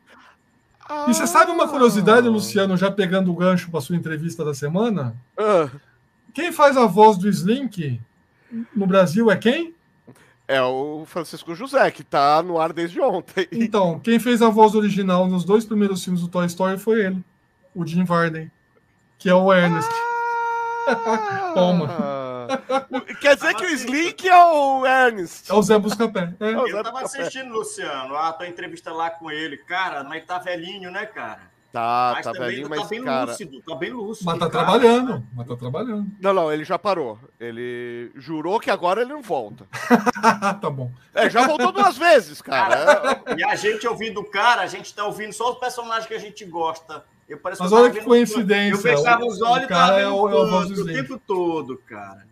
Ah. 0.88 1.06
E 1.08 1.14
você 1.14 1.26
sabe 1.26 1.50
uma 1.50 1.66
curiosidade, 1.66 2.28
Luciano, 2.28 2.76
já 2.76 2.90
pegando 2.90 3.30
o 3.30 3.34
gancho 3.34 3.70
para 3.70 3.80
sua 3.80 3.96
entrevista 3.96 4.44
da 4.44 4.54
semana? 4.54 5.16
Ah. 5.36 5.68
Quem 6.32 6.52
faz 6.52 6.76
a 6.76 6.86
voz 6.86 7.18
do 7.18 7.28
Slink 7.28 8.00
no 8.74 8.86
Brasil 8.86 9.30
é 9.30 9.36
quem? 9.36 9.74
É 10.48 10.62
o 10.62 11.04
Francisco 11.04 11.54
José, 11.54 11.90
que 11.90 12.02
tá 12.02 12.42
no 12.42 12.58
ar 12.58 12.72
desde 12.72 12.98
ontem. 13.00 13.46
Então, 13.52 14.00
quem 14.00 14.18
fez 14.18 14.40
a 14.40 14.48
voz 14.48 14.74
original 14.74 15.28
nos 15.28 15.44
dois 15.44 15.66
primeiros 15.66 16.02
filmes 16.02 16.22
do 16.22 16.28
Toy 16.28 16.46
Story 16.46 16.78
foi 16.78 17.04
ele, 17.04 17.22
o 17.74 17.86
Jim 17.86 18.04
Varney, 18.04 18.50
que 19.18 19.28
é 19.28 19.34
o 19.34 19.52
Ernest. 19.52 19.92
Ah, 20.86 21.52
Toma. 21.54 21.88
Quer 23.20 23.36
dizer 23.36 23.54
que 23.54 23.66
o 23.66 23.70
Slink 23.70 24.26
é 24.26 24.44
o 24.44 24.86
Ernest. 24.86 25.50
É 25.50 25.54
o 25.54 25.62
Zé 25.62 25.78
Buscapé. 25.78 26.32
É. 26.40 26.50
Eu 26.50 26.82
tava 26.82 27.02
assistindo, 27.02 27.52
Luciano, 27.52 28.16
a 28.16 28.32
tua 28.32 28.48
entrevista 28.48 28.90
lá 28.90 29.10
com 29.10 29.30
ele. 29.30 29.58
Cara, 29.58 30.02
mas 30.02 30.24
tá 30.24 30.38
velhinho, 30.38 30.90
né, 30.90 31.04
cara? 31.04 31.57
Tá, 31.70 32.12
mas 32.14 32.24
tá 32.24 32.32
velhinho, 32.32 32.68
mas 32.68 32.80
tá 32.80 32.88
bem 32.88 33.04
cara... 33.04 33.30
lúcido, 33.30 33.60
tá 33.60 33.74
bem 33.74 33.92
lúcido. 33.92 34.24
Mas 34.24 34.38
tá 34.38 34.48
cara. 34.48 34.64
trabalhando, 34.64 35.22
mas 35.34 35.46
tá 35.46 35.54
trabalhando. 35.54 36.06
Não, 36.18 36.32
não, 36.32 36.52
ele 36.52 36.64
já 36.64 36.78
parou. 36.78 37.18
Ele 37.38 38.10
jurou 38.16 38.58
que 38.58 38.70
agora 38.70 39.02
ele 39.02 39.12
não 39.12 39.20
volta. 39.20 39.66
tá 40.60 40.70
bom. 40.70 40.90
É, 41.14 41.28
já 41.28 41.46
voltou 41.46 41.70
duas 41.70 41.98
vezes, 41.98 42.40
cara. 42.40 42.86
cara. 42.86 43.34
E 43.36 43.44
a 43.44 43.54
gente 43.54 43.86
ouvindo 43.86 44.20
o 44.20 44.24
cara, 44.24 44.62
a 44.62 44.66
gente 44.66 44.94
tá 44.94 45.04
ouvindo 45.04 45.32
só 45.34 45.52
os 45.52 45.58
personagens 45.58 46.06
que 46.06 46.14
a 46.14 46.18
gente 46.18 46.42
gosta. 46.46 47.04
Eu 47.28 47.38
Mas 47.44 47.58
que 47.58 47.74
olha 47.74 47.90
que 47.90 48.00
coincidência. 48.00 48.72
Eu 48.72 48.78
fechava 48.78 49.22
os 49.26 49.42
olhos 49.42 49.66
e 49.66 49.68
tava 49.68 50.00
é 50.00 50.08
o, 50.08 50.28
é 50.30 50.34
o, 50.34 50.60
o 50.60 50.86
tempo 50.86 51.20
todo, 51.26 51.76
cara. 51.86 52.26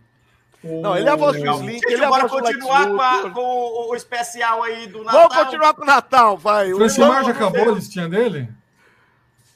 Não, 0.65 0.97
ele 0.97 1.09
é 1.09 1.13
a 1.13 1.17
voz 1.17 1.37
do 1.37 1.47
Slink. 1.47 1.83
Ele 1.87 2.03
é 2.03 2.09
bora 2.09 2.27
continuar 2.27 2.89
com, 2.89 3.01
a, 3.01 3.31
com 3.31 3.41
o, 3.41 3.91
o, 3.91 3.95
especial 3.95 4.63
aí 4.63 4.87
do 4.87 5.05
Natal. 5.05 5.29
Vamos 5.29 5.45
continuar 5.45 5.75
com 5.75 5.83
o 5.83 5.87
Natal, 5.87 6.37
vai. 6.39 6.73
Francimar 6.73 7.25
já 7.25 7.33
acabou 7.33 7.69
a 7.69 7.73
listinha 7.73 8.09
dele? 8.09 8.49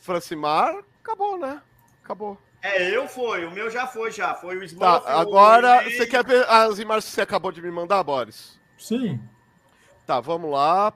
Francimar, 0.01 0.75
acabou, 1.03 1.39
né? 1.39 1.63
Acabou. 2.03 2.37
É, 2.63 2.95
eu 2.95 3.07
fui. 3.07 3.45
O 3.45 3.51
meu 3.53 3.71
já 3.71 3.87
foi, 3.87 4.11
já. 4.11 4.35
Foi 4.35 4.57
o 4.57 4.65
Smurf. 4.65 5.05
Tá, 5.05 5.21
agora, 5.21 5.83
você 5.85 6.07
quer 6.07 6.25
ver 6.25 6.45
as 6.49 6.79
imagens 6.79 7.05
que 7.07 7.13
você 7.13 7.21
acabou 7.21 7.53
de 7.53 7.63
me 7.63 7.71
mandar, 7.71 8.03
Boris? 8.03 8.59
Sim. 8.79 9.21
Tá, 10.07 10.21
vamos 10.21 10.51
lá. 10.51 10.93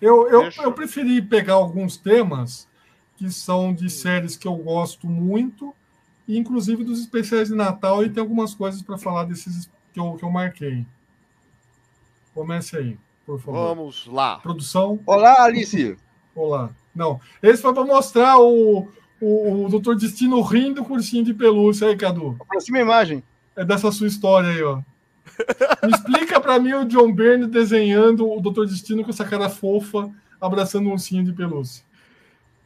Eu, 0.00 0.28
eu, 0.28 0.42
Deixa... 0.42 0.62
eu 0.62 0.72
preferi 0.72 1.20
pegar 1.20 1.54
alguns 1.54 1.96
temas 1.96 2.66
que 3.16 3.30
são 3.30 3.72
de 3.72 3.90
séries 3.90 4.36
que 4.36 4.48
eu 4.48 4.56
gosto 4.56 5.06
muito 5.06 5.74
inclusive 6.28 6.84
dos 6.84 7.00
especiais 7.00 7.48
de 7.48 7.54
Natal, 7.54 8.04
e 8.04 8.10
tem 8.10 8.20
algumas 8.20 8.54
coisas 8.54 8.82
para 8.82 8.98
falar 8.98 9.24
desses 9.24 9.70
que 9.92 10.00
eu, 10.00 10.14
que 10.14 10.24
eu 10.24 10.30
marquei. 10.30 10.86
Comece 12.34 12.76
aí, 12.76 12.98
por 13.26 13.38
favor. 13.38 13.74
Vamos 13.74 14.06
lá. 14.06 14.38
Produção. 14.38 14.98
Olá, 15.04 15.42
Alice. 15.42 15.96
Olá. 16.34 16.70
Não, 16.94 17.20
esse 17.42 17.62
foi 17.62 17.72
para 17.72 17.84
mostrar 17.84 18.38
o, 18.38 18.88
o, 19.20 19.64
o 19.64 19.68
Doutor 19.68 19.96
Destino 19.96 20.40
rindo 20.42 20.84
com 20.84 20.94
ursinho 20.94 21.24
de 21.24 21.32
pelúcia 21.32 21.88
aí, 21.88 21.96
Cadu. 21.96 22.36
Aproxima 22.40 22.78
a 22.78 22.82
imagem. 22.82 23.22
É 23.56 23.64
dessa 23.64 23.90
sua 23.90 24.06
história 24.06 24.50
aí, 24.50 24.62
ó. 24.62 24.80
Me 25.82 25.92
explica 25.92 26.40
para 26.40 26.58
mim 26.58 26.72
o 26.74 26.84
John 26.84 27.12
Byrne 27.12 27.46
desenhando 27.46 28.30
o 28.30 28.40
Doutor 28.40 28.66
Destino 28.66 29.02
com 29.04 29.10
essa 29.10 29.24
cara 29.24 29.48
fofa, 29.48 30.10
abraçando 30.40 30.88
um 30.88 30.92
ursinho 30.92 31.24
de 31.24 31.32
pelúcia. 31.32 31.84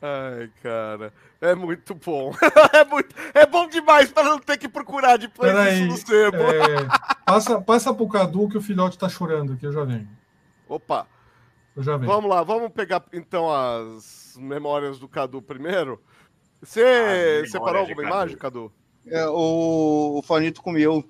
Ai, 0.02 0.50
cara. 0.62 1.12
É 1.40 1.54
muito 1.54 1.94
bom. 1.94 2.34
é, 2.72 2.84
muito, 2.84 3.14
é 3.34 3.46
bom 3.46 3.68
demais 3.68 4.10
para 4.10 4.24
não 4.24 4.38
ter 4.38 4.56
que 4.56 4.68
procurar 4.68 5.16
depois 5.16 5.52
Peraí, 5.52 5.80
isso 5.80 5.88
no 5.88 5.96
sebo. 5.96 6.36
É, 6.36 6.88
passa, 7.24 7.60
passa 7.60 7.94
pro 7.94 8.08
Cadu 8.08 8.48
que 8.48 8.58
o 8.58 8.62
filhote 8.62 8.98
tá 8.98 9.08
chorando, 9.08 9.56
que 9.56 9.66
eu 9.66 9.72
já 9.72 9.84
venho. 9.84 10.08
Opa. 10.68 11.06
Vamos 11.76 12.30
lá, 12.30 12.42
vamos 12.42 12.70
pegar 12.72 13.04
então 13.12 13.52
as 13.52 14.34
memórias 14.38 14.98
do 14.98 15.06
Cadu 15.06 15.42
primeiro. 15.42 16.02
Você 16.62 17.44
separou 17.46 17.82
alguma 17.82 18.02
Cadu. 18.02 18.14
imagem, 18.14 18.36
Cadu? 18.38 18.72
É, 19.06 19.26
o, 19.28 20.18
o 20.18 20.22
Fanito 20.22 20.62
comeu. 20.62 21.04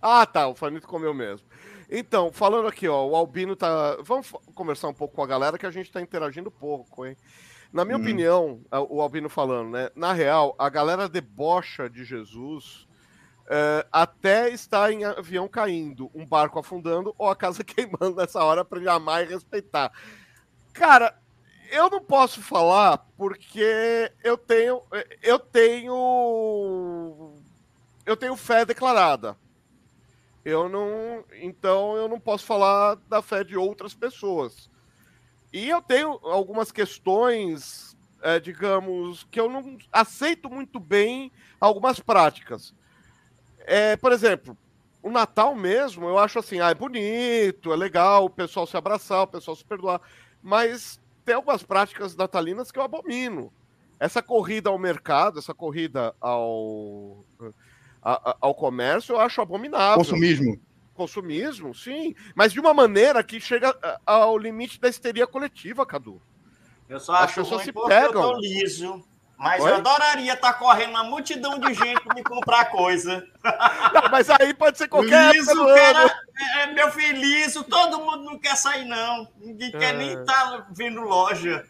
Ah, 0.00 0.24
tá, 0.24 0.48
o 0.48 0.54
Fanito 0.54 0.88
comeu 0.88 1.12
mesmo. 1.12 1.46
Então, 1.90 2.32
falando 2.32 2.66
aqui, 2.66 2.88
ó, 2.88 3.06
o 3.06 3.14
Albino 3.14 3.54
tá. 3.54 3.98
Vamos 4.02 4.32
conversar 4.54 4.88
um 4.88 4.94
pouco 4.94 5.14
com 5.14 5.22
a 5.22 5.26
galera 5.26 5.58
que 5.58 5.66
a 5.66 5.70
gente 5.70 5.92
tá 5.92 6.00
interagindo 6.00 6.50
pouco, 6.50 7.04
hein? 7.04 7.14
Na 7.70 7.84
minha 7.84 7.98
hum. 7.98 8.00
opinião, 8.00 8.60
o 8.88 9.02
Albino 9.02 9.28
falando, 9.28 9.70
né? 9.70 9.90
Na 9.94 10.14
real, 10.14 10.54
a 10.58 10.68
galera 10.70 11.10
debocha 11.10 11.90
de 11.90 12.04
Jesus 12.04 12.85
uh, 13.46 13.86
até 13.90 14.50
estar 14.50 14.92
em 14.92 15.04
avião 15.04 15.48
caindo, 15.48 16.10
um 16.14 16.26
barco 16.26 16.58
afundando 16.58 17.14
ou 17.18 17.28
a 17.28 17.36
casa 17.36 17.62
queimando 17.64 18.16
nessa 18.16 18.42
hora 18.42 18.64
para 18.64 18.78
ele 18.78 18.88
amar 18.88 19.24
e 19.24 19.28
respeitar. 19.28 19.92
Cara, 20.72 21.18
eu 21.70 21.90
não 21.90 22.02
posso 22.02 22.40
falar 22.42 22.98
porque 23.16 24.12
eu 24.22 24.36
tenho 24.36 24.82
eu 25.22 25.38
tenho 25.38 25.94
eu 28.04 28.16
tenho 28.16 28.36
fé 28.36 28.64
declarada. 28.64 29.36
Eu 30.44 30.68
não, 30.68 31.24
então 31.42 31.96
eu 31.96 32.06
não 32.06 32.20
posso 32.20 32.44
falar 32.44 32.94
da 33.08 33.20
fé 33.20 33.42
de 33.42 33.56
outras 33.56 33.94
pessoas. 33.94 34.70
E 35.52 35.68
eu 35.68 35.82
tenho 35.82 36.20
algumas 36.22 36.70
questões, 36.70 37.96
é, 38.22 38.38
digamos, 38.38 39.26
que 39.28 39.40
eu 39.40 39.50
não 39.50 39.76
aceito 39.90 40.48
muito 40.48 40.78
bem 40.78 41.32
algumas 41.58 41.98
práticas. 41.98 42.72
É, 43.66 43.96
por 43.96 44.12
exemplo, 44.12 44.56
o 45.02 45.10
Natal 45.10 45.54
mesmo, 45.54 46.08
eu 46.08 46.18
acho 46.18 46.38
assim, 46.38 46.60
ah, 46.60 46.70
é 46.70 46.74
bonito, 46.74 47.72
é 47.72 47.76
legal 47.76 48.24
o 48.24 48.30
pessoal 48.30 48.66
se 48.66 48.76
abraçar, 48.76 49.22
o 49.22 49.26
pessoal 49.26 49.56
se 49.56 49.64
perdoar, 49.64 50.00
mas 50.42 51.00
tem 51.24 51.34
algumas 51.34 51.62
práticas 51.62 52.16
natalinas 52.16 52.70
que 52.70 52.78
eu 52.78 52.82
abomino. 52.82 53.52
Essa 53.98 54.22
corrida 54.22 54.70
ao 54.70 54.78
mercado, 54.78 55.38
essa 55.38 55.52
corrida 55.52 56.14
ao, 56.20 57.24
ao 58.02 58.54
comércio, 58.54 59.14
eu 59.14 59.20
acho 59.20 59.40
abominável. 59.40 59.96
Consumismo 59.96 60.60
consumismo, 60.96 61.74
sim, 61.74 62.14
mas 62.34 62.52
de 62.52 62.58
uma 62.58 62.72
maneira 62.72 63.22
que 63.22 63.38
chega 63.38 63.76
ao 64.04 64.36
limite 64.36 64.80
da 64.80 64.88
histeria 64.88 65.26
coletiva, 65.26 65.84
Cadu. 65.84 66.20
Eu 66.88 66.98
só 66.98 67.14
acho 67.16 67.44
que 67.44 67.64
se 67.64 67.72
pegam. 67.72 68.22
eu 68.22 68.32
tô 68.32 68.40
liso. 68.40 69.04
Mas 69.38 69.62
Oi? 69.62 69.70
eu 69.70 69.76
adoraria 69.76 70.32
estar 70.32 70.52
tá 70.52 70.58
correndo 70.58 70.90
uma 70.90 71.04
multidão 71.04 71.58
de 71.58 71.74
gente 71.74 72.00
para 72.00 72.14
me 72.14 72.22
comprar 72.22 72.66
coisa. 72.66 73.26
Não, 73.92 74.10
mas 74.10 74.30
aí 74.30 74.54
pode 74.54 74.78
ser 74.78 74.88
qualquer 74.88 75.32
liso, 75.32 75.66
cara, 75.66 76.20
é, 76.38 76.62
é, 76.62 76.66
meu 76.72 76.90
filho, 76.90 77.18
liso, 77.18 77.62
todo 77.64 78.00
mundo 78.00 78.24
não 78.24 78.38
quer 78.38 78.56
sair, 78.56 78.86
não. 78.86 79.28
Ninguém 79.38 79.68
é. 79.74 79.78
quer 79.78 79.94
nem 79.94 80.12
estar 80.20 80.24
tá 80.24 80.66
vendo 80.70 81.00
loja. 81.02 81.66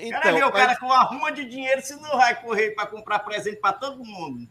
Então, 0.00 0.20
cara, 0.20 0.32
meu, 0.32 0.50
mas... 0.52 0.62
cara 0.62 0.76
com 0.76 0.92
arruma 0.92 1.32
de 1.32 1.44
dinheiro, 1.44 1.82
você 1.82 1.96
não 1.96 2.16
vai 2.16 2.40
correr 2.40 2.70
para 2.70 2.86
comprar 2.86 3.18
presente 3.18 3.56
para 3.56 3.72
todo 3.72 4.04
mundo. 4.04 4.48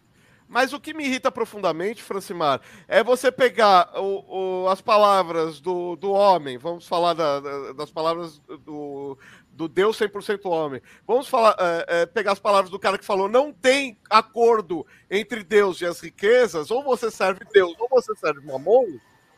Mas 0.48 0.72
o 0.72 0.80
que 0.80 0.94
me 0.94 1.06
irrita 1.06 1.30
profundamente, 1.30 2.02
Francimar, 2.02 2.62
é 2.88 3.04
você 3.04 3.30
pegar 3.32 3.92
o, 3.96 4.64
o, 4.64 4.70
as 4.70 4.80
palavras 4.80 5.60
do, 5.60 5.98
do 5.98 6.12
homem, 6.12 6.58
vamos 6.58 6.88
falar 6.88 7.14
da, 7.14 7.74
das 7.74 7.92
palavras 7.92 8.40
do, 8.40 9.18
do 9.58 9.68
Deus 9.68 10.00
100% 10.00 10.46
homem. 10.46 10.82
Vamos 11.06 11.28
falar, 11.28 11.56
é, 11.60 12.02
é, 12.02 12.06
pegar 12.06 12.34
as 12.34 12.40
palavras 12.40 12.70
do 12.70 12.80
cara 12.80 12.98
que 12.98 13.04
falou: 13.04 13.28
não 13.28 13.52
tem 13.52 13.98
acordo 14.08 14.86
entre 15.10 15.44
Deus 15.44 15.82
e 15.82 15.86
as 15.86 16.00
riquezas, 16.00 16.70
ou 16.70 16.84
você 16.84 17.10
serve 17.10 17.42
Deus, 17.52 17.76
ou 17.80 17.90
você 17.90 18.16
serve 18.16 18.46
Mamon. 18.46 18.86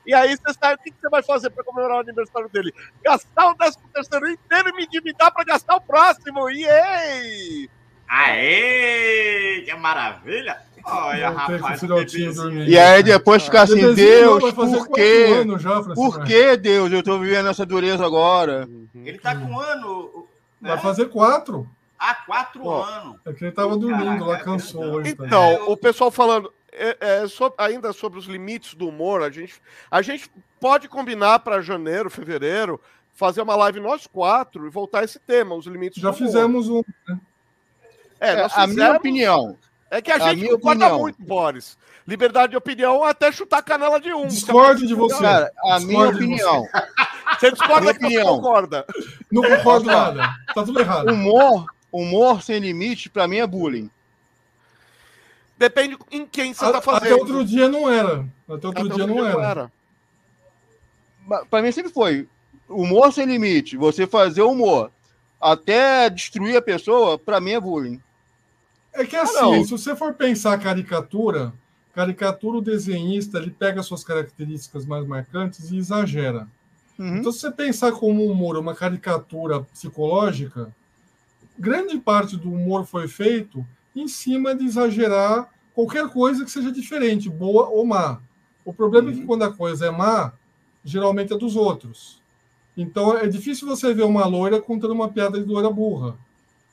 E 0.06 0.14
aí 0.14 0.36
você 0.36 0.54
sabe 0.54 0.76
o 0.76 0.84
que 0.84 0.94
você 1.00 1.10
vai 1.10 1.24
fazer 1.24 1.50
para 1.52 1.64
comemorar 1.64 1.98
o 1.98 2.02
aniversário 2.02 2.50
dele? 2.50 2.74
Gastar 3.04 3.50
o 3.50 3.56
13 3.56 3.78
terceiro 3.94 4.30
inteiro 4.30 4.70
e 4.70 4.74
me 4.74 4.84
endividar 4.84 5.32
para 5.32 5.46
gastar 5.46 5.76
o 5.76 5.82
próximo. 5.82 6.50
E! 6.50 7.70
Aê! 8.08 9.62
Que 9.66 9.76
maravilha! 9.76 10.62
Olha, 10.84 11.30
rapaz, 11.30 11.82
e 12.68 12.78
aí 12.78 13.04
depois 13.04 13.44
ficar 13.44 13.64
assim, 13.64 13.94
Deus, 13.94 14.54
por 14.54 14.90
quê? 14.90 15.46
por 15.96 16.24
que, 16.24 16.58
Deus, 16.58 16.92
eu 16.92 17.04
tô 17.04 17.20
vivendo 17.20 17.50
essa 17.50 17.66
dureza 17.66 18.06
agora? 18.06 18.68
Ele 18.96 19.18
tá 19.18 19.36
com 19.36 19.46
um 19.46 19.60
ano. 19.60 20.28
Né? 20.62 20.70
Vai 20.70 20.80
fazer 20.80 21.06
quatro. 21.10 21.68
Há 21.98 22.16
quatro 22.16 22.62
Pô, 22.62 22.82
anos. 22.82 23.18
É 23.26 23.34
que 23.34 23.44
ele 23.46 23.52
tava 23.52 23.78
dormindo 23.78 24.26
lá, 24.26 24.40
cansou 24.40 24.84
hoje. 24.84 25.16
Tá 25.16 25.26
então, 25.26 25.70
o 25.70 25.76
pessoal 25.76 26.10
falando, 26.10 26.52
é, 26.72 26.98
é, 27.00 27.26
ainda 27.58 27.92
sobre 27.92 28.18
os 28.18 28.26
limites 28.26 28.74
do 28.74 28.88
humor, 28.88 29.22
a 29.22 29.30
gente, 29.30 29.56
a 29.92 30.02
gente 30.02 30.32
pode 30.60 30.88
combinar 30.88 31.40
para 31.40 31.62
janeiro, 31.62 32.10
fevereiro, 32.10 32.80
fazer 33.14 33.42
uma 33.42 33.56
live 33.56 33.82
nós 33.82 34.08
quatro 34.08 34.66
e 34.66 34.70
voltar 34.70 35.02
a 35.02 35.04
esse 35.04 35.20
tema, 35.20 35.56
os 35.56 35.66
limites 35.66 36.02
Já 36.02 36.14
fizemos 36.14 36.70
um. 36.70 36.82
Né? 37.08 37.20
É, 38.20 38.32
é 38.34 38.48
a 38.54 38.68
minha 38.68 38.94
opinião. 38.94 39.58
É 39.92 40.02
que 40.02 40.12
a, 40.12 40.16
a 40.16 40.34
gente 40.34 40.48
concorda 40.50 40.86
opinião. 40.86 41.00
muito, 41.00 41.24
Boris. 41.24 41.78
Liberdade 42.08 42.52
de 42.52 42.58
opinião 42.58 43.04
até 43.04 43.32
chutar 43.32 43.58
a 43.60 43.64
canela 43.64 44.00
de 44.00 44.14
um. 44.14 44.28
Discordo 44.28 44.86
de 44.86 44.94
você. 44.94 45.22
Cara, 45.22 45.52
a 45.64 45.80
minha 45.80 46.10
opinião. 46.10 46.68
Você 47.40 47.52
discorda 47.52 47.94
que 47.94 48.06
opinião. 48.06 48.36
concorda. 48.36 48.86
Não 49.32 49.42
concordo 49.42 49.86
nada. 49.86 50.36
Tá 50.54 50.64
tudo 50.64 50.80
errado. 50.80 51.12
Humor, 51.12 51.66
humor 51.92 52.42
sem 52.42 52.60
limite, 52.60 53.10
pra 53.10 53.28
mim 53.28 53.38
é 53.38 53.48
bullying. 53.48 53.90
Depende 55.58 55.98
em 56.12 56.26
quem 56.26 56.54
você 56.54 56.66
a, 56.66 56.72
tá 56.72 56.82
fazendo. 56.82 57.14
Até 57.14 57.16
outro 57.16 57.46
dia 57.46 57.68
não 57.68 57.92
era. 57.92 58.26
Até 58.48 58.68
outro, 58.68 58.70
até 58.70 58.82
dia, 58.84 58.92
outro 58.92 59.08
não, 59.08 59.16
dia 59.16 59.26
era. 59.26 59.34
não 59.34 59.44
era. 59.44 59.72
Pra 61.50 61.62
mim 61.62 61.72
sempre 61.72 61.92
foi. 61.92 62.28
Humor 62.68 63.12
sem 63.12 63.26
limite. 63.26 63.76
Você 63.76 64.08
fazer 64.08 64.42
humor 64.42 64.92
até 65.40 66.10
destruir 66.10 66.58
a 66.58 66.62
pessoa, 66.62 67.18
pra 67.18 67.40
mim 67.40 67.52
é 67.52 67.60
bullying. 67.60 68.02
É 68.94 69.06
que 69.06 69.16
assim, 69.16 69.62
ah, 69.62 69.64
se 69.64 69.72
você 69.72 69.96
for 69.96 70.14
pensar 70.14 70.58
caricatura, 70.60 71.54
caricatura 71.94 72.58
o 72.58 72.62
desenhista 72.62 73.38
ele 73.38 73.52
pega 73.52 73.84
suas 73.84 74.04
características 74.04 74.86
mais 74.86 75.06
marcantes 75.06 75.72
e 75.72 75.78
exagera. 75.78 76.48
Uhum. 76.98 77.18
Então, 77.18 77.32
se 77.32 77.40
você 77.40 77.52
pensar 77.52 77.92
como 77.94 78.26
humor 78.26 78.58
uma 78.58 78.76
caricatura 78.76 79.62
psicológica, 79.62 80.74
grande 81.58 81.98
parte 81.98 82.36
do 82.36 82.52
humor 82.52 82.86
foi 82.86 83.08
feito 83.08 83.66
em 83.96 84.08
cima 84.08 84.54
de 84.54 84.66
exagerar 84.66 85.50
qualquer 85.74 86.10
coisa 86.10 86.44
que 86.44 86.52
seja 86.52 86.72
diferente, 86.72 87.30
boa 87.30 87.68
ou 87.70 87.86
má. 87.86 88.20
O 88.66 88.74
problema 88.74 89.08
uhum. 89.08 89.12
é 89.12 89.16
que 89.16 89.22
uhum. 89.22 89.28
quando 89.28 89.44
a 89.44 89.54
coisa 89.54 89.88
é 89.88 89.92
má, 89.92 90.34
geralmente 90.84 91.34
é 91.34 91.38
dos 91.38 91.56
outros. 91.56 92.22
Então 92.76 93.18
é 93.18 93.28
difícil 93.28 93.68
você 93.68 93.94
ver 93.94 94.04
uma 94.04 94.26
loira 94.26 94.62
contando 94.62 94.94
uma 94.94 95.10
piada 95.10 95.40
de 95.40 95.46
loira 95.46 95.70
burra. 95.70 96.18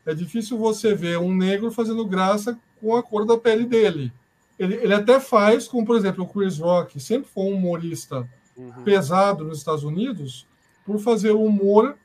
É 0.06 0.14
difícil 0.14 0.56
você 0.56 0.94
ver 0.94 1.18
um 1.18 1.34
negro 1.34 1.70
fazendo 1.70 2.06
graça 2.06 2.58
com 2.80 2.94
a 2.94 3.02
cor 3.02 3.26
da 3.26 3.36
pele 3.36 3.66
dele. 3.66 4.12
Ele, 4.58 4.74
ele 4.76 4.94
até 4.94 5.20
faz, 5.20 5.66
como 5.68 5.84
por 5.84 5.96
exemplo 5.96 6.24
o 6.24 6.28
Chris 6.28 6.58
Rock, 6.58 6.98
sempre 7.00 7.28
foi 7.28 7.44
um 7.44 7.56
humorista 7.56 8.28
uhum. 8.56 8.84
pesado 8.84 9.44
nos 9.44 9.58
Estados 9.58 9.84
Unidos, 9.84 10.46
por 10.84 10.98
fazer 10.98 11.32
humor 11.32 11.96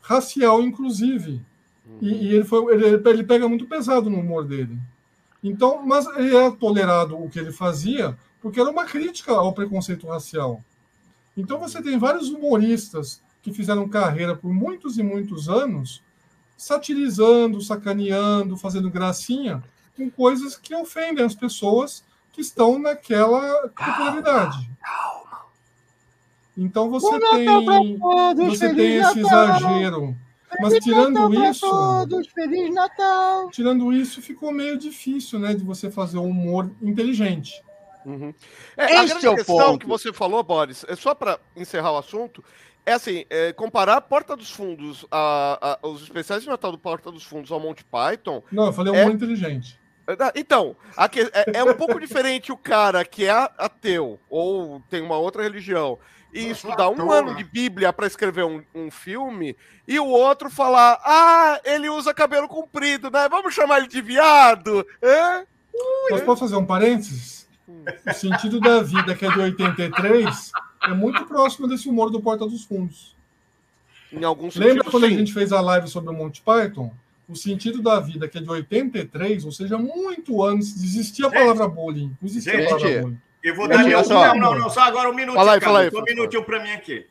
racial, 0.00 0.62
inclusive. 0.62 1.42
Uhum. 1.84 1.98
E, 2.00 2.28
e, 2.28 2.34
ele, 2.34 2.44
foi, 2.44 2.72
ele, 2.72 2.86
ele 3.04 3.24
pega 3.24 3.48
muito 3.48 3.66
pesado 3.66 4.08
no 4.08 4.20
humor 4.20 4.46
dele. 4.46 4.78
Então, 5.42 5.84
mas 5.84 6.06
ele 6.16 6.36
é 6.36 6.50
tolerado 6.50 7.16
o 7.16 7.28
que 7.28 7.38
ele 7.38 7.52
fazia 7.52 8.16
porque 8.40 8.60
era 8.60 8.70
uma 8.70 8.84
crítica 8.84 9.32
ao 9.32 9.52
preconceito 9.52 10.06
racial. 10.06 10.62
Então 11.36 11.58
você 11.58 11.82
tem 11.82 11.98
vários 11.98 12.30
humoristas 12.30 13.22
que 13.42 13.52
fizeram 13.52 13.88
carreira 13.88 14.36
por 14.36 14.52
muitos 14.52 14.98
e 14.98 15.02
muitos 15.02 15.48
anos 15.48 16.02
satirizando, 16.60 17.58
sacaneando, 17.62 18.54
fazendo 18.54 18.90
gracinha 18.90 19.64
com 19.96 20.10
coisas 20.10 20.56
que 20.56 20.74
ofendem 20.74 21.24
as 21.24 21.34
pessoas 21.34 22.04
que 22.30 22.42
estão 22.42 22.78
naquela 22.78 23.68
popularidade. 23.68 24.70
Calma, 24.78 25.46
Então 26.54 26.90
você 26.90 27.18
tem, 27.18 27.98
você 28.36 28.74
tem 28.74 28.96
esse 28.96 29.20
exagero. 29.20 30.14
Mas 30.60 30.74
tirando 30.84 31.32
isso, 31.48 31.60
todos, 31.60 32.28
Feliz 32.28 32.74
Natal. 32.74 33.48
tirando 33.50 33.90
isso, 33.90 34.20
ficou 34.20 34.52
meio 34.52 34.76
difícil, 34.76 35.38
né, 35.38 35.54
de 35.54 35.64
você 35.64 35.90
fazer 35.90 36.18
um 36.18 36.28
humor 36.28 36.70
inteligente. 36.82 37.62
Uhum. 38.04 38.34
É, 38.76 38.98
a 38.98 39.04
grande 39.06 39.26
é 39.26 39.34
questão 39.34 39.56
ponto. 39.56 39.78
que 39.78 39.86
você 39.86 40.12
falou, 40.12 40.42
Boris, 40.42 40.84
é 40.88 40.94
só 40.94 41.14
para 41.14 41.38
encerrar 41.56 41.92
o 41.92 41.98
assunto, 41.98 42.44
é 42.84 42.92
assim, 42.92 43.24
é, 43.30 43.52
comparar 43.52 44.00
Porta 44.00 44.36
dos 44.36 44.50
Fundos, 44.50 45.06
a, 45.10 45.78
a, 45.82 45.88
os 45.88 46.02
especiais 46.02 46.42
de 46.42 46.48
Natal 46.48 46.72
do 46.72 46.78
Porta 46.78 47.10
dos 47.10 47.24
Fundos 47.24 47.50
ao 47.50 47.60
Monty 47.60 47.84
Python. 47.84 48.42
Não, 48.50 48.66
eu 48.66 48.72
falei 48.72 48.92
um 48.92 48.96
é... 48.96 49.02
humor 49.02 49.14
inteligente. 49.14 49.78
É, 50.06 50.40
então, 50.40 50.74
que, 51.10 51.20
é, 51.20 51.58
é, 51.58 51.64
um 51.64 51.74
pouco 51.74 52.00
diferente 52.00 52.50
o 52.50 52.56
cara 52.56 53.04
que 53.04 53.26
é 53.26 53.50
ateu 53.58 54.18
ou 54.28 54.82
tem 54.90 55.00
uma 55.02 55.16
outra 55.16 55.42
religião 55.42 55.98
e 56.32 56.50
estudar 56.50 56.88
um 56.88 57.10
ano 57.10 57.36
de 57.36 57.44
Bíblia 57.44 57.92
para 57.92 58.06
escrever 58.06 58.44
um, 58.44 58.62
um, 58.74 58.90
filme 58.90 59.56
e 59.86 59.98
o 59.98 60.06
outro 60.06 60.50
falar: 60.50 61.00
ah, 61.04 61.60
ele 61.64 61.88
usa 61.88 62.14
cabelo 62.14 62.48
comprido, 62.48 63.10
né? 63.10 63.28
Vamos 63.28 63.54
chamar 63.54 63.78
ele 63.78 63.88
de 63.88 64.00
viado. 64.00 64.86
É? 65.02 65.44
Mas 66.10 66.22
posso 66.22 66.40
fazer 66.40 66.56
um 66.56 66.66
parênteses? 66.66 67.39
O 68.06 68.12
sentido 68.12 68.60
da 68.60 68.82
vida, 68.82 69.14
que 69.14 69.24
é 69.24 69.30
de 69.30 69.38
83, 69.38 70.52
é 70.82 70.90
muito 70.90 71.24
próximo 71.26 71.66
desse 71.66 71.88
humor 71.88 72.10
do 72.10 72.20
Porta 72.20 72.46
dos 72.46 72.64
Fundos. 72.64 73.16
Em 74.12 74.24
alguns 74.24 74.56
Lembra 74.56 74.84
quando 74.84 75.06
sim. 75.06 75.14
a 75.14 75.18
gente 75.18 75.32
fez 75.32 75.52
a 75.52 75.60
live 75.60 75.88
sobre 75.88 76.10
o 76.10 76.12
Monty 76.12 76.42
Python? 76.42 76.92
O 77.28 77.36
sentido 77.36 77.80
da 77.80 78.00
vida, 78.00 78.28
que 78.28 78.38
é 78.38 78.40
de 78.40 78.50
83, 78.50 79.44
ou 79.44 79.52
seja, 79.52 79.78
muito 79.78 80.42
antes 80.44 80.74
de 80.74 80.84
existir 80.84 81.24
a 81.24 81.30
palavra 81.30 81.68
bullying. 81.68 82.16
Não 82.20 82.28
existia 82.28 82.54
gente, 82.54 82.64
a 82.64 82.76
palavra 82.76 83.02
bullying. 83.02 83.20
Eu 83.42 83.54
vou 83.54 83.68
dar 83.68 83.84
minha 83.84 84.02
Não, 84.02 84.34
não, 84.34 84.58
não, 84.58 84.70
só 84.70 84.80
agora 84.80 85.08
um 85.08 85.14
minutinho. 85.14 85.38
Fala 85.38 85.54
aí, 85.54 85.60
fala 85.60 85.80
aí, 85.80 85.90
um 85.92 86.02
minutinho 86.02 86.44
para 86.44 86.60
mim 86.60 86.70
aqui. 86.72 87.06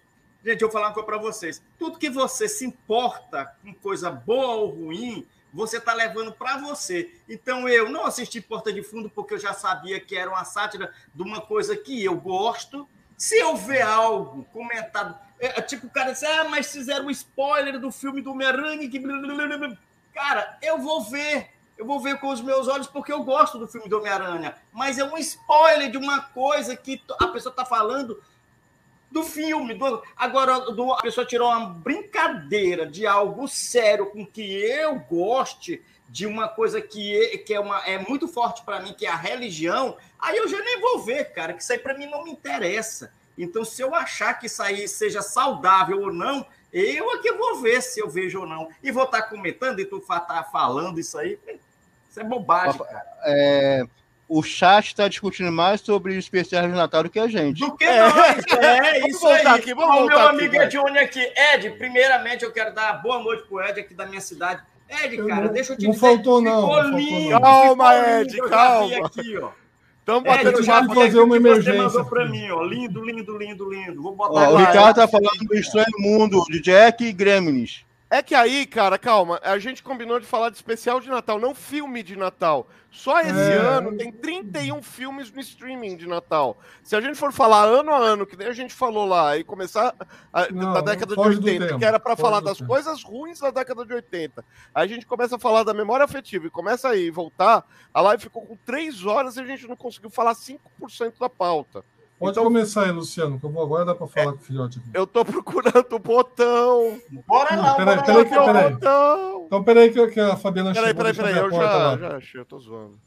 Gente, 0.45 0.61
eu 0.61 0.67
vou 0.67 0.71
falar 0.71 0.87
uma 0.87 0.93
coisa 0.93 1.05
para 1.05 1.17
vocês. 1.17 1.61
Tudo 1.77 1.97
que 1.97 2.09
você 2.09 2.47
se 2.47 2.65
importa 2.65 3.53
com 3.61 3.73
coisa 3.73 4.11
boa 4.11 4.55
ou 4.55 4.69
ruim, 4.69 5.25
você 5.53 5.77
está 5.77 5.93
levando 5.93 6.31
para 6.31 6.57
você. 6.57 7.13
Então, 7.27 7.67
eu 7.67 7.89
não 7.89 8.05
assisti 8.05 8.39
Porta 8.41 8.71
de 8.71 8.83
Fundo 8.83 9.09
porque 9.09 9.33
eu 9.33 9.39
já 9.39 9.53
sabia 9.53 9.99
que 9.99 10.15
era 10.15 10.29
uma 10.29 10.45
sátira 10.45 10.93
de 11.13 11.21
uma 11.21 11.41
coisa 11.41 11.75
que 11.75 12.03
eu 12.03 12.15
gosto. 12.15 12.87
Se 13.17 13.37
eu 13.37 13.55
ver 13.55 13.81
algo 13.81 14.45
comentado, 14.53 15.17
é, 15.39 15.59
é 15.59 15.61
tipo 15.61 15.87
o 15.87 15.89
cara 15.89 16.11
diz, 16.11 16.23
ah, 16.23 16.45
mas 16.49 16.71
fizeram 16.71 17.07
um 17.07 17.11
spoiler 17.11 17.79
do 17.79 17.91
filme 17.91 18.21
do 18.21 18.31
Homem-Aranha 18.31 18.89
que... 18.89 19.01
Cara, 20.13 20.57
eu 20.61 20.79
vou 20.79 21.03
ver 21.03 21.49
eu 21.79 21.85
vou 21.85 22.01
ver 22.01 22.19
com 22.19 22.27
os 22.27 22.41
meus 22.41 22.67
olhos 22.67 22.87
porque 22.87 23.11
eu 23.11 23.23
gosto 23.23 23.57
do 23.57 23.65
filme 23.65 23.87
do 23.87 23.99
Homem-Aranha. 23.99 24.53
Mas 24.73 24.99
é 24.99 25.03
um 25.05 25.17
spoiler 25.17 25.89
de 25.89 25.97
uma 25.97 26.19
coisa 26.19 26.75
que 26.75 27.01
a 27.17 27.27
pessoa 27.27 27.51
está 27.51 27.63
falando 27.63 28.21
do 29.11 29.23
filme. 29.23 29.73
Do, 29.73 30.03
agora, 30.15 30.59
do, 30.71 30.93
a 30.93 31.01
pessoa 31.01 31.25
tirou 31.25 31.49
uma 31.49 31.67
brincadeira 31.67 32.85
de 32.85 33.05
algo 33.05 33.47
sério 33.47 34.07
com 34.07 34.25
que 34.25 34.41
eu 34.41 34.99
goste, 34.99 35.83
de 36.07 36.25
uma 36.25 36.47
coisa 36.47 36.81
que, 36.81 37.37
que 37.45 37.53
é, 37.53 37.59
uma, 37.59 37.85
é 37.85 37.99
muito 37.99 38.27
forte 38.27 38.63
para 38.63 38.79
mim, 38.79 38.93
que 38.93 39.05
é 39.05 39.09
a 39.09 39.15
religião. 39.15 39.95
Aí 40.17 40.37
eu 40.37 40.47
já 40.47 40.59
nem 40.59 40.81
vou 40.81 40.99
ver, 41.03 41.31
cara, 41.33 41.53
que 41.53 41.61
isso 41.61 41.71
aí 41.71 41.77
para 41.77 41.97
mim 41.97 42.07
não 42.07 42.23
me 42.23 42.31
interessa. 42.31 43.13
Então, 43.37 43.63
se 43.63 43.81
eu 43.81 43.93
achar 43.95 44.33
que 44.33 44.47
isso 44.47 44.61
aí 44.61 44.87
seja 44.87 45.21
saudável 45.21 46.01
ou 46.01 46.11
não, 46.11 46.45
eu 46.73 47.11
aqui 47.11 47.29
é 47.29 47.33
vou 47.33 47.61
ver 47.61 47.81
se 47.81 47.99
eu 47.99 48.09
vejo 48.09 48.41
ou 48.41 48.47
não. 48.47 48.69
E 48.83 48.91
vou 48.91 49.03
estar 49.03 49.21
tá 49.21 49.29
comentando 49.29 49.79
e 49.79 49.85
tu 49.85 49.99
tá 49.99 50.47
falando 50.51 50.99
isso 50.99 51.17
aí. 51.17 51.39
Isso 52.09 52.19
é 52.19 52.23
bobagem, 52.23 52.79
cara. 52.79 53.05
É, 53.23 53.83
o 54.29 54.43
chat 54.43 54.85
está 54.85 55.07
discutindo 55.07 55.51
mais 55.51 55.81
sobre 55.81 56.13
o 56.13 56.19
especial 56.19 56.61
de 56.67 56.73
Natal 56.73 57.01
do 57.01 57.09
que 57.09 57.19
a 57.19 57.27
gente. 57.27 57.61
Do 57.61 57.75
que 57.75 57.83
é. 57.83 57.99
nós, 57.99 58.45
é 58.59 59.09
isso 59.09 59.21
vamos 59.25 59.39
aí. 59.39 59.47
Aqui, 59.47 59.73
vamos 59.73 60.03
o 60.03 60.05
meu 60.05 60.19
amigo 60.19 60.55
aqui, 60.55 60.63
Ed 60.63 60.77
Johnny 60.77 60.99
aqui. 60.99 61.33
Ed, 61.53 61.71
primeiramente 61.71 62.45
eu 62.45 62.51
quero 62.51 62.73
dar 62.73 63.01
boa 63.01 63.17
noite 63.23 63.43
pro 63.47 63.59
Ed 63.59 63.79
aqui 63.79 63.95
da 63.95 64.05
minha 64.05 64.21
cidade. 64.21 64.61
Ed, 64.87 65.17
cara, 65.17 65.45
não, 65.45 65.53
deixa 65.53 65.73
eu 65.73 65.77
te 65.77 65.85
não 65.85 65.91
dizer. 65.91 66.05
Faltou, 66.05 66.41
não, 66.41 66.61
ficou 66.61 66.83
não 66.83 66.99
lindo. 66.99 67.41
Calma, 67.41 67.95
Ed, 67.95 68.37
calma. 68.47 69.07
Aqui, 69.07 69.37
ó. 69.37 69.49
Estamos 69.99 70.23
batendo 70.23 70.65
papo 70.65 70.93
fazer 70.93 71.19
uma 71.19 71.35
emergência. 71.35 71.89
Você 71.89 72.03
para 72.03 72.29
mim, 72.29 72.51
ó. 72.51 72.63
Lindo, 72.63 73.03
lindo, 73.03 73.35
lindo, 73.35 73.69
lindo. 73.69 74.01
Vou 74.01 74.15
botar 74.15 74.49
ó, 74.49 74.53
o 74.53 74.57
Ricardo 74.57 74.95
tá 74.95 75.07
falando 75.07 75.39
do 75.47 75.55
estranho 75.55 75.87
mundo 75.97 76.43
de 76.49 76.61
Jack 76.61 77.03
e 77.03 77.11
Gremlins. 77.11 77.83
É 78.11 78.23
que 78.23 78.33
aí, 78.33 78.65
cara, 78.65 78.97
calma, 78.97 79.39
a 79.43 79.59
gente 79.59 79.83
combinou 79.83 80.19
de 80.19 80.25
falar 80.25 80.49
de 80.49 80.55
especial 80.55 80.99
de 80.99 81.07
Natal, 81.07 81.39
não 81.39 81.53
filme 81.53 82.01
de 82.01 82.15
Natal. 82.15 82.67
Só 82.89 83.19
esse 83.19 83.29
é. 83.29 83.55
ano 83.55 83.95
tem 83.95 84.11
31 84.11 84.81
filmes 84.81 85.31
no 85.31 85.39
streaming 85.39 85.95
de 85.95 86.07
Natal. 86.07 86.57
Se 86.81 86.95
a 86.95 87.01
gente 87.01 87.15
for 87.19 87.31
falar 87.31 87.65
ano 87.65 87.91
a 87.93 87.97
ano, 87.97 88.25
que 88.25 88.35
nem 88.35 88.47
a 88.47 88.53
gente 88.53 88.73
falou 88.73 89.05
lá, 89.05 89.37
e 89.37 89.43
começar 89.43 89.93
a, 90.33 90.51
não, 90.51 90.73
da 90.73 90.81
década 90.81 91.13
de 91.13 91.21
80, 91.21 91.77
que 91.77 91.85
era 91.85 91.99
para 91.99 92.15
falar 92.15 92.39
das 92.39 92.57
tempo. 92.57 92.67
coisas 92.67 93.03
ruins 93.03 93.39
da 93.41 93.51
década 93.51 93.85
de 93.85 93.93
80, 93.93 94.43
aí 94.73 94.85
a 94.85 94.87
gente 94.87 95.05
começa 95.05 95.35
a 95.35 95.39
falar 95.39 95.61
da 95.61 95.73
memória 95.73 96.03
afetiva 96.03 96.47
e 96.47 96.49
começa 96.49 96.89
aí 96.89 97.11
voltar, 97.11 97.63
a 97.93 98.01
live 98.01 98.23
ficou 98.23 98.41
com 98.41 98.57
3 98.65 99.05
horas 99.05 99.37
e 99.37 99.41
a 99.41 99.45
gente 99.45 99.67
não 99.67 99.75
conseguiu 99.75 100.09
falar 100.09 100.33
5% 100.33 101.19
da 101.19 101.29
pauta. 101.29 101.85
Pode 102.19 102.31
então, 102.31 102.43
começar 102.43 102.83
aí, 102.83 102.91
Luciano, 102.91 103.39
que 103.39 103.45
eu 103.45 103.49
vou 103.49 103.63
agora 103.63 103.85
dá 103.85 103.95
para 103.95 104.05
falar 104.05 104.31
é, 104.31 104.33
com 104.33 104.39
o 104.39 104.41
filhote 104.41 104.79
aqui. 104.79 104.89
Eu 104.93 105.07
tô 105.07 105.23
procurando 105.23 105.93
o 105.93 105.99
botão. 105.99 107.01
Bora 107.25 107.55
lá, 107.55 107.75
peraí, 107.75 107.95
bora 107.95 108.05
peraí, 108.05 108.25
peraí, 108.25 108.45
peraí. 108.45 108.73
Botão. 108.73 109.43
Então 109.45 109.63
peraí 109.63 109.93
que, 109.93 110.07
que 110.07 110.19
a 110.19 110.35
Fabiana 110.35 110.73
peraí, 110.73 110.89
chegou. 110.89 111.03
Peraí, 111.03 111.15
peraí, 111.15 111.33
peraí, 111.33 111.45
eu 111.45 111.51
já, 111.51 111.97
já 111.97 112.17
achei, 112.17 112.41
eu 112.41 112.45
tô 112.45 112.59
zoando. 112.59 112.99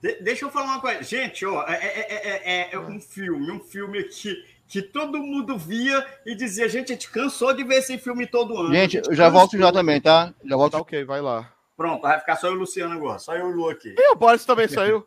De, 0.00 0.22
deixa 0.22 0.44
eu 0.44 0.50
falar 0.50 0.66
uma 0.66 0.80
coisa. 0.80 1.02
Gente, 1.02 1.44
ó, 1.44 1.64
é, 1.66 1.74
é, 1.74 2.68
é, 2.70 2.74
é, 2.74 2.78
um 2.78 3.00
filme, 3.00 3.50
um 3.50 3.58
filme 3.58 4.04
que, 4.04 4.36
que 4.68 4.80
todo 4.80 5.18
mundo 5.18 5.58
via 5.58 6.06
e 6.24 6.36
dizia, 6.36 6.68
gente, 6.68 6.92
a 6.92 6.94
gente 6.94 7.10
cansou 7.10 7.52
de 7.52 7.64
ver 7.64 7.78
esse 7.78 7.98
filme 7.98 8.28
todo 8.28 8.56
ano. 8.56 8.72
Gente, 8.72 9.00
eu 9.08 9.14
já 9.14 9.28
volto 9.28 9.58
já 9.58 9.72
também, 9.72 10.00
tá? 10.00 10.32
Já 10.44 10.56
volto. 10.56 10.72
Tá 10.72 10.78
ok, 10.78 11.04
vai 11.04 11.20
lá. 11.20 11.52
Pronto, 11.76 12.02
vai 12.02 12.20
ficar 12.20 12.36
só 12.36 12.46
eu 12.46 12.52
e 12.52 12.56
o 12.56 12.60
Luciano 12.60 12.94
agora, 12.94 13.18
só 13.18 13.34
eu 13.34 13.48
e 13.48 13.52
o 13.52 13.56
Lu 13.56 13.70
aqui. 13.70 13.92
E 13.98 14.12
o 14.12 14.14
Boris 14.14 14.44
também 14.44 14.68
saiu. 14.68 15.04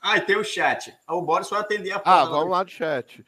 Ah, 0.00 0.16
e 0.16 0.20
tem 0.20 0.36
o 0.36 0.44
chat. 0.44 0.94
O 1.08 1.22
Boris 1.22 1.48
vai 1.48 1.60
atender 1.60 1.92
a 1.92 2.02
Ah, 2.04 2.24
vamos 2.24 2.50
lá 2.50 2.62
do 2.62 2.70
chat. 2.70 3.24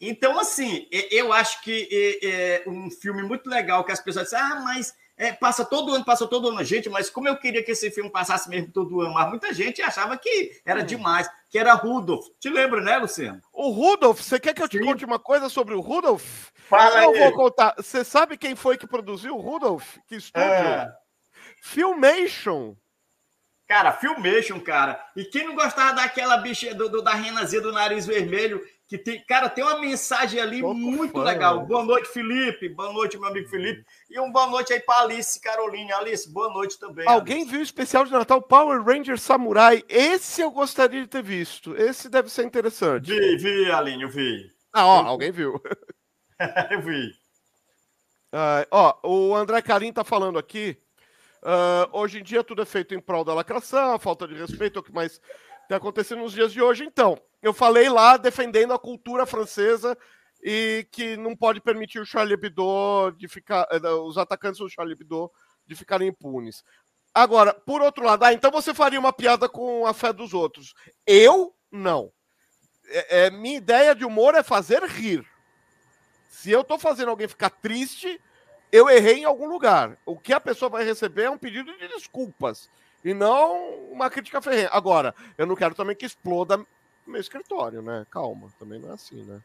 Então, 0.00 0.38
assim, 0.38 0.86
eu 1.10 1.32
acho 1.32 1.62
que 1.62 2.18
é 2.22 2.64
um 2.68 2.90
filme 2.90 3.22
muito 3.22 3.48
legal 3.48 3.84
que 3.84 3.92
as 3.92 4.00
pessoas 4.00 4.26
dizem, 4.26 4.40
ah, 4.40 4.60
mas 4.64 4.94
É, 5.16 5.32
passa 5.32 5.64
todo 5.64 5.94
ano, 5.94 6.04
passa 6.04 6.26
todo 6.26 6.48
ano. 6.48 6.64
Gente, 6.64 6.88
mas 6.88 7.08
como 7.08 7.28
eu 7.28 7.36
queria 7.36 7.62
que 7.62 7.70
esse 7.70 7.88
filme 7.88 8.10
passasse 8.10 8.48
mesmo 8.50 8.72
todo 8.72 9.00
ano, 9.00 9.14
mas 9.14 9.28
muita 9.28 9.54
gente 9.54 9.80
achava 9.80 10.18
que 10.18 10.60
era 10.66 10.80
hum. 10.80 10.86
demais, 10.86 11.30
que 11.48 11.56
era 11.56 11.72
Rudolf. 11.72 12.26
Te 12.40 12.50
lembra, 12.50 12.80
né, 12.80 12.98
Luciano? 12.98 13.40
O 13.52 13.70
Rudolf, 13.70 14.20
você 14.20 14.40
quer 14.40 14.52
que 14.54 14.60
eu 14.60 14.68
te 14.68 14.78
Sim. 14.78 14.84
conte 14.84 15.04
uma 15.04 15.20
coisa 15.20 15.48
sobre 15.48 15.72
o 15.72 15.80
Rudolf? 15.80 16.48
Fala 16.68 17.04
eu 17.04 17.10
aí. 17.12 17.20
vou 17.20 17.32
contar. 17.32 17.76
Você 17.76 18.02
sabe 18.02 18.36
quem 18.36 18.56
foi 18.56 18.76
que 18.76 18.88
produziu 18.88 19.36
o 19.36 19.40
Rudolf? 19.40 19.98
Que 20.08 20.16
estúdio? 20.16 20.48
É. 20.48 20.92
Filmation. 21.62 22.74
Cara, 23.66 23.92
Filmation, 23.92 24.60
cara. 24.60 25.02
E 25.16 25.24
quem 25.24 25.46
não 25.46 25.54
gostava 25.54 25.94
daquela 25.94 26.36
bicha 26.36 26.74
do, 26.74 26.88
do 26.88 27.02
da 27.02 27.14
renazinha 27.14 27.62
do 27.62 27.72
nariz 27.72 28.06
vermelho, 28.06 28.62
que 28.86 28.98
tem, 28.98 29.24
cara, 29.24 29.48
tem 29.48 29.64
uma 29.64 29.80
mensagem 29.80 30.38
ali 30.38 30.60
Pouco 30.60 30.76
muito 30.76 31.14
fã, 31.14 31.22
legal. 31.22 31.60
Né? 31.60 31.66
Boa 31.66 31.82
noite, 31.82 32.08
Felipe. 32.08 32.68
Boa 32.68 32.92
noite, 32.92 33.18
meu 33.18 33.28
amigo 33.28 33.48
Felipe. 33.48 33.82
E 34.10 34.20
um 34.20 34.30
boa 34.30 34.46
noite 34.48 34.74
aí 34.74 34.80
para 34.80 35.04
Alice 35.04 35.40
Caroline. 35.40 35.90
Alice, 35.92 36.30
boa 36.30 36.52
noite 36.52 36.78
também. 36.78 37.08
Alguém 37.08 37.36
Alice. 37.36 37.50
viu 37.50 37.60
o 37.60 37.62
especial 37.62 38.04
de 38.04 38.12
Natal 38.12 38.42
Power 38.42 38.82
Ranger 38.84 39.18
Samurai? 39.18 39.82
Esse 39.88 40.42
eu 40.42 40.50
gostaria 40.50 41.00
de 41.00 41.08
ter 41.08 41.22
visto. 41.22 41.74
Esse 41.74 42.10
deve 42.10 42.28
ser 42.28 42.44
interessante. 42.44 43.10
Vi, 43.10 43.36
vi, 43.38 43.70
Aline, 43.70 44.02
eu 44.04 44.10
vi. 44.10 44.46
Ah, 44.74 44.86
ó, 44.86 45.02
alguém 45.04 45.32
viu. 45.32 45.58
eu 46.70 46.82
vi. 46.82 47.06
Uh, 48.34 48.66
ó, 48.70 48.98
o 49.04 49.34
André 49.34 49.62
Carim 49.62 49.92
tá 49.92 50.04
falando 50.04 50.38
aqui 50.38 50.76
Uh, 51.44 51.84
hoje 51.92 52.20
em 52.20 52.22
dia 52.22 52.42
tudo 52.42 52.62
é 52.62 52.64
feito 52.64 52.94
em 52.94 53.00
prol 53.00 53.22
da 53.22 53.34
lacração, 53.34 53.98
falta 53.98 54.26
de 54.26 54.34
respeito 54.34 54.78
é 54.78 54.80
o 54.80 54.82
que 54.82 54.92
mais 54.92 55.20
está 55.64 55.76
acontecendo 55.76 56.22
nos 56.22 56.32
dias 56.32 56.52
de 56.52 56.62
hoje. 56.62 56.84
Então, 56.84 57.20
eu 57.42 57.52
falei 57.52 57.88
lá 57.90 58.16
defendendo 58.16 58.72
a 58.72 58.78
cultura 58.78 59.26
francesa 59.26 59.96
e 60.42 60.86
que 60.90 61.16
não 61.18 61.36
pode 61.36 61.60
permitir 61.60 61.98
o 61.98 62.06
Charlie 62.06 62.34
Hebdo 62.34 63.10
de 63.18 63.28
ficar, 63.28 63.66
eh, 63.70 63.88
os 63.90 64.16
atacantes 64.16 64.58
do 64.58 64.70
Charlie 64.70 64.94
Hebdo 64.94 65.30
de 65.66 65.74
ficarem 65.74 66.08
impunes. 66.08 66.64
Agora, 67.14 67.52
por 67.52 67.82
outro 67.82 68.04
lado, 68.04 68.24
ah, 68.24 68.32
então 68.32 68.50
você 68.50 68.72
faria 68.72 68.98
uma 68.98 69.12
piada 69.12 69.48
com 69.48 69.86
a 69.86 69.94
fé 69.94 70.12
dos 70.12 70.32
outros. 70.34 70.74
Eu 71.06 71.54
não. 71.70 72.10
É, 72.86 73.26
é 73.26 73.30
minha 73.30 73.56
ideia 73.56 73.94
de 73.94 74.04
humor 74.04 74.34
é 74.34 74.42
fazer 74.42 74.82
rir. 74.84 75.26
Se 76.28 76.50
eu 76.50 76.62
estou 76.62 76.78
fazendo 76.78 77.10
alguém 77.10 77.28
ficar 77.28 77.50
triste, 77.50 78.20
eu 78.74 78.90
errei 78.90 79.20
em 79.20 79.24
algum 79.24 79.48
lugar. 79.48 79.96
O 80.04 80.18
que 80.18 80.32
a 80.32 80.40
pessoa 80.40 80.68
vai 80.68 80.84
receber 80.84 81.22
é 81.22 81.30
um 81.30 81.38
pedido 81.38 81.72
de 81.78 81.86
desculpas 81.86 82.68
e 83.04 83.14
não 83.14 83.68
uma 83.92 84.10
crítica 84.10 84.42
ferrenha. 84.42 84.68
Agora, 84.72 85.14
eu 85.38 85.46
não 85.46 85.54
quero 85.54 85.76
também 85.76 85.94
que 85.94 86.04
exploda 86.04 86.60
meu 87.06 87.20
escritório, 87.20 87.80
né? 87.80 88.04
Calma, 88.10 88.48
também 88.58 88.80
não 88.80 88.90
é 88.90 88.94
assim, 88.94 89.22
né? 89.22 89.40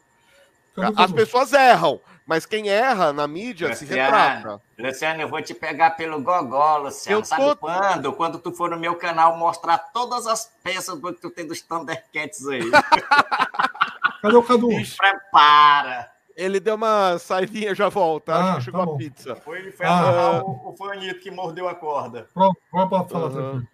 As 0.95 1.11
pessoas 1.11 1.53
erram, 1.53 2.01
mas 2.25 2.47
quem 2.47 2.69
erra 2.69 3.13
na 3.13 3.27
mídia 3.27 3.67
Luciano, 3.67 3.87
se 3.87 3.95
retrata. 3.95 4.61
Luciano, 4.79 5.21
eu 5.21 5.29
vou 5.29 5.41
te 5.43 5.53
pegar 5.53 5.91
pelo 5.91 6.23
gogó, 6.23 6.77
Luciano. 6.77 7.19
Eu 7.19 7.25
Sabe 7.25 7.43
tô... 7.43 7.57
quando? 7.57 8.13
Quando 8.13 8.39
tu 8.39 8.51
for 8.51 8.71
no 8.71 8.79
meu 8.79 8.95
canal 8.95 9.37
mostrar 9.37 9.77
todas 9.77 10.25
as 10.25 10.51
peças 10.63 10.97
do 10.97 11.13
que 11.13 11.21
tu 11.21 11.29
tem 11.29 11.45
dos 11.45 11.61
Thundercats 11.61 12.47
aí. 12.47 12.61
Cadê 14.23 14.35
o 14.35 14.41
Cadu? 14.41 14.69
Prepara. 14.97 16.18
Ele 16.39 16.57
deu 16.57 16.75
uma 16.75 17.19
saidinha, 17.19 17.75
já 17.75 17.89
volta. 17.89 18.33
Ah, 18.33 18.51
Acho 18.51 18.57
que 18.59 18.65
chegou 18.65 18.87
tá 18.87 18.93
a 18.93 18.97
pizza. 18.97 19.35
Foi, 19.35 19.71
foi, 19.73 19.85
ah, 19.85 20.41
o, 20.41 20.73
foi 20.77 20.87
o 20.87 20.91
Anitta 20.93 21.19
que 21.19 21.29
mordeu 21.29 21.67
a 21.67 21.75
corda. 21.75 22.29
Pronto, 22.33 22.57
vamos 22.71 23.11
falar 23.11 23.29
uhum. 23.29 23.67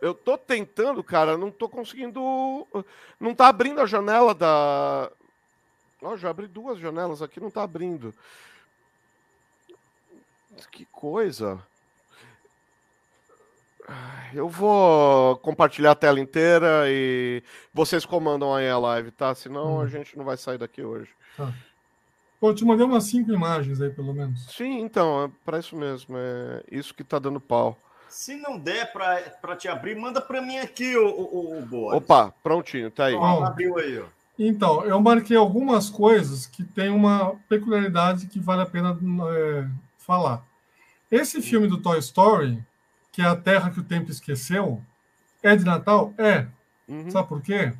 Eu 0.00 0.12
tô 0.12 0.36
tentando, 0.36 1.04
cara, 1.04 1.38
não 1.38 1.48
tô 1.48 1.68
conseguindo. 1.68 2.66
Não 3.20 3.32
tá 3.36 3.46
abrindo 3.46 3.80
a 3.80 3.86
janela 3.86 4.34
da. 4.34 5.12
Ó, 6.02 6.08
oh, 6.08 6.16
já 6.16 6.30
abri 6.30 6.48
duas 6.48 6.80
janelas 6.80 7.22
aqui, 7.22 7.38
não 7.38 7.52
tá 7.52 7.62
abrindo. 7.62 8.12
Que 10.72 10.84
coisa. 10.86 11.62
Eu 14.34 14.48
vou 14.48 15.36
compartilhar 15.36 15.92
a 15.92 15.96
tela 15.96 16.18
inteira 16.18 16.84
e 16.88 17.44
vocês 17.72 18.04
comandam 18.04 18.52
aí 18.52 18.68
a 18.68 18.78
live, 18.78 19.12
tá? 19.12 19.32
Senão 19.36 19.76
hum. 19.76 19.80
a 19.82 19.86
gente 19.86 20.18
não 20.18 20.24
vai 20.24 20.36
sair 20.36 20.58
daqui 20.58 20.82
hoje. 20.82 21.10
Tá. 21.36 21.52
Pô, 22.40 22.50
eu 22.50 22.54
te 22.54 22.64
mandei 22.64 22.86
umas 22.86 23.04
cinco 23.04 23.30
imagens 23.32 23.80
aí, 23.80 23.90
pelo 23.90 24.14
menos. 24.14 24.46
Sim, 24.46 24.80
então, 24.80 25.24
é 25.24 25.30
para 25.44 25.58
isso 25.58 25.76
mesmo. 25.76 26.16
É 26.16 26.62
isso 26.70 26.94
que 26.94 27.04
tá 27.04 27.18
dando 27.18 27.40
pau. 27.40 27.76
Se 28.08 28.34
não 28.36 28.58
der 28.58 28.90
para 28.92 29.56
te 29.56 29.68
abrir, 29.68 29.94
manda 29.94 30.20
para 30.20 30.40
mim 30.40 30.58
aqui, 30.58 30.96
o, 30.96 31.06
o, 31.06 31.58
o 31.58 31.66
Boa. 31.66 31.96
Opa, 31.96 32.34
prontinho, 32.42 32.90
tá 32.90 33.06
aí. 33.06 33.14
Ó, 33.14 33.44
abriu 33.44 33.78
aí, 33.78 33.98
ó. 33.98 34.06
Então, 34.38 34.82
eu 34.84 34.98
marquei 35.00 35.36
algumas 35.36 35.90
coisas 35.90 36.46
que 36.46 36.64
tem 36.64 36.88
uma 36.88 37.36
peculiaridade 37.46 38.26
que 38.26 38.40
vale 38.40 38.62
a 38.62 38.66
pena 38.66 38.98
é, 39.32 39.68
falar. 39.98 40.42
Esse 41.10 41.42
filme 41.42 41.68
do 41.68 41.76
Toy 41.76 41.98
Story, 41.98 42.58
que 43.12 43.20
é 43.20 43.26
a 43.26 43.36
Terra 43.36 43.70
que 43.70 43.80
o 43.80 43.84
Tempo 43.84 44.10
Esqueceu, 44.10 44.82
é 45.42 45.54
de 45.54 45.64
Natal? 45.64 46.14
É. 46.16 46.46
Uhum. 46.88 47.10
Sabe 47.10 47.28
por 47.28 47.42
quê? 47.42 47.74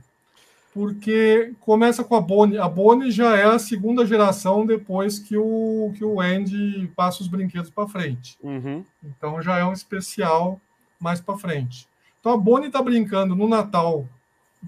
Porque 0.72 1.52
começa 1.60 2.04
com 2.04 2.14
a 2.14 2.20
Bonnie. 2.20 2.58
A 2.58 2.68
Bonnie 2.68 3.10
já 3.10 3.36
é 3.36 3.44
a 3.44 3.58
segunda 3.58 4.06
geração 4.06 4.64
depois 4.64 5.18
que 5.18 5.36
o, 5.36 5.92
que 5.96 6.04
o 6.04 6.20
Andy 6.20 6.90
passa 6.94 7.22
os 7.22 7.28
brinquedos 7.28 7.70
para 7.70 7.88
frente. 7.88 8.38
Uhum. 8.42 8.84
Então 9.02 9.42
já 9.42 9.58
é 9.58 9.64
um 9.64 9.72
especial 9.72 10.60
mais 10.98 11.20
para 11.20 11.36
frente. 11.36 11.88
Então 12.20 12.32
a 12.32 12.36
Bonnie 12.36 12.68
está 12.68 12.80
brincando 12.80 13.34
no 13.34 13.48
Natal, 13.48 14.06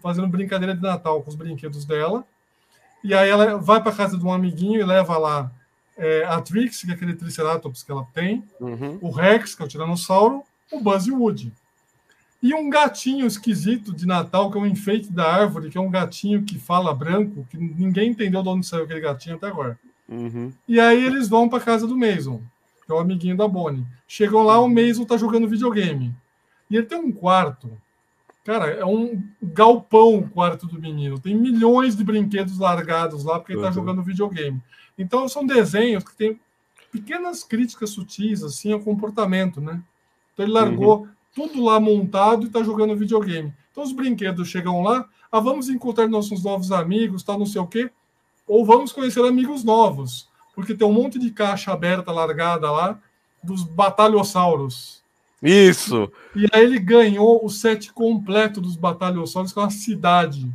fazendo 0.02 0.26
brincadeira 0.26 0.74
de 0.74 0.82
Natal 0.82 1.22
com 1.22 1.30
os 1.30 1.36
brinquedos 1.36 1.84
dela. 1.84 2.24
E 3.04 3.14
aí 3.14 3.28
ela 3.28 3.58
vai 3.58 3.82
para 3.82 3.92
casa 3.92 4.18
de 4.18 4.24
um 4.24 4.32
amiguinho 4.32 4.80
e 4.80 4.84
leva 4.84 5.18
lá 5.18 5.52
é, 5.96 6.24
a 6.24 6.40
Trix, 6.40 6.82
que 6.82 6.90
é 6.90 6.94
aquele 6.94 7.14
Triceratops 7.14 7.82
que 7.82 7.92
ela 7.92 8.06
tem, 8.14 8.44
uhum. 8.60 8.98
o 9.00 9.10
Rex, 9.10 9.54
que 9.54 9.62
é 9.62 9.64
o 9.64 9.68
Tiranossauro, 9.68 10.42
o 10.70 10.80
Buzz 10.80 11.06
e 11.06 11.12
o 11.12 11.18
Woody. 11.18 11.52
E 12.42 12.52
um 12.52 12.68
gatinho 12.68 13.24
esquisito 13.24 13.94
de 13.94 14.04
Natal, 14.04 14.50
que 14.50 14.58
é 14.58 14.60
um 14.60 14.66
enfeite 14.66 15.12
da 15.12 15.32
árvore, 15.32 15.70
que 15.70 15.78
é 15.78 15.80
um 15.80 15.90
gatinho 15.90 16.42
que 16.42 16.58
fala 16.58 16.92
branco, 16.92 17.46
que 17.48 17.56
ninguém 17.56 18.10
entendeu 18.10 18.42
de 18.42 18.48
onde 18.48 18.66
saiu 18.66 18.82
aquele 18.82 19.00
gatinho 19.00 19.36
até 19.36 19.46
agora. 19.46 19.78
Uhum. 20.08 20.52
E 20.66 20.80
aí 20.80 21.04
eles 21.04 21.28
vão 21.28 21.48
para 21.48 21.62
casa 21.62 21.86
do 21.86 21.96
Mason, 21.96 22.42
que 22.84 22.90
é 22.90 22.94
o 22.94 22.98
amiguinho 22.98 23.36
da 23.36 23.46
Bonnie. 23.46 23.86
Chegam 24.08 24.42
lá, 24.42 24.58
o 24.58 24.68
Mason 24.68 25.04
tá 25.04 25.16
jogando 25.16 25.48
videogame. 25.48 26.12
E 26.68 26.76
ele 26.76 26.86
tem 26.86 26.98
um 26.98 27.12
quarto. 27.12 27.70
Cara, 28.44 28.66
é 28.70 28.84
um 28.84 29.22
galpão 29.40 30.16
o 30.16 30.28
quarto 30.28 30.66
do 30.66 30.80
menino. 30.80 31.20
Tem 31.20 31.36
milhões 31.36 31.94
de 31.94 32.02
brinquedos 32.02 32.58
largados 32.58 33.22
lá 33.22 33.38
porque 33.38 33.52
ele 33.52 33.60
tá 33.60 33.68
uhum. 33.68 33.72
jogando 33.72 34.02
videogame. 34.02 34.60
Então 34.98 35.28
são 35.28 35.46
desenhos 35.46 36.02
que 36.02 36.16
tem 36.16 36.40
pequenas 36.90 37.44
críticas 37.44 37.90
sutis 37.90 38.42
assim 38.42 38.72
ao 38.72 38.80
comportamento, 38.80 39.60
né? 39.60 39.80
Então 40.32 40.44
ele 40.44 40.52
largou 40.52 41.02
uhum 41.02 41.08
tudo 41.34 41.62
lá 41.64 41.80
montado 41.80 42.44
e 42.44 42.46
está 42.46 42.62
jogando 42.62 42.96
videogame. 42.96 43.52
Então 43.70 43.82
os 43.82 43.92
brinquedos 43.92 44.48
chegam 44.48 44.82
lá, 44.82 45.08
ah, 45.30 45.40
vamos 45.40 45.68
encontrar 45.68 46.06
nossos 46.08 46.44
novos 46.44 46.70
amigos, 46.70 47.22
tal, 47.22 47.38
não 47.38 47.46
sei 47.46 47.60
o 47.60 47.66
quê, 47.66 47.90
ou 48.46 48.64
vamos 48.64 48.92
conhecer 48.92 49.24
amigos 49.24 49.64
novos, 49.64 50.28
porque 50.54 50.74
tem 50.74 50.86
um 50.86 50.92
monte 50.92 51.18
de 51.18 51.30
caixa 51.30 51.72
aberta, 51.72 52.12
largada 52.12 52.70
lá, 52.70 53.00
dos 53.42 53.62
batalhossauros. 53.62 55.02
Isso! 55.42 56.12
E 56.36 56.46
aí 56.52 56.64
ele 56.64 56.78
ganhou 56.78 57.44
o 57.44 57.48
set 57.48 57.92
completo 57.92 58.60
dos 58.60 58.76
batalhossauros, 58.76 59.52
que 59.52 59.58
é 59.58 59.62
uma 59.62 59.70
cidade. 59.70 60.52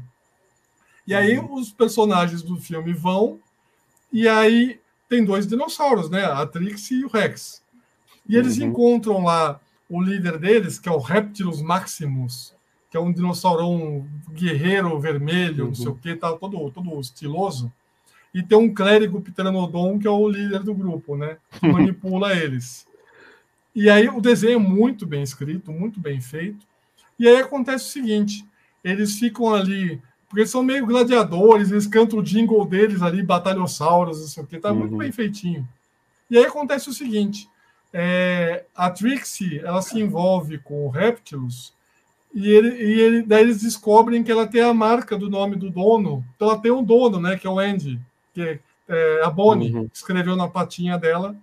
E 1.06 1.14
aí 1.14 1.38
uhum. 1.38 1.56
os 1.56 1.72
personagens 1.72 2.42
do 2.42 2.58
filme 2.58 2.94
vão, 2.94 3.40
e 4.14 4.28
aí 4.28 4.80
tem 5.10 5.26
dois 5.26 5.48
dinossauros, 5.48 6.10
né? 6.10 6.26
A 6.26 6.46
Trix 6.46 6.92
e 6.92 7.04
o 7.04 7.10
Rex. 7.10 7.62
E 8.30 8.36
eles 8.36 8.58
uhum. 8.58 8.68
encontram 8.68 9.24
lá 9.24 9.60
o 9.90 10.02
líder 10.02 10.38
deles, 10.38 10.80
que 10.80 10.90
é 10.90 10.92
o 10.92 11.00
Reptilus 11.00 11.62
Maximus, 11.62 12.54
que 12.90 12.98
é 12.98 13.00
um 13.00 13.12
dinossaurão 13.12 14.08
guerreiro 14.32 15.00
vermelho, 15.00 15.64
uhum. 15.64 15.68
não 15.70 15.76
sei 15.76 15.88
o 15.88 15.96
que, 15.96 16.16
tá 16.16 16.34
todo, 16.34 16.72
todo 16.72 17.00
estiloso. 17.00 17.72
E 18.34 18.44
tem 18.44 18.58
um 18.58 18.74
clérigo 18.74 19.22
Pteranodon, 19.22 19.98
que 19.98 20.08
é 20.08 20.12
o 20.12 20.28
líder 20.28 20.62
do 20.62 20.74
grupo, 20.74 21.16
né? 21.16 21.38
Que 21.60 21.68
manipula 21.72 22.36
eles. 22.36 22.86
E 23.74 23.90
aí 23.90 24.08
o 24.10 24.22
desenho 24.22 24.56
é 24.56 24.60
muito 24.60 25.06
bem 25.06 25.22
escrito, 25.22 25.72
muito 25.72 26.00
bem 26.00 26.20
feito. 26.20 26.66
E 27.20 27.28
aí 27.28 27.38
acontece 27.38 27.86
o 27.86 27.92
seguinte: 27.92 28.46
eles 28.84 29.18
ficam 29.18 29.54
ali, 29.54 30.02
porque 30.28 30.42
eles 30.42 30.52
são 30.52 30.64
meio 30.64 30.86
gladiadores, 30.86 31.72
eles 31.72 31.88
cantam 31.88 32.20
o 32.20 32.24
jingle 32.24 32.66
deles 32.66 33.02
ali, 33.02 33.24
batalhossauros, 33.24 34.20
não 34.20 34.28
sei 34.28 34.44
o 34.44 34.48
que, 34.48 34.60
tá 34.60 34.72
uhum. 34.72 34.80
muito 34.80 34.98
bem 34.98 35.12
feitinho. 35.12 35.68
E 36.30 36.38
aí 36.38 36.46
acontece 36.46 36.90
o 36.90 36.94
seguinte: 36.94 37.50
é, 38.00 38.64
a 38.76 38.92
Trixie 38.92 39.58
ela 39.58 39.82
se 39.82 40.00
envolve 40.00 40.60
com 40.60 40.86
o 40.86 40.90
Reptilus 40.90 41.74
e, 42.32 42.48
ele, 42.48 42.70
e 42.70 43.02
ele, 43.02 43.24
daí 43.24 43.42
eles 43.42 43.64
descobrem 43.64 44.24
que 44.24 44.32
ela 44.32 44.46
tem 44.46 44.62
a 44.62 44.72
marca 44.72 45.18
do 45.18 45.28
nome 45.28 45.56
do 45.56 45.72
dono. 45.72 46.24
Então 46.36 46.50
ela 46.50 46.60
tem 46.60 46.72
um 46.72 46.84
dono, 46.84 47.20
né? 47.20 47.36
Que 47.36 47.48
é 47.48 47.50
o 47.50 47.58
Andy, 47.58 48.00
que 48.36 48.42
é, 48.44 48.60
é 48.88 49.24
a 49.24 49.32
Bonnie 49.32 49.74
uhum. 49.74 49.90
escreveu 49.92 50.36
na 50.36 50.48
patinha 50.48 50.96
dela, 50.96 51.36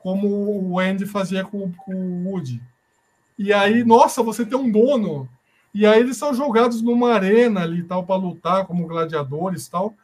como 0.00 0.26
o 0.28 0.80
Andy 0.80 1.06
fazia 1.06 1.44
com, 1.44 1.70
com 1.70 1.94
o 1.94 2.28
Woody. 2.28 2.60
E 3.38 3.52
aí, 3.52 3.84
nossa, 3.84 4.20
você 4.20 4.44
tem 4.44 4.58
um 4.58 4.72
dono. 4.72 5.28
E 5.72 5.86
aí 5.86 6.00
eles 6.00 6.16
são 6.16 6.34
jogados 6.34 6.82
numa 6.82 7.12
arena 7.12 7.62
ali 7.62 7.84
tal 7.84 8.02
para 8.02 8.16
lutar 8.16 8.66
como 8.66 8.88
gladiadores 8.88 9.68
tal. 9.68 9.94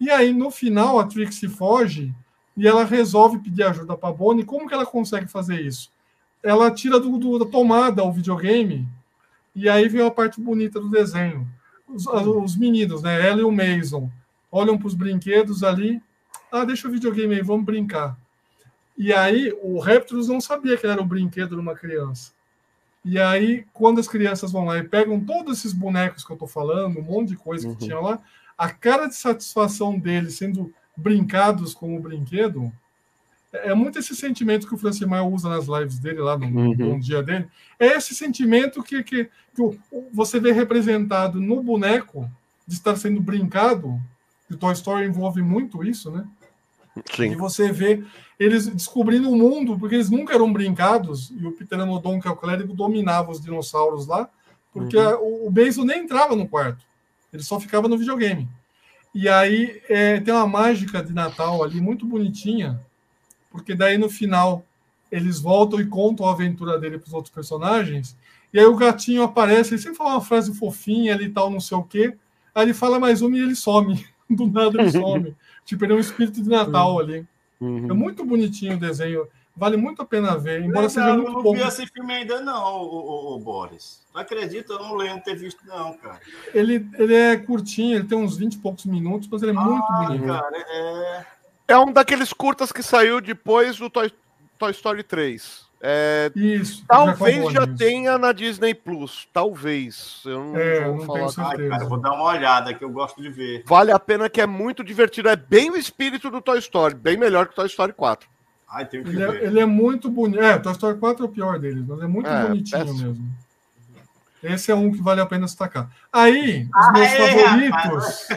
E 0.00 0.10
aí 0.10 0.32
no 0.32 0.50
final 0.50 0.98
a 0.98 1.06
Trixie 1.06 1.48
foge 1.48 2.12
e 2.56 2.66
ela 2.66 2.84
resolve 2.84 3.38
pedir 3.38 3.64
ajuda 3.64 3.96
para 3.96 4.08
a 4.08 4.12
Bonnie. 4.12 4.44
Como 4.44 4.66
que 4.66 4.74
ela 4.74 4.86
consegue 4.86 5.26
fazer 5.26 5.60
isso? 5.60 5.90
Ela 6.42 6.70
tira 6.70 6.98
do, 6.98 7.18
do, 7.18 7.38
da 7.38 7.44
tomada 7.44 8.02
o 8.02 8.12
videogame 8.12 8.88
e 9.54 9.68
aí 9.68 9.88
vem 9.88 10.04
a 10.04 10.10
parte 10.10 10.40
bonita 10.40 10.80
do 10.80 10.90
desenho. 10.90 11.46
Os, 11.88 12.06
os 12.06 12.56
meninos, 12.56 13.02
né? 13.02 13.26
Ela 13.28 13.40
e 13.40 13.44
o 13.44 13.52
Mason, 13.52 14.10
olham 14.50 14.78
para 14.78 14.88
os 14.88 14.94
brinquedos 14.94 15.62
ali. 15.62 16.02
Ah, 16.50 16.64
deixa 16.64 16.88
o 16.88 16.90
videogame 16.90 17.34
aí, 17.34 17.42
vamos 17.42 17.64
brincar. 17.64 18.16
E 18.96 19.12
aí 19.12 19.52
o 19.62 19.78
Raptors 19.78 20.28
não 20.28 20.40
sabia 20.40 20.76
que 20.76 20.86
era 20.86 21.00
o 21.00 21.04
brinquedo 21.04 21.54
de 21.54 21.60
uma 21.60 21.74
criança. 21.74 22.32
E 23.04 23.20
aí, 23.20 23.64
quando 23.72 24.00
as 24.00 24.08
crianças 24.08 24.50
vão 24.50 24.64
lá 24.64 24.78
e 24.78 24.82
pegam 24.82 25.20
todos 25.20 25.58
esses 25.58 25.72
bonecos 25.72 26.24
que 26.24 26.32
eu 26.32 26.34
estou 26.34 26.48
falando, 26.48 26.98
um 26.98 27.02
monte 27.02 27.28
de 27.28 27.36
coisa 27.36 27.68
uhum. 27.68 27.74
que 27.74 27.84
tinha 27.84 28.00
lá, 28.00 28.18
a 28.58 28.68
cara 28.68 29.06
de 29.06 29.14
satisfação 29.14 29.96
deles 29.96 30.34
sendo 30.34 30.74
brincados 30.96 31.74
com 31.74 31.96
o 31.96 32.00
brinquedo, 32.00 32.72
é, 33.52 33.74
muito 33.74 33.98
esse 33.98 34.14
sentimento 34.14 34.66
que 34.66 34.74
o 34.74 34.78
Francimar 34.78 35.26
usa 35.26 35.48
nas 35.48 35.66
lives 35.66 35.98
dele, 35.98 36.20
lá 36.20 36.36
no, 36.36 36.46
uhum. 36.46 36.74
no 36.74 37.00
dia 37.00 37.22
dele. 37.22 37.48
É 37.78 37.86
esse 37.88 38.14
sentimento 38.14 38.82
que, 38.82 39.02
que, 39.02 39.24
que 39.24 39.78
você 40.12 40.38
vê 40.40 40.52
representado 40.52 41.40
no 41.40 41.62
boneco 41.62 42.30
de 42.66 42.74
estar 42.74 42.96
sendo 42.96 43.20
brincado. 43.20 44.00
E 44.50 44.56
Toy 44.56 44.72
Story 44.72 45.06
envolve 45.06 45.42
muito 45.42 45.82
isso, 45.84 46.10
né? 46.10 46.26
Sim. 47.14 47.32
E 47.32 47.36
você 47.36 47.72
vê 47.72 48.02
eles 48.38 48.66
descobrindo 48.66 49.30
o 49.30 49.36
mundo, 49.36 49.78
porque 49.78 49.94
eles 49.94 50.10
nunca 50.10 50.34
eram 50.34 50.52
brincados, 50.52 51.30
e 51.30 51.46
o 51.46 51.52
Pteranodon, 51.52 52.20
que 52.20 52.28
é 52.28 52.30
o 52.30 52.36
clérigo, 52.36 52.74
dominava 52.74 53.30
os 53.30 53.40
dinossauros 53.40 54.06
lá, 54.06 54.28
porque 54.72 54.96
uhum. 54.96 55.44
o, 55.44 55.46
o 55.48 55.50
Basil 55.50 55.84
nem 55.84 56.04
entrava 56.04 56.36
no 56.36 56.48
quarto, 56.48 56.84
ele 57.32 57.42
só 57.42 57.58
ficava 57.58 57.88
no 57.88 57.98
videogame. 57.98 58.48
E 59.18 59.30
aí 59.30 59.80
é, 59.88 60.20
tem 60.20 60.34
uma 60.34 60.46
mágica 60.46 61.02
de 61.02 61.14
Natal 61.14 61.64
ali 61.64 61.80
muito 61.80 62.04
bonitinha, 62.04 62.78
porque 63.50 63.74
daí 63.74 63.96
no 63.96 64.10
final 64.10 64.62
eles 65.10 65.40
voltam 65.40 65.80
e 65.80 65.86
contam 65.86 66.26
a 66.26 66.32
aventura 66.32 66.78
dele 66.78 66.98
para 66.98 67.06
os 67.06 67.14
outros 67.14 67.32
personagens, 67.32 68.14
e 68.52 68.58
aí 68.58 68.66
o 68.66 68.76
gatinho 68.76 69.22
aparece, 69.22 69.72
ele 69.72 69.80
sempre 69.80 69.96
fala 69.96 70.10
uma 70.10 70.20
frase 70.20 70.54
fofinha 70.54 71.14
ali 71.14 71.24
e 71.24 71.30
tal, 71.30 71.50
não 71.50 71.60
sei 71.60 71.78
o 71.78 71.82
quê, 71.82 72.14
aí 72.54 72.66
ele 72.66 72.74
fala 72.74 73.00
mais 73.00 73.22
uma 73.22 73.38
e 73.38 73.40
ele 73.40 73.56
some, 73.56 74.04
do 74.28 74.48
nada 74.48 74.82
ele 74.82 74.92
some. 74.92 75.34
tipo, 75.64 75.82
ele 75.86 75.94
é 75.94 75.96
um 75.96 76.00
espírito 76.00 76.42
de 76.42 76.50
Natal 76.50 77.00
ali. 77.00 77.26
Uhum. 77.58 77.90
É 77.90 77.94
muito 77.94 78.22
bonitinho 78.22 78.76
o 78.76 78.78
desenho. 78.78 79.26
Vale 79.56 79.78
muito 79.78 80.02
a 80.02 80.04
pena 80.04 80.36
ver, 80.36 80.62
embora 80.62 80.86
seja 80.90 81.14
muito 81.14 81.32
bom. 81.32 81.38
Eu 81.38 81.44
não 81.44 81.52
vi 81.54 81.62
esse 81.62 81.86
filme 81.86 82.12
ainda, 82.12 82.42
não, 82.42 82.74
o, 82.74 83.32
o, 83.32 83.36
o, 83.36 83.38
Boris. 83.38 84.04
Não 84.14 84.20
acredito, 84.20 84.74
eu 84.74 84.78
não 84.78 84.94
lembro 84.94 85.24
ter 85.24 85.34
visto, 85.34 85.66
não, 85.66 85.94
cara. 85.94 86.20
Ele, 86.52 86.86
ele 86.98 87.14
é 87.14 87.36
curtinho, 87.38 87.96
ele 87.96 88.04
tem 88.04 88.18
uns 88.18 88.36
20 88.36 88.52
e 88.52 88.58
poucos 88.58 88.84
minutos, 88.84 89.28
mas 89.32 89.42
ele 89.42 89.52
é 89.52 89.54
ah, 89.56 89.60
muito 89.60 89.86
bonito. 89.92 90.26
Cara, 90.26 90.56
é... 90.56 91.26
é 91.68 91.78
um 91.78 91.90
daqueles 91.90 92.34
curtas 92.34 92.70
que 92.70 92.82
saiu 92.82 93.18
depois 93.22 93.78
do 93.78 93.88
Toy, 93.88 94.12
Toy 94.58 94.72
Story 94.72 95.02
3. 95.02 95.64
É, 95.80 96.30
Isso. 96.34 96.84
Talvez 96.86 97.52
já, 97.52 97.60
já 97.60 97.66
tenha 97.66 98.18
na 98.18 98.32
Disney 98.32 98.74
Plus. 98.74 99.26
Talvez. 99.32 100.20
Eu 100.26 100.44
não, 100.44 100.56
é, 100.56 100.84
vou 100.84 100.96
não 100.96 101.30
falar. 101.30 101.54
Tenho 101.54 101.72
Ai, 101.72 101.78
cara, 101.78 101.88
vou 101.88 101.98
dar 101.98 102.12
uma 102.12 102.24
olhada 102.24 102.74
que 102.74 102.84
eu 102.84 102.90
gosto 102.90 103.22
de 103.22 103.30
ver. 103.30 103.62
Vale 103.66 103.92
a 103.92 103.98
pena 103.98 104.28
que 104.28 104.40
é 104.40 104.46
muito 104.46 104.82
divertido. 104.82 105.28
É 105.28 105.36
bem 105.36 105.70
o 105.70 105.76
espírito 105.76 106.30
do 106.30 106.42
Toy 106.42 106.58
Story. 106.58 106.94
Bem 106.94 107.16
melhor 107.16 107.46
que 107.46 107.52
o 107.52 107.56
Toy 107.56 107.66
Story 107.66 107.92
4. 107.92 108.28
Ai, 108.68 108.86
que 108.86 108.96
ele, 108.96 109.22
é, 109.22 109.44
ele, 109.44 109.60
é, 109.60 109.66
muito 109.66 110.10
bonito. 110.10 110.42
É, 110.42 110.58
Toy 110.58 110.72
Story 110.72 110.98
4 110.98 111.24
é 111.24 111.28
o 111.28 111.30
pior 111.30 111.58
deles, 111.58 111.84
mas 111.86 112.02
é 112.02 112.06
muito 112.06 112.28
é, 112.28 112.42
bonitinho 112.42 112.84
péssimo. 112.84 113.08
mesmo. 113.08 113.30
Esse 114.42 114.70
é 114.70 114.74
um 114.74 114.92
que 114.92 115.00
vale 115.00 115.20
a 115.20 115.26
pena 115.26 115.46
destacar. 115.46 115.90
Aí, 116.12 116.64
os 116.64 116.70
ah, 116.74 116.92
meus 116.92 117.06
é, 117.06 117.44
favoritos. 117.44 118.28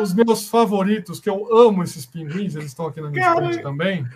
os 0.00 0.14
meus 0.14 0.48
favoritos, 0.48 1.20
que 1.20 1.28
eu 1.28 1.56
amo 1.56 1.82
esses 1.82 2.06
pinguins, 2.06 2.54
eles 2.54 2.68
estão 2.68 2.86
aqui 2.86 3.00
na 3.00 3.10
minha 3.10 3.34
frente 3.34 3.62
também. 3.62 4.06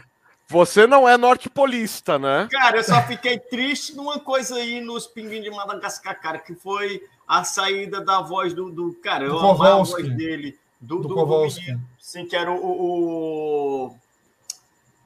Você 0.50 0.84
não 0.84 1.08
é 1.08 1.16
nortepolista, 1.16 2.18
né? 2.18 2.48
Cara, 2.50 2.78
eu 2.78 2.82
só 2.82 3.00
fiquei 3.02 3.38
triste 3.38 3.94
numa 3.94 4.18
coisa 4.18 4.56
aí 4.56 4.80
nos 4.80 5.06
Pinguins 5.06 5.44
de 5.44 5.50
Madagascar, 5.50 6.20
cara, 6.20 6.38
que 6.40 6.56
foi 6.56 7.00
a 7.26 7.44
saída 7.44 8.00
da 8.00 8.20
voz 8.20 8.52
do. 8.52 8.68
do 8.68 8.92
cara, 8.94 9.24
eu 9.24 9.38
a 9.38 9.52
voz 9.52 9.92
dele. 10.16 10.58
Do, 10.80 10.98
do, 10.98 11.08
do, 11.08 11.14
Kowalski. 11.14 11.60
menino, 11.60 11.80
sim, 12.00 12.26
que 12.26 12.34
era 12.34 12.50
o, 12.50 12.56
o, 12.56 13.96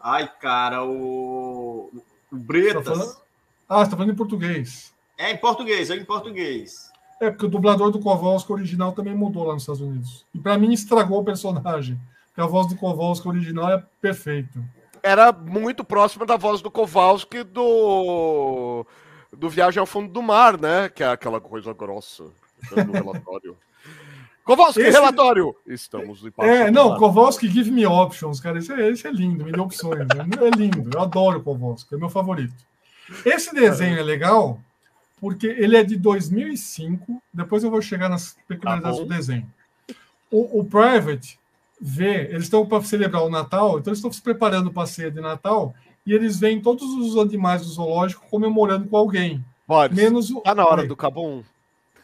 Ai, 0.04 0.30
cara, 0.40 0.84
o. 0.84 1.90
O 2.30 2.36
Bretas. 2.36 2.84
Você 2.84 3.14
tá 3.14 3.20
ah, 3.66 3.84
você 3.84 3.90
tá 3.90 3.96
falando 3.96 4.12
em 4.12 4.16
português. 4.16 4.92
É, 5.16 5.32
em 5.32 5.36
português, 5.38 5.90
é 5.90 5.96
em 5.96 6.04
português. 6.04 6.90
É, 7.20 7.30
porque 7.30 7.46
o 7.46 7.48
dublador 7.48 7.90
do 7.90 7.98
Kowalski 7.98 8.52
original 8.52 8.92
também 8.92 9.14
mudou 9.14 9.44
lá 9.44 9.54
nos 9.54 9.62
Estados 9.62 9.80
Unidos. 9.80 10.26
E 10.34 10.38
para 10.38 10.58
mim 10.58 10.72
estragou 10.72 11.20
o 11.20 11.24
personagem. 11.24 11.98
Porque 12.26 12.40
a 12.40 12.46
voz 12.46 12.66
do 12.66 12.76
Kowalski 12.76 13.26
original 13.26 13.70
é 13.70 13.82
perfeita 14.00 14.60
era 15.04 15.30
muito 15.30 15.84
próxima 15.84 16.24
da 16.24 16.38
voz 16.38 16.62
do 16.62 16.70
Kowalski 16.70 17.44
do 17.44 18.86
do 19.30 19.50
Viagem 19.50 19.78
ao 19.78 19.86
Fundo 19.86 20.10
do 20.10 20.22
Mar, 20.22 20.58
né? 20.58 20.88
Que 20.88 21.02
é 21.02 21.08
aquela 21.08 21.40
coisa 21.40 21.74
grossa 21.74 22.24
do 22.24 22.92
relatório. 22.92 23.54
Kowalski, 24.44 24.82
esse... 24.82 24.90
relatório! 24.90 25.56
Estamos 25.66 26.22
em 26.22 26.32
É, 26.38 26.70
não, 26.70 26.98
Kowalski, 26.98 27.48
give 27.48 27.70
me 27.70 27.86
options, 27.86 28.40
cara. 28.40 28.58
Esse 28.58 28.72
é, 28.72 28.90
esse 28.90 29.06
é 29.06 29.10
lindo, 29.10 29.44
me 29.44 29.50
dê 29.50 29.58
opções. 29.58 30.06
Né? 30.06 30.26
É 30.42 30.56
lindo, 30.56 30.90
eu 30.94 31.00
adoro 31.00 31.42
Kowalski, 31.42 31.94
é 31.94 31.98
meu 31.98 32.10
favorito. 32.10 32.54
Esse 33.24 33.54
desenho 33.54 33.98
é 33.98 34.02
legal 34.02 34.60
porque 35.20 35.46
ele 35.46 35.76
é 35.76 35.82
de 35.82 35.96
2005. 35.96 37.22
Depois 37.32 37.64
eu 37.64 37.70
vou 37.70 37.80
chegar 37.80 38.10
nas 38.10 38.36
peculiaridades 38.46 38.98
tá 38.98 39.04
do 39.04 39.08
desenho. 39.08 39.46
O, 40.30 40.60
o 40.60 40.64
Private 40.64 41.38
vê, 41.80 42.26
eles 42.26 42.44
estão 42.44 42.66
para 42.66 42.82
celebrar 42.82 43.22
o 43.22 43.30
Natal, 43.30 43.78
então 43.78 43.90
eles 43.90 43.98
estão 43.98 44.12
se 44.12 44.20
preparando 44.20 44.70
para 44.70 44.82
a 44.82 44.86
ceia 44.86 45.10
de 45.10 45.20
Natal 45.20 45.74
e 46.06 46.12
eles 46.12 46.38
veem 46.38 46.60
todos 46.60 46.84
os 46.84 47.16
animais 47.16 47.62
do 47.62 47.68
zoológico 47.68 48.26
comemorando 48.30 48.86
com 48.88 48.96
alguém. 48.96 49.42
Pode. 49.66 49.94
Menos 49.94 50.30
o. 50.30 50.40
Tá 50.42 50.54
na 50.54 50.66
hora 50.66 50.82
Oi. 50.82 50.88
do 50.88 50.96
Cabum. 50.96 51.42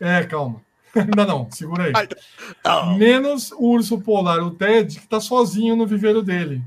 É, 0.00 0.24
calma. 0.24 0.62
Ainda 0.94 1.24
não, 1.24 1.50
segura 1.50 1.84
aí. 1.84 2.98
Menos 2.98 3.52
o 3.52 3.70
urso 3.70 4.00
polar, 4.00 4.40
o 4.40 4.50
Ted, 4.50 5.00
que 5.00 5.06
tá 5.06 5.20
sozinho 5.20 5.76
no 5.76 5.86
viveiro 5.86 6.22
dele. 6.22 6.62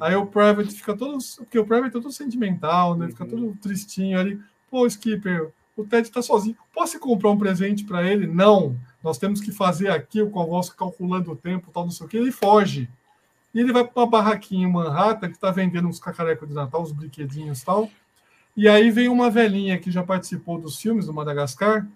Aí 0.00 0.14
o 0.14 0.26
Private 0.26 0.74
fica 0.74 0.96
todo. 0.96 1.18
Porque 1.38 1.58
o 1.58 1.66
Private 1.66 1.96
é 1.96 2.00
todo 2.00 2.12
sentimental, 2.12 2.96
né? 2.96 3.08
Fica 3.08 3.24
todo 3.24 3.56
tristinho 3.60 4.18
ali. 4.18 4.40
Pô, 4.70 4.86
Skipper, 4.86 5.50
o 5.76 5.84
Ted 5.84 6.10
tá 6.10 6.22
sozinho. 6.22 6.56
Posso 6.74 6.98
comprar 6.98 7.30
um 7.30 7.38
presente 7.38 7.84
para 7.84 8.04
ele? 8.04 8.26
Não 8.26 8.76
nós 9.02 9.18
temos 9.18 9.40
que 9.40 9.52
fazer 9.52 9.90
aqui 9.90 10.20
o 10.20 10.30
Kowalski 10.30 10.76
calculando 10.76 11.30
o 11.30 11.36
tempo, 11.36 11.70
tal, 11.72 11.84
não 11.84 11.90
sei 11.90 12.06
o 12.06 12.08
que, 12.08 12.16
ele 12.16 12.32
foge. 12.32 12.88
E 13.54 13.60
ele 13.60 13.72
vai 13.72 13.84
para 13.84 14.02
uma 14.02 14.06
barraquinha 14.06 14.66
em 14.66 14.70
Manhattan 14.70 15.28
que 15.28 15.36
está 15.36 15.50
vendendo 15.50 15.88
uns 15.88 16.00
cacarecos 16.00 16.48
de 16.48 16.54
Natal, 16.54 16.82
uns 16.82 16.92
brinquedinhos 16.92 17.62
e 17.62 17.64
tal. 17.64 17.90
E 18.56 18.68
aí 18.68 18.90
vem 18.90 19.08
uma 19.08 19.30
velhinha 19.30 19.78
que 19.78 19.90
já 19.90 20.02
participou 20.02 20.60
dos 20.60 20.80
filmes 20.80 21.06
do 21.06 21.14
Madagascar 21.14 21.86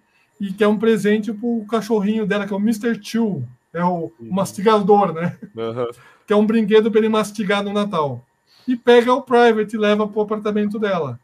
e 0.43 0.52
que 0.52 0.64
é 0.64 0.66
um 0.66 0.77
presente 0.77 1.32
para 1.32 1.47
o 1.47 1.64
cachorrinho 1.64 2.27
dela, 2.27 2.44
que 2.44 2.52
é 2.52 2.56
o 2.56 2.59
Mr. 2.59 2.98
Chew, 3.01 3.44
é 3.73 3.85
o, 3.85 4.10
o 4.19 4.35
mastigador, 4.35 5.12
né? 5.12 5.39
Uhum. 5.55 5.86
Que 6.27 6.32
é 6.32 6.36
um 6.36 6.44
brinquedo 6.44 6.90
para 6.90 6.98
ele 6.98 7.09
mastigar 7.09 7.62
no 7.62 7.73
Natal. 7.73 8.27
E 8.66 8.77
pega 8.77 9.14
o 9.14 9.23
Private 9.23 9.77
e 9.77 9.78
leva 9.78 10.06
para 10.09 10.19
o 10.19 10.23
apartamento 10.23 10.81
dela. 10.81 11.16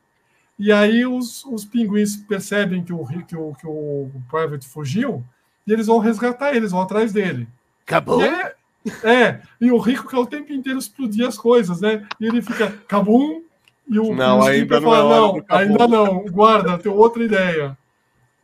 E 0.57 0.71
aí 0.71 1.05
os, 1.05 1.45
os 1.47 1.65
pinguins 1.65 2.17
percebem 2.17 2.85
que 2.85 2.93
o, 2.93 3.05
que, 3.27 3.37
o, 3.37 3.55
que 3.55 3.67
o 3.67 4.09
Private 4.31 4.69
fugiu 4.69 5.25
e 5.67 5.73
eles 5.73 5.89
vão 5.89 5.99
resgatar 5.99 6.55
eles, 6.55 6.71
vão 6.71 6.81
atrás 6.81 7.13
dele. 7.13 7.49
Acabou? 7.85 8.23
É, 8.23 8.55
é, 9.03 9.41
e 9.61 9.73
o 9.73 9.79
rico 9.79 10.09
quer 10.09 10.19
o 10.19 10.27
tempo 10.27 10.53
inteiro 10.53 10.79
explodir 10.79 11.27
as 11.27 11.37
coisas, 11.37 11.81
né? 11.81 12.07
E 12.21 12.27
ele 12.27 12.41
fica, 12.41 12.71
cabum, 12.87 13.43
e 13.89 13.99
o 13.99 14.15
não, 14.15 14.43
ainda 14.43 14.79
não, 14.81 14.91
fala, 14.91 15.17
não 15.17 15.45
ainda 15.49 15.89
não, 15.89 16.25
guarda, 16.27 16.79
tem 16.79 16.93
outra 16.93 17.25
ideia. 17.25 17.77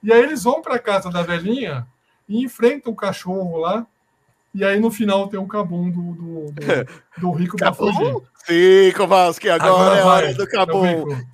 E 0.04 0.12
aí 0.12 0.22
eles 0.22 0.44
vão 0.44 0.60
para 0.60 0.78
casa 0.78 1.10
da 1.10 1.22
velhinha 1.22 1.86
e 2.28 2.44
enfrentam 2.44 2.92
o 2.92 2.96
cachorro 2.96 3.58
lá. 3.58 3.86
E 4.54 4.62
aí 4.62 4.78
no 4.78 4.90
final 4.90 5.26
tem 5.28 5.40
o 5.40 5.46
cabum 5.46 5.90
do, 5.90 6.12
do, 6.12 6.52
do, 6.52 7.20
do 7.20 7.32
rico 7.32 7.56
para 7.56 7.72
fugir. 7.72 8.14
Sim, 8.46 8.92
Kowalski, 8.94 9.48
agora, 9.48 9.72
agora 9.72 9.98
é 9.98 10.04
hora 10.04 10.34
do 10.34 10.46
cabum. 10.46 11.04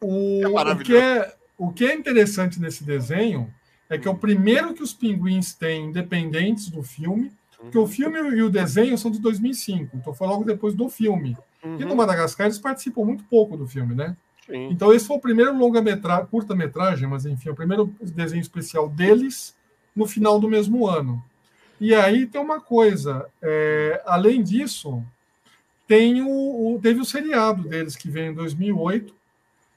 O, 0.00 0.40
é 0.42 0.72
o 0.72 0.78
que 0.78 0.96
é 0.96 1.36
o 1.56 1.72
que 1.72 1.86
é 1.86 1.94
interessante 1.94 2.60
nesse 2.60 2.82
desenho 2.82 3.52
é 3.88 3.96
que 3.96 4.08
é 4.08 4.10
o 4.10 4.16
primeiro 4.16 4.74
que 4.74 4.82
os 4.82 4.92
pinguins 4.92 5.54
têm 5.54 5.86
independentes 5.86 6.68
do 6.68 6.82
filme, 6.82 7.32
porque 7.56 7.78
o 7.78 7.86
filme 7.86 8.18
e 8.18 8.42
o 8.42 8.50
desenho 8.50 8.98
são 8.98 9.10
de 9.10 9.20
2005, 9.20 9.96
então 9.96 10.12
foi 10.12 10.26
logo 10.26 10.44
depois 10.44 10.74
do 10.74 10.88
filme. 10.88 11.36
Uhum. 11.62 11.80
E 11.80 11.84
no 11.84 11.96
Madagascar 11.96 12.46
eles 12.46 12.58
participam 12.58 13.04
muito 13.04 13.24
pouco 13.24 13.56
do 13.56 13.66
filme, 13.66 13.94
né? 13.94 14.16
Sim. 14.46 14.68
Então 14.70 14.92
esse 14.92 15.06
foi 15.06 15.16
o 15.16 15.20
primeiro 15.20 15.56
longa-metragem, 15.56 16.26
curta-metragem, 16.26 17.08
mas 17.08 17.26
enfim, 17.26 17.50
o 17.50 17.54
primeiro 17.54 17.92
desenho 18.00 18.40
especial 18.40 18.88
deles 18.88 19.54
no 19.94 20.06
final 20.06 20.38
do 20.38 20.48
mesmo 20.48 20.86
ano. 20.86 21.22
E 21.80 21.94
aí 21.94 22.26
tem 22.26 22.40
uma 22.40 22.60
coisa, 22.60 23.26
é, 23.42 24.02
além 24.06 24.42
disso, 24.42 25.02
tem 25.86 26.22
o, 26.22 26.28
o, 26.74 26.80
teve 26.80 27.00
o 27.00 27.04
seriado 27.04 27.68
deles 27.68 27.96
que 27.96 28.08
veio 28.08 28.32
em 28.32 28.34
2008, 28.34 29.14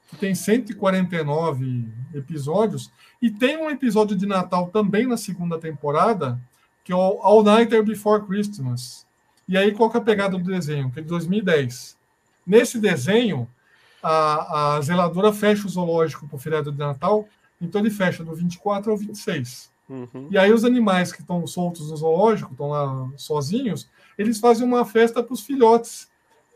que 0.10 0.18
tem 0.18 0.34
149 0.34 1.86
episódios, 2.14 2.92
e 3.22 3.30
tem 3.30 3.58
um 3.58 3.70
episódio 3.70 4.16
de 4.16 4.26
Natal 4.26 4.70
também 4.70 5.06
na 5.06 5.18
segunda 5.18 5.60
temporada, 5.60 6.40
que 6.84 6.92
é 6.92 6.96
o 6.96 7.20
All 7.22 7.44
Nighter 7.44 7.84
Before 7.84 8.26
Christmas. 8.26 9.06
E 9.48 9.58
aí, 9.58 9.72
qual 9.72 9.90
que 9.90 9.98
é 9.98 10.00
a 10.00 10.04
pegada 10.04 10.38
do 10.38 10.44
desenho? 10.44 10.92
Que 10.92 11.00
é 11.00 11.04
de 11.04 11.10
2010. 11.10 11.98
Nesse 12.46 12.80
desenho, 12.80 13.48
a, 14.02 14.76
a 14.78 14.82
zeladora 14.82 15.34
fecha 15.34 15.68
o 15.68 15.70
zoológico 15.70 16.28
para 16.28 16.36
o 16.36 16.40
feriado 16.40 16.72
de 16.72 16.78
Natal, 16.78 17.28
então 17.62 17.82
ele 17.82 17.90
fecha 17.90 18.24
do 18.24 18.34
24 18.34 18.92
ao 18.92 18.98
26. 18.98 19.70
Uhum. 19.90 20.28
E 20.30 20.38
aí 20.38 20.54
os 20.54 20.64
animais 20.64 21.12
que 21.12 21.22
estão 21.22 21.46
soltos 21.48 21.90
no 21.90 21.98
zoológico, 21.98 22.52
estão 22.52 22.70
lá 22.70 23.10
sozinhos, 23.18 23.90
eles 24.18 24.40
fazem 24.40 24.66
uma 24.66 24.86
festa 24.86 25.24
para 25.24 25.34
os 25.34 25.42
filhotes, 25.42 26.08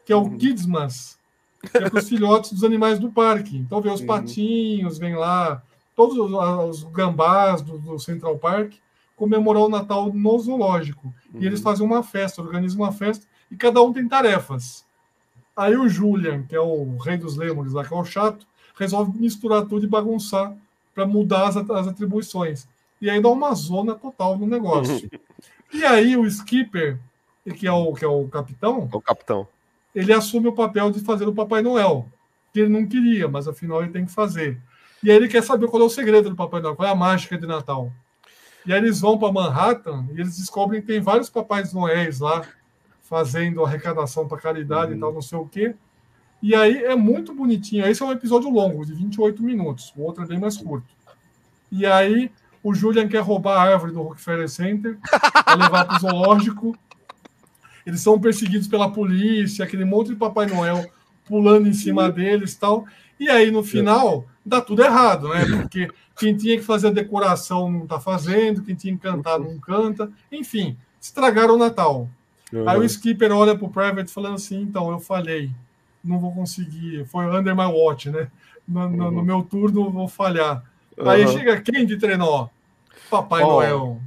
que 0.06 0.14
é 0.14 0.16
o 0.16 0.22
uhum. 0.22 0.38
Kidsmas, 0.38 1.18
que 1.62 1.78
é 1.78 1.90
para 1.90 2.00
os 2.00 2.08
filhotes 2.08 2.52
dos 2.52 2.64
animais 2.64 3.00
do 3.00 3.12
parque. 3.12 3.58
Então 3.58 3.82
vem 3.82 3.92
os 3.92 4.02
uhum. 4.02 4.08
patinhos, 4.08 4.98
vem 4.98 5.16
lá, 5.16 5.64
todos 5.96 6.18
os, 6.18 6.32
os 6.32 6.84
gambás 6.92 7.62
do, 7.62 7.78
do, 7.80 8.00
Central 8.00 8.38
Park 8.38 8.74
comemorar 9.16 9.64
o 9.64 9.70
Natal 9.70 10.12
no 10.14 10.40
zoológico. 10.40 11.14
E 11.34 11.46
eles 11.46 11.60
uhum. 11.60 11.64
fazem 11.64 11.86
uma 11.86 12.04
festa, 12.04 12.42
organizam 12.42 12.82
uma 12.82 12.92
festa, 12.92 13.26
e 13.50 13.56
cada 13.56 13.82
um 13.82 13.92
tem 13.92 14.08
tarefas. 14.08 14.86
Aí 15.56 15.76
o 15.76 15.88
Julian, 15.88 16.44
que 16.44 16.56
é 16.56 16.60
o 16.60 16.98
rei 16.98 17.18
dos 17.18 17.36
lêmures 17.36 17.74
lá, 17.74 17.86
que 17.86 17.94
é 17.94 17.98
o 17.98 18.06
chato, 18.06 18.46
resolve 18.76 19.18
misturar 19.20 19.66
tudo 19.66 19.86
e 19.86 19.90
bagunçar 19.90 20.56
para 20.94 21.06
mudar 21.06 21.48
as, 21.48 21.58
as 21.58 21.88
atribuições. 21.88 22.68
E 23.00 23.10
aí 23.10 23.22
dá 23.22 23.30
uma 23.30 23.54
zona 23.54 23.96
total 23.96 24.38
no 24.38 24.48
negócio. 24.48 25.10
e 25.72 25.84
aí 25.86 26.18
o 26.18 26.26
Skipper, 26.26 27.00
que 27.58 27.68
é 27.68 27.72
o, 27.72 27.94
que 27.94 28.06
é 28.06 28.08
o 28.08 28.28
capitão. 28.28 28.90
É 28.92 28.96
o 28.96 29.02
capitão. 29.02 29.48
Ele 29.94 30.12
assume 30.12 30.48
o 30.48 30.54
papel 30.54 30.90
de 30.90 31.02
fazer 31.02 31.28
o 31.28 31.34
Papai 31.34 31.62
Noel. 31.62 32.08
Que 32.52 32.62
ele 32.62 32.70
não 32.70 32.88
queria, 32.88 33.28
mas 33.28 33.48
afinal 33.48 33.82
ele 33.82 33.92
tem 33.92 34.06
que 34.06 34.12
fazer. 34.12 34.60
E 35.04 35.12
aí 35.12 35.18
ele 35.18 35.28
quer 35.28 35.44
saber 35.44 35.68
qual 35.68 35.82
é 35.82 35.86
o 35.86 35.90
segredo 35.90 36.30
do 36.30 36.36
Papai 36.36 36.62
Noel, 36.62 36.76
qual 36.76 36.88
é 36.88 36.92
a 36.92 36.96
mágica 36.96 37.38
de 37.38 37.46
Natal. 37.46 37.92
E 38.66 38.72
aí 38.72 38.80
eles 38.80 39.02
vão 39.02 39.18
para 39.20 39.32
Manhattan 39.32 40.08
e 40.14 40.22
eles 40.22 40.38
descobrem 40.38 40.82
que 40.82 40.88
tem 40.88 41.02
vários 41.02 41.30
Papais 41.30 41.74
Noéis 41.74 42.20
lá 42.20 42.44
fazendo 43.04 43.64
arrecadação 43.64 44.28
para 44.28 44.40
caridade 44.40 44.92
uhum. 44.92 44.98
e 44.98 45.00
tal, 45.00 45.14
não 45.14 45.22
sei 45.22 45.38
o 45.38 45.46
quê. 45.46 45.76
E 46.42 46.56
aí 46.56 46.84
é 46.84 46.96
muito 46.96 47.34
bonitinho. 47.34 47.86
Esse 47.86 48.02
é 48.02 48.06
um 48.06 48.12
episódio 48.12 48.50
longo, 48.50 48.86
de 48.86 48.94
28 48.94 49.42
minutos. 49.44 49.94
O 49.96 50.02
outro 50.02 50.24
é 50.24 50.28
bem 50.28 50.40
mais 50.40 50.58
curto. 50.58 50.88
E 51.72 51.86
aí 51.86 52.32
o 52.62 52.74
Julian 52.74 53.08
quer 53.08 53.22
roubar 53.22 53.58
a 53.58 53.74
árvore 53.74 53.92
do 53.92 54.02
Rockefeller 54.02 54.50
Center 54.50 54.98
para 55.46 55.56
levar 55.56 55.86
para 55.86 55.98
o 55.98 56.00
zoológico. 56.00 56.78
Eles 57.86 58.02
são 58.02 58.20
perseguidos 58.20 58.68
pela 58.68 58.92
polícia, 58.92 59.66
aquele 59.66 59.86
monte 59.86 60.10
de 60.10 60.16
Papai 60.16 60.46
Noel 60.46 60.86
pulando 61.26 61.68
em 61.68 61.74
cima 61.74 62.12
deles 62.12 62.56
tal. 62.56 62.86
E 63.20 63.30
aí, 63.30 63.52
no 63.52 63.64
final, 63.64 64.26
dá 64.46 64.62
tudo 64.62 64.84
errado, 64.84 65.30
né? 65.30 65.46
Porque 65.46 65.90
quem 66.18 66.36
tinha 66.36 66.58
que 66.58 66.64
fazer 66.64 66.88
a 66.88 66.92
decoração 66.92 67.72
não 67.72 67.84
está 67.84 68.00
fazendo, 68.00 68.64
quem 68.64 68.76
tinha 68.76 68.94
que 68.96 69.02
cantar 69.02 69.40
não 69.40 69.58
canta. 69.60 70.12
Enfim, 70.32 70.78
estragaram 71.02 71.56
o 71.56 71.58
Natal. 71.58 72.10
Uhum. 72.54 72.70
Aí 72.70 72.78
o 72.78 72.84
skipper 72.84 73.32
olha 73.32 73.58
pro 73.58 73.68
Private 73.68 74.12
falando 74.12 74.36
assim: 74.36 74.62
então, 74.62 74.92
eu 74.92 75.00
falhei, 75.00 75.50
não 76.04 76.20
vou 76.20 76.32
conseguir, 76.32 77.04
foi 77.08 77.26
under 77.26 77.56
my 77.56 77.66
watch, 77.66 78.12
né? 78.12 78.28
No, 78.68 78.88
no, 78.88 79.12
no 79.12 79.24
meu 79.24 79.42
turno 79.42 79.90
vou 79.90 80.08
falhar. 80.08 80.64
Uhum. 80.96 81.10
Aí 81.10 81.28
chega 81.28 81.60
quem 81.60 81.84
de 81.84 81.98
trenó? 81.98 82.48
Papai 83.10 83.42
oh. 83.44 83.48
Noel. 83.48 84.02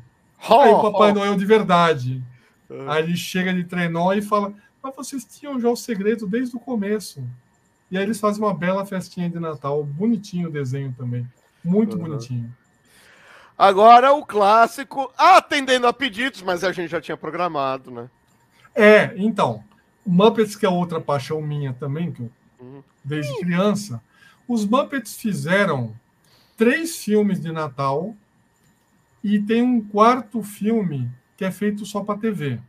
Oh, 0.48 0.60
Aí 0.60 0.70
o 0.70 0.81
Papai 0.81 1.10
oh. 1.10 1.14
Noel 1.14 1.35
de 1.35 1.44
verdade. 1.44 2.23
Uhum. 2.70 2.89
Aí 2.89 3.02
ele 3.02 3.16
chega 3.16 3.52
de 3.52 3.64
trenó 3.64 4.12
e 4.12 4.23
fala: 4.23 4.55
Mas 4.81 4.94
vocês 4.94 5.24
tinham 5.24 5.59
já 5.59 5.68
o 5.68 5.77
segredo 5.77 6.24
desde 6.24 6.56
o 6.56 6.60
começo. 6.60 7.24
E 7.90 7.98
aí 7.98 8.05
eles 8.05 8.20
fazem 8.20 8.43
uma 8.43 8.55
bela 8.55 8.86
festinha 8.86 9.28
de 9.28 9.40
Natal, 9.40 9.82
bonitinho 9.82 10.48
o 10.48 10.52
desenho 10.52 10.94
também. 10.97 11.27
Muito 11.64 11.98
bonitinho. 11.98 12.52
Agora 13.59 14.12
o 14.12 14.24
clássico, 14.24 15.10
atendendo 15.16 15.86
a 15.86 15.93
pedidos, 15.93 16.43
mas 16.43 16.62
a 16.62 16.73
gente 16.73 16.90
já 16.90 17.01
tinha 17.01 17.16
programado, 17.16 17.90
né? 17.90 18.09
É, 18.77 19.15
então, 19.16 19.65
Muppets, 20.07 20.55
que 20.55 20.66
é 20.66 20.69
outra 20.69 21.01
paixão 21.01 21.40
minha 21.40 21.73
também, 21.73 22.12
que 22.12 22.20
eu, 22.20 22.31
uhum. 22.61 22.82
desde 23.03 23.35
criança, 23.40 24.03
os 24.47 24.66
Muppets 24.66 25.16
fizeram 25.16 25.94
três 26.57 26.97
filmes 26.97 27.40
de 27.40 27.51
Natal 27.51 28.15
e 29.24 29.40
tem 29.40 29.62
um 29.62 29.81
quarto 29.81 30.43
filme 30.43 31.11
que 31.36 31.44
é 31.44 31.51
feito 31.51 31.85
só 31.85 32.05
para 32.05 32.19
TV. 32.19 32.61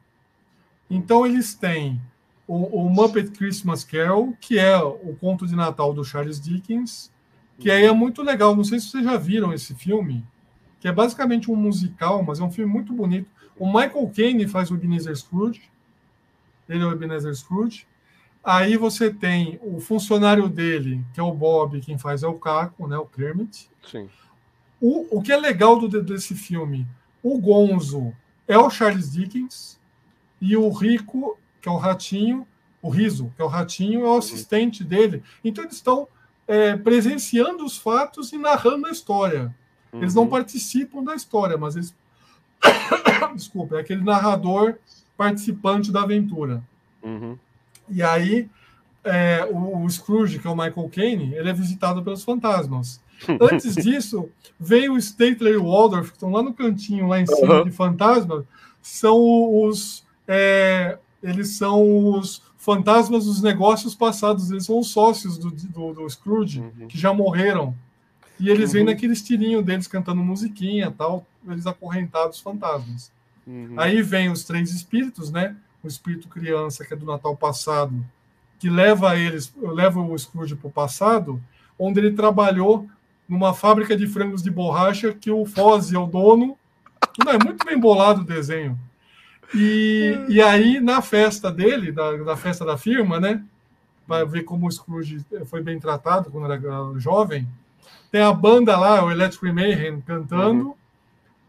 Então 0.90 1.26
eles 1.26 1.54
têm 1.54 2.02
o, 2.48 2.86
o, 2.86 2.90
Muppet 2.90 3.32
Christmas 3.32 3.84
Carol, 3.84 4.36
que 4.40 4.58
é 4.58 4.78
o 4.78 5.16
conto 5.20 5.46
de 5.46 5.56
Natal 5.56 5.94
do 5.94 6.04
Charles 6.04 6.40
Dickens, 6.40 7.12
que 7.60 7.70
aí 7.70 7.86
é 7.86 7.92
muito 7.92 8.24
legal. 8.24 8.56
Não 8.56 8.64
sei 8.64 8.80
se 8.80 8.90
vocês 8.90 9.04
já 9.04 9.18
viram 9.18 9.54
esse 9.54 9.76
filme, 9.76 10.24
que 10.80 10.88
é 10.88 10.92
basicamente 10.92 11.52
um 11.52 11.56
musical, 11.56 12.24
mas 12.24 12.40
é 12.40 12.44
um 12.44 12.52
filme 12.52 12.72
muito 12.72 12.94
bonito. 12.94 13.30
O 13.60 13.68
Michael 13.68 14.12
Caine 14.16 14.48
faz 14.48 14.72
o 14.72 14.76
Ebenezer 14.76 15.16
Scrooge, 15.16 15.62
ele 16.68 16.84
é 16.84 16.86
o 16.86 16.92
Ebenezer 16.92 17.34
Scrooge. 17.36 17.86
Aí 18.44 18.78
você 18.78 19.14
tem 19.14 19.60
o 19.62 19.80
funcionário 19.80 20.48
dele, 20.48 21.04
que 21.14 21.20
é 21.20 21.24
o 21.24 21.34
Bob, 21.34 21.82
quem 21.82 21.98
faz 21.98 22.24
é 22.24 22.28
o 22.28 22.36
Caco, 22.36 22.88
né, 22.88 22.98
o 22.98 23.06
Kermit. 23.06 23.70
Sim. 23.86 24.10
O, 24.80 25.18
o 25.18 25.22
que 25.22 25.32
é 25.32 25.38
legal 25.38 25.80
do, 25.80 26.02
desse 26.02 26.36
filme, 26.36 26.88
o 27.22 27.40
Gonzo 27.40 28.14
é 28.48 28.58
o 28.58 28.70
Charles 28.70 29.12
Dickens 29.12 29.80
e 30.40 30.56
o 30.56 30.70
Rico, 30.70 31.38
que 31.60 31.68
é 31.68 31.72
o 31.72 31.78
Ratinho, 31.78 32.48
o 32.82 32.90
Riso, 32.90 33.34
que 33.36 33.42
é 33.42 33.46
o 33.46 33.50
Ratinho, 33.50 34.02
é 34.02 34.04
o 34.04 34.12
uhum. 34.12 34.18
assistente 34.18 34.84
dele. 34.84 35.24
Então 35.44 35.64
eles 35.64 35.76
estão 35.76 36.08
é, 36.48 36.78
presenciando 36.78 37.66
os 37.66 37.78
fatos 37.78 38.32
e 38.32 38.38
narrando 38.38 38.88
a 38.88 38.92
história. 38.92 39.54
Eles 39.92 40.14
não 40.14 40.24
uhum. 40.24 40.30
participam 40.30 41.04
da 41.04 41.16
história, 41.16 41.58
mas 41.58 41.76
eles. 41.76 41.96
Desculpa, 43.36 43.78
é 43.78 43.82
aquele 43.82 44.04
narrador 44.04 44.76
participante 45.18 45.92
da 45.92 46.04
aventura. 46.04 46.64
Uhum. 47.04 47.38
E 47.90 48.04
aí, 48.04 48.48
é, 49.04 49.48
o, 49.52 49.84
o, 49.84 49.90
Scrooge, 49.90 50.40
que 50.40 50.48
é 50.48 50.50
o 50.50 50.56
Michael 50.56 50.90
Caine, 50.90 51.34
ele 51.34 51.50
é 51.50 51.54
visitado 51.54 52.04
pelos 52.04 52.24
fantasmas. 52.24 53.02
Antes 53.42 53.76
disso, 53.76 54.30
vem 54.60 54.90
o 54.90 54.98
Statler 54.98 55.54
e 55.54 55.58
o 55.58 55.66
Waldorf, 55.66 56.10
que 56.10 56.18
estão 56.18 56.32
lá 56.32 56.44
no 56.44 56.54
cantinho, 56.54 57.08
lá 57.08 57.20
em 57.20 57.26
cima 57.26 57.60
uhum. 57.60 57.64
de 57.64 57.72
fantasma, 57.72 58.46
são 58.82 59.18
os. 59.64 60.06
É, 60.28 60.98
eles 61.24 61.58
são 61.58 62.12
os 62.12 62.44
fantasmas 62.58 63.26
dos 63.26 63.42
negócios 63.42 63.96
passados, 63.96 64.52
eles 64.52 64.66
são 64.66 64.78
os 64.78 64.90
sócios 64.90 65.38
do, 65.38 65.50
do, 65.50 65.94
do 65.94 66.10
Scrooge, 66.10 66.60
uhum. 66.60 66.88
que 66.88 66.98
já 66.98 67.14
morreram. 67.14 67.74
E 68.40 68.50
eles 68.50 68.70
uhum. 68.70 68.74
vêm 68.74 68.84
naquele 68.84 69.14
estilinho 69.14 69.64
deles 69.64 69.88
cantando 69.88 70.22
musiquinha 70.22 70.94
tal, 70.96 71.26
eles 71.48 71.66
acorrentados 71.66 72.40
fantasmas. 72.40 73.12
Uhum. 73.48 73.76
Aí 73.78 74.02
vem 74.02 74.30
os 74.30 74.44
três 74.44 74.72
espíritos, 74.72 75.32
né? 75.32 75.56
O 75.82 75.88
espírito 75.88 76.28
criança, 76.28 76.84
que 76.84 76.94
é 76.94 76.98
do 76.98 77.06
Natal 77.06 77.36
passado, 77.36 78.06
que 78.60 78.70
leva 78.70 79.16
eles, 79.16 79.54
leva 79.56 80.02
o 80.02 80.18
Scrooge 80.18 80.56
para 80.56 80.68
o 80.68 80.72
passado, 80.72 81.42
onde 81.80 82.00
ele 82.00 82.12
trabalhou 82.12 82.90
numa 83.28 83.54
fábrica 83.54 83.96
de 83.96 84.08
frangos 84.08 84.44
de 84.44 84.52
borracha 84.52 85.14
que 85.14 85.32
o 85.32 85.46
Foz 85.46 85.94
é 85.94 85.98
o 85.98 86.06
dono. 86.06 86.58
Não, 87.24 87.32
é 87.32 87.38
muito 87.44 87.66
bem 87.66 87.80
bolado 87.80 88.22
o 88.22 88.26
desenho. 88.26 88.78
E, 89.54 90.26
e 90.28 90.42
aí, 90.42 90.80
na 90.82 91.02
festa 91.02 91.50
dele, 91.52 91.92
da, 91.92 92.12
da 92.18 92.36
festa 92.36 92.66
da 92.66 92.78
firma, 92.78 93.20
né? 93.20 93.44
Vai 94.06 94.26
ver 94.26 94.44
como 94.44 94.68
o 94.68 94.72
Scrooge 94.72 95.26
foi 95.46 95.62
bem 95.62 95.80
tratado 95.80 96.30
quando 96.30 96.52
era 96.52 97.00
jovem. 97.00 97.48
Tem 98.12 98.22
a 98.22 98.34
banda 98.34 98.78
lá, 98.78 99.04
o 99.04 99.12
Electric 99.12 99.54
Mayhem, 99.54 100.02
cantando. 100.02 100.70
Uhum. 100.70 100.76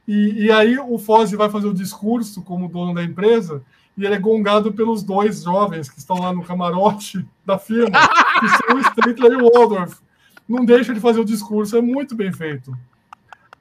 E, 0.09 0.47
e 0.47 0.51
aí 0.51 0.79
o 0.79 0.97
Foz 0.97 1.31
vai 1.33 1.51
fazer 1.51 1.67
o 1.67 1.75
discurso 1.75 2.41
como 2.41 2.67
dono 2.67 2.95
da 2.95 3.05
empresa 3.05 3.63
e 3.95 4.07
ele 4.07 4.15
é 4.15 4.19
gongado 4.19 4.73
pelos 4.73 5.03
dois 5.03 5.43
jovens 5.43 5.91
que 5.91 5.99
estão 5.99 6.19
lá 6.19 6.33
no 6.33 6.43
camarote 6.43 7.27
da 7.45 7.59
firma, 7.59 8.01
que 8.41 8.49
são 8.49 8.77
o 8.77 8.81
Statler 8.81 9.33
e 9.33 9.43
o 9.43 9.51
Waldorf. 9.53 10.01
Não 10.49 10.65
deixa 10.65 10.95
de 10.95 11.01
fazer 11.01 11.21
o 11.21 11.27
discurso, 11.27 11.77
é 11.77 11.83
muito 11.83 12.15
bem 12.15 12.33
feito. 12.33 12.75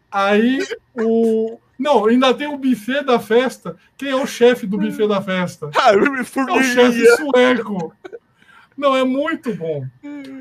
Aí 0.09 0.65
o. 0.95 1.59
Não, 1.77 2.05
ainda 2.05 2.33
tem 2.33 2.47
o 2.47 2.57
buffet 2.57 3.03
da 3.03 3.19
festa. 3.19 3.75
Quem 3.97 4.09
é 4.09 4.15
o 4.15 4.25
chefe 4.25 4.65
do 4.65 4.77
buffet 4.77 5.07
da 5.07 5.21
festa? 5.21 5.69
Ah, 5.75 5.91
é 5.91 5.97
o 5.97 6.63
chefe 6.63 7.05
sueco. 7.17 7.93
Não, 8.77 8.95
é 8.95 9.03
muito 9.03 9.53
bom. 9.53 9.85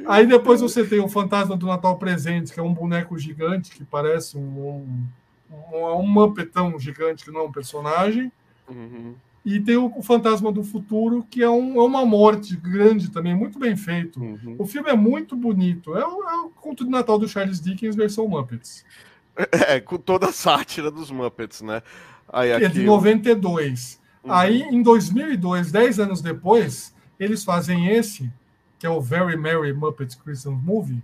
Aí 0.06 0.26
depois 0.26 0.60
você 0.60 0.84
tem 0.84 1.00
o 1.00 1.08
Fantasma 1.08 1.56
do 1.56 1.66
Natal 1.66 1.98
Presente, 1.98 2.52
que 2.52 2.60
é 2.60 2.62
um 2.62 2.72
boneco 2.72 3.18
gigante 3.18 3.72
que 3.72 3.84
parece 3.84 4.36
um, 4.36 4.40
um, 4.40 5.06
um 5.50 6.06
Muppetão 6.06 6.78
gigante 6.78 7.24
que 7.24 7.30
não 7.30 7.40
é 7.40 7.44
um 7.44 7.52
personagem. 7.52 8.30
Uhum. 8.68 9.14
E 9.44 9.60
tem 9.60 9.76
o, 9.76 10.02
Fantasma 10.02 10.50
do 10.50 10.64
Futuro, 10.64 11.24
que 11.30 11.40
é, 11.40 11.48
um, 11.48 11.80
é, 11.80 11.84
uma 11.84 12.04
morte 12.04 12.56
grande 12.56 13.12
também, 13.12 13.32
muito 13.32 13.60
bem 13.60 13.76
feito. 13.76 14.20
Uhum. 14.20 14.56
O 14.58 14.66
filme 14.66 14.90
é 14.90 14.96
muito 14.96 15.36
bonito. 15.36 15.96
É 15.96 16.04
o, 16.04 16.28
é 16.28 16.34
o 16.40 16.48
conto 16.50 16.84
de 16.84 16.90
Natal 16.90 17.16
do 17.16 17.28
Charles 17.28 17.60
Dickens 17.60 17.94
versão 17.94 18.26
Muppets. 18.26 18.84
É, 19.68 19.78
com 19.78 19.98
toda 19.98 20.30
a 20.30 20.32
sátira 20.32 20.90
dos 20.90 21.10
Muppets, 21.10 21.62
né? 21.62 21.82
Aí, 22.28 22.52
aqui... 22.52 22.64
É 22.64 22.68
de 22.68 22.82
92. 22.82 24.00
Uhum. 24.24 24.32
Aí, 24.32 24.62
em 24.62 24.82
2002, 24.82 25.70
10 25.70 26.00
anos 26.00 26.20
depois, 26.20 26.92
eles 27.20 27.44
fazem 27.44 27.88
esse, 27.88 28.28
que 28.78 28.86
é 28.86 28.90
o 28.90 29.00
Very 29.00 29.36
Merry 29.36 29.72
Muppets 29.72 30.16
Christmas 30.16 30.60
Movie, 30.60 31.02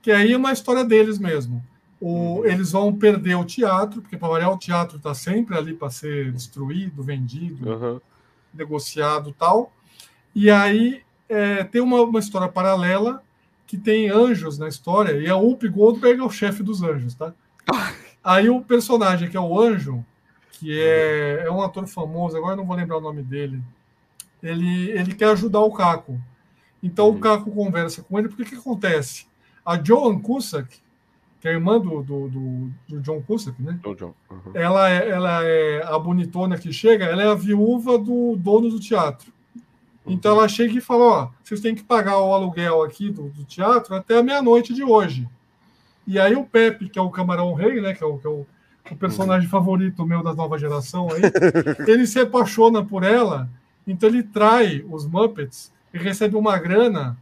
que 0.00 0.10
aí 0.10 0.32
é 0.32 0.36
uma 0.36 0.52
história 0.52 0.84
deles 0.84 1.18
mesmo. 1.18 1.62
O, 2.02 2.40
uhum. 2.40 2.44
Eles 2.44 2.72
vão 2.72 2.92
perder 2.92 3.36
o 3.36 3.44
teatro, 3.44 4.02
porque 4.02 4.16
para 4.16 4.26
variar 4.26 4.50
o 4.50 4.58
teatro 4.58 4.96
está 4.96 5.14
sempre 5.14 5.56
ali 5.56 5.72
para 5.72 5.88
ser 5.88 6.32
destruído, 6.32 7.00
vendido. 7.00 7.70
Uhum. 7.70 8.00
negociado 8.52 9.32
tal. 9.38 9.72
E 10.34 10.50
aí 10.50 11.02
é, 11.28 11.62
tem 11.62 11.80
uma, 11.80 12.02
uma 12.02 12.18
história 12.18 12.48
paralela 12.48 13.22
que 13.68 13.78
tem 13.78 14.10
anjos 14.10 14.58
na 14.58 14.66
história, 14.66 15.12
e 15.12 15.28
a 15.28 15.36
Whoopi 15.36 15.68
Goldberg 15.68 16.20
é 16.20 16.24
o 16.24 16.28
chefe 16.28 16.62
dos 16.62 16.82
anjos, 16.82 17.14
tá? 17.14 17.32
Aí 18.22 18.50
o 18.50 18.60
personagem 18.60 19.30
que 19.30 19.36
é 19.36 19.40
o 19.40 19.58
anjo, 19.58 20.04
que 20.50 20.78
é, 20.78 21.44
é 21.46 21.50
um 21.50 21.62
ator 21.62 21.86
famoso, 21.86 22.36
agora 22.36 22.54
não 22.54 22.66
vou 22.66 22.76
lembrar 22.76 22.98
o 22.98 23.00
nome 23.00 23.22
dele, 23.22 23.62
ele, 24.42 24.90
ele 24.90 25.14
quer 25.14 25.30
ajudar 25.30 25.60
o 25.60 25.72
Caco. 25.72 26.20
Então 26.82 27.08
uhum. 27.08 27.16
o 27.16 27.20
Caco 27.20 27.50
conversa 27.50 28.02
com 28.02 28.18
ele, 28.18 28.28
porque 28.28 28.42
o 28.42 28.46
que 28.46 28.56
acontece? 28.56 29.26
A 29.64 29.82
Joan 29.82 30.20
Cusack, 30.20 30.82
que 31.42 31.48
é 31.48 31.50
a 31.50 31.54
irmã 31.54 31.80
do, 31.80 32.04
do, 32.04 32.28
do, 32.28 32.70
do 32.88 33.00
John 33.00 33.20
Cusack, 33.20 33.60
né? 33.60 33.76
John. 33.96 34.14
Uhum. 34.30 34.52
Ela, 34.54 34.88
é, 34.88 35.08
ela 35.08 35.44
é 35.44 35.82
a 35.82 35.98
bonitona 35.98 36.56
que 36.56 36.72
chega, 36.72 37.04
ela 37.04 37.20
é 37.20 37.26
a 37.26 37.34
viúva 37.34 37.98
do 37.98 38.36
dono 38.36 38.70
do 38.70 38.78
teatro. 38.78 39.32
Então 40.06 40.38
ela 40.38 40.46
chega 40.46 40.78
e 40.78 40.80
fala: 40.80 41.04
Ó, 41.04 41.28
vocês 41.42 41.60
têm 41.60 41.74
que 41.74 41.82
pagar 41.82 42.20
o 42.20 42.32
aluguel 42.32 42.82
aqui 42.82 43.10
do, 43.10 43.24
do 43.24 43.42
teatro 43.42 43.92
até 43.92 44.18
a 44.18 44.22
meia-noite 44.22 44.72
de 44.72 44.84
hoje. 44.84 45.28
E 46.06 46.16
aí 46.16 46.36
o 46.36 46.44
Pepe, 46.44 46.88
que 46.88 46.96
é 46.96 47.02
o 47.02 47.10
Camarão 47.10 47.54
Rei, 47.54 47.80
né? 47.80 47.92
Que 47.92 48.04
é 48.04 48.06
o, 48.06 48.18
que 48.18 48.26
é 48.26 48.30
o, 48.30 48.46
o 48.88 48.96
personagem 48.96 49.48
favorito 49.48 50.06
meu 50.06 50.22
da 50.22 50.32
nova 50.32 50.56
geração 50.56 51.08
aí, 51.10 51.22
ele 51.88 52.06
se 52.06 52.20
apaixona 52.20 52.84
por 52.84 53.02
ela, 53.02 53.48
então 53.84 54.08
ele 54.08 54.22
trai 54.22 54.84
os 54.88 55.04
Muppets 55.06 55.72
e 55.92 55.98
recebe 55.98 56.36
uma 56.36 56.56
grana 56.56 57.18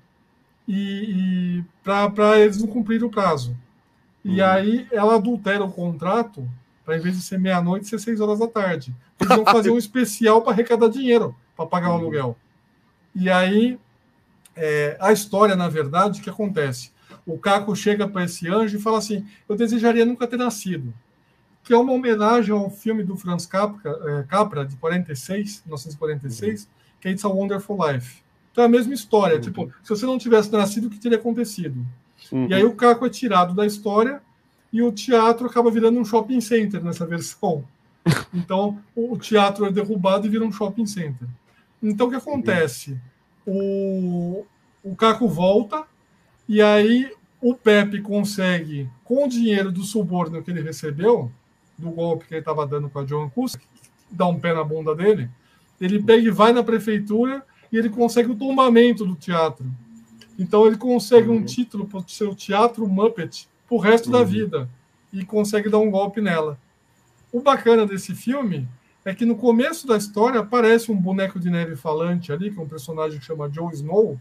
e, 0.69 1.63
e 1.63 1.65
para 1.83 2.39
eles 2.39 2.59
não 2.61 2.69
cumprirem 2.69 3.07
o 3.07 3.11
prazo. 3.11 3.57
E 4.25 4.41
uhum. 4.41 4.47
aí 4.47 4.89
ela 4.93 5.17
adultera 5.17 5.65
o 5.65 5.73
contrato 5.73 6.47
para 6.85 6.97
em 6.97 7.01
vez 7.01 7.17
de 7.17 7.23
ser 7.23 7.39
meia-noite 7.39 7.87
ser 7.87 7.99
seis 7.99 8.21
horas 8.21 8.39
da 8.39 8.49
tarde. 8.49 8.95
Eles 9.19 9.35
vão 9.35 9.45
fazer 9.45 9.71
um 9.71 9.79
especial 9.79 10.43
para 10.43 10.53
arrecadar 10.53 10.89
dinheiro 10.89 11.35
para 11.57 11.67
pagar 11.67 11.91
o 11.91 11.93
uhum. 11.93 11.99
aluguel. 12.01 12.37
E 13.15 13.29
aí, 13.29 13.79
é, 14.57 14.97
a 15.01 15.13
história, 15.13 15.55
na 15.55 15.69
verdade, 15.69 16.21
o 16.21 16.23
que 16.23 16.31
acontece? 16.31 16.91
O 17.27 17.39
Caco 17.39 17.75
chega 17.77 18.09
para 18.09 18.25
esse 18.25 18.49
anjo 18.49 18.77
e 18.77 18.81
fala 18.81 18.99
assim: 18.99 19.27
Eu 19.49 19.57
desejaria 19.57 20.05
nunca 20.05 20.27
ter 20.27 20.37
nascido. 20.37 20.93
Que 21.63 21.75
é 21.75 21.77
uma 21.77 21.93
homenagem 21.93 22.53
ao 22.53 22.71
filme 22.71 23.05
do 23.05 23.17
Franz 23.17 23.45
Capra, 23.45 23.91
é, 24.07 24.23
Capra 24.25 24.65
de 24.65 24.77
46, 24.77 25.63
1946, 25.67 26.63
uhum. 26.63 26.69
que 27.01 27.09
é 27.09 27.11
It's 27.11 27.25
a 27.25 27.29
Wonderful 27.29 27.79
Life. 27.87 28.23
Então 28.51 28.65
é 28.65 28.67
a 28.67 28.71
mesma 28.71 28.95
história. 28.95 29.37
Uhum. 29.37 29.43
Tipo, 29.43 29.73
se 29.83 29.91
você 29.91 30.07
não 30.07 30.19
tivesse 30.19 30.51
nascido, 30.51 30.87
o 30.87 30.91
que 30.91 30.99
teria 30.99 31.19
acontecido? 31.19 31.87
Uhum. 32.33 32.47
E 32.49 32.55
aí 32.55 32.65
o 32.65 32.75
Caco 32.75 33.07
é 33.07 33.11
tirado 33.11 33.55
da 33.55 33.67
história 33.67 34.23
e 34.73 34.83
o 34.83 34.93
teatro 34.93 35.47
acaba 35.47 35.71
virando 35.71 35.99
um 35.99 36.05
shopping 36.05 36.41
center 36.41 36.83
nessa 36.83 37.05
versão. 37.07 37.65
Então 38.33 38.79
o 38.95 39.17
teatro 39.19 39.67
é 39.67 39.73
derrubado 39.73 40.27
e 40.27 40.31
vira 40.31 40.45
um 40.45 40.53
shopping 40.53 40.87
center. 40.87 41.29
Então, 41.83 42.09
o 42.09 42.11
que 42.11 42.17
acontece? 42.17 42.99
O, 43.47 44.45
o 44.83 44.95
Caco 44.95 45.27
volta 45.27 45.85
e 46.49 46.61
aí 46.61 47.11
o 47.41 47.55
Pepe 47.55 48.03
consegue, 48.03 48.89
com 49.03 49.25
o 49.25 49.29
dinheiro 49.29 49.73
do 49.73 49.83
suborno 49.83 50.43
que 50.43 50.51
ele 50.51 50.61
recebeu, 50.61 51.33
do 51.79 51.91
golpe 51.91 52.27
que 52.27 52.35
ele 52.35 52.41
estava 52.41 52.67
dando 52.67 52.91
com 52.91 52.99
a 52.99 53.05
John 53.05 53.31
Cusack, 53.31 53.65
dá 54.11 54.27
um 54.27 54.39
pé 54.39 54.53
na 54.53 54.63
bunda 54.63 54.95
dele, 54.95 55.31
ele 55.81 56.03
pega 56.03 56.23
e 56.23 56.31
vai 56.31 56.53
na 56.53 56.63
prefeitura 56.63 57.43
e 57.73 57.79
ele 57.79 57.89
consegue 57.89 58.31
o 58.31 58.37
tombamento 58.37 59.07
do 59.07 59.15
teatro. 59.15 59.65
Então 60.41 60.67
ele 60.67 60.79
consegue 60.79 61.29
uhum. 61.29 61.37
um 61.37 61.45
título 61.45 61.87
para 61.87 61.99
o 61.99 62.05
seu 62.09 62.35
teatro 62.35 62.89
Muppet 62.89 63.47
para 63.69 63.77
o 63.77 63.79
resto 63.79 64.07
uhum. 64.07 64.13
da 64.13 64.25
vida 64.25 64.67
e 65.13 65.23
consegue 65.23 65.69
dar 65.69 65.79
um 65.79 65.91
golpe 65.91 66.23
nela. 66.23 66.59
O 67.31 67.43
bacana 67.43 67.87
desse 67.87 68.15
filme 68.15 68.67
é 69.05 69.15
que 69.15 69.27
no 69.27 69.37
começo 69.37 69.87
da 69.87 69.99
história 69.99 70.41
aparece 70.41 70.91
um 70.91 70.97
boneco 70.97 71.39
de 71.39 71.51
neve 71.51 71.77
falante 71.77 72.33
ali, 72.33 72.51
que 72.51 72.59
é 72.59 72.63
um 72.63 72.69
personagem 72.69 73.19
que 73.19 73.25
chama 73.25 73.51
Joe 73.53 73.71
Snow. 73.75 74.19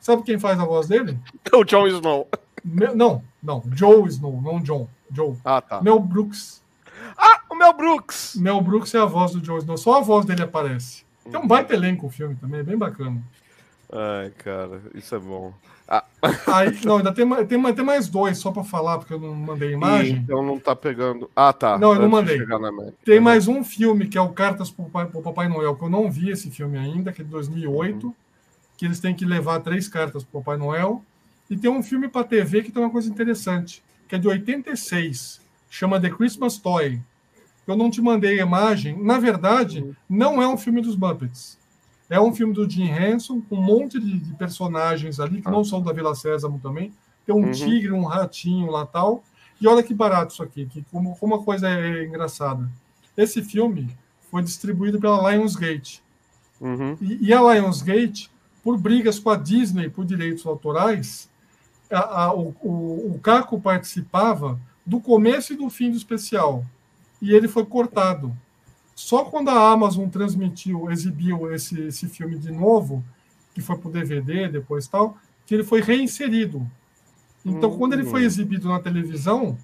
Sabe 0.00 0.24
quem 0.24 0.40
faz 0.40 0.58
a 0.58 0.64
voz 0.64 0.88
dele? 0.88 1.16
O 1.54 1.64
Jon 1.64 1.86
Snow. 1.86 2.28
Me, 2.64 2.88
não, 2.92 3.22
não. 3.40 3.62
Joe 3.72 4.08
Snow, 4.08 4.42
não 4.42 4.60
John. 4.60 4.88
Joe. 5.12 5.36
Ah, 5.44 5.60
tá. 5.60 5.80
Mel 5.80 6.00
Brooks. 6.00 6.60
Ah, 7.16 7.42
o 7.48 7.54
Mel 7.54 7.72
Brooks! 7.74 8.34
Mel 8.36 8.60
Brooks 8.60 8.92
é 8.94 8.98
a 8.98 9.04
voz 9.04 9.32
do 9.32 9.44
Joe 9.44 9.58
Snow. 9.58 9.76
Só 9.76 9.98
a 9.98 10.00
voz 10.00 10.26
dele 10.26 10.42
aparece. 10.42 11.04
Tem 11.30 11.40
um 11.40 11.46
baita 11.46 11.74
elenco 11.74 12.08
o 12.08 12.10
filme 12.10 12.34
também, 12.34 12.60
é 12.60 12.62
bem 12.64 12.76
bacana. 12.76 13.22
Ai, 13.92 14.30
cara, 14.38 14.80
isso 14.94 15.14
é 15.14 15.18
bom. 15.18 15.52
Ah. 15.88 16.04
Aí, 16.46 16.78
não, 16.84 16.98
ainda 16.98 17.12
tem, 17.12 17.28
tem, 17.46 17.74
tem 17.74 17.84
mais 17.84 18.08
dois 18.08 18.38
só 18.38 18.52
para 18.52 18.62
falar, 18.62 18.98
porque 18.98 19.12
eu 19.12 19.18
não 19.18 19.34
mandei 19.34 19.72
imagem. 19.72 20.18
então 20.18 20.44
não 20.44 20.58
tá 20.58 20.76
pegando. 20.76 21.28
Ah, 21.34 21.52
tá. 21.52 21.76
Não, 21.76 21.94
eu 21.94 22.00
não 22.00 22.08
mandei. 22.08 22.38
Tem 23.04 23.18
mais 23.18 23.48
um 23.48 23.64
filme 23.64 24.06
que 24.06 24.16
é 24.16 24.20
o 24.20 24.28
Cartas 24.28 24.70
pro 24.70 24.84
Papai, 24.84 25.06
pro 25.06 25.22
Papai 25.22 25.48
Noel, 25.48 25.74
que 25.74 25.82
eu 25.82 25.90
não 25.90 26.10
vi 26.10 26.30
esse 26.30 26.50
filme 26.50 26.78
ainda, 26.78 27.12
que 27.12 27.22
é 27.22 27.24
de 27.24 27.30
2008, 27.30 28.06
uhum. 28.06 28.14
que 28.76 28.86
eles 28.86 29.00
têm 29.00 29.14
que 29.14 29.24
levar 29.24 29.58
três 29.60 29.88
cartas 29.88 30.22
pro 30.22 30.40
Papai 30.40 30.56
Noel. 30.56 31.02
E 31.48 31.56
tem 31.56 31.70
um 31.70 31.82
filme 31.82 32.06
para 32.06 32.22
TV 32.24 32.62
que 32.62 32.70
tem 32.70 32.80
uma 32.80 32.90
coisa 32.92 33.10
interessante, 33.10 33.82
que 34.08 34.14
é 34.14 34.18
de 34.18 34.28
86, 34.28 35.40
chama 35.68 36.00
The 36.00 36.10
Christmas 36.10 36.58
Toy. 36.58 37.00
Eu 37.66 37.76
não 37.76 37.90
te 37.90 38.00
mandei 38.00 38.38
a 38.38 38.44
imagem. 38.44 39.02
Na 39.02 39.18
verdade, 39.18 39.80
uhum. 39.80 39.94
não 40.08 40.40
é 40.40 40.46
um 40.46 40.56
filme 40.56 40.80
dos 40.80 40.94
Muppets 40.94 41.59
é 42.10 42.20
um 42.20 42.34
filme 42.34 42.52
do 42.52 42.68
Jim 42.68 42.90
Henson, 42.90 43.40
com 43.40 43.54
um 43.54 43.62
monte 43.62 44.00
de, 44.00 44.18
de 44.18 44.34
personagens 44.34 45.20
ali, 45.20 45.40
que 45.40 45.50
não 45.50 45.62
são 45.62 45.80
da 45.80 45.92
Vila 45.92 46.14
Sésamo 46.14 46.58
também. 46.58 46.92
Tem 47.24 47.32
um 47.32 47.44
uhum. 47.44 47.52
tigre, 47.52 47.92
um 47.92 48.04
ratinho 48.04 48.68
lá 48.68 48.84
tal. 48.84 49.22
E 49.60 49.68
olha 49.68 49.82
que 49.82 49.94
barato 49.94 50.32
isso 50.32 50.42
aqui, 50.42 50.66
que 50.66 50.84
como, 50.90 51.16
como 51.16 51.36
a 51.36 51.44
coisa 51.44 51.70
é 51.70 52.04
engraçada. 52.04 52.68
Esse 53.16 53.42
filme 53.42 53.88
foi 54.28 54.42
distribuído 54.42 54.98
pela 54.98 55.30
Lionsgate. 55.30 56.02
Uhum. 56.60 56.96
E, 57.00 57.28
e, 57.28 57.32
a 57.32 57.40
Lionsgate, 57.40 58.28
por 58.62 58.76
brigas 58.76 59.18
com 59.20 59.30
a 59.30 59.36
Disney 59.36 59.88
por 59.88 60.04
direitos 60.04 60.44
autorais, 60.44 61.30
a, 61.90 62.24
a, 62.24 62.34
o, 62.34 62.54
o, 62.60 63.14
o 63.14 63.20
Caco 63.22 63.60
participava 63.60 64.58
do 64.84 65.00
começo 65.00 65.52
e 65.52 65.56
do 65.56 65.70
fim 65.70 65.90
do 65.90 65.96
especial. 65.96 66.64
E 67.22 67.32
ele 67.32 67.46
foi 67.46 67.64
cortado. 67.64 68.36
Só 69.00 69.24
quando 69.24 69.48
a 69.48 69.72
Amazon 69.72 70.10
transmitiu, 70.10 70.90
exibiu 70.90 71.50
esse, 71.54 71.80
esse 71.84 72.06
filme 72.06 72.36
de 72.36 72.52
novo, 72.52 73.02
que 73.54 73.62
foi 73.62 73.78
para 73.78 73.88
o 73.88 73.90
DVD 73.90 74.46
depois 74.46 74.86
tal, 74.86 75.16
que 75.46 75.54
ele 75.54 75.64
foi 75.64 75.80
reinserido. 75.80 76.70
Então, 77.44 77.76
quando 77.78 77.94
ele 77.94 78.04
foi 78.04 78.20
hum. 78.20 78.26
exibido 78.26 78.68
na 78.68 78.78
televisão, 78.78 79.56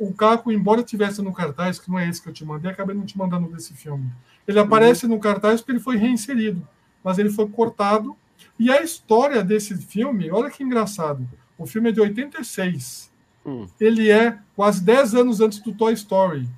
o 0.00 0.12
Caco, 0.12 0.50
embora 0.50 0.82
tivesse 0.82 1.22
no 1.22 1.32
cartaz, 1.32 1.78
que 1.78 1.88
não 1.88 1.96
é 1.96 2.08
esse 2.08 2.20
que 2.20 2.28
eu 2.28 2.32
te 2.32 2.44
mandei, 2.44 2.72
acabei 2.72 2.94
não 2.94 3.06
te 3.06 3.16
mandando 3.16 3.48
desse 3.48 3.72
filme. 3.72 4.10
Ele 4.48 4.58
aparece 4.58 5.06
uhum. 5.06 5.12
no 5.12 5.20
cartaz 5.20 5.60
porque 5.60 5.72
ele 5.72 5.80
foi 5.80 5.96
reinserido, 5.96 6.66
mas 7.04 7.20
ele 7.20 7.30
foi 7.30 7.48
cortado. 7.48 8.16
E 8.58 8.68
a 8.68 8.82
história 8.82 9.44
desse 9.44 9.76
filme, 9.76 10.28
olha 10.28 10.50
que 10.50 10.64
engraçado. 10.64 11.26
O 11.56 11.66
filme 11.66 11.90
é 11.90 11.92
de 11.92 12.00
86. 12.00 13.12
Uhum. 13.44 13.68
Ele 13.80 14.10
é 14.10 14.36
quase 14.56 14.82
10 14.82 15.14
anos 15.14 15.40
antes 15.40 15.60
do 15.60 15.72
Toy 15.72 15.92
Story 15.92 16.48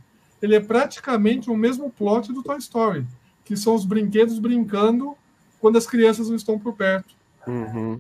ele 0.45 0.55
é 0.55 0.61
praticamente 0.61 1.51
o 1.51 1.57
mesmo 1.57 1.91
plot 1.91 2.31
do 2.31 2.43
Toy 2.43 2.59
Story, 2.59 3.07
que 3.45 3.57
são 3.57 3.75
os 3.75 3.87
brinquedos 3.87 4.39
brincando 4.39 5.17
quando 5.59 5.79
as 5.79 5.87
crianças 5.87 6.29
não 6.29 6.37
estão 6.37 6.59
por 6.59 6.75
perto. 6.75 7.15
Uhum. 7.47 7.99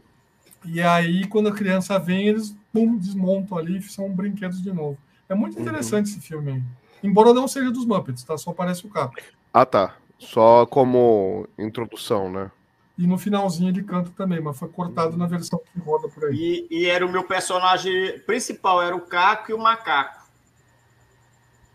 E 0.67 0.81
aí, 0.83 1.27
quando 1.27 1.49
a 1.49 1.53
criança 1.53 1.99
vem, 1.99 2.29
eles 2.29 2.55
pum, 2.71 2.99
desmontam 2.99 3.57
ali 3.57 3.79
e 3.79 3.83
são 3.83 4.11
brinquedos 4.11 4.63
de 4.63 4.71
novo. 4.71 4.99
É 5.27 5.35
muito 5.35 5.57
uhum. 5.57 5.63
interessante 5.63 6.11
uhum. 6.11 6.19
esse 6.19 6.21
filme 6.21 6.53
aí. 6.53 6.63
Embora 7.03 7.33
não 7.33 7.49
seja 7.49 7.71
dos 7.71 7.87
Muppets, 7.87 8.25
tá? 8.25 8.37
Só 8.37 8.51
aparece 8.51 8.87
o 8.87 8.91
capo. 8.91 9.17
Ah, 9.53 9.65
tá. 9.65 9.97
Só 10.19 10.67
como 10.67 11.49
introdução, 11.59 12.31
né? 12.31 12.51
E 12.99 13.07
no 13.07 13.17
finalzinho 13.17 13.71
ele 13.71 13.83
canta 13.83 14.11
também, 14.11 14.41
mas 14.41 14.59
foi 14.59 14.69
cortado 14.69 15.17
na 15.17 15.27
versão 15.27 15.59
que 15.73 15.81
roda 15.81 16.09
por 16.09 16.27
aí. 16.27 16.67
E, 16.71 16.83
e 16.83 16.87
era 16.87 17.05
o 17.05 17.11
meu 17.11 17.25
personagem 17.25 18.19
principal, 18.21 18.83
era 18.83 18.95
o 18.95 19.01
Caco 19.01 19.51
e 19.51 19.55
o 19.55 19.59
Macaco. 19.59 20.24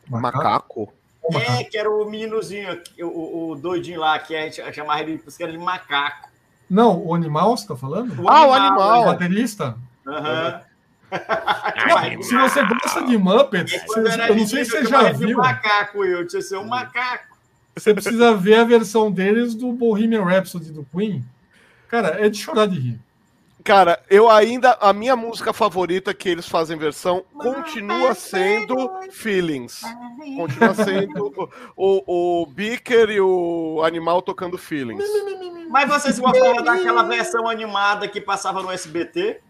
Macaco? 0.10 0.94
É, 1.32 1.64
que 1.64 1.78
era 1.78 1.90
o 1.90 2.10
meninozinho, 2.10 2.82
o, 3.02 3.52
o 3.52 3.56
doidinho 3.56 4.00
lá, 4.00 4.18
que 4.18 4.36
a 4.36 4.44
gente 4.44 4.74
chamava 4.74 5.02
ele 5.02 5.18
de 5.18 5.58
macaco. 5.58 6.30
Não, 6.70 7.04
o 7.04 7.14
animal, 7.14 7.56
você 7.56 7.68
tá 7.68 7.76
falando? 7.76 8.20
O 8.22 8.30
ah, 8.30 8.42
animal, 8.42 8.50
o 8.50 8.54
animal. 8.54 9.02
O 9.02 9.06
baterista? 9.06 9.78
Aham. 10.08 10.62
Uhum. 11.12 12.22
Se 12.22 12.38
você 12.38 12.64
gosta 12.64 13.04
de 13.04 13.18
Muppets, 13.18 13.74
é, 13.74 14.30
eu 14.30 14.36
não 14.36 14.46
sei 14.46 14.64
se 14.64 14.72
você 14.72 14.86
já 14.86 15.12
viu. 15.12 15.38
macaco, 15.38 16.06
eu 16.06 16.28
tinha 16.28 16.40
ser 16.40 16.58
um 16.58 16.68
macaco. 16.68 17.36
Você 17.76 17.94
precisa 17.96 18.36
ver 18.36 18.60
a 18.60 18.64
versão 18.64 19.12
deles 19.12 19.56
do 19.56 19.72
Bohemian 19.72 20.24
Rhapsody 20.24 20.72
do 20.72 20.86
Queen. 20.86 21.26
Cara, 21.88 22.24
é 22.24 22.30
de 22.30 22.38
chorar 22.38 22.68
de 22.68 22.80
rir. 22.80 23.00
Cara, 23.64 24.02
eu 24.10 24.30
ainda. 24.30 24.78
A 24.80 24.94
minha 24.94 25.16
música 25.16 25.52
favorita 25.52 26.14
que 26.14 26.30
eles 26.30 26.48
fazem 26.48 26.78
versão 26.78 27.24
continua 27.34 28.16
sendo 28.16 28.90
Feelings. 29.12 29.82
Continua 30.38 30.74
sendo 30.74 31.50
o, 31.76 32.42
o 32.42 32.46
Beaker 32.46 33.10
e 33.10 33.20
o 33.20 33.82
animal 33.84 34.22
tocando 34.22 34.58
Feelings. 34.58 35.04
Mas 35.70 35.88
vocês 35.90 36.18
gostaram 36.18 36.64
daquela 36.64 37.04
versão 37.04 37.48
animada 37.48 38.08
que 38.08 38.22
passava 38.22 38.64
no 38.64 38.72
SBT? 38.72 39.42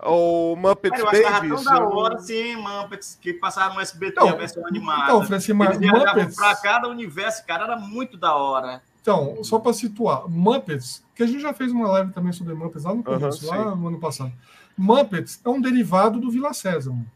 O 0.00 0.54
Muppets 0.54 1.02
Babies. 1.02 1.50
Eu 1.50 1.56
tão 1.56 1.64
da 1.64 1.88
hora, 1.88 2.18
sim, 2.20 2.54
Muppets, 2.54 3.18
que 3.20 3.34
passava 3.34 3.74
no 3.74 3.80
SBT, 3.80 4.12
então, 4.12 4.28
a 4.28 4.36
versão 4.36 4.64
animada. 4.64 5.02
Então, 5.02 5.24
Francisco, 5.24 5.56
Muppets... 5.56 6.36
pra 6.36 6.54
cada 6.54 6.88
universo, 6.88 7.44
cara, 7.44 7.64
era 7.64 7.76
muito 7.76 8.16
da 8.16 8.34
hora. 8.34 8.80
Então, 9.00 9.42
só 9.42 9.58
para 9.58 9.72
situar, 9.72 10.28
Muppets, 10.28 11.02
que 11.14 11.22
a 11.22 11.26
gente 11.26 11.40
já 11.40 11.54
fez 11.54 11.72
uma 11.72 11.88
live 11.88 12.12
também 12.12 12.32
sobre 12.32 12.54
Muppets 12.54 12.84
lá 12.84 12.94
no 12.94 13.02
começo, 13.02 13.46
uhum, 13.46 13.50
lá 13.50 13.74
no 13.74 13.88
ano 13.88 13.98
passado. 13.98 14.32
Muppets 14.76 15.40
é 15.44 15.48
um 15.48 15.60
derivado 15.60 16.20
do 16.20 16.30
Vila 16.30 16.52
Sésamo, 16.52 17.06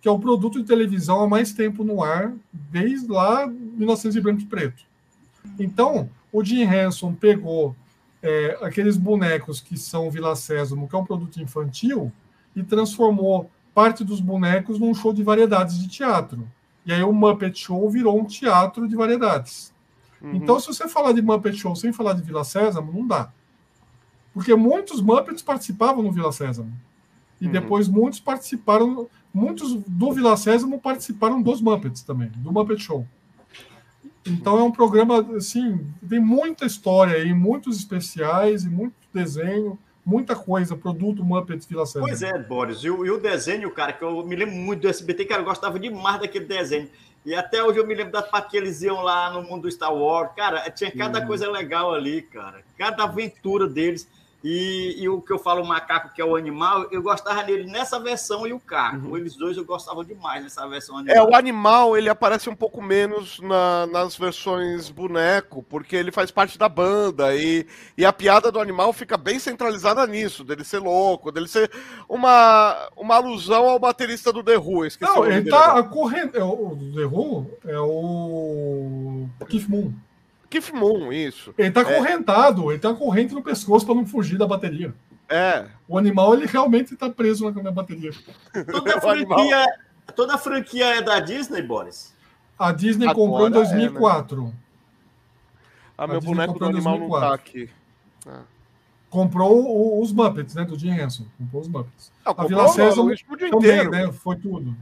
que 0.00 0.08
é 0.08 0.10
o 0.10 0.18
produto 0.18 0.60
de 0.60 0.66
televisão 0.66 1.22
há 1.22 1.28
mais 1.28 1.52
tempo 1.52 1.82
no 1.82 2.02
ar, 2.02 2.32
desde 2.52 3.08
lá 3.08 3.46
1900 3.46 4.16
e 4.16 4.20
branco 4.20 4.42
e 4.42 4.46
preto. 4.46 4.84
Então, 5.58 6.08
o 6.32 6.42
Jim 6.44 6.62
Henson 6.62 7.12
pegou 7.14 7.74
é, 8.22 8.58
aqueles 8.62 8.96
bonecos 8.96 9.60
que 9.60 9.76
são 9.76 10.10
Vila 10.10 10.34
Sésamo, 10.34 10.88
que 10.88 10.94
é 10.94 10.98
um 10.98 11.04
produto 11.04 11.40
infantil, 11.40 12.10
e 12.56 12.62
transformou 12.62 13.50
parte 13.74 14.04
dos 14.04 14.20
bonecos 14.20 14.78
num 14.78 14.94
show 14.94 15.12
de 15.12 15.22
variedades 15.22 15.78
de 15.78 15.88
teatro. 15.88 16.48
E 16.86 16.92
aí 16.92 17.02
o 17.02 17.12
Muppet 17.12 17.58
Show 17.58 17.90
virou 17.90 18.18
um 18.18 18.24
teatro 18.24 18.86
de 18.86 18.94
variedades. 18.94 19.73
Uhum. 20.24 20.36
Então, 20.36 20.58
se 20.58 20.66
você 20.66 20.88
falar 20.88 21.12
de 21.12 21.20
Muppet 21.20 21.56
Show 21.56 21.76
sem 21.76 21.92
falar 21.92 22.14
de 22.14 22.22
Vila 22.22 22.44
Sésamo, 22.44 22.90
não 22.90 23.06
dá. 23.06 23.30
Porque 24.32 24.54
muitos 24.54 25.02
Muppets 25.02 25.42
participavam 25.42 26.02
no 26.02 26.10
Vila 26.10 26.32
Sésamo. 26.32 26.72
E 27.40 27.46
uhum. 27.46 27.52
depois 27.52 27.88
muitos 27.88 28.20
participaram, 28.20 29.06
muitos 29.32 29.74
do 29.74 30.12
Vila 30.12 30.36
Sésamo 30.36 30.80
participaram 30.80 31.42
dos 31.42 31.60
Muppets 31.60 32.02
também, 32.02 32.30
do 32.36 32.50
Muppet 32.50 32.82
Show. 32.82 33.06
Então 34.26 34.58
é 34.58 34.62
um 34.62 34.72
programa, 34.72 35.20
assim, 35.36 35.86
tem 36.08 36.18
muita 36.18 36.64
história 36.64 37.16
aí, 37.16 37.34
muitos 37.34 37.76
especiais 37.76 38.64
e 38.64 38.70
muito 38.70 38.94
desenho, 39.12 39.78
muita 40.04 40.34
coisa, 40.34 40.74
produto 40.74 41.22
Muppets 41.22 41.66
Vila 41.66 41.84
Sésamo. 41.84 42.06
Pois 42.06 42.22
é, 42.22 42.38
Boris, 42.38 42.78
e 42.78 42.88
o, 42.88 43.04
e 43.04 43.10
o 43.10 43.20
desenho, 43.20 43.70
cara, 43.70 43.92
que 43.92 44.02
eu 44.02 44.24
me 44.26 44.34
lembro 44.34 44.54
muito 44.54 44.80
do 44.80 44.88
SBT, 44.88 45.26
cara, 45.26 45.42
eu 45.42 45.46
gostava 45.46 45.78
demais 45.78 46.20
daquele 46.20 46.46
desenho. 46.46 46.88
E 47.24 47.34
até 47.34 47.62
hoje 47.62 47.78
eu 47.78 47.86
me 47.86 47.94
lembro 47.94 48.12
das 48.12 48.28
partes 48.28 48.50
que 48.50 48.56
eles 48.56 48.82
iam 48.82 49.00
lá 49.00 49.30
no 49.30 49.42
mundo 49.42 49.62
do 49.62 49.70
Star 49.70 49.94
Wars. 49.94 50.30
Cara, 50.36 50.70
tinha 50.70 50.90
cada 50.90 51.20
hum. 51.20 51.26
coisa 51.26 51.50
legal 51.50 51.94
ali, 51.94 52.20
cara. 52.20 52.62
Cada 52.76 53.04
aventura 53.04 53.66
deles. 53.66 54.06
E, 54.44 54.96
e, 54.98 55.08
o 55.08 55.22
que 55.22 55.32
eu 55.32 55.38
falo, 55.38 55.62
o 55.62 55.66
macaco, 55.66 56.12
que 56.12 56.20
é 56.20 56.24
o 56.24 56.36
animal, 56.36 56.86
eu 56.90 57.02
gostava 57.02 57.42
dele 57.42 57.64
nessa 57.64 57.98
versão 57.98 58.46
e 58.46 58.52
o 58.52 58.60
caco. 58.60 59.08
Uhum. 59.08 59.16
Eles 59.16 59.34
dois 59.36 59.56
eu 59.56 59.64
gostava 59.64 60.04
demais 60.04 60.44
nessa 60.44 60.68
versão 60.68 60.98
animal. 60.98 61.16
É, 61.16 61.22
o 61.22 61.34
animal, 61.34 61.96
ele 61.96 62.10
aparece 62.10 62.50
um 62.50 62.54
pouco 62.54 62.82
menos 62.82 63.40
na, 63.40 63.86
nas 63.86 64.14
versões 64.14 64.90
boneco, 64.90 65.62
porque 65.62 65.96
ele 65.96 66.12
faz 66.12 66.30
parte 66.30 66.58
da 66.58 66.68
banda. 66.68 67.34
E, 67.34 67.66
e 67.96 68.04
a 68.04 68.12
piada 68.12 68.52
do 68.52 68.60
animal 68.60 68.92
fica 68.92 69.16
bem 69.16 69.38
centralizada 69.38 70.06
nisso, 70.06 70.44
dele 70.44 70.62
ser 70.62 70.80
louco, 70.80 71.32
dele 71.32 71.48
ser 71.48 71.70
uma, 72.06 72.90
uma 72.98 73.14
alusão 73.14 73.66
ao 73.66 73.78
baterista 73.78 74.30
do 74.30 74.44
The 74.44 74.58
Who. 74.58 74.86
Não, 75.00 75.24
ele 75.24 75.48
tá 75.48 75.82
correndo. 75.84 76.36
É, 76.36 76.44
o 76.44 76.76
The 76.94 77.06
Who 77.06 77.50
é 77.64 77.78
o 77.78 79.26
Keith 79.48 79.70
Moon. 79.70 79.90
Keith 80.60 80.72
Moon, 80.72 81.12
isso. 81.12 81.52
Ele 81.58 81.70
tá 81.70 81.80
é. 81.80 81.84
correntado, 81.84 82.70
ele 82.70 82.78
tá 82.78 82.94
corrente 82.94 83.34
no 83.34 83.42
pescoço 83.42 83.84
para 83.84 83.94
não 83.94 84.06
fugir 84.06 84.38
da 84.38 84.46
bateria. 84.46 84.94
É. 85.28 85.66
O 85.88 85.98
animal, 85.98 86.34
ele 86.34 86.46
realmente 86.46 86.94
tá 86.96 87.10
preso 87.10 87.50
na, 87.50 87.70
bateria. 87.72 88.12
Toda 88.70 88.94
a 88.96 89.00
franquia, 89.00 89.66
toda 90.14 90.34
a 90.34 90.38
franquia 90.38 90.96
é 90.96 91.02
da 91.02 91.18
Disney, 91.18 91.62
Boris? 91.62 92.14
A 92.56 92.70
Disney 92.70 93.08
Agora 93.08 93.26
comprou 93.26 93.48
em 93.48 93.50
2004. 93.50 94.38
É, 94.38 94.44
né? 94.44 94.52
Ah, 95.98 96.06
meu 96.06 96.20
boneco 96.20 96.58
do 96.58 96.66
animal 96.66 96.98
não 96.98 97.10
tá 97.10 97.34
aqui. 97.34 97.68
Ah. 98.26 98.42
Comprou 99.10 100.00
os 100.00 100.12
Muppets, 100.12 100.54
né? 100.54 100.64
Do 100.64 100.78
Jim 100.78 100.90
Henson. 100.90 101.24
Comprou 101.38 101.62
os 101.62 101.68
Muppets. 101.68 102.12
Ah, 102.24 102.34
a 102.36 102.46
Vila 102.46 102.68
César 102.68 103.02
também, 103.50 103.90
né? 103.90 104.12
Foi 104.12 104.36
tudo. 104.36 104.76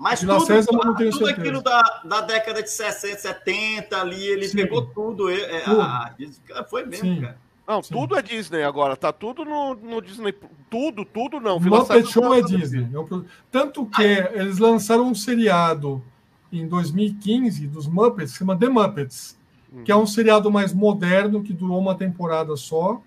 Mas 0.00 0.20
tudo, 0.20 0.46
tudo, 0.64 1.10
tudo 1.10 1.26
aquilo 1.26 1.62
da, 1.62 1.82
da 2.02 2.22
década 2.22 2.62
de 2.62 2.70
60, 2.70 3.18
70 3.18 4.00
ali, 4.00 4.26
ele 4.26 4.48
Sim. 4.48 4.56
pegou 4.56 4.86
tudo. 4.86 5.28
É, 5.28 5.60
tudo. 5.60 5.82
A, 5.82 6.14
a, 6.54 6.64
foi 6.64 6.86
mesmo, 6.86 7.04
Sim. 7.04 7.20
cara. 7.20 7.36
Não, 7.68 7.82
Sim. 7.82 7.92
tudo 7.92 8.16
é 8.16 8.22
Disney 8.22 8.62
agora, 8.62 8.96
tá 8.96 9.12
tudo 9.12 9.44
no, 9.44 9.74
no 9.74 10.00
Disney. 10.00 10.34
Tudo, 10.70 11.04
tudo 11.04 11.38
não. 11.38 11.58
O 11.58 11.60
Muppet 11.60 12.10
Show 12.10 12.34
é 12.34 12.40
Disney. 12.40 12.84
É 12.84 13.20
tanto 13.50 13.84
que 13.84 14.02
eles 14.02 14.56
lançaram 14.56 15.06
um 15.06 15.14
seriado 15.14 16.02
em 16.50 16.66
2015 16.66 17.66
dos 17.66 17.86
Muppets, 17.86 18.32
que 18.32 18.38
chama 18.38 18.56
The 18.56 18.70
Muppets, 18.70 19.38
hum. 19.70 19.84
que 19.84 19.92
é 19.92 19.96
um 19.96 20.06
seriado 20.06 20.50
mais 20.50 20.72
moderno, 20.72 21.42
que 21.42 21.52
durou 21.52 21.78
uma 21.78 21.94
temporada 21.94 22.56
só. 22.56 23.02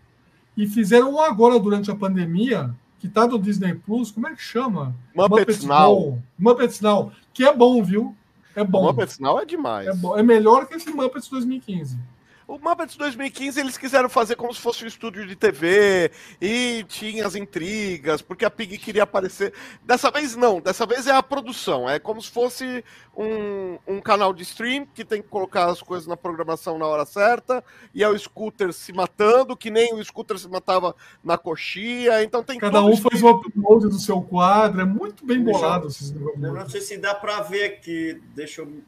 E 0.56 0.68
fizeram 0.68 1.16
um 1.16 1.20
agora 1.20 1.60
durante 1.60 1.90
a 1.90 1.96
pandemia, 1.96 2.70
que 3.04 3.10
tá 3.10 3.28
do 3.28 3.38
Disney 3.38 3.74
Plus, 3.74 4.12
como 4.12 4.30
é 4.30 4.34
que 4.34 4.42
chama? 4.42 4.96
Muppets, 5.14 5.38
Muppets 5.38 5.64
Now. 5.66 6.24
Muppets 6.40 6.80
Now, 6.80 7.12
que 7.34 7.44
é 7.44 7.54
bom, 7.54 7.84
viu? 7.84 8.16
É 8.56 8.64
bom. 8.64 8.82
Muppets 8.84 9.20
Now 9.20 9.42
é 9.42 9.46
demais. 9.46 9.90
É, 9.90 9.94
bom. 9.94 10.18
é 10.18 10.24
melhor 10.24 10.66
que 10.66 10.76
esse 10.76 10.90
Muppets 10.90 11.28
2015. 11.28 12.00
O 12.48 12.58
Muppets 12.60 12.98
2015 12.98 13.60
eles 13.60 13.78
quiseram 13.78 14.10
fazer 14.10 14.36
como 14.36 14.54
se 14.54 14.60
fosse 14.60 14.84
um 14.84 14.88
estúdio 14.88 15.26
de 15.26 15.36
TV 15.36 16.12
e 16.42 16.84
tinha 16.88 17.26
as 17.26 17.36
intrigas, 17.36 18.22
porque 18.22 18.44
a 18.44 18.50
Pig 18.50 18.78
queria 18.78 19.04
aparecer. 19.04 19.54
Dessa 19.84 20.12
vez 20.12 20.36
não, 20.36 20.60
dessa 20.60 20.86
vez 20.86 21.08
é 21.08 21.12
a 21.12 21.24
produção. 21.24 21.90
É 21.90 22.00
como 22.00 22.22
se 22.22 22.30
fosse 22.30 22.84
um, 23.16 23.78
um 23.88 24.02
canal 24.02 24.34
de 24.34 24.44
stream 24.44 24.86
que 24.86 25.06
tem 25.06 25.22
que 25.22 25.30
colocar 25.30 25.68
as 25.68 25.82
coisas 25.82 26.06
na 26.06 26.18
programação 26.18 26.78
na 26.78 26.86
hora 26.86 27.06
certa, 27.06 27.64
e 27.94 28.04
é 28.04 28.10
o 28.10 28.18
Scooter 28.18 28.74
se 28.74 28.92
matando, 28.92 29.56
que 29.56 29.72
nem 29.72 29.94
o 29.94 30.04
Scooter 30.04 30.38
se 30.38 30.50
matava 30.50 30.94
na 31.24 31.38
coxia. 31.38 32.24
Então 32.24 32.44
tem 32.44 32.60
Cada 32.60 32.84
um 32.84 32.98
faz 32.98 33.24
o 33.24 33.30
upload 33.30 33.88
do 33.88 34.00
seu 34.00 34.22
quadro, 34.22 34.82
é 34.82 34.86
muito 34.86 35.26
bem 35.26 35.42
bolado 35.42 35.88
Eu 36.42 36.54
não 36.54 36.70
sei 36.70 36.82
se 36.82 36.98
dá 36.98 37.16
para 37.16 37.42
ver 37.42 37.66
aqui. 37.66 38.22
Deixa 38.36 38.62
eu. 38.62 38.84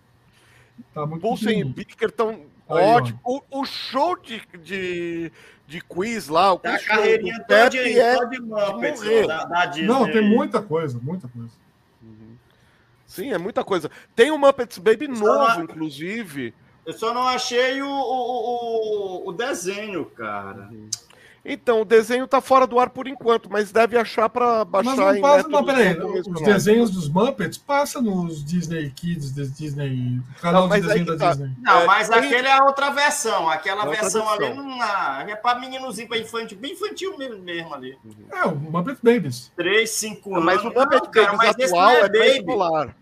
Tá 0.94 1.06
muito 1.06 1.22
Pulsen 1.22 1.62
e 1.62 1.64
Bicker 1.64 2.10
estão 2.10 2.42
Ótimo. 2.68 3.20
O, 3.24 3.42
o, 3.52 3.66
show 3.66 4.18
de, 4.18 4.42
de, 4.64 5.32
de 5.68 5.82
quiz 5.82 6.28
lá, 6.28 6.54
o 6.54 6.60
quiz 6.60 6.74
a 6.74 6.80
carreirinha 6.80 7.44
Pepe 7.48 7.84
de, 7.84 8.00
é 8.00 8.26
de 8.26 8.42
Muppets, 8.42 9.28
da, 9.28 9.46
da 9.46 9.66
Disney. 9.68 9.88
Não, 9.88 10.12
tem 10.12 10.28
muita 10.28 10.62
coisa, 10.62 11.00
muita 11.00 11.28
coisa. 11.28 11.52
Uhum. 12.02 12.36
Sim, 13.06 13.32
é 13.32 13.38
muita 13.38 13.64
coisa. 13.64 13.92
Tem 14.16 14.32
o 14.32 14.38
Muppets 14.38 14.80
Baby 14.80 15.08
novo, 15.08 15.24
não, 15.26 15.64
inclusive. 15.64 16.54
Eu 16.86 16.94
só 16.94 17.14
não 17.14 17.28
achei 17.28 17.82
o, 17.82 17.88
o, 17.88 19.26
o, 19.26 19.30
o 19.30 19.32
desenho, 19.32 20.06
cara. 20.06 20.70
Uhum. 20.72 20.90
Então, 21.48 21.82
o 21.82 21.86
desenho 21.86 22.28
tá 22.28 22.42
fora 22.42 22.66
do 22.66 22.80
ar 22.80 22.90
por 22.90 23.08
enquanto, 23.08 23.52
mas 23.52 23.72
deve 23.72 23.96
achar 23.96 24.28
para 24.28 24.66
baixar 24.66 24.96
mas 24.96 25.16
não 25.16 25.22
passa, 25.22 25.48
não, 25.48 25.64
peraí, 25.64 25.96
os 26.00 26.42
desenhos 26.42 26.90
dos 26.90 27.08
Muppets 27.08 27.56
passa 27.56 28.02
nos 28.02 28.44
Disney 28.44 28.90
Kids, 28.90 29.32
Disney, 29.32 30.20
canal 30.42 30.68
não, 30.68 30.76
de 30.76 30.82
desenho 30.82 31.06
da 31.06 31.18
tá. 31.18 31.30
Disney. 31.34 31.52
Não, 31.62 31.82
é, 31.82 31.86
mas 31.86 32.10
tem... 32.10 32.18
aquele 32.18 32.48
é 32.48 32.64
outra 32.64 32.90
versão, 32.90 33.48
aquela 33.48 33.84
é 33.84 33.90
versão, 33.90 34.26
versão, 34.26 34.48
ali 34.48 34.56
não 34.56 34.84
é 34.84 35.36
para 35.36 35.60
meninozinho, 35.60 36.08
para 36.08 36.18
infantil, 36.18 36.58
bem 36.58 36.74
infantil 36.74 37.16
mesmo, 37.16 37.38
mesmo 37.38 37.76
ali. 37.76 37.96
É, 38.32 38.46
o 38.46 38.56
Muppet 38.56 38.98
Babies. 39.04 39.52
3, 39.56 39.88
5 39.88 40.34
anos. 40.34 40.46
Mas 40.46 40.62
o 40.62 40.74
Muppet 40.74 41.10
cara, 41.12 41.38
Babies 41.38 41.72
atual 41.72 41.92
é, 41.92 42.00
é 42.00 42.10
baby. 42.10 42.96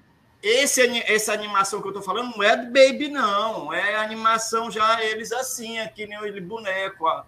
Esse, 0.44 0.82
essa 1.10 1.32
animação 1.32 1.82
que 1.82 1.88
eu 1.88 1.94
tô 1.94 2.02
falando 2.02 2.36
não 2.36 2.44
é 2.44 2.58
do 2.58 2.66
Baby, 2.66 3.08
não. 3.08 3.72
É 3.72 3.96
animação 3.96 4.70
já 4.70 5.02
eles 5.02 5.32
assim, 5.32 5.80
aqui 5.80 6.06
nem 6.06 6.22
ele 6.26 6.42
boneco, 6.42 7.06
ó. 7.06 7.24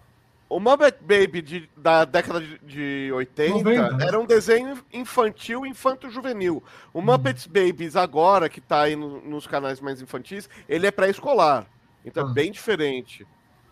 O 0.47 0.59
Muppet 0.59 0.97
Baby 1.01 1.41
de, 1.41 1.69
da 1.75 2.05
década 2.05 2.39
de, 2.39 2.59
de 2.59 3.11
80 3.13 3.63
90, 3.63 3.97
né? 3.97 4.07
era 4.07 4.19
um 4.19 4.25
desenho 4.25 4.79
infantil, 4.93 5.65
infanto-juvenil. 5.65 6.63
O 6.93 6.99
hum. 6.99 7.01
Muppets 7.01 7.47
Babies 7.47 7.95
agora, 7.95 8.47
que 8.47 8.59
está 8.59 8.81
aí 8.81 8.95
no, 8.95 9.21
nos 9.21 9.47
canais 9.47 9.79
mais 9.79 10.01
infantis, 10.01 10.47
ele 10.69 10.85
é 10.85 10.91
pré-escolar. 10.91 11.65
Então 12.05 12.27
ah. 12.27 12.29
é 12.29 12.33
bem 12.33 12.51
diferente. 12.51 13.25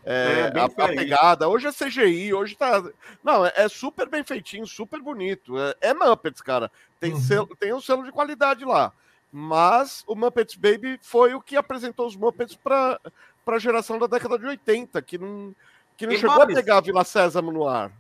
É, 0.06 0.52
é, 0.54 0.60
a, 0.60 0.66
a, 0.66 0.70
pegada. 0.70 1.48
Hoje 1.48 1.68
é 1.68 1.72
CGI, 1.72 2.34
hoje 2.34 2.56
tá. 2.56 2.84
Não, 3.24 3.46
é, 3.46 3.54
é 3.56 3.70
super 3.70 4.10
bem 4.10 4.24
feitinho, 4.24 4.66
super 4.66 5.00
bonito. 5.00 5.58
É, 5.58 5.76
é 5.82 5.94
Muppets, 5.94 6.42
cara. 6.42 6.72
Tem, 7.00 7.14
uhum. 7.14 7.20
selo, 7.20 7.56
tem 7.56 7.74
um 7.74 7.80
selo 7.80 8.04
de 8.04 8.12
qualidade 8.12 8.66
lá. 8.66 8.92
Mas 9.32 10.04
o 10.06 10.16
Muppets 10.16 10.56
Baby 10.56 11.00
foi 11.02 11.34
o 11.34 11.42
que 11.42 11.56
apresentou 11.56 12.06
os 12.06 12.16
Muppets 12.16 12.56
para 12.56 13.00
a 13.48 13.60
geração 13.60 13.98
da 13.98 14.08
década 14.08 14.38
de 14.38 14.46
80, 14.46 15.02
que 15.02 15.18
não 15.18 15.56
que 15.98 16.06
não 16.06 16.14
e 16.14 16.18
chegou 16.18 16.36
Boris, 16.36 16.56
a 16.56 16.60
pegar 16.60 16.78
a 16.78 16.82
Vila 16.82 17.04
Sésamo 17.04 17.52
no 17.52 17.68
ar. 17.68 17.92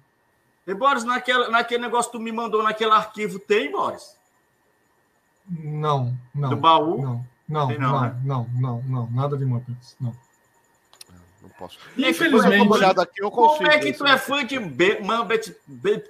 E 0.66 0.74
Boris, 0.74 1.04
naquele, 1.04 1.50
naquele 1.50 1.82
negócio 1.82 2.12
que 2.12 2.18
tu 2.18 2.24
me 2.24 2.32
mandou 2.32 2.64
naquele 2.64 2.92
arquivo, 2.92 3.40
tem, 3.40 3.72
Boris? 3.72 4.16
Não, 5.48 6.16
não. 6.34 6.50
Do 6.50 6.56
baú? 6.56 7.02
Não, 7.02 7.26
não, 7.48 7.68
não, 7.68 7.80
não, 7.80 8.02
né? 8.02 8.22
não, 8.24 8.50
não, 8.54 8.84
não, 8.84 9.12
nada 9.12 9.38
de 9.38 9.46
Muppets, 9.46 9.96
não. 10.00 10.16
Não 11.42 11.50
posso. 11.50 11.78
Infelizmente. 11.98 12.70
Olhada 12.70 13.04
aqui, 13.04 13.22
eu 13.22 13.30
consigo, 13.30 13.58
como 13.58 13.70
é 13.70 13.78
que 13.78 13.92
tu 13.92 14.08
é 14.08 14.18
fã 14.18 14.46
de 14.46 14.58
Muppet? 14.58 15.54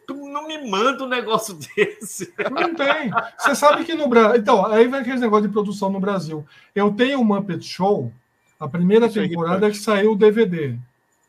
Tu 0.06 0.14
não 0.14 0.48
me 0.48 0.70
manda 0.70 1.04
um 1.04 1.08
negócio 1.08 1.58
desse. 1.76 2.32
Não 2.52 2.76
tem. 2.76 3.12
Você 3.40 3.56
sabe 3.56 3.84
que 3.84 3.96
no 3.96 4.08
Brasil. 4.08 4.40
Então, 4.40 4.66
aí 4.68 4.88
vem 4.88 5.00
aquele 5.00 5.20
negócio 5.20 5.48
de 5.48 5.54
produção 5.54 5.90
no 5.90 6.00
Brasil. 6.00 6.46
Eu 6.76 6.94
tenho 6.94 7.20
o 7.20 7.26
Muppet 7.26 7.66
Show, 7.66 8.12
a 8.60 8.68
primeira 8.68 9.08
Isso 9.08 9.20
temporada 9.20 9.68
é 9.68 9.72
que 9.72 9.78
saiu 9.78 10.12
o 10.12 10.16
DVD. 10.16 10.78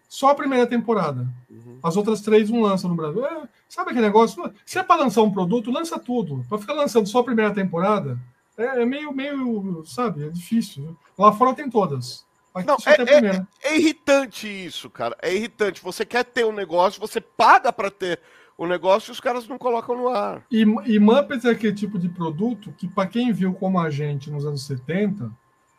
Só 0.09 0.31
a 0.31 0.35
primeira 0.35 0.67
temporada. 0.67 1.27
Uhum. 1.51 1.79
As 1.83 1.97
outras 1.97 2.21
três 2.21 2.49
não 2.51 2.61
lançam 2.61 2.89
no 2.89 2.97
Brasil. 2.97 3.25
É, 3.25 3.49
sabe 3.69 3.91
aquele 3.91 4.07
negócio? 4.07 4.53
Se 4.65 4.79
é 4.79 4.83
para 4.83 5.03
lançar 5.03 5.23
um 5.23 5.33
produto, 5.33 5.71
lança 5.71 5.99
tudo. 5.99 6.45
Para 6.49 6.59
ficar 6.59 6.75
lançando 6.75 7.09
só 7.09 7.21
a 7.21 7.25
primeira 7.25 7.53
temporada, 7.53 8.19
é, 8.57 8.83
é, 8.83 8.87
meio, 8.87 9.13
meio, 9.13 9.83
sabe, 9.85 10.27
é 10.27 10.29
difícil. 10.29 10.97
Lá 11.19 11.33
fora 11.33 11.55
tem 11.55 11.69
todas. 11.69 12.25
Não, 12.65 12.77
é, 12.87 13.27
é, 13.27 13.73
é, 13.73 13.77
irritante 13.77 14.47
isso, 14.47 14.89
cara. 14.89 15.17
É 15.21 15.35
irritante. 15.35 15.83
Você 15.83 16.05
quer 16.05 16.25
ter 16.25 16.45
um 16.45 16.53
negócio, 16.53 17.01
você 17.01 17.21
paga 17.21 17.73
para 17.73 17.91
ter 17.91 18.21
o 18.57 18.65
negócio 18.65 19.11
e 19.11 19.13
os 19.13 19.19
caras 19.19 19.49
não 19.49 19.59
colocam 19.59 19.97
no 19.97 20.09
ar. 20.09 20.45
E, 20.49 20.61
e 20.61 21.01
Muppets 21.01 21.45
é 21.45 21.51
aquele 21.51 21.75
tipo 21.75 21.99
de 21.99 22.09
produto 22.09 22.73
que, 22.79 22.87
para 22.87 23.09
quem 23.09 23.33
viu 23.33 23.53
como 23.55 23.81
a 23.81 23.91
gente 23.91 24.31
nos 24.31 24.47
anos 24.47 24.65
70, 24.67 25.33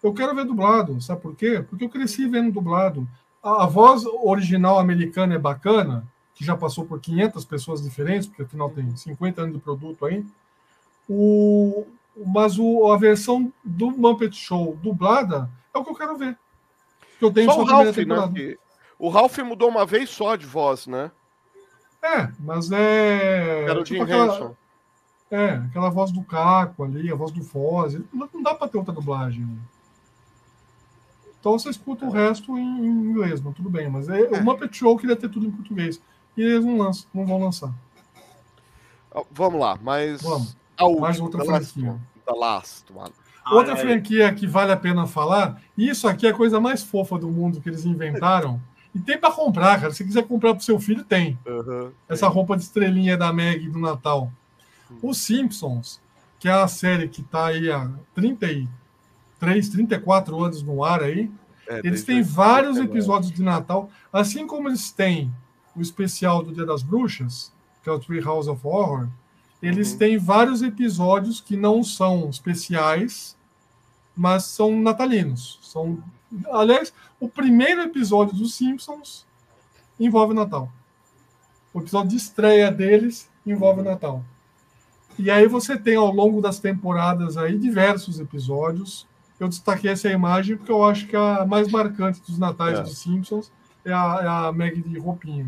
eu 0.03 0.13
quero 0.13 0.35
ver 0.35 0.43
dublado. 0.43 0.99
Sabe 1.01 1.21
por 1.21 1.33
quê? 1.33 1.63
Porque 1.67 1.85
eu 1.85 1.89
cresci 1.89 2.27
vendo 2.27 2.51
dublado. 2.51 3.07
A, 3.45 3.67
voz 3.67 4.03
original 4.05 4.79
americana 4.79 5.35
é 5.35 5.37
bacana, 5.37 6.03
que 6.33 6.43
já 6.43 6.57
passou 6.57 6.83
por 6.83 6.99
500 6.99 7.45
pessoas 7.45 7.83
diferentes, 7.83 8.27
porque 8.27 8.41
afinal 8.41 8.71
tem 8.71 8.95
50 8.95 9.41
anos 9.43 9.55
de 9.55 9.61
produto 9.61 10.03
aí. 10.03 10.25
O, 11.07 11.85
mas 12.25 12.57
o, 12.57 12.91
a 12.91 12.97
versão 12.97 13.53
do 13.63 13.91
Muppet 13.91 14.35
Show 14.35 14.75
dublada 14.81 15.47
é 15.71 15.77
o 15.77 15.83
que 15.83 15.91
eu 15.91 15.95
quero 15.95 16.17
ver. 16.17 16.35
Que 17.19 17.25
eu 17.25 17.31
tenho 17.31 17.51
só, 17.51 17.57
só 17.57 17.61
o 17.61 17.65
Ralph, 17.65 17.97
né? 17.97 18.55
O 18.97 19.09
Ralph 19.09 19.37
mudou 19.39 19.69
uma 19.69 19.85
vez 19.85 20.09
só 20.09 20.35
de 20.35 20.47
voz, 20.47 20.87
né? 20.87 21.11
É, 22.01 22.29
mas 22.39 22.71
é. 22.71 23.65
Era 23.69 23.79
o 23.79 23.83
tipo 23.83 24.01
aquela, 24.01 24.55
É, 25.29 25.49
aquela 25.53 25.89
voz 25.89 26.11
do 26.11 26.23
Caco 26.23 26.83
ali, 26.83 27.11
a 27.11 27.15
voz 27.15 27.31
do 27.31 27.43
Foz. 27.43 27.93
Não, 28.11 28.27
não 28.33 28.41
dá 28.41 28.55
para 28.55 28.67
ter 28.67 28.77
outra 28.77 28.93
dublagem. 28.93 29.47
Então 31.45 31.59
você 31.59 31.69
escuta 31.69 32.07
o 32.07 32.09
resto 32.09 32.57
em, 32.57 32.87
em 32.87 32.87
inglês, 32.87 33.39
não 33.39 33.53
tudo 33.53 33.69
bem. 33.69 33.87
Mas 33.87 34.09
é, 34.09 34.19
é. 34.19 34.29
o 34.39 34.43
Muppet 34.43 34.75
Show 34.75 34.97
queria 34.97 35.15
ter 35.15 35.29
tudo 35.29 35.45
em 35.45 35.51
português. 35.51 36.01
E 36.35 36.41
eles 36.41 36.65
não 36.65 36.75
lançam, 36.75 37.05
não 37.13 37.23
vão 37.23 37.39
lançar. 37.39 37.71
Vamos 39.29 39.59
lá, 39.59 39.77
mas. 39.79 40.23
Vamos. 40.23 40.57
A 40.75 40.85
última, 40.85 41.01
mais 41.01 41.19
outra 41.19 41.45
franquia. 41.45 41.95
Da 42.25 42.33
Last 42.33 42.91
One. 42.91 43.13
Outra 43.51 43.75
ah, 43.75 43.77
é. 43.77 43.79
franquia 43.79 44.33
que 44.33 44.47
vale 44.47 44.71
a 44.71 44.75
pena 44.75 45.05
falar, 45.05 45.61
e 45.77 45.87
isso 45.87 46.07
aqui 46.07 46.25
é 46.25 46.31
a 46.31 46.33
coisa 46.33 46.59
mais 46.59 46.81
fofa 46.81 47.15
do 47.15 47.29
mundo 47.29 47.61
que 47.61 47.69
eles 47.69 47.85
inventaram. 47.85 48.59
E 48.95 48.99
tem 48.99 49.15
para 49.15 49.31
comprar, 49.31 49.79
cara. 49.79 49.93
Se 49.93 50.03
quiser 50.03 50.23
comprar 50.23 50.55
para 50.55 50.63
seu 50.63 50.79
filho, 50.79 51.03
tem. 51.03 51.37
Uhum, 51.45 51.91
Essa 52.09 52.27
roupa 52.27 52.57
de 52.57 52.63
estrelinha 52.63 53.15
da 53.15 53.31
Meg 53.31 53.69
do 53.69 53.77
Natal. 53.77 54.31
Os 54.99 55.19
Simpsons, 55.19 56.01
que 56.39 56.49
é 56.49 56.53
a 56.53 56.67
série 56.67 57.07
que 57.07 57.21
está 57.21 57.45
aí 57.45 57.69
há 57.69 57.87
33, 59.39 59.69
34 59.69 60.43
anos 60.43 60.63
no 60.63 60.83
ar 60.83 61.03
aí. 61.03 61.31
É, 61.67 61.79
eles 61.83 62.03
têm 62.03 62.21
vários 62.21 62.77
episódios 62.77 63.31
de 63.31 63.41
Natal, 63.41 63.89
assim 64.13 64.45
como 64.45 64.69
eles 64.69 64.91
têm 64.91 65.33
o 65.75 65.81
especial 65.81 66.43
do 66.43 66.53
Dia 66.53 66.65
das 66.65 66.83
Bruxas, 66.83 67.51
que 67.83 67.89
é 67.89 67.91
o 67.91 67.99
Three 67.99 68.21
House 68.21 68.47
of 68.47 68.65
Horror. 68.65 69.07
Eles 69.61 69.93
uhum. 69.93 69.97
têm 69.97 70.17
vários 70.17 70.61
episódios 70.61 71.41
que 71.41 71.57
não 71.57 71.83
são 71.83 72.29
especiais, 72.29 73.35
mas 74.15 74.43
são 74.45 74.79
natalinos. 74.79 75.59
São, 75.61 76.01
aliás, 76.51 76.93
o 77.19 77.27
primeiro 77.27 77.81
episódio 77.81 78.35
dos 78.35 78.55
Simpsons 78.55 79.25
envolve 79.99 80.33
Natal. 80.33 80.71
O 81.73 81.79
episódio 81.79 82.09
de 82.11 82.17
estreia 82.17 82.71
deles 82.71 83.29
envolve 83.45 83.81
Natal. 83.81 84.23
E 85.17 85.31
aí 85.31 85.47
você 85.47 85.77
tem 85.77 85.95
ao 85.95 86.11
longo 86.11 86.41
das 86.41 86.59
temporadas 86.59 87.37
aí 87.37 87.57
diversos 87.57 88.19
episódios. 88.19 89.07
Eu 89.39 89.47
destaquei 89.47 89.91
essa 89.91 90.09
imagem 90.09 90.55
porque 90.57 90.71
eu 90.71 90.83
acho 90.83 91.07
que 91.07 91.15
a 91.15 91.45
mais 91.45 91.69
marcante 91.69 92.21
dos 92.21 92.37
natais 92.37 92.79
é. 92.79 92.81
dos 92.81 92.97
Simpsons 92.97 93.51
é 93.83 93.91
a, 93.91 94.19
é 94.21 94.27
a 94.27 94.51
Meg 94.51 94.81
de 94.81 94.97
roupinha. 94.97 95.47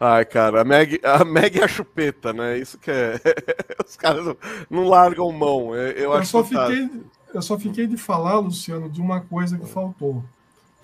Ai, 0.00 0.24
cara, 0.24 0.62
a 0.62 0.64
Meg, 0.64 1.00
a 1.04 1.24
Meg 1.24 1.58
é 1.60 1.64
a 1.64 1.68
chupeta, 1.68 2.32
né? 2.32 2.58
Isso 2.58 2.78
que 2.78 2.90
é. 2.90 3.20
Os 3.86 3.96
caras 3.96 4.24
não, 4.24 4.36
não 4.70 4.88
largam 4.88 5.30
mão. 5.30 5.74
Eu, 5.74 5.92
eu, 5.92 6.12
eu 6.12 6.24
só 6.24 6.42
fiquei, 6.42 6.90
eu 7.34 7.42
só 7.42 7.58
fiquei 7.58 7.86
de 7.86 7.96
falar, 7.96 8.38
Luciano, 8.38 8.88
de 8.88 9.00
uma 9.00 9.20
coisa 9.20 9.58
que 9.58 9.66
faltou. 9.66 10.24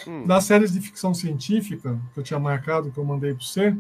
Hum. 0.06 0.27
Das 0.27 0.44
séries 0.44 0.73
de 0.73 0.81
ficção 0.81 1.15
científica, 1.15 1.98
que 2.12 2.20
eu 2.20 2.24
tinha 2.24 2.39
marcado, 2.39 2.90
que 2.90 2.98
eu 2.98 3.05
mandei 3.05 3.32
para 3.32 3.44
você, 3.44 3.74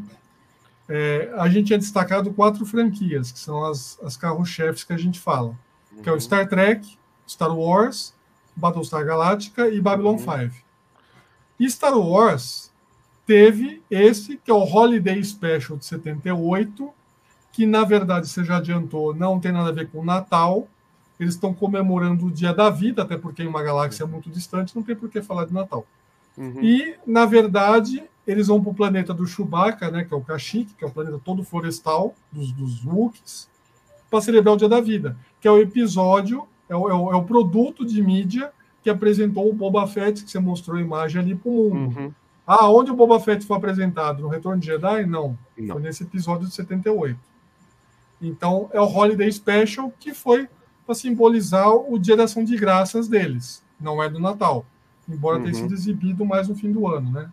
é, 0.88 1.32
a 1.36 1.48
gente 1.48 1.66
tinha 1.66 1.78
destacado 1.78 2.32
quatro 2.32 2.64
franquias, 2.64 3.32
que 3.32 3.38
são 3.38 3.64
as, 3.64 3.98
as 4.02 4.16
carro-chefes 4.16 4.84
que 4.84 4.92
a 4.92 4.98
gente 4.98 5.18
fala. 5.18 5.54
Uhum. 5.92 6.02
Que 6.02 6.08
é 6.08 6.12
o 6.12 6.14
uhum. 6.14 6.20
Star 6.20 6.48
Trek, 6.48 6.96
Star 7.26 7.56
Wars, 7.56 8.14
Battlestar 8.54 9.04
Galactica 9.04 9.68
e 9.68 9.80
Babylon 9.80 10.12
uhum. 10.12 10.18
5. 10.50 10.54
E 11.58 11.70
Star 11.70 11.96
Wars 11.96 12.72
teve 13.26 13.82
esse, 13.90 14.36
que 14.36 14.50
é 14.50 14.54
o 14.54 14.62
Holiday 14.62 15.22
Special 15.22 15.78
de 15.78 15.86
78, 15.86 16.90
que 17.52 17.66
na 17.66 17.84
verdade 17.84 18.28
você 18.28 18.44
já 18.44 18.56
adiantou, 18.56 19.14
não 19.14 19.40
tem 19.40 19.52
nada 19.52 19.68
a 19.68 19.72
ver 19.72 19.88
com 19.88 20.00
o 20.00 20.04
Natal, 20.04 20.68
eles 21.18 21.34
estão 21.34 21.54
comemorando 21.54 22.26
o 22.26 22.30
Dia 22.30 22.52
da 22.52 22.68
Vida, 22.68 23.02
até 23.02 23.16
porque 23.16 23.42
em 23.42 23.46
uma 23.46 23.62
galáxia 23.62 24.06
muito 24.06 24.28
distante 24.28 24.74
não 24.74 24.82
tem 24.82 24.96
por 24.96 25.08
que 25.08 25.22
falar 25.22 25.46
de 25.46 25.54
Natal. 25.54 25.86
Uhum. 26.36 26.60
E, 26.60 26.96
na 27.06 27.24
verdade, 27.24 28.02
eles 28.26 28.48
vão 28.48 28.60
para 28.60 28.72
o 28.72 28.74
planeta 28.74 29.14
do 29.14 29.26
Chewbacca, 29.26 29.90
né, 29.90 30.04
que 30.04 30.12
é 30.12 30.16
o 30.16 30.20
Kashyyyk, 30.20 30.74
que 30.74 30.84
é 30.84 30.86
o 30.86 30.90
planeta 30.90 31.20
todo 31.24 31.44
florestal 31.44 32.14
dos, 32.32 32.50
dos 32.52 32.84
Wookiees, 32.84 33.48
para 34.10 34.20
celebrar 34.20 34.54
o 34.54 34.56
Dia 34.56 34.68
da 34.68 34.80
Vida, 34.80 35.16
que 35.40 35.46
é 35.46 35.50
o 35.50 35.60
episódio, 35.60 36.46
é 36.74 36.78
o, 36.78 36.90
é 36.90 36.94
o, 36.94 37.12
é 37.12 37.16
o, 37.16 37.24
produto 37.24 37.84
de 37.84 38.02
mídia 38.02 38.52
que 38.82 38.90
apresentou 38.90 39.48
o 39.48 39.52
Boba 39.52 39.86
Fett, 39.86 40.24
que 40.24 40.30
você 40.30 40.38
mostrou 40.38 40.76
a 40.76 40.80
imagem 40.80 41.20
ali 41.20 41.34
para 41.34 41.50
o 41.50 41.74
mundo. 41.74 41.98
Uhum. 41.98 42.12
Ah, 42.46 42.68
onde 42.68 42.90
o 42.90 42.94
Boba 42.94 43.18
Fett 43.18 43.46
foi 43.46 43.56
apresentado? 43.56 44.22
No 44.22 44.28
Retorno 44.28 44.60
de 44.60 44.66
Jedi? 44.66 45.06
Não. 45.06 45.38
Não. 45.56 45.74
Foi 45.74 45.82
nesse 45.82 46.02
episódio 46.02 46.46
de 46.46 46.54
78. 46.54 47.18
Então, 48.20 48.68
é 48.72 48.80
o 48.80 48.84
Holiday 48.84 49.30
Special, 49.32 49.92
que 49.98 50.12
foi 50.12 50.48
para 50.84 50.94
simbolizar 50.94 51.70
o 51.70 51.98
dia 51.98 52.16
da 52.16 52.24
ação 52.24 52.44
de 52.44 52.56
graças 52.56 53.08
deles, 53.08 53.62
não 53.80 54.02
é 54.02 54.08
do 54.08 54.20
Natal, 54.20 54.66
embora 55.08 55.38
uhum. 55.38 55.44
tenha 55.44 55.54
sido 55.54 55.72
exibido 55.72 56.24
mais 56.24 56.48
no 56.48 56.54
fim 56.54 56.70
do 56.70 56.86
ano, 56.86 57.10
né? 57.10 57.30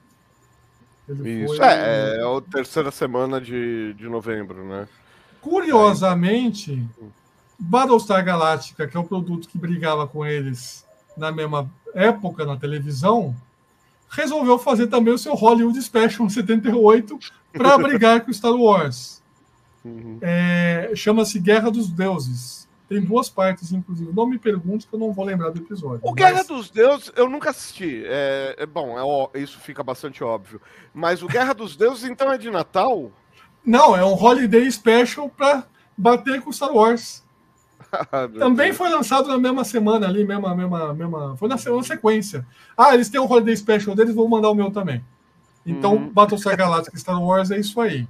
Ele 1.07 1.43
Isso, 1.43 1.57
foi... 1.57 1.65
é, 1.65 2.17
é 2.17 2.21
a 2.21 2.41
terceira 2.41 2.91
semana 2.91 3.41
de, 3.41 3.93
de 3.95 4.07
novembro, 4.07 4.63
né? 4.63 4.87
Curiosamente, 5.41 6.87
Battlestar 7.61 8.25
Galactica, 8.25 8.87
que 8.87 8.97
é 8.97 8.99
o 8.99 9.03
produto 9.03 9.47
que 9.47 9.57
brigava 9.57 10.07
com 10.07 10.25
eles 10.25 10.85
na 11.15 11.31
mesma 11.31 11.69
época 11.93 12.45
na 12.45 12.57
televisão, 12.57 13.35
resolveu 14.09 14.57
fazer 14.57 14.87
também 14.87 15.13
o 15.13 15.17
seu 15.17 15.35
Hollywood 15.35 15.79
Special 15.81 16.29
78 16.29 17.19
para 17.53 17.77
brigar 17.79 18.21
com 18.21 18.33
Star 18.33 18.53
Wars. 18.53 19.21
Uhum. 19.85 20.17
É, 20.21 20.91
Chama-se 20.95 21.39
Guerra 21.39 21.69
dos 21.69 21.89
Deuses. 21.89 22.67
Tem 22.89 22.99
duas 22.99 23.29
partes, 23.29 23.71
inclusive. 23.71 24.11
Não 24.11 24.25
me 24.25 24.37
pergunte 24.37 24.85
que 24.85 24.93
eu 24.93 24.99
não 24.99 25.13
vou 25.13 25.23
lembrar 25.23 25.49
do 25.51 25.59
episódio. 25.59 26.01
O 26.03 26.07
mas... 26.07 26.15
Guerra 26.15 26.43
dos 26.43 26.69
Deuses, 26.69 27.11
eu 27.15 27.29
nunca 27.29 27.51
assisti. 27.51 28.03
É, 28.05 28.55
é 28.57 28.65
bom, 28.65 28.99
é, 28.99 29.03
ó, 29.03 29.29
isso 29.33 29.59
fica 29.59 29.81
bastante 29.81 30.23
óbvio. 30.23 30.59
Mas 30.93 31.23
o 31.23 31.27
Guerra 31.27 31.53
dos 31.53 31.77
Deuses, 31.77 32.03
então, 32.03 32.31
é 32.33 32.37
de 32.37 32.49
Natal? 32.49 33.11
Não, 33.65 33.95
é 33.95 34.03
um 34.03 34.13
holiday 34.13 34.69
special 34.69 35.29
para 35.29 35.63
bater 35.95 36.41
com 36.41 36.51
Star 36.51 36.73
Wars. 36.73 37.23
Também 38.39 38.73
foi 38.73 38.89
lançado 38.89 39.27
na 39.27 39.37
mesma 39.37 39.63
semana 39.63 40.07
ali, 40.07 40.25
mesma, 40.25 40.55
mesma, 40.55 40.93
mesma. 40.93 41.37
Foi 41.37 41.49
na, 41.49 41.55
na 41.55 41.83
sequência. 41.83 42.45
Ah, 42.77 42.93
eles 42.93 43.09
têm 43.09 43.19
um 43.19 43.31
holiday 43.31 43.55
special 43.55 43.95
deles, 43.95 44.15
vou 44.15 44.27
mandar 44.27 44.49
o 44.49 44.55
meu 44.55 44.71
também. 44.71 45.03
Então, 45.65 45.95
uhum. 45.95 46.09
Battlestar 46.09 46.57
Galactica 46.57 46.97
Star 46.97 47.21
Wars 47.21 47.51
é 47.51 47.59
isso 47.59 47.79
aí. 47.79 48.07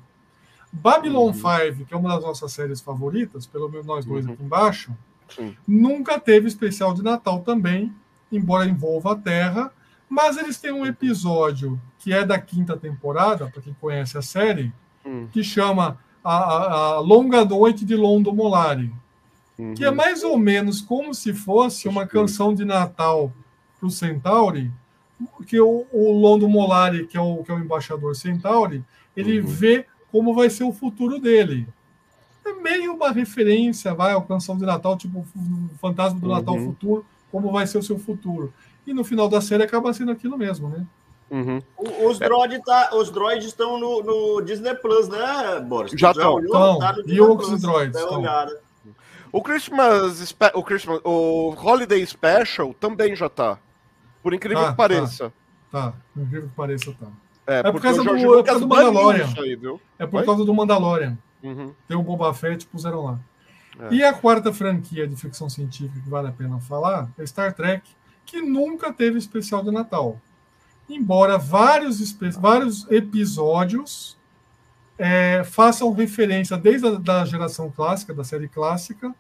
Babylon 0.72 1.28
uhum. 1.28 1.34
5, 1.34 1.86
que 1.86 1.94
é 1.94 1.98
uma 1.98 2.14
das 2.14 2.24
nossas 2.24 2.52
séries 2.54 2.80
favoritas, 2.80 3.46
pelo 3.46 3.70
menos 3.70 3.86
nós 3.86 4.06
dois 4.06 4.26
uhum. 4.26 4.34
aqui 4.34 4.44
embaixo, 4.44 4.96
Sim. 5.36 5.56
nunca 5.68 6.20
teve 6.20 6.48
especial 6.48 6.94
de 6.94 7.04
Natal 7.04 7.42
também, 7.42 7.94
embora 8.32 8.66
envolva 8.66 9.12
a 9.12 9.16
Terra, 9.16 9.72
mas 10.10 10.38
eles 10.38 10.60
têm 10.60 10.72
um 10.72 10.86
episódio 10.86 11.80
que 12.00 12.14
é 12.14 12.26
da 12.26 12.40
quinta 12.40 12.78
temporada, 12.78 13.48
para 13.48 13.62
quem 13.62 13.76
conhece 13.80 14.18
a 14.18 14.22
série, 14.22 14.74
uhum. 15.06 15.28
que 15.32 15.44
chama 15.44 15.98
a, 16.24 16.36
a, 16.36 16.74
a, 16.74 17.00
Longa 17.00 17.44
Noite 17.44 17.84
de 17.84 17.96
Londo 17.96 18.34
Molari, 18.34 18.92
que 19.76 19.84
é 19.84 19.90
uhum. 19.90 19.96
mais 19.96 20.24
ou 20.24 20.38
menos 20.38 20.82
como 20.82 21.14
se 21.14 21.34
fosse 21.34 21.88
uma 21.88 22.08
canção 22.08 22.54
de 22.54 22.66
Natal 22.66 23.32
para 23.80 23.88
o 23.88 23.92
Centauri, 23.92 24.72
que 25.46 25.60
o, 25.60 25.86
o 25.92 26.12
Londo 26.12 26.50
Molari, 26.50 27.06
que 27.06 27.18
é 27.18 27.22
o, 27.22 27.44
que 27.44 27.52
é 27.52 27.56
o 27.56 27.60
embaixador 27.60 28.16
Centauri, 28.16 28.84
ele 29.16 29.40
uhum. 29.40 29.48
vê 29.48 29.86
como 30.12 30.34
vai 30.34 30.50
ser 30.50 30.64
o 30.64 30.74
futuro 30.74 31.20
dele. 31.20 31.68
É 32.46 32.54
meio 32.54 32.94
uma 32.96 33.12
referência, 33.12 33.94
vai, 33.94 34.14
ao 34.14 34.24
canção 34.24 34.58
de 34.58 34.66
Natal, 34.66 34.98
tipo 34.98 35.20
o 35.20 35.70
Fantasma 35.80 36.20
do 36.20 36.28
uhum. 36.28 36.36
Natal 36.36 36.58
Futuro, 36.58 37.06
como 37.32 37.52
vai 37.52 37.68
ser 37.68 37.78
o 37.78 37.84
seu 37.84 38.00
futuro. 38.00 38.52
E 38.86 38.94
no 38.94 39.04
final 39.04 39.30
da 39.30 39.40
série 39.40 39.64
acaba 39.64 39.94
sendo 39.94 40.12
aquilo 40.12 40.38
mesmo, 40.38 40.70
né? 40.70 40.86
Uhum. 41.30 41.62
Os, 42.06 42.20
droid 42.20 42.62
tá, 42.62 42.90
os 42.94 43.10
droids 43.10 43.46
estão 43.46 43.80
no, 43.80 44.04
no, 44.04 44.42
Disney 44.42 44.76
Plus, 44.76 45.08
né, 45.08 45.62
Boris? 45.66 45.94
Já 45.96 46.12
estão. 46.12 46.44
Tá 46.78 46.96
e 47.06 47.22
os 47.22 47.62
droids. 47.62 48.02
O 49.32 49.42
Christmas, 49.42 50.36
o 50.54 50.64
Christmas, 50.64 51.00
o 51.04 51.56
Holiday 51.58 52.06
Special 52.06 52.74
também 52.74 53.16
já 53.16 53.30
tá. 53.30 53.58
Por 54.22 54.34
incrível 54.34 54.64
tá, 54.64 54.72
que 54.72 54.78
pareça. 54.78 55.34
Tá, 55.72 55.92
tá. 55.92 55.98
por 56.14 56.24
incrível 56.24 56.50
que 56.50 56.56
pareça, 56.56 56.94
tá. 57.00 57.08
É, 57.48 57.60
é 57.60 57.72
por 57.72 57.82
causa 57.82 58.04
do, 58.04 58.10
é 58.10 58.44
por 58.44 58.60
do 58.60 58.68
Mandalorian. 58.68 59.28
Aí, 59.38 59.60
é 59.98 60.06
por 60.06 60.20
Oi? 60.20 60.26
causa 60.26 60.46
do 60.46 60.54
Mandalorian. 60.54 61.18
Uhum. 61.42 61.74
Tem 61.88 61.98
o 61.98 62.04
Boba 62.04 62.34
Fett, 62.34 62.66
puseram 62.68 63.04
lá. 63.04 63.20
É. 63.80 63.94
E 63.94 64.04
a 64.04 64.14
quarta 64.14 64.54
franquia 64.54 65.08
de 65.08 65.16
ficção 65.16 65.50
científica 65.50 66.00
que 66.00 66.10
vale 66.10 66.28
a 66.28 66.32
pena 66.32 66.60
falar 66.60 67.10
é 67.18 67.26
Star 67.26 67.54
Trek, 67.54 67.90
que 68.26 68.42
nunca 68.42 68.94
teve 68.94 69.18
especial 69.18 69.64
de 69.64 69.72
Natal. 69.72 70.20
Embora 70.90 71.38
vários, 71.38 72.16
vários 72.38 72.90
episódios 72.92 74.18
é, 74.98 75.44
façam 75.44 75.92
referência 75.94 76.58
desde 76.58 76.88
a 76.88 76.92
da 76.92 77.26
geração 77.26 77.72
clássica, 77.72 78.14
da 78.14 78.24
série 78.24 78.48
clássica, 78.48 79.16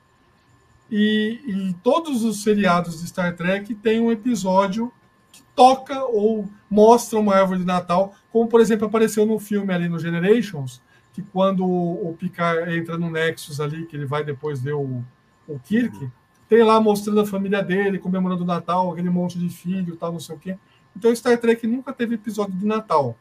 e, 0.91 1.39
e, 1.47 1.73
todos 1.81 2.23
os 2.25 2.43
seriados 2.43 2.99
de 2.99 3.07
Star 3.07 3.33
Trek 3.33 3.73
têm 3.75 4.01
um 4.01 4.11
episódio 4.11 4.91
que 5.31 5.41
toca 5.55 6.03
ou 6.03 6.49
mostra 6.69 7.17
uma 7.17 7.33
árvore 7.33 7.59
de 7.59 7.65
Natal, 7.65 8.13
como 8.29 8.47
por 8.49 8.59
exemplo 8.59 8.87
apareceu 8.87 9.25
no 9.25 9.39
filme 9.39 9.73
ali 9.73 9.87
no 9.87 9.97
Generations, 9.97 10.81
que 11.13 11.21
quando 11.21 11.65
o 11.65 12.13
Picard 12.19 12.77
entra 12.77 12.97
no 12.97 13.09
Nexus 13.09 13.61
ali, 13.61 13.85
que 13.85 13.95
ele 13.95 14.05
vai 14.05 14.23
depois 14.23 14.61
ver 14.61 14.73
o, 14.73 15.01
o 15.47 15.59
Kirk, 15.59 16.09
tem 16.49 16.63
lá 16.63 16.81
mostrando 16.81 17.21
a 17.21 17.25
família 17.25 17.63
dele, 17.63 17.97
comemorando 17.97 18.43
o 18.43 18.47
Natal, 18.47 18.91
aquele 18.91 19.09
monte 19.09 19.39
de 19.39 19.47
filho, 19.47 19.95
tal, 19.95 20.11
não 20.11 20.19
sei 20.19 20.35
o 20.35 20.39
quê. 20.39 20.57
Então 20.93 21.15
Star 21.15 21.37
Trek 21.37 21.65
nunca 21.65 21.93
teve 21.93 22.15
episódio 22.15 22.53
de 22.53 22.65
Natal. 22.65 23.17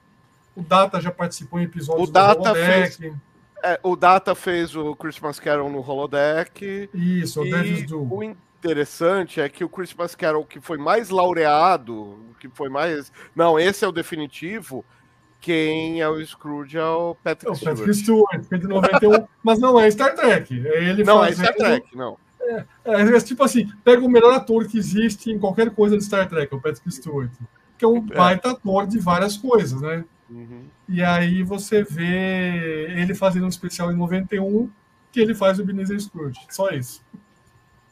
O 0.56 0.62
Data 0.62 1.00
já 1.00 1.12
participou 1.12 1.60
em 1.60 1.64
episódios 1.64 2.08
o 2.08 2.12
Data 2.12 2.52
Fez, 2.52 2.98
é, 3.62 3.80
o 3.82 3.96
Data 3.96 4.34
fez 4.34 4.74
o 4.74 4.94
Christmas 4.96 5.40
Carol 5.40 5.70
no 5.70 5.80
Holodeck. 5.80 6.88
Isso, 6.94 7.40
o 7.40 7.46
e 7.46 7.82
do... 7.84 8.02
o 8.02 8.22
interessante 8.22 9.40
é 9.40 9.48
que 9.48 9.64
o 9.64 9.68
Christmas 9.68 10.14
Carol 10.14 10.44
que 10.44 10.60
foi 10.60 10.78
mais 10.78 11.10
laureado, 11.10 12.18
que 12.38 12.48
foi 12.48 12.68
mais... 12.68 13.12
Não, 13.34 13.58
esse 13.58 13.84
é 13.84 13.88
o 13.88 13.92
definitivo. 13.92 14.84
Quem 15.40 16.02
é 16.02 16.08
o 16.08 16.24
Scrooge 16.24 16.76
é 16.76 16.84
o 16.84 17.14
Patrick 17.14 17.56
Stewart. 17.56 17.78
Patrick 17.78 17.94
Stewart, 17.94 18.48
de 18.50 18.68
91, 18.68 19.26
mas 19.42 19.58
não 19.58 19.80
é 19.80 19.90
Star 19.90 20.14
Trek. 20.14 20.66
É 20.66 20.84
ele 20.84 21.02
não, 21.02 21.24
é 21.24 21.32
Star 21.32 21.54
Trek, 21.54 21.96
não. 21.96 22.18
É, 22.40 22.64
é, 22.84 23.02
é, 23.02 23.20
tipo 23.20 23.42
assim, 23.42 23.66
pega 23.84 24.04
o 24.04 24.08
melhor 24.08 24.34
ator 24.34 24.66
que 24.66 24.76
existe 24.76 25.30
em 25.30 25.38
qualquer 25.38 25.70
coisa 25.70 25.96
de 25.96 26.04
Star 26.04 26.28
Trek, 26.28 26.54
o 26.54 26.60
Patrick 26.60 26.90
Stewart, 26.90 27.30
que 27.78 27.84
é 27.84 27.88
um 27.88 27.98
é. 27.98 28.14
baita 28.14 28.50
ator 28.50 28.86
de 28.86 28.98
várias 28.98 29.36
coisas, 29.36 29.80
né? 29.80 30.04
Uhum. 30.30 30.64
E 30.88 31.02
aí 31.02 31.42
você 31.42 31.82
vê 31.82 32.92
ele 32.92 33.14
fazendo 33.14 33.46
um 33.46 33.48
especial 33.48 33.90
em 33.90 33.96
91 33.96 34.70
que 35.10 35.20
ele 35.20 35.34
faz 35.34 35.58
o 35.58 35.62
Ebenezer 35.62 36.00
Scrooge. 36.00 36.40
Só 36.48 36.70
isso. 36.70 37.02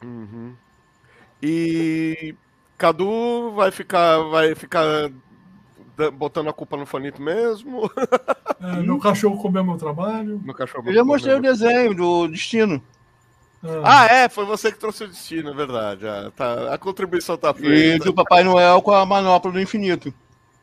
Uhum. 0.03 0.53
E 1.43 2.33
Cadu 2.77 3.51
vai 3.51 3.71
ficar, 3.71 4.19
vai 4.23 4.55
ficar 4.55 5.11
botando 6.13 6.47
a 6.47 6.53
culpa 6.53 6.77
no 6.77 6.85
Fanito 6.85 7.21
mesmo? 7.21 7.89
É, 8.61 8.81
meu 8.81 8.99
cachorro 8.99 9.41
comeu 9.41 9.63
meu 9.63 9.77
trabalho. 9.77 10.41
Meu 10.43 10.53
cachorro 10.53 10.89
Eu 10.89 10.93
já 10.93 11.01
mostrei 11.01 11.33
o 11.33 11.41
desenho 11.41 11.95
do 11.95 12.27
destino. 12.27 12.83
Ah. 13.63 14.01
ah. 14.01 14.05
é, 14.05 14.27
foi 14.27 14.43
você 14.43 14.69
que 14.69 14.77
trouxe 14.77 15.05
o 15.05 15.07
destino, 15.07 15.51
é 15.51 15.53
verdade. 15.53 16.05
Ah, 16.05 16.29
tá, 16.35 16.73
a 16.73 16.77
contribuição 16.77 17.37
tá 17.37 17.53
feita. 17.53 18.03
E 18.03 18.05
do 18.05 18.13
Papai 18.13 18.43
Noel 18.43 18.81
com 18.81 18.91
a 18.91 19.05
manopla 19.05 19.49
do 19.49 19.61
infinito. 19.61 20.13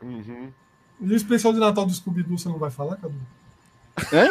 Uhum. 0.02 0.52
E 1.00 1.12
o 1.12 1.16
especial 1.16 1.52
de 1.52 1.58
Natal 1.58 1.84
do 1.86 1.92
Scooby-Doo 1.92 2.38
você 2.38 2.48
não 2.48 2.58
vai 2.58 2.70
falar, 2.70 2.96
Cadu? 2.96 3.14
Hein? 4.12 4.30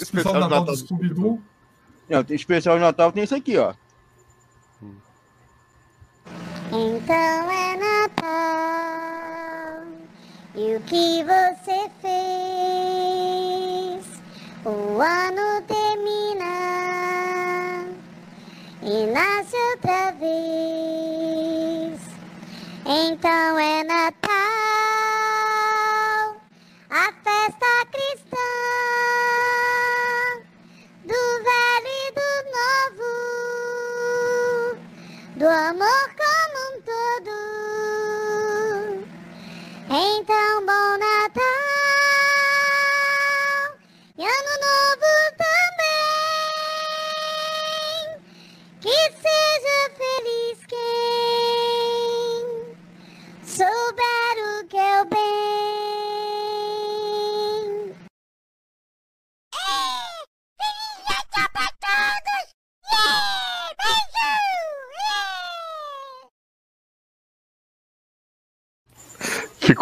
especial, 0.00 0.34
especial 0.34 0.34
de 0.34 0.40
Natal, 0.40 0.60
Natal 0.60 0.74
do 0.74 0.76
Scooby-Doo. 0.76 1.42
Não, 2.08 2.24
tem 2.24 2.36
especial 2.36 2.76
de 2.76 2.82
Natal 2.82 3.12
tem 3.12 3.24
isso 3.24 3.34
aqui, 3.34 3.56
ó. 3.56 3.74
Então 6.70 7.50
é 7.50 7.76
Natal. 7.76 8.32
E 10.54 10.76
o 10.76 10.80
que 10.80 11.22
você 11.24 11.90
fez? 12.00 12.12
O 14.64 15.00
ano 15.00 15.62
termina 15.66 16.44
e 18.82 19.06
nasce 19.06 19.56
outra 19.72 20.12
vez. 20.12 22.00
Então 22.86 23.58
é 23.58 23.84
Natal 23.84 24.21
do 35.42 35.81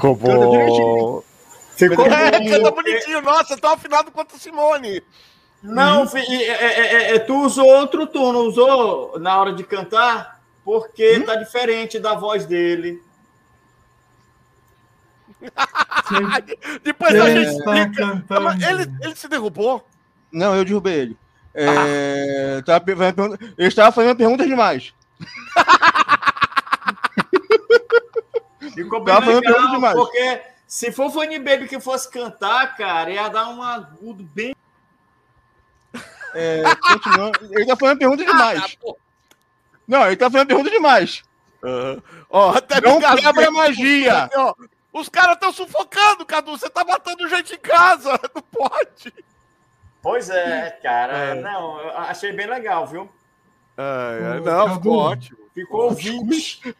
Ficou 0.01 0.17
bom. 0.17 1.23
Ficou 1.77 2.07
é, 2.07 2.39
bom. 2.39 2.51
Canta 2.51 2.71
bonitinho. 2.71 3.21
Nossa, 3.21 3.57
tá 3.59 3.75
afinado 3.75 4.11
quanto 4.11 4.39
Simone. 4.39 5.03
Não, 5.63 6.05
hum. 6.05 6.09
é, 6.17 6.45
é, 6.45 7.15
é, 7.15 7.19
tu 7.19 7.45
usou 7.45 7.67
outro 7.67 8.07
tom, 8.07 8.33
não 8.33 8.47
usou 8.47 9.19
na 9.19 9.39
hora 9.39 9.53
de 9.53 9.63
cantar? 9.63 10.41
Porque 10.65 11.19
hum? 11.19 11.27
tá 11.27 11.37
diferente 11.37 11.99
da 11.99 12.15
voz 12.15 12.47
dele. 12.47 13.03
Depois 16.83 17.15
a 17.15 17.29
gente 17.29 17.51
explica. 17.51 18.25
Ele, 18.71 18.91
ele 19.03 19.17
se 19.17 19.29
derrubou? 19.29 19.87
Não, 20.33 20.55
eu 20.55 20.65
derrubei 20.65 20.95
ele. 20.95 21.17
É, 21.53 22.59
ah. 22.59 22.63
tava, 22.63 22.85
ele 23.59 23.69
estava 23.69 23.93
fazendo 23.93 24.17
perguntas 24.17 24.47
demais. 24.47 24.95
Ficou 28.75 29.03
bem 29.03 29.15
tá 29.15 29.27
legal, 29.27 29.71
demais. 29.71 29.95
porque 29.95 30.43
se 30.67 30.93
for 30.93 31.11
Fanny 31.11 31.39
Baby 31.39 31.69
que 31.69 31.81
fosse 31.81 32.11
cantar, 32.11 32.77
cara, 32.77 33.11
ia 33.11 33.29
dar 33.29 33.49
um 33.49 33.63
agudo 33.63 34.23
bem. 34.23 34.55
É, 36.35 36.63
ele 37.51 37.67
tá 37.67 37.77
fazendo 37.77 37.99
pergunta 37.99 38.25
demais. 38.25 38.79
Ah, 38.87 38.93
não, 39.87 40.07
ele 40.07 40.17
tá 40.17 40.31
fazendo 40.31 40.47
pergunta 40.47 40.71
demais. 40.71 41.23
Uhum. 41.63 42.01
Ó, 42.31 42.53
até 42.53 42.81
não 42.81 43.01
quebra 43.01 43.49
a 43.49 43.51
magia. 43.51 44.31
Ó, 44.37 44.55
os 44.93 45.09
caras 45.09 45.35
estão 45.35 45.53
sufocando, 45.53 46.25
Cadu. 46.25 46.53
Você 46.53 46.71
tá 46.71 46.85
matando 46.85 47.29
gente 47.29 47.55
em 47.55 47.59
casa. 47.59 48.19
Não 48.35 48.43
pode. 48.43 49.13
Pois 50.03 50.31
é, 50.31 50.71
cara. 50.83 51.13
É. 51.13 51.35
Não, 51.35 51.91
achei 51.91 52.33
bem 52.33 52.47
legal, 52.47 52.87
viu? 52.87 53.09
É, 53.77 54.37
é, 54.37 54.41
não, 54.41 54.75
ficou 54.75 54.97
ótimo. 54.97 55.39
Ficou 55.55 55.85
ouvinte. 55.85 56.75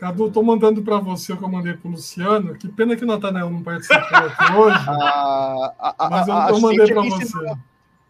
Cadu, 0.00 0.30
tô 0.30 0.42
mandando 0.42 0.80
para 0.80 0.96
você 0.96 1.34
o 1.34 1.36
que 1.36 1.44
eu 1.44 1.48
mandei 1.48 1.74
pro 1.74 1.90
Luciano. 1.90 2.54
Que 2.54 2.66
pena 2.68 2.96
que 2.96 3.04
o 3.04 3.06
Natanael 3.06 3.50
não 3.50 3.62
participou 3.62 3.98
aqui 3.98 4.52
hoje. 4.54 4.78
Ah, 4.88 5.94
a, 5.98 6.10
mas 6.10 6.26
eu, 6.26 6.34
a, 6.34 6.48
eu 6.48 6.60
mandei 6.60 6.86
para 6.86 7.02
você. 7.02 7.24
Ensinou, 7.24 7.58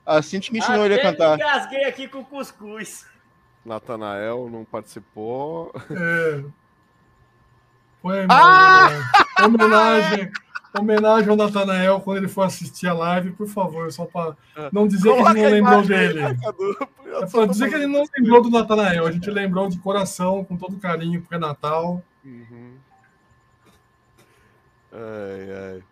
a 0.06 0.22
Cintia 0.22 0.52
me 0.52 0.60
ensinou 0.60 0.84
ele 0.84 0.94
a 0.94 1.02
cantar. 1.02 1.30
Eu 1.30 1.34
engasguei 1.34 1.84
aqui 1.84 2.06
com 2.06 2.24
cuscuz. 2.24 3.04
Natanael 3.66 4.48
não 4.48 4.64
participou. 4.64 5.72
É. 5.90 6.44
Foi, 8.00 8.26
ah! 8.30 8.88
homenagem. 9.44 10.30
Homenagem 10.78 11.28
ao 11.28 11.36
Natanael 11.36 12.00
quando 12.00 12.18
ele 12.18 12.28
for 12.28 12.42
assistir 12.42 12.86
a 12.86 12.94
live, 12.94 13.32
por 13.32 13.48
favor, 13.48 13.90
só 13.92 14.04
para 14.04 14.36
não 14.72 14.86
dizer 14.86 15.10
Coloca 15.10 15.34
que 15.34 15.40
ele 15.40 15.60
não 15.60 15.80
lembrou 15.80 15.86
dele. 15.86 16.20
É 16.20 17.26
para 17.26 17.46
dizer 17.46 17.68
que 17.68 17.74
ele 17.74 17.86
não 17.86 18.04
lembrou 18.16 18.42
do 18.42 18.50
Natanael. 18.50 19.06
A 19.06 19.10
gente 19.10 19.30
lembrou 19.30 19.68
de 19.68 19.78
coração, 19.78 20.44
com 20.44 20.56
todo 20.56 20.78
carinho, 20.78 21.20
porque 21.20 21.34
é 21.34 21.38
Natal. 21.38 22.02
Uhum. 22.24 22.74
Ai, 24.92 25.72
ai. 25.72 25.82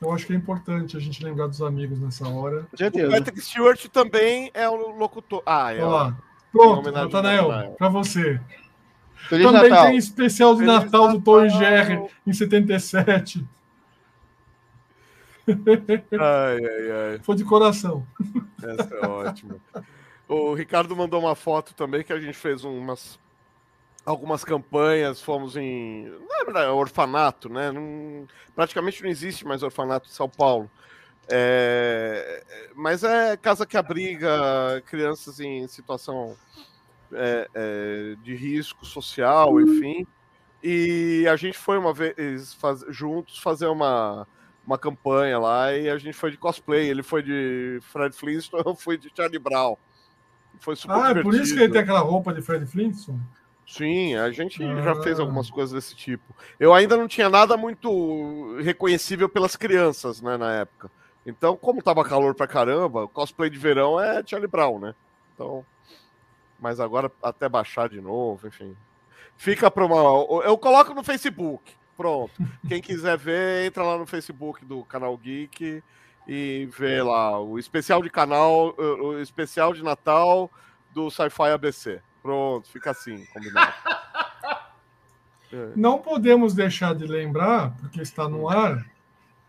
Eu 0.00 0.12
acho 0.12 0.26
que 0.26 0.32
é 0.32 0.36
importante 0.36 0.96
a 0.96 1.00
gente 1.00 1.22
lembrar 1.24 1.48
dos 1.48 1.60
amigos 1.60 1.98
nessa 1.98 2.28
hora. 2.28 2.66
O 2.72 3.10
Patrick 3.10 3.40
Stewart 3.40 3.86
também 3.88 4.50
é 4.54 4.68
o 4.68 4.96
locutor. 4.96 5.42
Ah, 5.44 5.72
é. 5.72 5.82
Olha 5.82 5.86
lá. 5.86 6.16
Pronto, 6.52 6.90
Natanael, 6.90 7.74
para 7.78 7.88
você. 7.88 8.40
Feliz 9.28 9.46
Também 9.46 9.70
Natal. 9.70 9.86
tem 9.86 9.96
especial 9.96 10.54
de 10.54 10.60
Feliz 10.60 10.74
Natal, 10.74 11.06
Natal 11.06 11.18
do 11.18 11.24
Tom 11.24 11.48
Jerry 11.48 12.00
em 12.26 12.32
77. 12.32 13.44
Ai, 15.48 16.58
ai, 16.62 17.12
ai. 17.12 17.20
Foi 17.22 17.34
de 17.34 17.44
coração. 17.44 18.06
Essa 18.62 18.94
é 18.94 19.06
ótima. 19.06 19.56
O 20.28 20.52
Ricardo 20.52 20.94
mandou 20.94 21.20
uma 21.20 21.34
foto 21.34 21.74
também 21.74 22.04
que 22.04 22.12
a 22.12 22.20
gente 22.20 22.36
fez 22.36 22.64
umas 22.64 23.18
algumas 24.04 24.42
campanhas, 24.42 25.20
fomos 25.20 25.56
em. 25.56 26.06
Não 26.06 26.40
é 26.40 26.44
verdade, 26.44 26.70
orfanato, 26.70 27.48
né? 27.48 27.70
Não, 27.70 28.26
praticamente 28.54 29.02
não 29.02 29.10
existe 29.10 29.46
mais 29.46 29.62
orfanato 29.62 30.08
em 30.08 30.12
São 30.12 30.28
Paulo. 30.28 30.70
É, 31.30 32.42
mas 32.74 33.04
é 33.04 33.36
casa 33.36 33.66
que 33.66 33.76
abriga 33.76 34.82
crianças 34.86 35.40
em 35.40 35.68
situação 35.68 36.34
é, 37.12 37.48
é, 37.54 38.16
de 38.22 38.34
risco 38.34 38.84
social, 38.84 39.60
enfim. 39.60 40.06
E 40.62 41.26
a 41.30 41.36
gente 41.36 41.56
foi 41.56 41.78
uma 41.78 41.92
vez 41.92 42.54
faz, 42.54 42.84
juntos 42.88 43.38
fazer 43.38 43.66
uma, 43.66 44.26
uma 44.66 44.76
campanha 44.76 45.38
lá 45.38 45.72
e 45.72 45.88
a 45.88 45.98
gente 45.98 46.14
foi 46.14 46.30
de 46.30 46.36
cosplay. 46.36 46.88
Ele 46.88 47.02
foi 47.02 47.22
de 47.22 47.78
Fred 47.82 48.14
Flintstone, 48.14 48.62
eu 48.66 48.74
fui 48.74 48.98
de 48.98 49.10
Charlie 49.14 49.38
Brown. 49.38 49.76
Foi 50.60 50.74
super 50.74 50.94
Ah, 50.94 51.08
divertido. 51.08 51.20
é 51.20 51.22
por 51.22 51.34
isso 51.34 51.54
que 51.54 51.62
ele 51.62 51.72
tem 51.72 51.82
aquela 51.82 52.00
roupa 52.00 52.32
de 52.32 52.42
Fred 52.42 52.66
Flintstone? 52.66 53.20
Sim, 53.66 54.16
a 54.16 54.30
gente 54.30 54.62
ah. 54.64 54.82
já 54.82 55.02
fez 55.02 55.20
algumas 55.20 55.50
coisas 55.50 55.72
desse 55.72 55.94
tipo. 55.94 56.34
Eu 56.58 56.72
ainda 56.72 56.96
não 56.96 57.06
tinha 57.06 57.28
nada 57.28 57.56
muito 57.56 58.56
reconhecível 58.62 59.28
pelas 59.28 59.56
crianças, 59.56 60.22
né, 60.22 60.36
na 60.36 60.52
época. 60.54 60.90
Então, 61.24 61.56
como 61.56 61.82
tava 61.82 62.02
calor 62.02 62.34
pra 62.34 62.46
caramba, 62.46 63.04
o 63.04 63.08
cosplay 63.08 63.50
de 63.50 63.58
verão 63.58 64.00
é 64.00 64.22
Charlie 64.26 64.48
Brown, 64.48 64.78
né? 64.78 64.94
Então, 65.34 65.64
mas 66.58 66.80
agora 66.80 67.10
até 67.22 67.48
baixar 67.48 67.88
de 67.88 68.00
novo, 68.00 68.46
enfim. 68.46 68.76
Fica 69.36 69.70
para 69.70 69.86
uma. 69.86 69.96
Eu 70.44 70.58
coloco 70.58 70.94
no 70.94 71.04
Facebook. 71.04 71.72
Pronto. 71.96 72.32
Quem 72.68 72.80
quiser 72.80 73.16
ver, 73.16 73.66
entra 73.66 73.82
lá 73.82 73.98
no 73.98 74.06
Facebook 74.06 74.64
do 74.64 74.84
canal 74.84 75.16
Geek 75.16 75.82
e 76.26 76.68
vê 76.76 77.02
lá 77.02 77.40
o 77.40 77.58
especial 77.58 78.02
de 78.02 78.10
canal, 78.10 78.74
o 78.76 79.20
especial 79.20 79.72
de 79.72 79.82
Natal 79.82 80.50
do 80.92 81.10
Sci-Fi 81.10 81.50
ABC. 81.50 82.00
Pronto, 82.22 82.68
fica 82.68 82.90
assim, 82.90 83.24
combinado. 83.32 83.72
Não 85.74 85.98
podemos 85.98 86.54
deixar 86.54 86.94
de 86.94 87.06
lembrar, 87.06 87.74
porque 87.78 88.02
está 88.02 88.28
no 88.28 88.48
ar, 88.48 88.84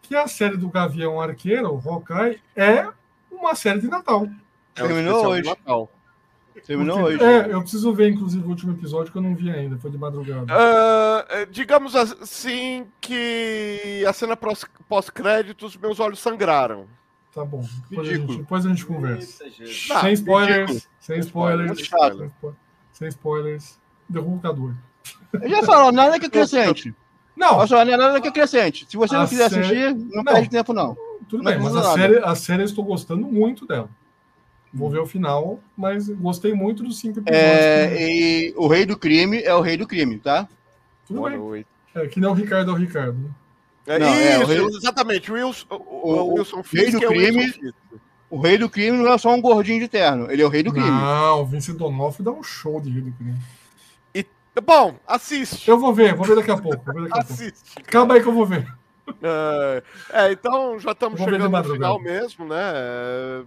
que 0.01 0.15
a 0.15 0.27
série 0.27 0.55
do 0.55 0.69
Gavião 0.69 1.19
Arqueiro, 1.19 1.73
o 1.73 1.77
Hawkeye, 1.77 2.41
é 2.55 2.87
uma 3.29 3.53
série 3.53 3.81
de 3.81 3.87
Natal. 3.87 4.27
É 4.75 4.81
Terminou 4.81 5.27
hoje. 5.27 5.47
Natal. 5.47 5.91
Terminou 6.65 7.01
hoje. 7.01 7.23
É, 7.23 7.53
eu 7.53 7.61
preciso 7.61 7.93
ver, 7.93 8.09
inclusive, 8.11 8.45
o 8.45 8.49
último 8.49 8.73
episódio 8.73 9.11
que 9.11 9.17
eu 9.17 9.21
não 9.21 9.35
vi 9.35 9.49
ainda, 9.49 9.77
foi 9.77 9.91
de 9.91 9.97
madrugada. 9.97 10.45
Uh, 10.53 11.45
digamos 11.51 11.95
assim 11.95 12.87
que 13.01 14.03
a 14.07 14.13
cena 14.13 14.37
pós-créditos, 14.87 15.77
meus 15.77 15.99
olhos 15.99 16.19
sangraram. 16.19 16.87
Tá 17.33 17.45
bom. 17.45 17.63
Depois, 17.89 18.09
a 18.09 18.11
gente, 18.11 18.37
depois 18.37 18.65
a 18.65 18.69
gente, 18.69 18.85
conversa. 18.85 19.45
sem 20.01 20.13
spoilers. 20.13 20.89
Sem 20.99 21.19
spoilers. 21.19 21.87
Sem, 21.87 22.55
sem 22.93 23.07
spoilers. 23.09 23.79
Derrubador. 24.07 24.73
Eu 25.33 25.49
já 25.49 25.63
falou, 25.63 25.91
nada 25.91 26.19
que 26.19 26.25
acrescente. 26.25 26.93
Não. 27.35 27.57
Olha 27.57 27.67
só, 27.67 27.85
não 27.85 27.93
é 27.93 27.97
nada 27.97 28.19
que 28.19 28.27
acrescente. 28.27 28.85
Se 28.89 28.97
você 28.97 29.15
não 29.15 29.27
quiser 29.27 29.49
série... 29.49 29.61
assistir, 29.61 29.95
não, 29.95 30.23
não, 30.23 30.33
perde 30.33 30.49
tempo, 30.49 30.73
não. 30.73 30.97
Tudo 31.29 31.43
não 31.43 31.51
bem, 31.51 31.59
mas 31.59 31.75
a 31.75 31.93
série, 31.93 32.17
a 32.17 32.35
série 32.35 32.63
eu 32.63 32.65
estou 32.65 32.83
gostando 32.83 33.25
muito 33.27 33.65
dela. 33.65 33.89
Vou 34.73 34.89
ver 34.89 34.99
o 34.99 35.05
final, 35.05 35.59
mas 35.75 36.09
gostei 36.09 36.53
muito 36.53 36.83
dos 36.83 36.99
cinco 36.99 37.19
episódios. 37.19 37.43
É, 37.43 37.87
que... 37.87 38.03
E 38.03 38.53
o 38.55 38.67
rei 38.67 38.85
do 38.85 38.97
crime 38.97 39.41
é 39.41 39.53
o 39.53 39.61
rei 39.61 39.75
do 39.75 39.87
crime, 39.87 40.19
tá? 40.19 40.47
Tudo 41.07 41.17
Boa 41.17 41.31
bem. 41.31 41.39
Noite. 41.39 41.67
É, 41.95 42.07
que 42.07 42.19
não 42.19 42.31
o 42.31 42.35
Ricardo 42.35 42.69
é 42.69 42.73
o 42.73 42.77
Ricardo. 42.77 43.17
Né? 43.17 43.29
É, 43.87 43.99
não, 43.99 44.13
isso, 44.13 44.21
é, 44.21 44.39
o 44.39 44.45
rei... 44.45 44.77
exatamente. 44.77 45.31
O 45.31 45.33
Wilson, 45.33 45.65
o, 45.69 46.11
o 46.11 46.33
Wilson 46.35 46.61
rei 46.71 46.91
do 46.91 47.03
é 47.03 47.07
crime. 47.07 47.73
O, 48.29 48.37
o 48.37 48.41
rei 48.41 48.57
do 48.59 48.69
crime 48.69 48.97
não 48.97 49.11
é 49.11 49.17
só 49.17 49.33
um 49.33 49.41
gordinho 49.41 49.79
de 49.79 49.87
terno, 49.87 50.31
ele 50.31 50.43
é 50.43 50.45
o 50.45 50.49
rei 50.49 50.61
do 50.61 50.71
crime. 50.71 50.87
Não, 50.87 51.41
o 51.41 51.45
Vincent 51.47 51.75
Donofrio 51.75 52.23
dá 52.23 52.31
um 52.31 52.43
show 52.43 52.79
de 52.79 52.91
rei 52.91 53.01
do 53.01 53.11
crime. 53.13 53.39
E, 54.13 54.23
bom, 54.63 54.95
assiste. 55.07 55.67
Eu 55.67 55.79
vou 55.79 55.91
ver, 55.91 56.13
vou 56.13 56.27
ver 56.27 56.35
daqui 56.35 56.51
a 56.51 56.57
pouco. 56.57 56.85
Vou 56.85 56.93
ver 56.93 57.09
daqui 57.09 57.17
a 57.17 57.21
assiste. 57.23 57.73
Pouco. 57.73 57.89
Calma 57.89 58.13
aí 58.13 58.21
que 58.21 58.27
eu 58.27 58.33
vou 58.33 58.45
ver. 58.45 58.71
É, 59.23 59.83
é 60.11 60.31
então 60.31 60.77
já 60.77 60.91
estamos 60.91 61.19
chegando 61.19 61.49
no 61.49 61.63
final 61.63 61.99
mesmo, 61.99 62.45
né? 62.45 63.43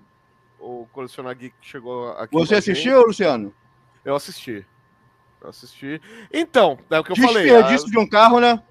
O 0.62 0.86
Colecionar 0.92 1.36
Geek 1.36 1.54
chegou 1.60 2.10
aqui. 2.12 2.34
Você 2.34 2.54
assistiu, 2.54 3.02
Luciano? 3.02 3.52
Eu 4.04 4.14
assisti. 4.14 4.64
Eu 5.40 5.50
assisti. 5.50 6.00
Então, 6.32 6.78
é 6.88 7.00
o 7.00 7.04
que 7.04 7.12
eu 7.12 7.16
falei. 7.16 7.44
Desperdício 7.44 7.88
a... 7.88 7.90
de 7.90 7.98
um 7.98 8.08
carro, 8.08 8.40
né? 8.40 8.62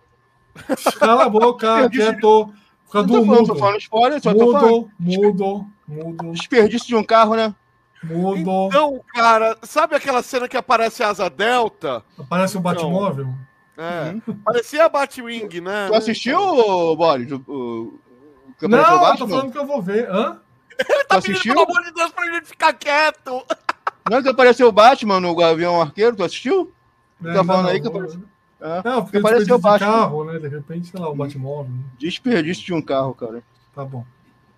Cala 0.98 1.26
a 1.26 1.30
boca, 1.30 1.90
quieto. 1.92 2.54
Fica 2.86 3.04
do 3.04 3.26
mudo. 3.26 3.48
Tô 3.48 3.56
falando 3.56 3.78
spoiler, 3.78 4.22
só 4.22 4.32
mudo, 4.32 4.46
tô 4.46 4.52
falando. 4.52 4.92
Mudo, 4.98 5.68
mudo. 5.88 6.32
Desperdício 6.32 6.88
de 6.88 6.96
um 6.96 7.04
carro, 7.04 7.36
né? 7.36 7.54
Mudo. 8.04 8.68
Então, 8.68 9.02
cara, 9.14 9.58
sabe 9.62 9.96
aquela 9.96 10.24
cena 10.24 10.48
que 10.48 10.58
aparece 10.58 11.04
a 11.04 11.10
asa 11.10 11.30
delta? 11.30 12.04
Aparece 12.18 12.56
o 12.56 12.60
um 12.60 12.64
Batmóvel? 12.64 13.28
É. 13.78 14.12
Uhum. 14.12 14.38
Parecia 14.44 14.86
a 14.86 14.90
Batwing, 14.90 15.62
né? 15.62 15.88
Tu 15.88 15.96
assistiu, 15.96 16.40
Boris? 16.96 17.32
O, 17.32 17.44
o, 17.48 18.00
o 18.62 18.68
Não, 18.68 19.18
tô 19.18 19.28
falando 19.28 19.52
que 19.52 19.58
eu 19.58 19.66
vou 19.66 19.82
ver. 19.82 20.10
Hã? 20.10 20.42
Ele 20.90 21.04
tá 21.06 21.22
pedindo, 21.22 21.42
pelo 21.44 21.62
amor 21.64 21.84
de 21.84 21.92
Deus, 21.92 22.12
pra 22.12 22.26
gente 22.26 22.48
ficar 22.48 22.74
quieto. 22.74 23.46
Não 24.10 24.18
é 24.18 24.22
que 24.22 24.30
apareceu 24.30 24.68
o 24.68 24.72
Batman 24.72 25.20
no 25.20 25.36
Gavião 25.36 25.82
Arqueiro, 25.82 26.16
tu 26.16 26.24
assistiu? 26.24 26.74
É, 27.24 27.34
tá 27.34 27.44
falando 27.44 27.66
não, 27.66 27.72
aí 27.72 27.82
que 27.82 27.88
apareceu. 27.88 28.22
É, 28.60 28.82
não, 28.84 29.04
porque 29.04 29.18
apareceu 29.18 29.56
o 29.56 29.60
Batman. 29.60 29.92
carro, 29.92 30.24
né? 30.26 30.40
De 30.40 30.48
repente, 30.48 30.88
sei 30.88 31.00
lá, 31.00 31.10
o 31.10 31.16
Batmóvel. 31.16 31.72
Né? 31.72 31.84
Desperdício 31.98 32.64
de 32.64 32.74
um 32.74 32.82
carro, 32.82 33.14
cara. 33.14 33.44
Tá 33.74 33.84
bom. 33.84 34.06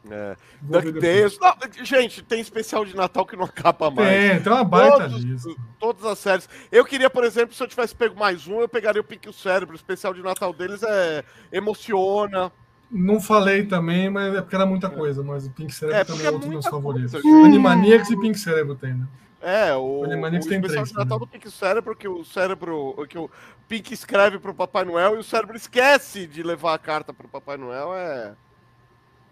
É. 0.09 0.35
DuckTales. 0.61 1.39
Gente, 1.83 2.21
tem 2.23 2.41
especial 2.41 2.83
de 2.83 2.95
Natal 2.95 3.25
que 3.25 3.37
não 3.37 3.45
acaba 3.45 3.89
mais. 3.89 4.09
Tem, 4.09 4.41
tem 4.41 4.51
uma 4.51 4.63
baita 4.63 5.09
Todos, 5.09 5.23
lista. 5.23 5.49
Todas 5.79 6.05
as 6.05 6.19
séries. 6.19 6.49
Eu 6.71 6.83
queria, 6.83 7.09
por 7.09 7.23
exemplo, 7.23 7.55
se 7.55 7.63
eu 7.63 7.67
tivesse 7.67 7.95
pego 7.95 8.19
mais 8.19 8.45
um, 8.47 8.59
eu 8.59 8.67
pegaria 8.67 8.99
o 8.99 9.05
Pink 9.05 9.29
o 9.29 9.33
Cérebro. 9.33 9.73
O 9.73 9.77
especial 9.77 10.13
de 10.13 10.21
Natal 10.21 10.51
deles 10.51 10.83
é 10.83 11.23
emociona. 11.51 12.51
Não 12.93 13.19
falei 13.19 13.65
também, 13.65 14.07
mas 14.07 14.35
é 14.35 14.41
porque 14.41 14.55
era 14.55 14.67
muita 14.67 14.87
coisa, 14.87 15.23
mas 15.23 15.47
o 15.47 15.49
Pink 15.49 15.73
Cérebro 15.73 15.99
é, 15.99 16.03
também 16.03 16.27
é 16.27 16.29
outro 16.29 16.41
dos 16.41 16.49
meus 16.49 16.65
favoritos. 16.67 17.11
Coisa, 17.11 17.27
Animaniacs 17.27 18.11
e 18.11 18.19
Pink 18.19 18.37
Cérebro 18.37 18.75
tem, 18.75 18.93
né? 18.93 19.07
É, 19.41 19.73
o, 19.73 20.01
o 20.01 20.03
Animaniacs 20.03 20.45
o 20.45 20.49
tem 20.49 20.61
três. 20.61 20.89
de 20.89 20.93
Natal 20.93 21.17
do 21.17 21.25
Pink 21.25 21.49
Cérebro, 21.49 21.95
que 21.95 22.07
o 22.07 22.23
cérebro, 22.23 22.95
que 23.09 23.17
o 23.17 23.31
Pink 23.67 23.91
escreve 23.91 24.37
pro 24.37 24.53
Papai 24.53 24.85
Noel 24.85 25.15
e 25.15 25.17
o 25.17 25.23
cérebro 25.23 25.57
esquece 25.57 26.27
de 26.27 26.43
levar 26.43 26.75
a 26.75 26.77
carta 26.77 27.11
pro 27.11 27.27
Papai 27.27 27.57
Noel, 27.57 27.95
é... 27.95 28.35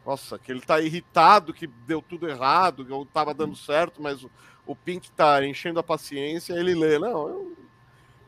Nossa, 0.03 0.39
que 0.39 0.51
ele 0.51 0.61
tá 0.61 0.81
irritado, 0.81 1.53
que 1.53 1.67
deu 1.67 2.01
tudo 2.01 2.27
errado, 2.27 2.83
que 2.83 2.91
eu 2.91 3.07
tava 3.13 3.31
dando 3.31 3.55
certo, 3.55 4.01
mas 4.01 4.23
o, 4.23 4.31
o 4.65 4.75
Pink 4.75 5.11
tá 5.11 5.45
enchendo 5.45 5.79
a 5.79 5.83
paciência, 5.83 6.53
ele 6.53 6.73
lê, 6.73 6.97
não, 6.97 7.27
eu 7.27 7.55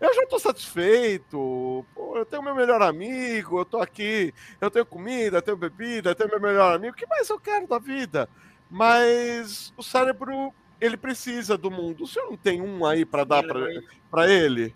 eu 0.08 0.14
já 0.14 0.24
estou 0.24 0.40
satisfeito. 0.40 1.86
Pô, 1.94 2.18
eu 2.18 2.26
tenho 2.26 2.44
meu 2.44 2.56
melhor 2.56 2.82
amigo, 2.82 3.58
eu 3.58 3.64
estou 3.64 3.82
aqui, 3.82 4.34
eu 4.60 4.70
tenho 4.70 4.86
comida, 4.86 5.38
eu 5.38 5.42
tenho 5.42 5.58
bebida, 5.58 6.12
eu 6.12 6.16
tenho 6.16 6.30
meu 6.30 6.42
melhor 6.42 6.76
amigo. 6.76 6.94
O 6.94 6.98
que 6.98 7.08
mais 7.08 7.30
eu 7.30 7.40
quero 7.40 7.68
da 7.68 7.80
vida? 7.80 8.28
Mas 8.70 9.74
o 9.78 9.84
cérebro, 9.84 10.54
ele 10.82 10.98
precisa 10.98 11.58
do 11.58 11.70
mundo. 11.70 12.04
O 12.04 12.08
senhor 12.08 12.30
não 12.30 12.38
tem 12.38 12.62
um 12.62 12.86
aí 12.86 13.06
para 13.06 13.24
dar 13.24 13.44
para 13.44 14.30
ele? 14.30 14.74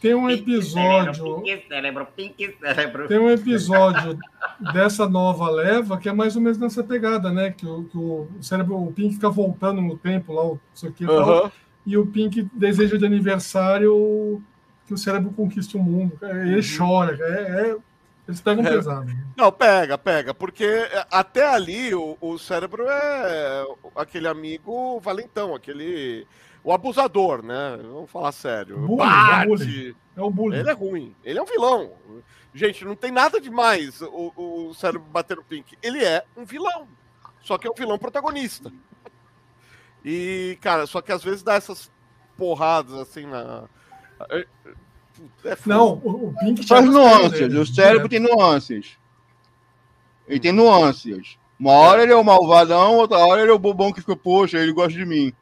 Tem 0.00 0.14
um 0.14 0.30
episódio. 0.30 1.42
Pink 1.42 1.68
cérebro, 1.68 2.06
pink 2.14 2.56
cérebro. 2.60 3.08
Tem 3.08 3.18
um 3.18 3.30
episódio 3.30 4.16
dessa 4.72 5.08
nova 5.08 5.50
leva 5.50 5.98
que 5.98 6.08
é 6.08 6.12
mais 6.12 6.36
ou 6.36 6.42
menos 6.42 6.58
nessa 6.58 6.84
pegada, 6.84 7.32
né? 7.32 7.50
Que 7.50 7.66
o, 7.66 7.84
que 7.84 7.98
o 7.98 8.28
cérebro, 8.40 8.76
o 8.76 8.92
Pink 8.92 9.14
fica 9.14 9.28
voltando 9.28 9.80
no 9.80 9.98
tempo 9.98 10.32
lá, 10.32 10.44
o 10.44 10.60
isso 10.72 10.86
aqui 10.86 11.04
e 11.04 11.06
tal. 11.06 11.52
E 11.84 11.96
o 11.96 12.06
Pink 12.06 12.48
deseja 12.52 12.96
de 12.96 13.06
aniversário 13.06 14.42
que 14.88 14.94
o 14.94 14.98
cérebro 14.98 15.30
conquista 15.32 15.76
o 15.76 15.82
mundo. 15.82 16.18
Ele 16.22 16.56
uhum. 16.56 16.76
chora, 16.76 17.16
é, 17.20 17.68
é, 17.68 17.76
eles 18.26 18.40
pegam 18.40 18.66
é. 18.66 18.70
pesado. 18.70 19.04
Né? 19.04 19.24
Não, 19.36 19.52
pega, 19.52 19.98
pega, 19.98 20.32
porque 20.32 20.66
até 21.10 21.46
ali 21.46 21.94
o, 21.94 22.16
o 22.20 22.38
cérebro 22.38 22.86
é 22.88 23.64
aquele 23.94 24.26
amigo 24.26 24.98
valentão, 25.00 25.54
aquele. 25.54 26.26
O 26.64 26.72
abusador, 26.72 27.42
né? 27.42 27.78
Vamos 27.82 28.10
falar 28.10 28.32
sério. 28.32 28.78
Bullying, 28.78 29.04
é, 29.04 29.42
o 29.42 29.46
bullying. 29.46 29.94
é 30.16 30.22
o 30.22 30.30
bullying. 30.30 30.58
Ele 30.58 30.70
é 30.70 30.72
ruim, 30.72 31.16
ele 31.22 31.38
é 31.38 31.42
um 31.42 31.46
vilão. 31.46 31.92
Gente, 32.52 32.84
não 32.84 32.96
tem 32.96 33.12
nada 33.12 33.40
demais 33.40 34.00
o, 34.02 34.32
o 34.68 34.74
cérebro 34.74 35.06
bater 35.10 35.36
no 35.36 35.44
Pink. 35.44 35.78
Ele 35.82 36.02
é 36.02 36.24
um 36.36 36.44
vilão. 36.44 36.88
Só 37.42 37.56
que 37.56 37.66
é 37.66 37.70
um 37.70 37.74
vilão 37.74 37.98
protagonista. 37.98 38.72
E, 40.04 40.58
cara, 40.60 40.86
só 40.86 41.00
que 41.00 41.12
às 41.12 41.22
vezes 41.22 41.42
dá 41.42 41.54
essas 41.54 41.90
porradas 42.36 42.94
assim 42.94 43.26
na, 43.26 43.68
é, 44.30 44.46
é 45.44 45.56
não, 45.66 46.00
o, 46.02 46.28
o 46.28 46.34
Pink 46.38 46.66
Faz 46.66 46.84
nuances, 46.84 47.54
o 47.54 47.66
cérebro 47.66 48.06
é. 48.06 48.08
tem 48.08 48.20
nuances. 48.20 48.98
Ele 50.26 50.40
tem 50.40 50.52
nuances. 50.52 51.38
Uma 51.58 51.72
hora 51.72 52.02
ele 52.02 52.12
é 52.12 52.16
o 52.16 52.22
malvadão, 52.22 52.96
outra 52.96 53.18
hora 53.18 53.40
ele 53.42 53.50
é 53.50 53.54
o 53.54 53.58
bobão 53.58 53.92
que 53.92 54.00
fica, 54.00 54.14
poxa, 54.14 54.58
ele 54.58 54.72
gosta 54.72 54.92
de 54.92 55.04
mim. 55.04 55.32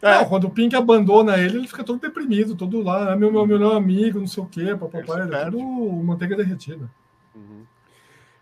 É. 0.00 0.14
Não, 0.14 0.26
quando 0.26 0.44
o 0.44 0.50
Pink 0.50 0.76
abandona 0.76 1.36
ele, 1.36 1.58
ele 1.58 1.66
fica 1.66 1.82
todo 1.82 2.00
deprimido, 2.00 2.54
todo 2.54 2.80
lá, 2.82 3.12
é 3.12 3.16
meu, 3.16 3.32
meu 3.32 3.44
melhor 3.44 3.76
amigo, 3.76 4.20
não 4.20 4.28
sei 4.28 4.42
o 4.42 4.46
quê, 4.46 4.76
papai, 4.76 5.02
é 5.02 5.44
tudo 5.46 5.58
manteiga 6.04 6.36
derretida. 6.36 6.88
Uhum. 7.34 7.64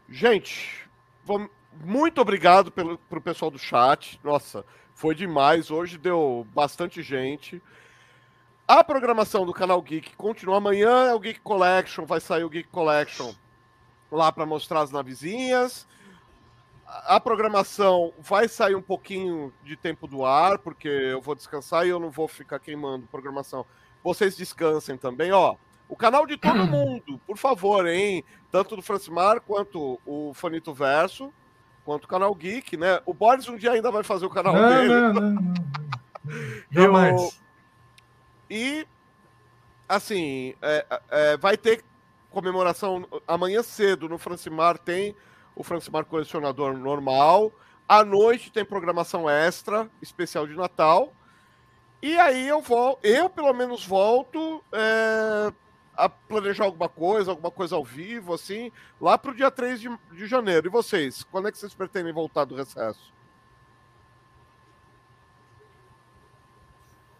Gente, 0.08 0.86
vamos... 1.24 1.48
muito 1.84 2.20
obrigado 2.20 2.70
pelo, 2.70 2.98
pro 3.08 3.20
pessoal 3.20 3.50
do 3.50 3.58
chat. 3.58 4.20
Nossa, 4.22 4.64
foi 4.94 5.14
demais. 5.14 5.70
Hoje 5.70 5.96
deu 5.96 6.46
bastante 6.54 7.02
gente. 7.02 7.62
A 8.68 8.82
programação 8.82 9.46
do 9.46 9.52
canal 9.52 9.80
Geek 9.80 10.16
continua 10.16 10.56
amanhã, 10.56 11.06
é 11.06 11.14
o 11.14 11.20
Geek 11.20 11.38
Collection, 11.38 12.04
vai 12.04 12.20
sair 12.20 12.42
o 12.42 12.50
Geek 12.50 12.68
Collection 12.68 13.32
lá 14.10 14.32
para 14.32 14.44
mostrar 14.44 14.80
as 14.80 14.90
navezinhas. 14.90 15.86
a 16.84 17.20
programação 17.20 18.12
vai 18.18 18.48
sair 18.48 18.74
um 18.74 18.82
pouquinho 18.82 19.52
de 19.62 19.76
tempo 19.76 20.08
do 20.08 20.24
ar, 20.24 20.58
porque 20.58 20.88
eu 20.88 21.20
vou 21.20 21.36
descansar 21.36 21.86
e 21.86 21.90
eu 21.90 22.00
não 22.00 22.10
vou 22.10 22.26
ficar 22.26 22.58
queimando 22.58 23.06
programação. 23.06 23.64
Vocês 24.02 24.36
descansem 24.36 24.96
também, 24.96 25.30
ó. 25.30 25.54
O 25.88 25.94
canal 25.94 26.26
de 26.26 26.36
todo 26.36 26.58
mundo, 26.66 27.20
por 27.24 27.36
favor, 27.36 27.86
hein? 27.86 28.24
Tanto 28.50 28.74
do 28.74 28.82
Francimar 28.82 29.40
quanto 29.40 30.00
o 30.04 30.32
Fanito 30.34 30.74
Verso, 30.74 31.32
quanto 31.84 32.06
o 32.06 32.08
canal 32.08 32.34
Geek, 32.34 32.76
né? 32.76 33.00
O 33.06 33.14
Boris 33.14 33.48
um 33.48 33.56
dia 33.56 33.70
ainda 33.70 33.92
vai 33.92 34.02
fazer 34.02 34.26
o 34.26 34.30
canal 34.30 34.54
não, 34.54 34.68
dele. 34.68 34.88
Não, 34.88 35.12
não, 35.12 35.30
não. 35.34 35.54
Jamais. 36.70 37.22
Eu... 37.22 37.45
E, 38.50 38.86
assim, 39.88 40.54
é, 40.62 40.86
é, 41.10 41.36
vai 41.36 41.56
ter 41.56 41.84
comemoração 42.30 43.06
amanhã 43.26 43.62
cedo 43.62 44.08
no 44.08 44.18
Francimar, 44.18 44.78
tem 44.78 45.16
o 45.54 45.64
Francimar 45.64 46.04
Colecionador 46.04 46.76
normal. 46.76 47.52
À 47.88 48.04
noite 48.04 48.52
tem 48.52 48.64
programação 48.64 49.28
extra, 49.28 49.90
especial 50.02 50.46
de 50.46 50.54
Natal. 50.54 51.12
E 52.02 52.18
aí 52.18 52.46
eu 52.46 52.60
vou, 52.60 52.98
eu 53.02 53.30
pelo 53.30 53.52
menos 53.54 53.86
volto 53.86 54.62
é, 54.70 55.52
a 55.96 56.08
planejar 56.08 56.64
alguma 56.64 56.88
coisa, 56.88 57.30
alguma 57.30 57.50
coisa 57.50 57.74
ao 57.74 57.84
vivo, 57.84 58.34
assim, 58.34 58.70
lá 59.00 59.16
para 59.16 59.30
o 59.30 59.34
dia 59.34 59.50
3 59.50 59.80
de, 59.80 59.98
de 60.12 60.26
janeiro. 60.26 60.66
E 60.66 60.70
vocês, 60.70 61.24
quando 61.24 61.48
é 61.48 61.52
que 61.52 61.58
vocês 61.58 61.74
pretendem 61.74 62.12
voltar 62.12 62.44
do 62.44 62.54
recesso? 62.54 63.15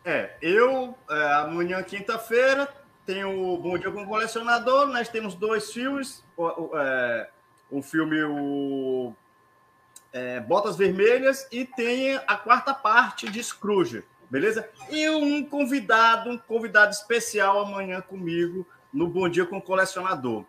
É, 0.09 0.37
eu, 0.41 0.97
é, 1.11 1.33
amanhã, 1.33 1.83
quinta-feira, 1.83 2.73
tenho 3.05 3.53
o 3.53 3.59
Bom 3.59 3.77
Dia 3.77 3.91
com 3.91 4.05
o 4.05 4.07
Colecionador, 4.07 4.87
nós 4.87 5.09
temos 5.09 5.35
dois 5.35 5.73
filmes, 5.73 6.25
o, 6.37 6.71
é, 6.79 7.29
o 7.69 7.83
filme 7.83 8.23
o, 8.23 9.13
é, 10.13 10.39
Botas 10.39 10.77
Vermelhas 10.77 11.49
e 11.51 11.65
tem 11.65 12.15
a 12.25 12.37
quarta 12.37 12.73
parte 12.73 13.29
de 13.29 13.43
Scrooge, 13.43 14.05
beleza? 14.31 14.69
E 14.91 15.11
um 15.11 15.45
convidado, 15.45 16.31
um 16.31 16.39
convidado 16.39 16.93
especial 16.93 17.63
amanhã 17.63 18.01
comigo 18.01 18.65
no 18.93 19.09
Bom 19.09 19.29
Dia 19.29 19.45
com 19.45 19.57
o 19.57 19.63
Colecionador. 19.63 20.45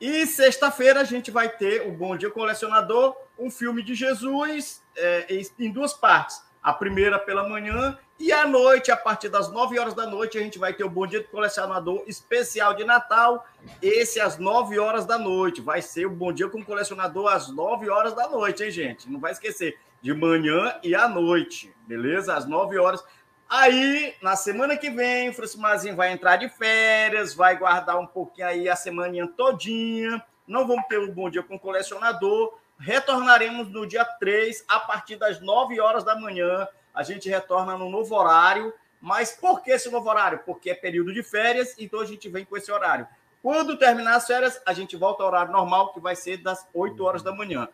E 0.00 0.26
sexta-feira 0.26 1.02
a 1.02 1.04
gente 1.04 1.30
vai 1.30 1.50
ter 1.50 1.86
o 1.86 1.92
Bom 1.92 2.16
Dia 2.16 2.30
Colecionador, 2.30 3.14
um 3.38 3.50
filme 3.50 3.82
de 3.82 3.94
Jesus 3.94 4.82
é, 4.96 5.26
em 5.58 5.70
duas 5.70 5.92
partes. 5.92 6.45
A 6.66 6.72
primeira 6.72 7.16
pela 7.16 7.48
manhã 7.48 7.96
e 8.18 8.32
à 8.32 8.44
noite, 8.44 8.90
a 8.90 8.96
partir 8.96 9.28
das 9.28 9.52
9 9.52 9.78
horas 9.78 9.94
da 9.94 10.04
noite, 10.04 10.36
a 10.36 10.40
gente 10.40 10.58
vai 10.58 10.74
ter 10.74 10.82
o 10.82 10.90
Bom 10.90 11.06
Dia 11.06 11.20
do 11.20 11.28
Colecionador 11.28 12.02
especial 12.08 12.74
de 12.74 12.82
Natal. 12.82 13.46
Esse 13.80 14.18
às 14.18 14.36
9 14.36 14.76
horas 14.76 15.06
da 15.06 15.16
noite. 15.16 15.60
Vai 15.60 15.80
ser 15.80 16.06
o 16.06 16.10
Bom 16.10 16.32
Dia 16.32 16.48
com 16.48 16.58
o 16.58 16.64
Colecionador 16.64 17.32
às 17.32 17.48
9 17.48 17.88
horas 17.88 18.14
da 18.14 18.28
noite, 18.28 18.64
hein, 18.64 18.72
gente? 18.72 19.08
Não 19.08 19.20
vai 19.20 19.30
esquecer. 19.30 19.78
De 20.02 20.12
manhã 20.12 20.74
e 20.82 20.92
à 20.92 21.08
noite, 21.08 21.72
beleza? 21.86 22.34
Às 22.34 22.46
9 22.46 22.76
horas. 22.80 23.04
Aí, 23.48 24.16
na 24.20 24.34
semana 24.34 24.76
que 24.76 24.90
vem, 24.90 25.28
o 25.28 25.34
Francimarzinho 25.34 25.94
vai 25.94 26.10
entrar 26.10 26.34
de 26.34 26.48
férias, 26.48 27.32
vai 27.32 27.56
guardar 27.56 27.96
um 27.96 28.08
pouquinho 28.08 28.48
aí 28.48 28.68
a 28.68 28.74
semaninha 28.74 29.28
todinha. 29.36 30.20
Não 30.48 30.66
vamos 30.66 30.84
ter 30.88 30.98
o 30.98 31.12
Bom 31.12 31.30
Dia 31.30 31.44
com 31.44 31.54
o 31.54 31.60
Colecionador. 31.60 32.58
Retornaremos 32.78 33.68
no 33.68 33.86
dia 33.86 34.04
3, 34.04 34.64
a 34.68 34.80
partir 34.80 35.16
das 35.16 35.40
9 35.40 35.80
horas 35.80 36.04
da 36.04 36.14
manhã 36.14 36.68
a 36.96 37.02
gente 37.02 37.28
retorna 37.28 37.76
no 37.76 37.90
novo 37.90 38.14
horário. 38.14 38.72
Mas 39.00 39.32
por 39.32 39.62
que 39.62 39.70
esse 39.70 39.90
novo 39.90 40.08
horário? 40.08 40.40
Porque 40.46 40.70
é 40.70 40.74
período 40.74 41.12
de 41.12 41.22
férias, 41.22 41.74
então 41.78 42.00
a 42.00 42.06
gente 42.06 42.26
vem 42.30 42.44
com 42.44 42.56
esse 42.56 42.72
horário. 42.72 43.06
Quando 43.42 43.76
terminar 43.76 44.16
as 44.16 44.26
férias, 44.26 44.60
a 44.64 44.72
gente 44.72 44.96
volta 44.96 45.22
ao 45.22 45.28
horário 45.28 45.52
normal, 45.52 45.92
que 45.92 46.00
vai 46.00 46.16
ser 46.16 46.38
das 46.38 46.66
8 46.72 47.04
horas 47.04 47.22
da 47.22 47.32
manhã. 47.32 47.68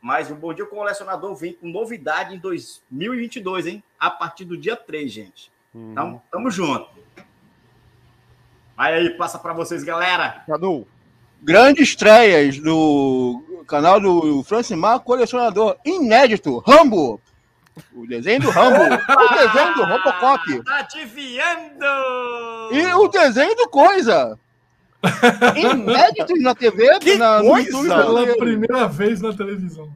Mas 0.00 0.30
o 0.30 0.34
Bom 0.34 0.52
Dia 0.52 0.66
Colecionador 0.66 1.36
vem 1.36 1.52
com 1.52 1.68
novidade 1.68 2.34
em 2.34 2.38
2022, 2.38 3.66
hein? 3.66 3.84
A 4.00 4.10
partir 4.10 4.44
do 4.44 4.56
dia 4.56 4.74
3, 4.74 5.12
gente. 5.12 5.52
Uhum. 5.72 5.92
Então, 5.92 6.22
tamo 6.30 6.50
junto. 6.50 6.88
Vai 8.74 8.94
aí, 8.94 9.10
passa 9.10 9.38
para 9.38 9.52
vocês, 9.52 9.84
galera. 9.84 10.42
Cadu. 10.46 10.88
Grandes 11.40 11.90
estreias 11.90 12.58
do 12.58 13.44
canal 13.64 14.00
do 14.00 14.42
Francimar 14.42 15.00
Colecionador 15.00 15.76
Inédito, 15.84 16.58
Rambo. 16.58 17.20
O 17.94 18.06
desenho 18.06 18.40
do 18.40 18.50
Rambo. 18.50 18.76
o 18.76 19.34
desenho 19.34 19.74
do 19.74 19.84
Robocop. 19.84 20.62
Tá 20.64 20.78
adivinhando! 20.78 21.84
E 22.70 22.94
o 22.94 23.08
desenho 23.08 23.54
do 23.56 23.68
Coisa. 23.68 24.38
Inédito 25.56 26.36
na 26.36 26.54
TV, 26.54 26.98
que 27.00 27.16
na, 27.16 27.42
no 27.42 27.58
YouTube. 27.58 27.88
Pela 27.88 28.36
primeira 28.36 28.88
vez 28.88 29.20
na 29.20 29.32
televisão. 29.32 29.90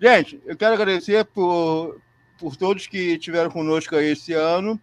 Gente, 0.00 0.42
eu 0.44 0.56
quero 0.56 0.74
agradecer 0.74 1.24
por, 1.24 2.00
por 2.38 2.56
todos 2.56 2.86
que 2.86 3.14
estiveram 3.14 3.50
conosco 3.50 3.96
aí 3.96 4.10
esse 4.10 4.32
ano. 4.32 4.78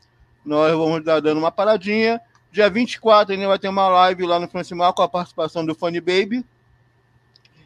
Nós 0.45 0.71
vamos 0.71 1.03
dar 1.03 1.19
dando 1.19 1.38
uma 1.38 1.51
paradinha. 1.51 2.19
Dia 2.51 2.69
24 2.69 3.34
ainda 3.34 3.47
vai 3.47 3.59
ter 3.59 3.67
uma 3.67 3.88
live 3.89 4.26
lá 4.26 4.39
no 4.39 4.47
Francimar 4.47 4.93
com 4.93 5.03
a 5.03 5.09
participação 5.09 5.63
do 5.65 5.76
Funny 5.76 5.99
Baby. 6.01 6.43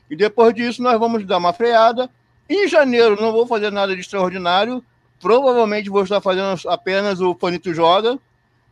E 0.10 0.16
depois 0.16 0.54
disso 0.54 0.82
nós 0.82 1.00
vamos 1.00 1.26
dar 1.26 1.38
uma 1.38 1.54
freada 1.54 2.10
em 2.50 2.68
janeiro 2.68 3.20
não 3.20 3.32
vou 3.32 3.48
fazer 3.48 3.72
nada 3.72 3.96
de 3.96 4.02
extraordinário. 4.02 4.84
Provavelmente 5.20 5.90
vou 5.90 6.04
estar 6.04 6.20
fazendo 6.20 6.60
apenas 6.68 7.22
o 7.22 7.34
Panito 7.34 7.74
Joga. 7.74 8.20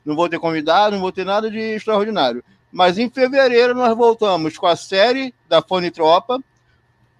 Não 0.06 0.16
vou 0.16 0.28
ter 0.28 0.40
convidado, 0.40 0.96
não 0.96 1.02
vou 1.02 1.12
ter 1.12 1.26
nada 1.26 1.50
de 1.50 1.60
extraordinário. 1.60 2.44
Mas 2.72 2.98
em 2.98 3.10
fevereiro 3.10 3.74
nós 3.74 3.96
voltamos 3.96 4.58
com 4.58 4.68
a 4.68 4.76
série 4.76 5.34
da 5.48 5.62
Fone 5.62 5.92
Tropa, 5.92 6.42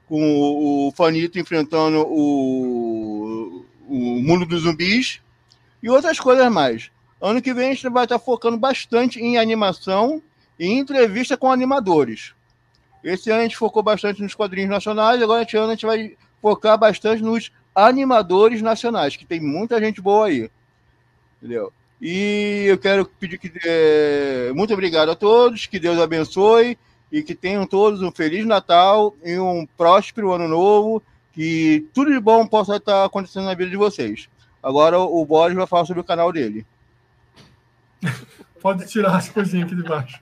com 0.08 0.88
o 0.88 0.92
Fanito 0.96 1.40
enfrentando 1.40 2.06
o, 2.08 3.66
o 3.88 3.96
mundo 4.22 4.46
dos 4.46 4.64
zumbis 4.64 5.22
e 5.82 5.90
outras 5.90 6.20
coisas 6.20 6.52
mais. 6.52 6.92
Ano 7.22 7.42
que 7.42 7.54
vem 7.54 7.70
a 7.70 7.74
gente 7.74 7.88
vai 7.90 8.04
estar 8.04 8.20
focando 8.20 8.58
bastante 8.58 9.20
em 9.20 9.38
animação 9.38 10.22
e 10.60 10.68
entrevista 10.68 11.38
com 11.38 11.52
animadores. 11.52 12.34
Esse 13.04 13.30
ano 13.30 13.40
a 13.40 13.44
gente 13.44 13.58
focou 13.58 13.82
bastante 13.82 14.22
nos 14.22 14.36
quadrinhos 14.36 14.70
nacionais, 14.70 15.22
agora 15.22 15.44
esse 15.44 15.58
ano 15.58 15.68
a 15.68 15.72
gente 15.72 15.86
vai 15.86 16.16
focar 16.42 16.78
bastante 16.78 17.24
nos 17.24 17.52
animadores 17.74 18.62
nacionais, 18.62 19.16
que 19.16 19.26
tem 19.26 19.40
muita 19.40 19.80
gente 19.80 20.02
boa 20.02 20.28
aí. 20.28 20.50
Entendeu? 21.38 21.74
E 22.02 22.66
eu 22.68 22.78
quero 22.78 23.06
pedir 23.06 23.38
que. 23.38 23.52
É, 23.64 24.52
muito 24.54 24.74
obrigado 24.74 25.10
a 25.10 25.16
todos, 25.16 25.68
que 25.68 25.80
Deus 25.80 26.00
abençoe 26.00 26.78
e 27.12 27.22
que 27.22 27.36
tenham 27.36 27.68
todos 27.68 28.02
um 28.02 28.12
Feliz 28.12 28.46
Natal 28.46 29.16
e 29.24 29.38
um 29.38 29.68
próspero 29.78 30.32
Ano 30.32 30.48
Novo, 30.48 31.04
que 31.34 31.88
tudo 31.94 32.12
de 32.12 32.20
bom 32.20 32.48
possa 32.48 32.78
estar 32.78 33.06
acontecendo 33.06 33.46
na 33.46 33.54
vida 33.54 33.70
de 33.70 33.78
vocês. 33.78 34.30
Agora 34.64 34.98
o 35.00 35.26
Boris 35.26 35.56
vai 35.56 35.68
falar 35.68 35.86
sobre 35.86 36.02
o 36.02 36.06
canal 36.06 36.32
dele. 36.32 36.66
Pode 38.62 38.88
tirar 38.88 39.16
as 39.18 39.30
coisinhas 39.30 39.68
aqui 39.68 39.76
de 39.76 39.84
baixo. 39.84 40.20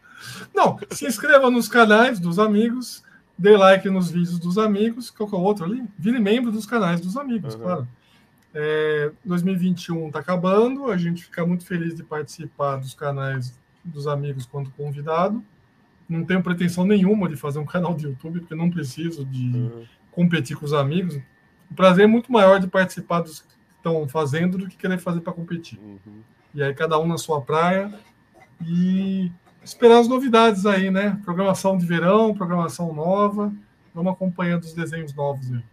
Não, 0.54 0.80
se 0.92 1.06
inscreva 1.06 1.50
nos 1.50 1.68
canais 1.68 2.20
dos 2.20 2.40
amigos 2.40 3.04
dê 3.40 3.56
like 3.56 3.90
nos 3.90 4.12
vídeos 4.12 4.38
dos 4.38 4.58
amigos, 4.58 5.10
qual 5.10 5.28
que 5.28 5.34
é 5.34 5.38
o 5.38 5.42
outro 5.42 5.64
ali? 5.64 5.82
Vire 5.98 6.20
membro 6.20 6.52
dos 6.52 6.66
canais 6.66 7.00
dos 7.00 7.16
amigos, 7.16 7.56
uhum. 7.56 7.62
claro. 7.62 7.88
É, 8.54 9.12
2021 9.24 10.08
está 10.08 10.20
acabando, 10.20 10.92
a 10.92 10.98
gente 10.98 11.24
fica 11.24 11.46
muito 11.46 11.66
feliz 11.66 11.96
de 11.96 12.04
participar 12.04 12.76
dos 12.76 12.94
canais 12.94 13.58
dos 13.84 14.08
amigos 14.08 14.46
quando 14.46 14.70
convidado. 14.72 15.42
Não 16.08 16.26
tenho 16.26 16.44
pretensão 16.44 16.84
nenhuma 16.84 17.30
de 17.30 17.38
fazer 17.38 17.60
um 17.60 17.66
canal 17.66 17.94
de 17.94 18.08
YouTube, 18.08 18.42
porque 18.42 18.56
não 18.56 18.70
preciso 18.70 19.24
de 19.24 19.56
uhum. 19.56 19.86
competir 20.12 20.58
com 20.58 20.66
os 20.66 20.74
amigos. 20.74 21.18
O 21.72 21.76
prazer 21.76 22.04
é 22.06 22.08
muito 22.08 22.32
maior 22.32 22.60
de 22.60 22.68
participar 22.68 23.22
dos 23.22 23.40
que 23.42 23.54
estão 23.78 24.06
fazendo 24.10 24.58
do 24.58 24.68
que 24.68 24.76
querer 24.76 24.98
fazer 24.98 25.22
para 25.22 25.32
competir. 25.32 25.80
Uhum. 25.80 26.22
E 26.54 26.62
aí, 26.62 26.74
cada 26.74 27.00
um 27.00 27.08
na 27.08 27.18
sua 27.18 27.40
praia. 27.40 27.94
E 28.66 29.32
esperar 29.64 30.00
as 30.00 30.08
novidades 30.08 30.66
aí, 30.66 30.90
né? 30.90 31.20
Programação 31.24 31.78
de 31.78 31.86
verão, 31.86 32.34
programação 32.34 32.94
nova. 32.94 33.52
Vamos 33.94 34.14
acompanhando 34.14 34.64
os 34.64 34.74
desenhos 34.74 35.14
novos 35.14 35.52
aí. 35.52 35.64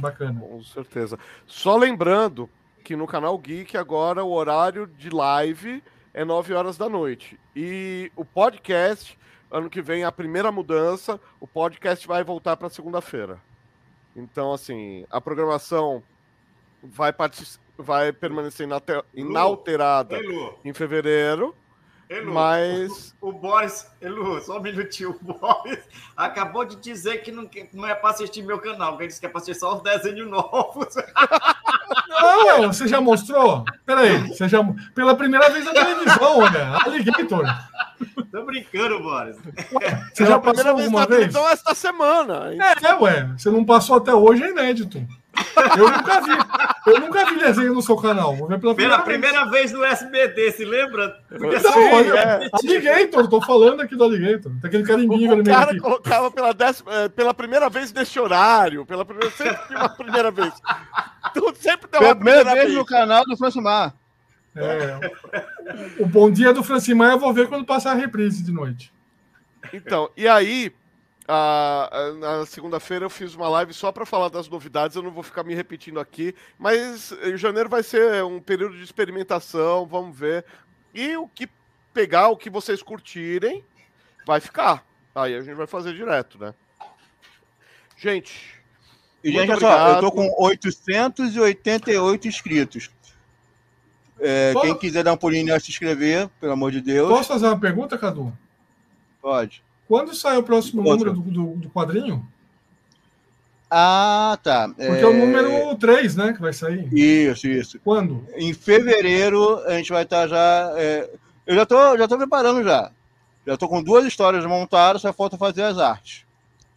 Bacana. 0.00 0.40
Com 0.40 0.62
certeza. 0.62 1.18
Só 1.46 1.76
lembrando 1.76 2.48
que 2.82 2.96
no 2.96 3.06
canal 3.06 3.36
Geek 3.38 3.76
agora 3.76 4.24
o 4.24 4.32
horário 4.32 4.86
de 4.86 5.10
live 5.10 5.82
é 6.14 6.24
9 6.24 6.54
horas 6.54 6.76
da 6.78 6.88
noite. 6.88 7.38
E 7.54 8.10
o 8.16 8.24
podcast, 8.24 9.18
ano 9.50 9.68
que 9.68 9.82
vem, 9.82 10.04
a 10.04 10.10
primeira 10.10 10.50
mudança, 10.50 11.20
o 11.38 11.46
podcast 11.46 12.06
vai 12.06 12.24
voltar 12.24 12.56
para 12.56 12.68
segunda-feira. 12.68 13.38
Então, 14.16 14.52
assim, 14.52 15.04
a 15.10 15.20
programação 15.20 16.02
vai, 16.82 17.14
vai 17.76 18.12
permanecer 18.12 18.66
inalterada 19.14 20.18
em 20.64 20.72
fevereiro. 20.72 21.54
Elu, 22.10 22.34
mas. 22.34 23.14
O, 23.20 23.28
o, 23.28 23.32
Boris, 23.32 23.86
Elu, 24.02 24.40
só 24.40 24.58
um 24.58 24.60
minutinho. 24.60 25.10
O 25.10 25.32
Boris 25.32 25.78
acabou 26.16 26.64
de 26.64 26.74
dizer 26.74 27.18
que 27.18 27.30
não, 27.30 27.48
não 27.72 27.86
é 27.86 27.94
para 27.94 28.10
assistir 28.10 28.42
meu 28.42 28.58
canal, 28.58 28.96
que 28.96 29.04
ele 29.04 29.08
disse 29.08 29.20
que 29.20 29.26
é 29.26 29.28
para 29.28 29.40
assistir 29.40 29.60
só 29.60 29.76
os 29.76 29.82
desenhos 29.82 30.28
novos. 30.28 30.88
Não, 32.22 32.72
você 32.72 32.86
já 32.86 33.00
mostrou? 33.00 33.64
Peraí, 33.86 34.28
você 34.28 34.48
já. 34.48 34.60
Pela 34.94 35.14
primeira 35.16 35.48
vez 35.48 35.64
na 35.64 35.72
televisão, 35.72 36.38
olha. 36.38 36.76
Alligator. 36.84 37.44
Tô 38.30 38.44
brincando, 38.44 39.00
Boris. 39.00 39.36
Você 40.12 40.26
já 40.26 40.38
passou 40.38 40.70
alguma 40.70 41.06
vez? 41.06 41.28
Então 41.28 41.48
esta 41.48 41.74
semana. 41.74 42.52
É, 42.52 42.86
é, 42.88 42.94
ué. 42.94 43.30
Você 43.36 43.50
não 43.50 43.64
passou 43.64 43.96
até 43.96 44.14
hoje, 44.14 44.42
é 44.42 44.50
inédito. 44.50 45.04
Eu 45.78 45.90
nunca 45.90 46.20
vi. 46.20 46.30
Eu 46.86 47.00
nunca 47.00 47.24
vi 47.26 47.38
desenho 47.38 47.74
no 47.74 47.82
seu 47.82 47.96
canal. 47.96 48.34
Vou 48.34 48.48
ver 48.48 48.58
pela, 48.58 48.74
pela 48.74 48.98
primeira, 49.00 49.44
vez. 49.46 49.72
no 49.72 49.84
SBT, 49.84 50.52
se 50.52 50.64
lembra? 50.64 51.18
Não, 51.30 51.50
ser, 51.58 51.68
olha, 51.68 52.18
é. 52.18 52.48
Alligator, 52.52 53.28
tô 53.28 53.40
falando 53.40 53.80
aqui 53.80 53.94
do 53.94 54.04
Alligator. 54.04 54.52
Tem 54.60 54.68
aquele 54.68 54.84
carimbinho 54.84 55.28
vermelho. 55.28 55.42
O 55.42 55.58
cara 55.58 55.70
aqui. 55.70 55.80
colocava 55.80 56.30
pela, 56.30 56.54
décima, 56.54 56.92
eh, 56.92 57.08
pela 57.08 57.34
primeira 57.34 57.68
vez 57.68 57.92
neste 57.92 58.18
horário. 58.18 58.86
Pela 58.86 59.04
primeira, 59.04 59.30
sempre 59.30 59.68
tem 59.68 59.76
uma 59.76 59.88
primeira 59.88 60.30
vez. 60.30 60.54
Tudo 61.34 61.56
sempre 61.56 61.88
tem 61.88 62.00
uma 62.00 62.14
primeira, 62.14 62.40
primeira 62.40 62.54
vez. 62.54 62.66
vez 62.66 62.78
no 62.78 62.84
canal 62.84 63.24
do 63.24 63.36
Francimar. 63.36 63.94
É. 64.56 65.12
O 66.00 66.06
Bom 66.06 66.30
Dia 66.30 66.52
do 66.52 66.64
Francimar 66.64 67.12
eu 67.12 67.18
vou 67.18 67.32
ver 67.32 67.48
quando 67.48 67.64
passar 67.64 67.92
a 67.92 67.94
reprise 67.94 68.42
de 68.42 68.50
noite. 68.50 68.92
Então, 69.72 70.10
e 70.16 70.26
aí, 70.26 70.72
a, 71.32 72.12
na 72.18 72.46
segunda-feira 72.46 73.04
eu 73.04 73.10
fiz 73.10 73.34
uma 73.34 73.48
live 73.48 73.72
só 73.72 73.92
para 73.92 74.04
falar 74.04 74.28
das 74.28 74.48
novidades, 74.48 74.96
eu 74.96 75.02
não 75.02 75.12
vou 75.12 75.22
ficar 75.22 75.44
me 75.44 75.54
repetindo 75.54 76.00
aqui, 76.00 76.34
mas 76.58 77.12
em 77.22 77.36
janeiro 77.36 77.68
vai 77.68 77.82
ser 77.82 78.24
um 78.24 78.40
período 78.40 78.76
de 78.76 78.82
experimentação, 78.82 79.86
vamos 79.86 80.18
ver. 80.18 80.44
E 80.92 81.16
o 81.16 81.28
que 81.28 81.48
pegar, 81.94 82.28
o 82.28 82.36
que 82.36 82.50
vocês 82.50 82.82
curtirem, 82.82 83.64
vai 84.26 84.40
ficar. 84.40 84.84
Aí 85.14 85.36
a 85.36 85.40
gente 85.40 85.54
vai 85.54 85.66
fazer 85.66 85.94
direto, 85.94 86.36
né? 86.38 86.52
Gente. 87.96 88.60
E, 89.22 89.30
gente, 89.30 89.50
olha 89.50 89.60
só, 89.60 89.88
eu 89.90 90.00
tô 90.00 90.10
com 90.10 90.34
888 90.38 92.26
inscritos. 92.26 92.90
É, 94.18 94.52
quem 94.60 94.76
quiser 94.76 95.04
dar 95.04 95.12
um 95.12 95.16
pulinho 95.16 95.54
e 95.54 95.60
se 95.60 95.70
inscrever, 95.70 96.28
pelo 96.40 96.52
amor 96.52 96.72
de 96.72 96.80
Deus. 96.80 97.08
Posso 97.08 97.28
fazer 97.28 97.46
uma 97.46 97.58
pergunta, 97.58 97.96
Cadu? 97.96 98.36
Pode. 99.20 99.62
Quando 99.90 100.14
sai 100.14 100.36
o 100.36 100.42
próximo 100.44 100.84
Outro. 100.84 101.12
número 101.12 101.20
do, 101.20 101.30
do, 101.32 101.60
do, 101.62 101.68
quadrinho? 101.68 102.24
Ah, 103.68 104.38
tá. 104.40 104.68
Porque 104.68 104.84
é... 104.84 105.00
é 105.00 105.06
o 105.06 105.12
número 105.12 105.76
3, 105.78 106.14
né, 106.14 106.32
que 106.32 106.40
vai 106.40 106.52
sair. 106.52 106.88
Isso, 106.94 107.48
isso. 107.48 107.80
Quando? 107.82 108.24
Em 108.36 108.54
fevereiro 108.54 109.58
a 109.66 109.72
gente 109.72 109.90
vai 109.90 110.04
estar 110.04 110.28
já. 110.28 110.74
É... 110.76 111.10
Eu 111.44 111.56
já 111.56 111.66
tô, 111.66 111.98
já 111.98 112.06
tô 112.06 112.16
preparando 112.16 112.62
já. 112.62 112.92
Já 113.44 113.56
tô 113.56 113.68
com 113.68 113.82
duas 113.82 114.06
histórias 114.06 114.46
montadas, 114.46 115.02
só 115.02 115.12
falta 115.12 115.36
fazer 115.36 115.64
as 115.64 115.76
artes. 115.76 116.24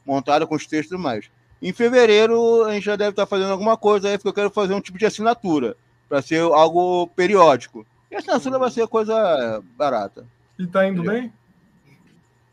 Montada 0.03 0.47
com 0.47 0.55
os 0.55 0.65
textos 0.65 0.97
e 0.97 0.99
mais. 0.99 1.29
Em 1.61 1.71
fevereiro 1.71 2.63
a 2.63 2.73
gente 2.73 2.85
já 2.85 2.95
deve 2.95 3.11
estar 3.11 3.27
fazendo 3.27 3.51
alguma 3.51 3.77
coisa 3.77 4.09
aí, 4.09 4.17
porque 4.17 4.29
eu 4.29 4.33
quero 4.33 4.49
fazer 4.49 4.73
um 4.73 4.81
tipo 4.81 4.97
de 4.97 5.05
assinatura 5.05 5.77
para 6.09 6.19
ser 6.23 6.41
algo 6.41 7.05
periódico. 7.09 7.85
E 8.09 8.15
a 8.15 8.17
assinatura 8.17 8.57
vai 8.57 8.71
ser 8.71 8.87
coisa 8.87 9.63
barata. 9.77 10.25
E 10.57 10.65
tá 10.65 10.87
indo 10.87 11.03
bem? 11.03 11.31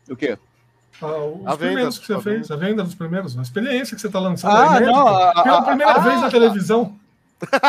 O 0.07 0.15
quê? 0.15 0.37
Ah, 1.01 1.15
os 1.15 1.47
a 1.47 1.57
primeiros 1.57 1.95
venda, 1.95 2.01
que 2.01 2.07
você 2.07 2.13
a 2.13 2.21
fez, 2.21 2.47
venda. 2.47 2.53
a 2.53 2.57
venda 2.57 2.83
dos 2.83 2.95
primeiros, 2.95 3.37
a 3.37 3.41
experiência 3.41 3.95
que 3.95 4.01
você 4.01 4.07
está 4.07 4.19
lançando. 4.19 4.55
Ah, 4.55 4.77
aí, 4.77 4.85
não, 4.85 5.07
a, 5.07 5.43
pela 5.43 5.61
primeira 5.63 5.93
a, 5.93 5.99
vez 5.99 6.21
na 6.21 6.29
televisão. 6.29 6.95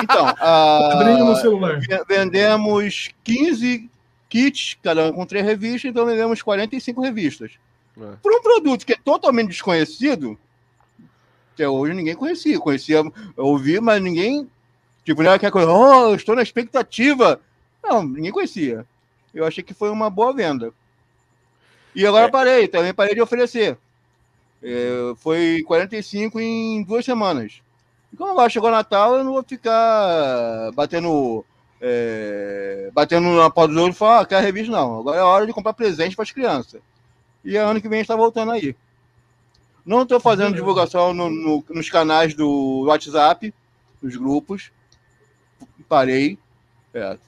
Então, 0.02 0.26
no 1.26 1.36
celular. 1.36 1.80
vendemos 2.08 3.10
15 3.24 3.90
kits, 4.28 4.76
cada 4.82 5.06
um 5.06 5.12
com 5.12 5.26
três 5.26 5.44
revistas, 5.44 5.90
então 5.90 6.06
vendemos 6.06 6.42
45 6.42 7.00
revistas. 7.00 7.52
É. 7.98 8.16
Por 8.22 8.32
um 8.32 8.42
produto 8.42 8.86
que 8.86 8.92
é 8.92 8.98
totalmente 9.02 9.48
desconhecido, 9.48 10.38
até 11.54 11.68
hoje 11.68 11.94
ninguém 11.94 12.14
conhecia. 12.14 12.58
Conhecia, 12.58 12.96
eu 12.96 13.44
ouvi, 13.44 13.80
mas 13.80 14.02
ninguém 14.02 14.48
Tipo, 15.04 15.22
não 15.22 15.32
é 15.32 15.34
aquela 15.34 15.52
coisa, 15.52 15.70
oh, 15.70 16.14
estou 16.14 16.36
na 16.36 16.42
expectativa. 16.42 17.40
Não, 17.82 18.02
ninguém 18.04 18.30
conhecia. 18.30 18.86
Eu 19.34 19.44
achei 19.44 19.62
que 19.62 19.74
foi 19.74 19.90
uma 19.90 20.08
boa 20.08 20.32
venda. 20.32 20.72
E 21.94 22.06
agora 22.06 22.26
é. 22.26 22.30
parei, 22.30 22.68
também 22.68 22.94
parei 22.94 23.14
de 23.14 23.20
oferecer. 23.20 23.76
É, 24.62 25.12
foi 25.16 25.62
45 25.66 26.40
em 26.40 26.82
duas 26.82 27.04
semanas. 27.04 27.60
E 28.12 28.16
como 28.16 28.30
agora 28.30 28.48
chegou 28.48 28.70
Natal, 28.70 29.16
eu 29.16 29.24
não 29.24 29.32
vou 29.32 29.42
ficar 29.42 30.70
batendo 30.72 31.44
é, 31.80 32.90
batendo 32.92 33.28
na 33.36 33.50
porta 33.50 33.74
do 33.74 33.82
olho 33.82 33.90
e 33.90 33.94
falar, 33.94 34.20
ah, 34.20 34.26
quer 34.26 34.42
revista 34.42 34.72
não. 34.72 35.00
Agora 35.00 35.18
é 35.18 35.22
hora 35.22 35.46
de 35.46 35.52
comprar 35.52 35.72
presente 35.72 36.14
para 36.14 36.22
as 36.22 36.30
crianças. 36.30 36.80
E 37.44 37.56
ano 37.56 37.80
que 37.80 37.88
vem 37.88 38.00
está 38.00 38.14
voltando 38.14 38.52
aí. 38.52 38.76
Não 39.84 40.02
estou 40.02 40.20
fazendo 40.20 40.54
divulgação 40.54 41.12
no, 41.12 41.28
no, 41.28 41.64
nos 41.70 41.90
canais 41.90 42.34
do 42.34 42.84
WhatsApp, 42.86 43.52
nos 44.00 44.16
grupos 44.16 44.70
parei. 45.92 46.38
É, 46.94 47.18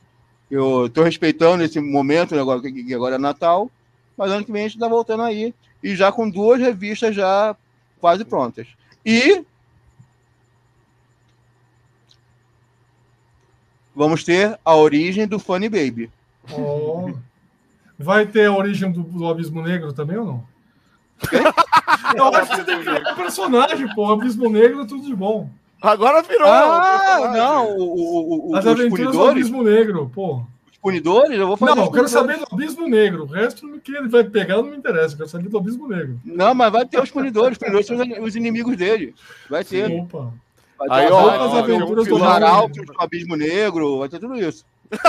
eu 0.51 0.86
estou 0.86 1.05
respeitando 1.05 1.62
esse 1.62 1.78
momento, 1.81 2.35
agora, 2.35 2.62
que 2.62 2.95
agora 2.95 3.16
é 3.16 3.19
Natal, 3.19 3.70
mas 4.16 4.31
ano 4.31 4.45
que 4.45 4.53
vem 4.53 4.62
a 4.62 4.69
gente 4.69 4.77
está 4.77 4.89
voltando 4.89 5.23
aí. 5.23 5.55
E 5.82 5.95
já 5.95 6.11
com 6.11 6.28
duas 6.28 6.61
revistas 6.61 7.15
já 7.15 7.55
quase 8.01 8.24
prontas. 8.24 8.66
E 9.05 9.45
vamos 13.95 14.24
ter 14.24 14.59
a 14.65 14.74
origem 14.74 15.27
do 15.27 15.39
Funny 15.39 15.69
Baby. 15.69 16.11
Oh. 16.53 17.12
Vai 17.99 18.27
ter 18.27 18.47
a 18.47 18.53
origem 18.53 18.91
do, 18.91 19.03
do 19.03 19.28
Abismo 19.28 19.62
Negro 19.62 19.93
também 19.93 20.16
ou 20.16 20.24
não? 20.24 20.45
Eu 22.16 22.35
acho 22.35 22.51
que 22.51 22.57
você 22.57 22.65
tem 22.65 22.78
que 22.78 22.85
criar 22.85 23.12
um 23.12 23.16
personagem, 23.16 23.95
pô. 23.95 24.12
Abismo 24.12 24.51
Negro 24.51 24.82
é 24.82 24.86
tudo 24.86 25.05
de 25.05 25.15
bom. 25.15 25.49
Agora 25.81 26.23
virou. 26.23 26.49
Ah, 26.49 27.32
não. 27.35 27.77
O, 27.77 28.51
o, 28.51 28.57
As 28.57 28.66
aventuras 28.66 29.12
do 29.12 29.28
Abismo 29.28 29.62
Negro, 29.62 30.11
pô. 30.15 30.45
Os 30.85 30.90
punidores? 30.90 31.39
Eu 31.39 31.47
vou 31.47 31.56
fazer. 31.56 31.74
Não, 31.74 31.85
eu 31.85 31.90
quero 31.90 32.09
saber 32.09 32.39
do 32.39 32.47
Abismo 32.52 32.86
Negro. 32.86 33.23
O 33.23 33.27
resto 33.27 33.81
que 33.81 33.97
ele 33.97 34.09
vai 34.09 34.23
pegar 34.23 34.56
não 34.56 34.65
me 34.65 34.77
interessa. 34.77 35.15
Eu 35.15 35.19
quero 35.19 35.28
saber 35.31 35.48
do 35.48 35.56
Abismo 35.56 35.89
Negro. 35.89 36.20
Não, 36.24 36.55
mas 36.55 36.70
vai 36.70 36.85
ter 36.85 37.01
os 37.01 37.11
punidores. 37.11 37.52
Os 37.52 37.59
punidores 37.59 37.86
são 37.86 37.97
os 38.23 38.36
inimigos 38.36 38.77
dele. 38.77 39.15
Vai 39.48 39.65
ter. 39.65 39.89
Sim, 39.89 40.01
opa. 40.01 40.32
Vai 40.78 40.89
ter 40.89 40.94
Aí, 40.94 41.11
ó, 41.11 41.31
as 41.31 41.55
aventuras 41.55 42.06
do 42.06 42.23
Arauto, 42.23 42.85
do 42.85 42.94
Abismo 42.98 43.36
Negro. 43.36 43.98
Vai 44.01 44.09
ter 44.09 44.19
tudo 44.19 44.35
isso. 44.35 44.65
isso. 44.93 45.05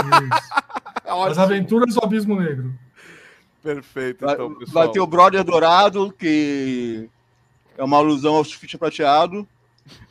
As 1.05 1.37
aventuras 1.37 1.93
do 1.93 2.03
Abismo 2.03 2.39
Negro. 2.39 2.73
Perfeito, 3.61 4.25
então, 4.25 4.55
pessoal. 4.55 4.85
Vai 4.85 4.91
ter 4.91 4.99
o 4.99 5.07
Brother 5.07 5.43
Dourado, 5.43 6.11
que 6.11 7.09
é 7.77 7.83
uma 7.83 7.97
alusão 7.97 8.35
ao 8.35 8.43
surfista 8.43 8.77
prateado. 8.77 9.47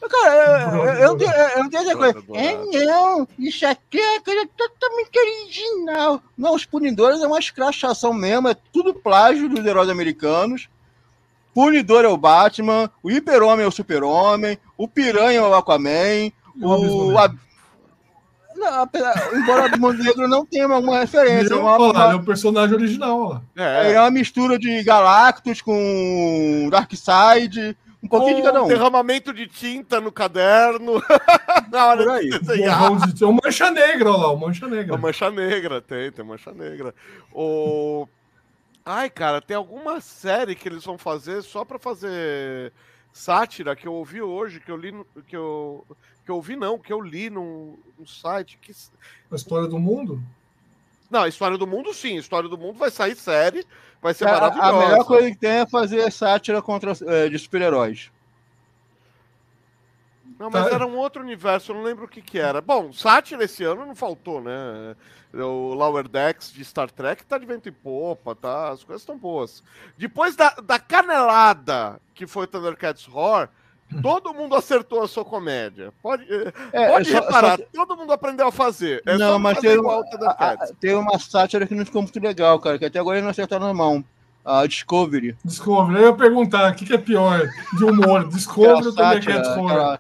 Cara, 0.09 0.77
eu, 1.01 1.09
eu, 1.09 1.17
tenho 1.17 1.83
essa 1.83 1.97
coisa. 1.97 2.23
É, 2.35 2.85
não, 2.85 3.27
isso 3.39 3.67
aqui 3.67 3.99
é 3.99 4.21
coisa 4.21 4.49
totalmente 4.57 5.19
original. 5.19 6.23
Não, 6.37 6.55
os 6.55 6.65
punidores 6.65 7.21
é 7.21 7.27
uma 7.27 7.39
escrachação 7.39 8.13
mesmo, 8.13 8.49
é 8.49 8.57
tudo 8.73 8.95
plágio 8.95 9.49
dos 9.49 9.65
heróis 9.65 9.89
americanos. 9.89 10.69
Punidor 11.55 12.05
é 12.05 12.09
o 12.09 12.17
Batman, 12.17 12.91
o 13.03 13.11
Hiper-Homem 13.11 13.65
é 13.65 13.69
o 13.69 13.73
Super-Homem, 13.73 14.59
o 14.77 14.89
Piranha 14.89 15.39
é 15.39 15.43
o 15.43 15.55
Aquaman, 15.55 16.31
o. 16.61 17.17
A... 17.19 17.33
Não, 18.57 18.83
apesar, 18.83 19.35
embora 19.35 19.75
o 19.75 19.81
Mundo 19.81 20.03
Negro 20.03 20.29
não 20.29 20.47
tenha 20.47 20.67
alguma 20.67 21.01
referência. 21.01 21.55
é, 21.55 21.57
uma, 21.57 21.77
uma... 21.77 22.13
é 22.13 22.15
o 22.15 22.25
personagem 22.25 22.77
original. 22.77 23.43
É. 23.57 23.93
é 23.93 24.01
uma 24.01 24.11
mistura 24.11 24.59
de 24.59 24.83
Galactus 24.83 25.61
com 25.61 26.69
Darkseid 26.71 27.77
um 28.05 28.09
pouquinho 28.09 28.37
de 28.37 28.43
cada 28.43 28.63
um. 28.63 28.69
Derramamento 28.69 29.33
de 29.33 29.47
tinta 29.47 30.01
no 30.01 30.13
caderno. 30.13 31.03
Na 31.73 31.87
hora 31.87 32.05
Por 32.05 32.11
aí. 32.13 32.29
de 32.29 32.39
desenhar. 32.39 32.93
O 32.93 33.33
mancha 33.33 33.71
negra, 33.71 34.11
olha 34.11 34.19
lá, 34.19 34.33
o 34.33 34.37
mancha 34.37 34.69
negra. 34.69 34.95
A 34.95 34.99
mancha 34.99 35.31
negra, 35.31 35.81
tem, 35.81 36.13
tem 36.13 36.25
mancha 36.25 36.53
negra. 36.53 36.95
O... 37.33 38.07
Ai, 38.85 39.09
cara, 39.09 39.41
tem 39.41 39.57
alguma 39.57 40.01
série 40.01 40.55
que 40.55 40.69
eles 40.69 40.85
vão 40.85 40.99
fazer 40.99 41.43
só 41.43 41.65
pra 41.65 41.79
fazer 41.79 42.73
sátira 43.13 43.75
que 43.75 43.89
eu 43.89 43.95
ouvi 43.95 44.21
hoje, 44.21 44.61
que 44.61 44.71
eu 44.71 44.77
li, 44.77 44.93
que 45.27 45.35
eu, 45.35 45.87
que 46.25 46.31
eu 46.31 46.37
ouvi 46.37 46.57
não, 46.57 46.79
que 46.79 46.93
eu 46.93 47.01
li 47.01 47.31
no, 47.31 47.79
no 47.99 48.07
site. 48.07 48.59
Que... 48.61 48.73
A 49.31 49.37
história 49.37 49.67
do 49.67 49.79
mundo? 49.79 50.21
Não, 51.11 51.23
a 51.23 51.29
história 51.29 51.57
do 51.57 51.67
mundo 51.67 51.95
sim, 51.95 52.17
a 52.17 52.21
história 52.21 52.49
do 52.49 52.59
mundo 52.59 52.79
vai 52.79 52.91
sair 52.91 53.17
série, 53.17 53.65
vai 54.05 54.13
ser 54.13 54.27
maravilhosa. 54.27 54.69
A 54.69 54.87
melhor 54.87 55.05
coisa 55.07 55.31
que 55.31 55.37
tem 55.39 55.61
é 55.61 55.67
fazer 55.67 56.13
sátira 56.13 56.61
contra, 56.61 56.93
é, 57.07 57.27
de 57.31 57.39
super-heróis. 57.39 58.13
Não, 60.39 60.51
mas 60.51 60.69
tá. 60.69 60.75
era 60.75 60.87
um 60.87 60.95
outro 60.99 61.23
universo, 61.23 61.73
eu 61.73 61.77
não 61.77 61.83
lembro 61.83 62.05
o 62.05 62.09
que 62.09 62.21
que 62.21 62.39
era. 62.39 62.61
Bom, 62.61 62.93
sátira 62.93 63.45
esse 63.45 63.65
ano 63.65 63.87
não 63.87 63.95
faltou, 63.95 64.43
né? 64.43 64.95
O 65.33 65.73
Lower 65.73 66.07
Decks 66.07 66.53
de 66.53 66.63
Star 66.67 66.91
Trek 66.91 67.25
tá 67.25 67.39
de 67.39 67.47
vento 67.47 67.67
em 67.67 67.73
popa, 67.73 68.35
tá? 68.35 68.73
As 68.73 68.85
coisas 68.85 69.01
estão 69.01 69.17
boas. 69.17 69.63
Depois 69.97 70.37
da, 70.37 70.51
da 70.51 70.79
canelada 70.79 71.99
que 72.15 72.27
foi 72.27 72.47
Thundercats 72.47 73.09
Horror, 73.09 73.49
Todo 74.03 74.35
mundo 74.35 74.57
acertou 74.57 75.03
a 75.03 75.09
sua 75.09 75.25
comédia. 75.25 75.93
Pode, 76.03 76.25
eh, 76.25 76.53
é, 76.73 76.89
pode 76.89 77.11
só, 77.11 77.21
reparar, 77.21 77.59
só... 77.59 77.65
todo 77.73 77.97
mundo 77.97 78.13
aprendeu 78.13 78.49
a 78.49 78.53
fazer. 78.53 79.03
É 79.07 79.17
não, 79.17 79.39
mas 79.39 79.59
tem, 79.59 79.77
a, 79.79 80.57
tem 80.81 80.95
uma 80.95 81.19
sátira 81.19 81.67
que 81.67 81.75
não 81.75 81.85
ficou 81.85 82.03
muito 82.03 82.21
legal, 82.21 82.59
cara, 82.59 82.79
que 82.79 82.85
até 82.85 82.99
agora 82.99 83.19
ele 83.19 83.25
não 83.25 83.31
acertaram 83.31 83.67
na 83.67 83.75
mão. 83.75 84.05
A 84.45 84.67
Discovery. 84.67 85.37
Discovery. 85.45 86.03
Eu 86.03 86.09
ia 86.09 86.15
perguntar, 86.15 86.71
o 86.71 86.75
que, 86.75 86.85
que 86.85 86.93
é 86.93 86.99
pior 86.99 87.49
de 87.79 87.85
humor? 87.85 88.29
Discovery 88.29 88.87
ou 88.87 88.95
Thundercats 88.95 89.49
Horror? 89.57 89.99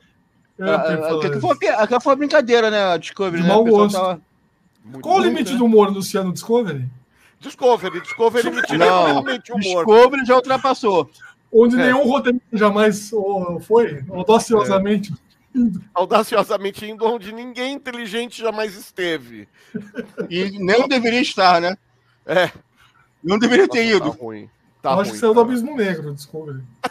Aquela 1.78 2.00
foi, 2.00 2.00
foi 2.00 2.16
brincadeira, 2.16 2.70
né? 2.70 2.92
A 2.92 2.96
Discovery, 2.96 3.42
de 3.42 3.48
né? 3.48 3.54
Mau 3.54 3.64
gosto. 3.64 3.96
Tava... 3.96 4.20
Qual 5.00 5.16
o 5.16 5.22
limite 5.22 5.52
né? 5.52 5.58
do 5.58 5.64
humor, 5.64 5.90
Luciano, 5.90 6.32
Discovery? 6.32 6.84
Discovery, 7.40 8.00
Discovery 8.00 8.50
limite 8.50 8.76
não, 8.76 9.20
limite 9.20 9.52
humor. 9.52 9.84
Discovery 9.86 10.24
já 10.26 10.36
ultrapassou. 10.36 11.10
Onde 11.56 11.76
é. 11.76 11.84
nenhum 11.84 12.02
roteirista 12.02 12.44
jamais 12.52 13.10
foi, 13.62 14.04
audaciosamente. 14.10 15.12
É. 15.12 15.58
Audaciosamente 15.94 16.84
indo 16.84 17.06
onde 17.06 17.32
ninguém 17.32 17.74
inteligente 17.74 18.42
jamais 18.42 18.74
esteve. 18.74 19.46
E 20.28 20.50
nem 20.58 20.88
deveria 20.88 21.20
estar, 21.20 21.60
né? 21.60 21.78
É. 22.26 22.50
Não 23.22 23.38
deveria 23.38 23.68
ter 23.68 23.84
Nossa, 23.84 24.00
tá 24.00 24.06
ido. 24.06 24.16
Tá 24.16 24.24
ruim. 24.24 24.50
Tá 24.82 24.90
Eu 24.90 25.00
acho 25.00 25.12
que 25.12 25.18
saiu 25.18 25.32
do 25.32 25.40
Abismo 25.40 25.76
Negro, 25.76 26.12
Discovery. 26.12 26.60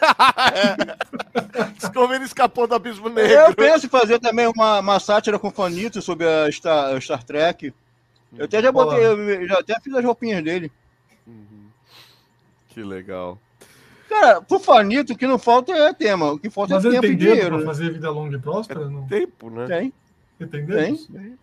é. 0.54 1.68
Discovery 1.78 2.24
escapou 2.24 2.66
do 2.66 2.74
Abismo 2.74 3.10
Negro. 3.10 3.32
Eu 3.32 3.54
penso 3.54 3.84
em 3.84 3.90
fazer 3.90 4.18
também 4.18 4.46
uma, 4.46 4.80
uma 4.80 4.98
sátira 4.98 5.38
com 5.38 5.50
Fanito 5.50 6.00
sobre 6.00 6.26
a 6.26 6.50
Star, 6.50 6.96
a 6.96 7.00
Star 7.00 7.22
Trek. 7.22 7.72
Eu 8.36 8.46
até 8.46 8.62
já 8.62 8.72
botei, 8.72 9.04
eu 9.04 9.46
já 9.46 9.58
até 9.58 9.78
fiz 9.78 9.94
as 9.94 10.04
roupinhas 10.04 10.42
dele. 10.42 10.72
Uhum. 11.26 11.66
Que 12.70 12.82
legal. 12.82 13.38
Cara, 14.14 14.40
pro 14.40 14.60
Fanito, 14.60 15.12
o 15.12 15.16
que 15.16 15.26
não 15.26 15.38
falta 15.38 15.72
é 15.72 15.92
tema. 15.92 16.32
O 16.32 16.38
que 16.38 16.48
falta 16.48 16.74
Mas 16.74 16.84
é 16.84 16.90
tempo 16.90 17.06
e 17.06 17.16
dinheiro. 17.16 17.56
Pra 17.56 17.66
fazer 17.66 17.92
vida 17.92 18.10
longa 18.10 18.36
e 18.36 18.40
próspera? 18.40 18.82
É 18.82 18.88
não? 18.88 19.06
Tempo, 19.08 19.50
né? 19.50 19.66
Tem. 19.66 19.92
Entendeu? 20.40 20.78
Tem. 20.78 21.38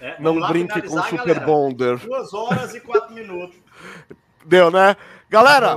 É, 0.00 0.16
não 0.18 0.40
brinque 0.48 0.80
com 0.82 0.98
o 0.98 1.02
Super 1.02 1.18
galera. 1.18 1.46
Bonder. 1.46 1.98
Duas 1.98 2.32
horas 2.32 2.74
e 2.74 2.80
quatro 2.80 3.14
minutos. 3.14 3.56
Deu, 4.44 4.70
né? 4.70 4.96
Galera, 5.28 5.76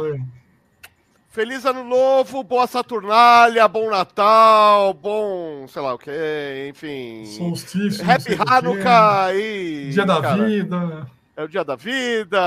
feliz 1.29 1.65
ano 1.65 1.83
novo, 1.83 2.43
boa 2.43 2.67
Saturnália, 2.67 3.67
bom 3.67 3.89
Natal, 3.89 4.93
bom, 4.93 5.65
sei 5.67 5.81
lá 5.81 5.93
o 5.93 5.97
que, 5.97 6.69
enfim. 6.69 7.25
Solstício. 7.25 8.03
Happy 8.09 8.35
Hanukkah 8.35 9.33
e. 9.33 9.89
Dia 9.89 10.05
da 10.05 10.21
cara, 10.21 10.45
vida. 10.45 11.07
É 11.37 11.43
o 11.43 11.47
dia 11.47 11.63
da 11.63 11.75
vida, 11.75 12.39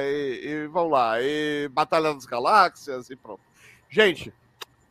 e, 0.00 0.40
e 0.46 0.66
vamos 0.68 0.92
lá, 0.92 1.20
e 1.20 1.68
Batalha 1.72 2.14
das 2.14 2.24
Galáxias 2.24 3.10
e 3.10 3.16
pronto. 3.16 3.40
Gente, 3.90 4.32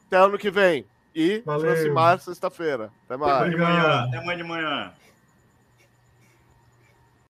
até 0.06 0.18
ano 0.18 0.38
que 0.38 0.52
vem. 0.52 0.86
E 1.16 1.42
Valeu. 1.46 1.72
aproximar 1.72 2.20
sexta-feira. 2.20 2.92
Até 3.06 3.16
mais. 3.16 3.54
Até 3.54 3.56
amanhã. 3.56 4.04
Até 4.04 4.18
amanhã 4.18 4.38
de 4.38 4.44
manhã. 4.44 4.94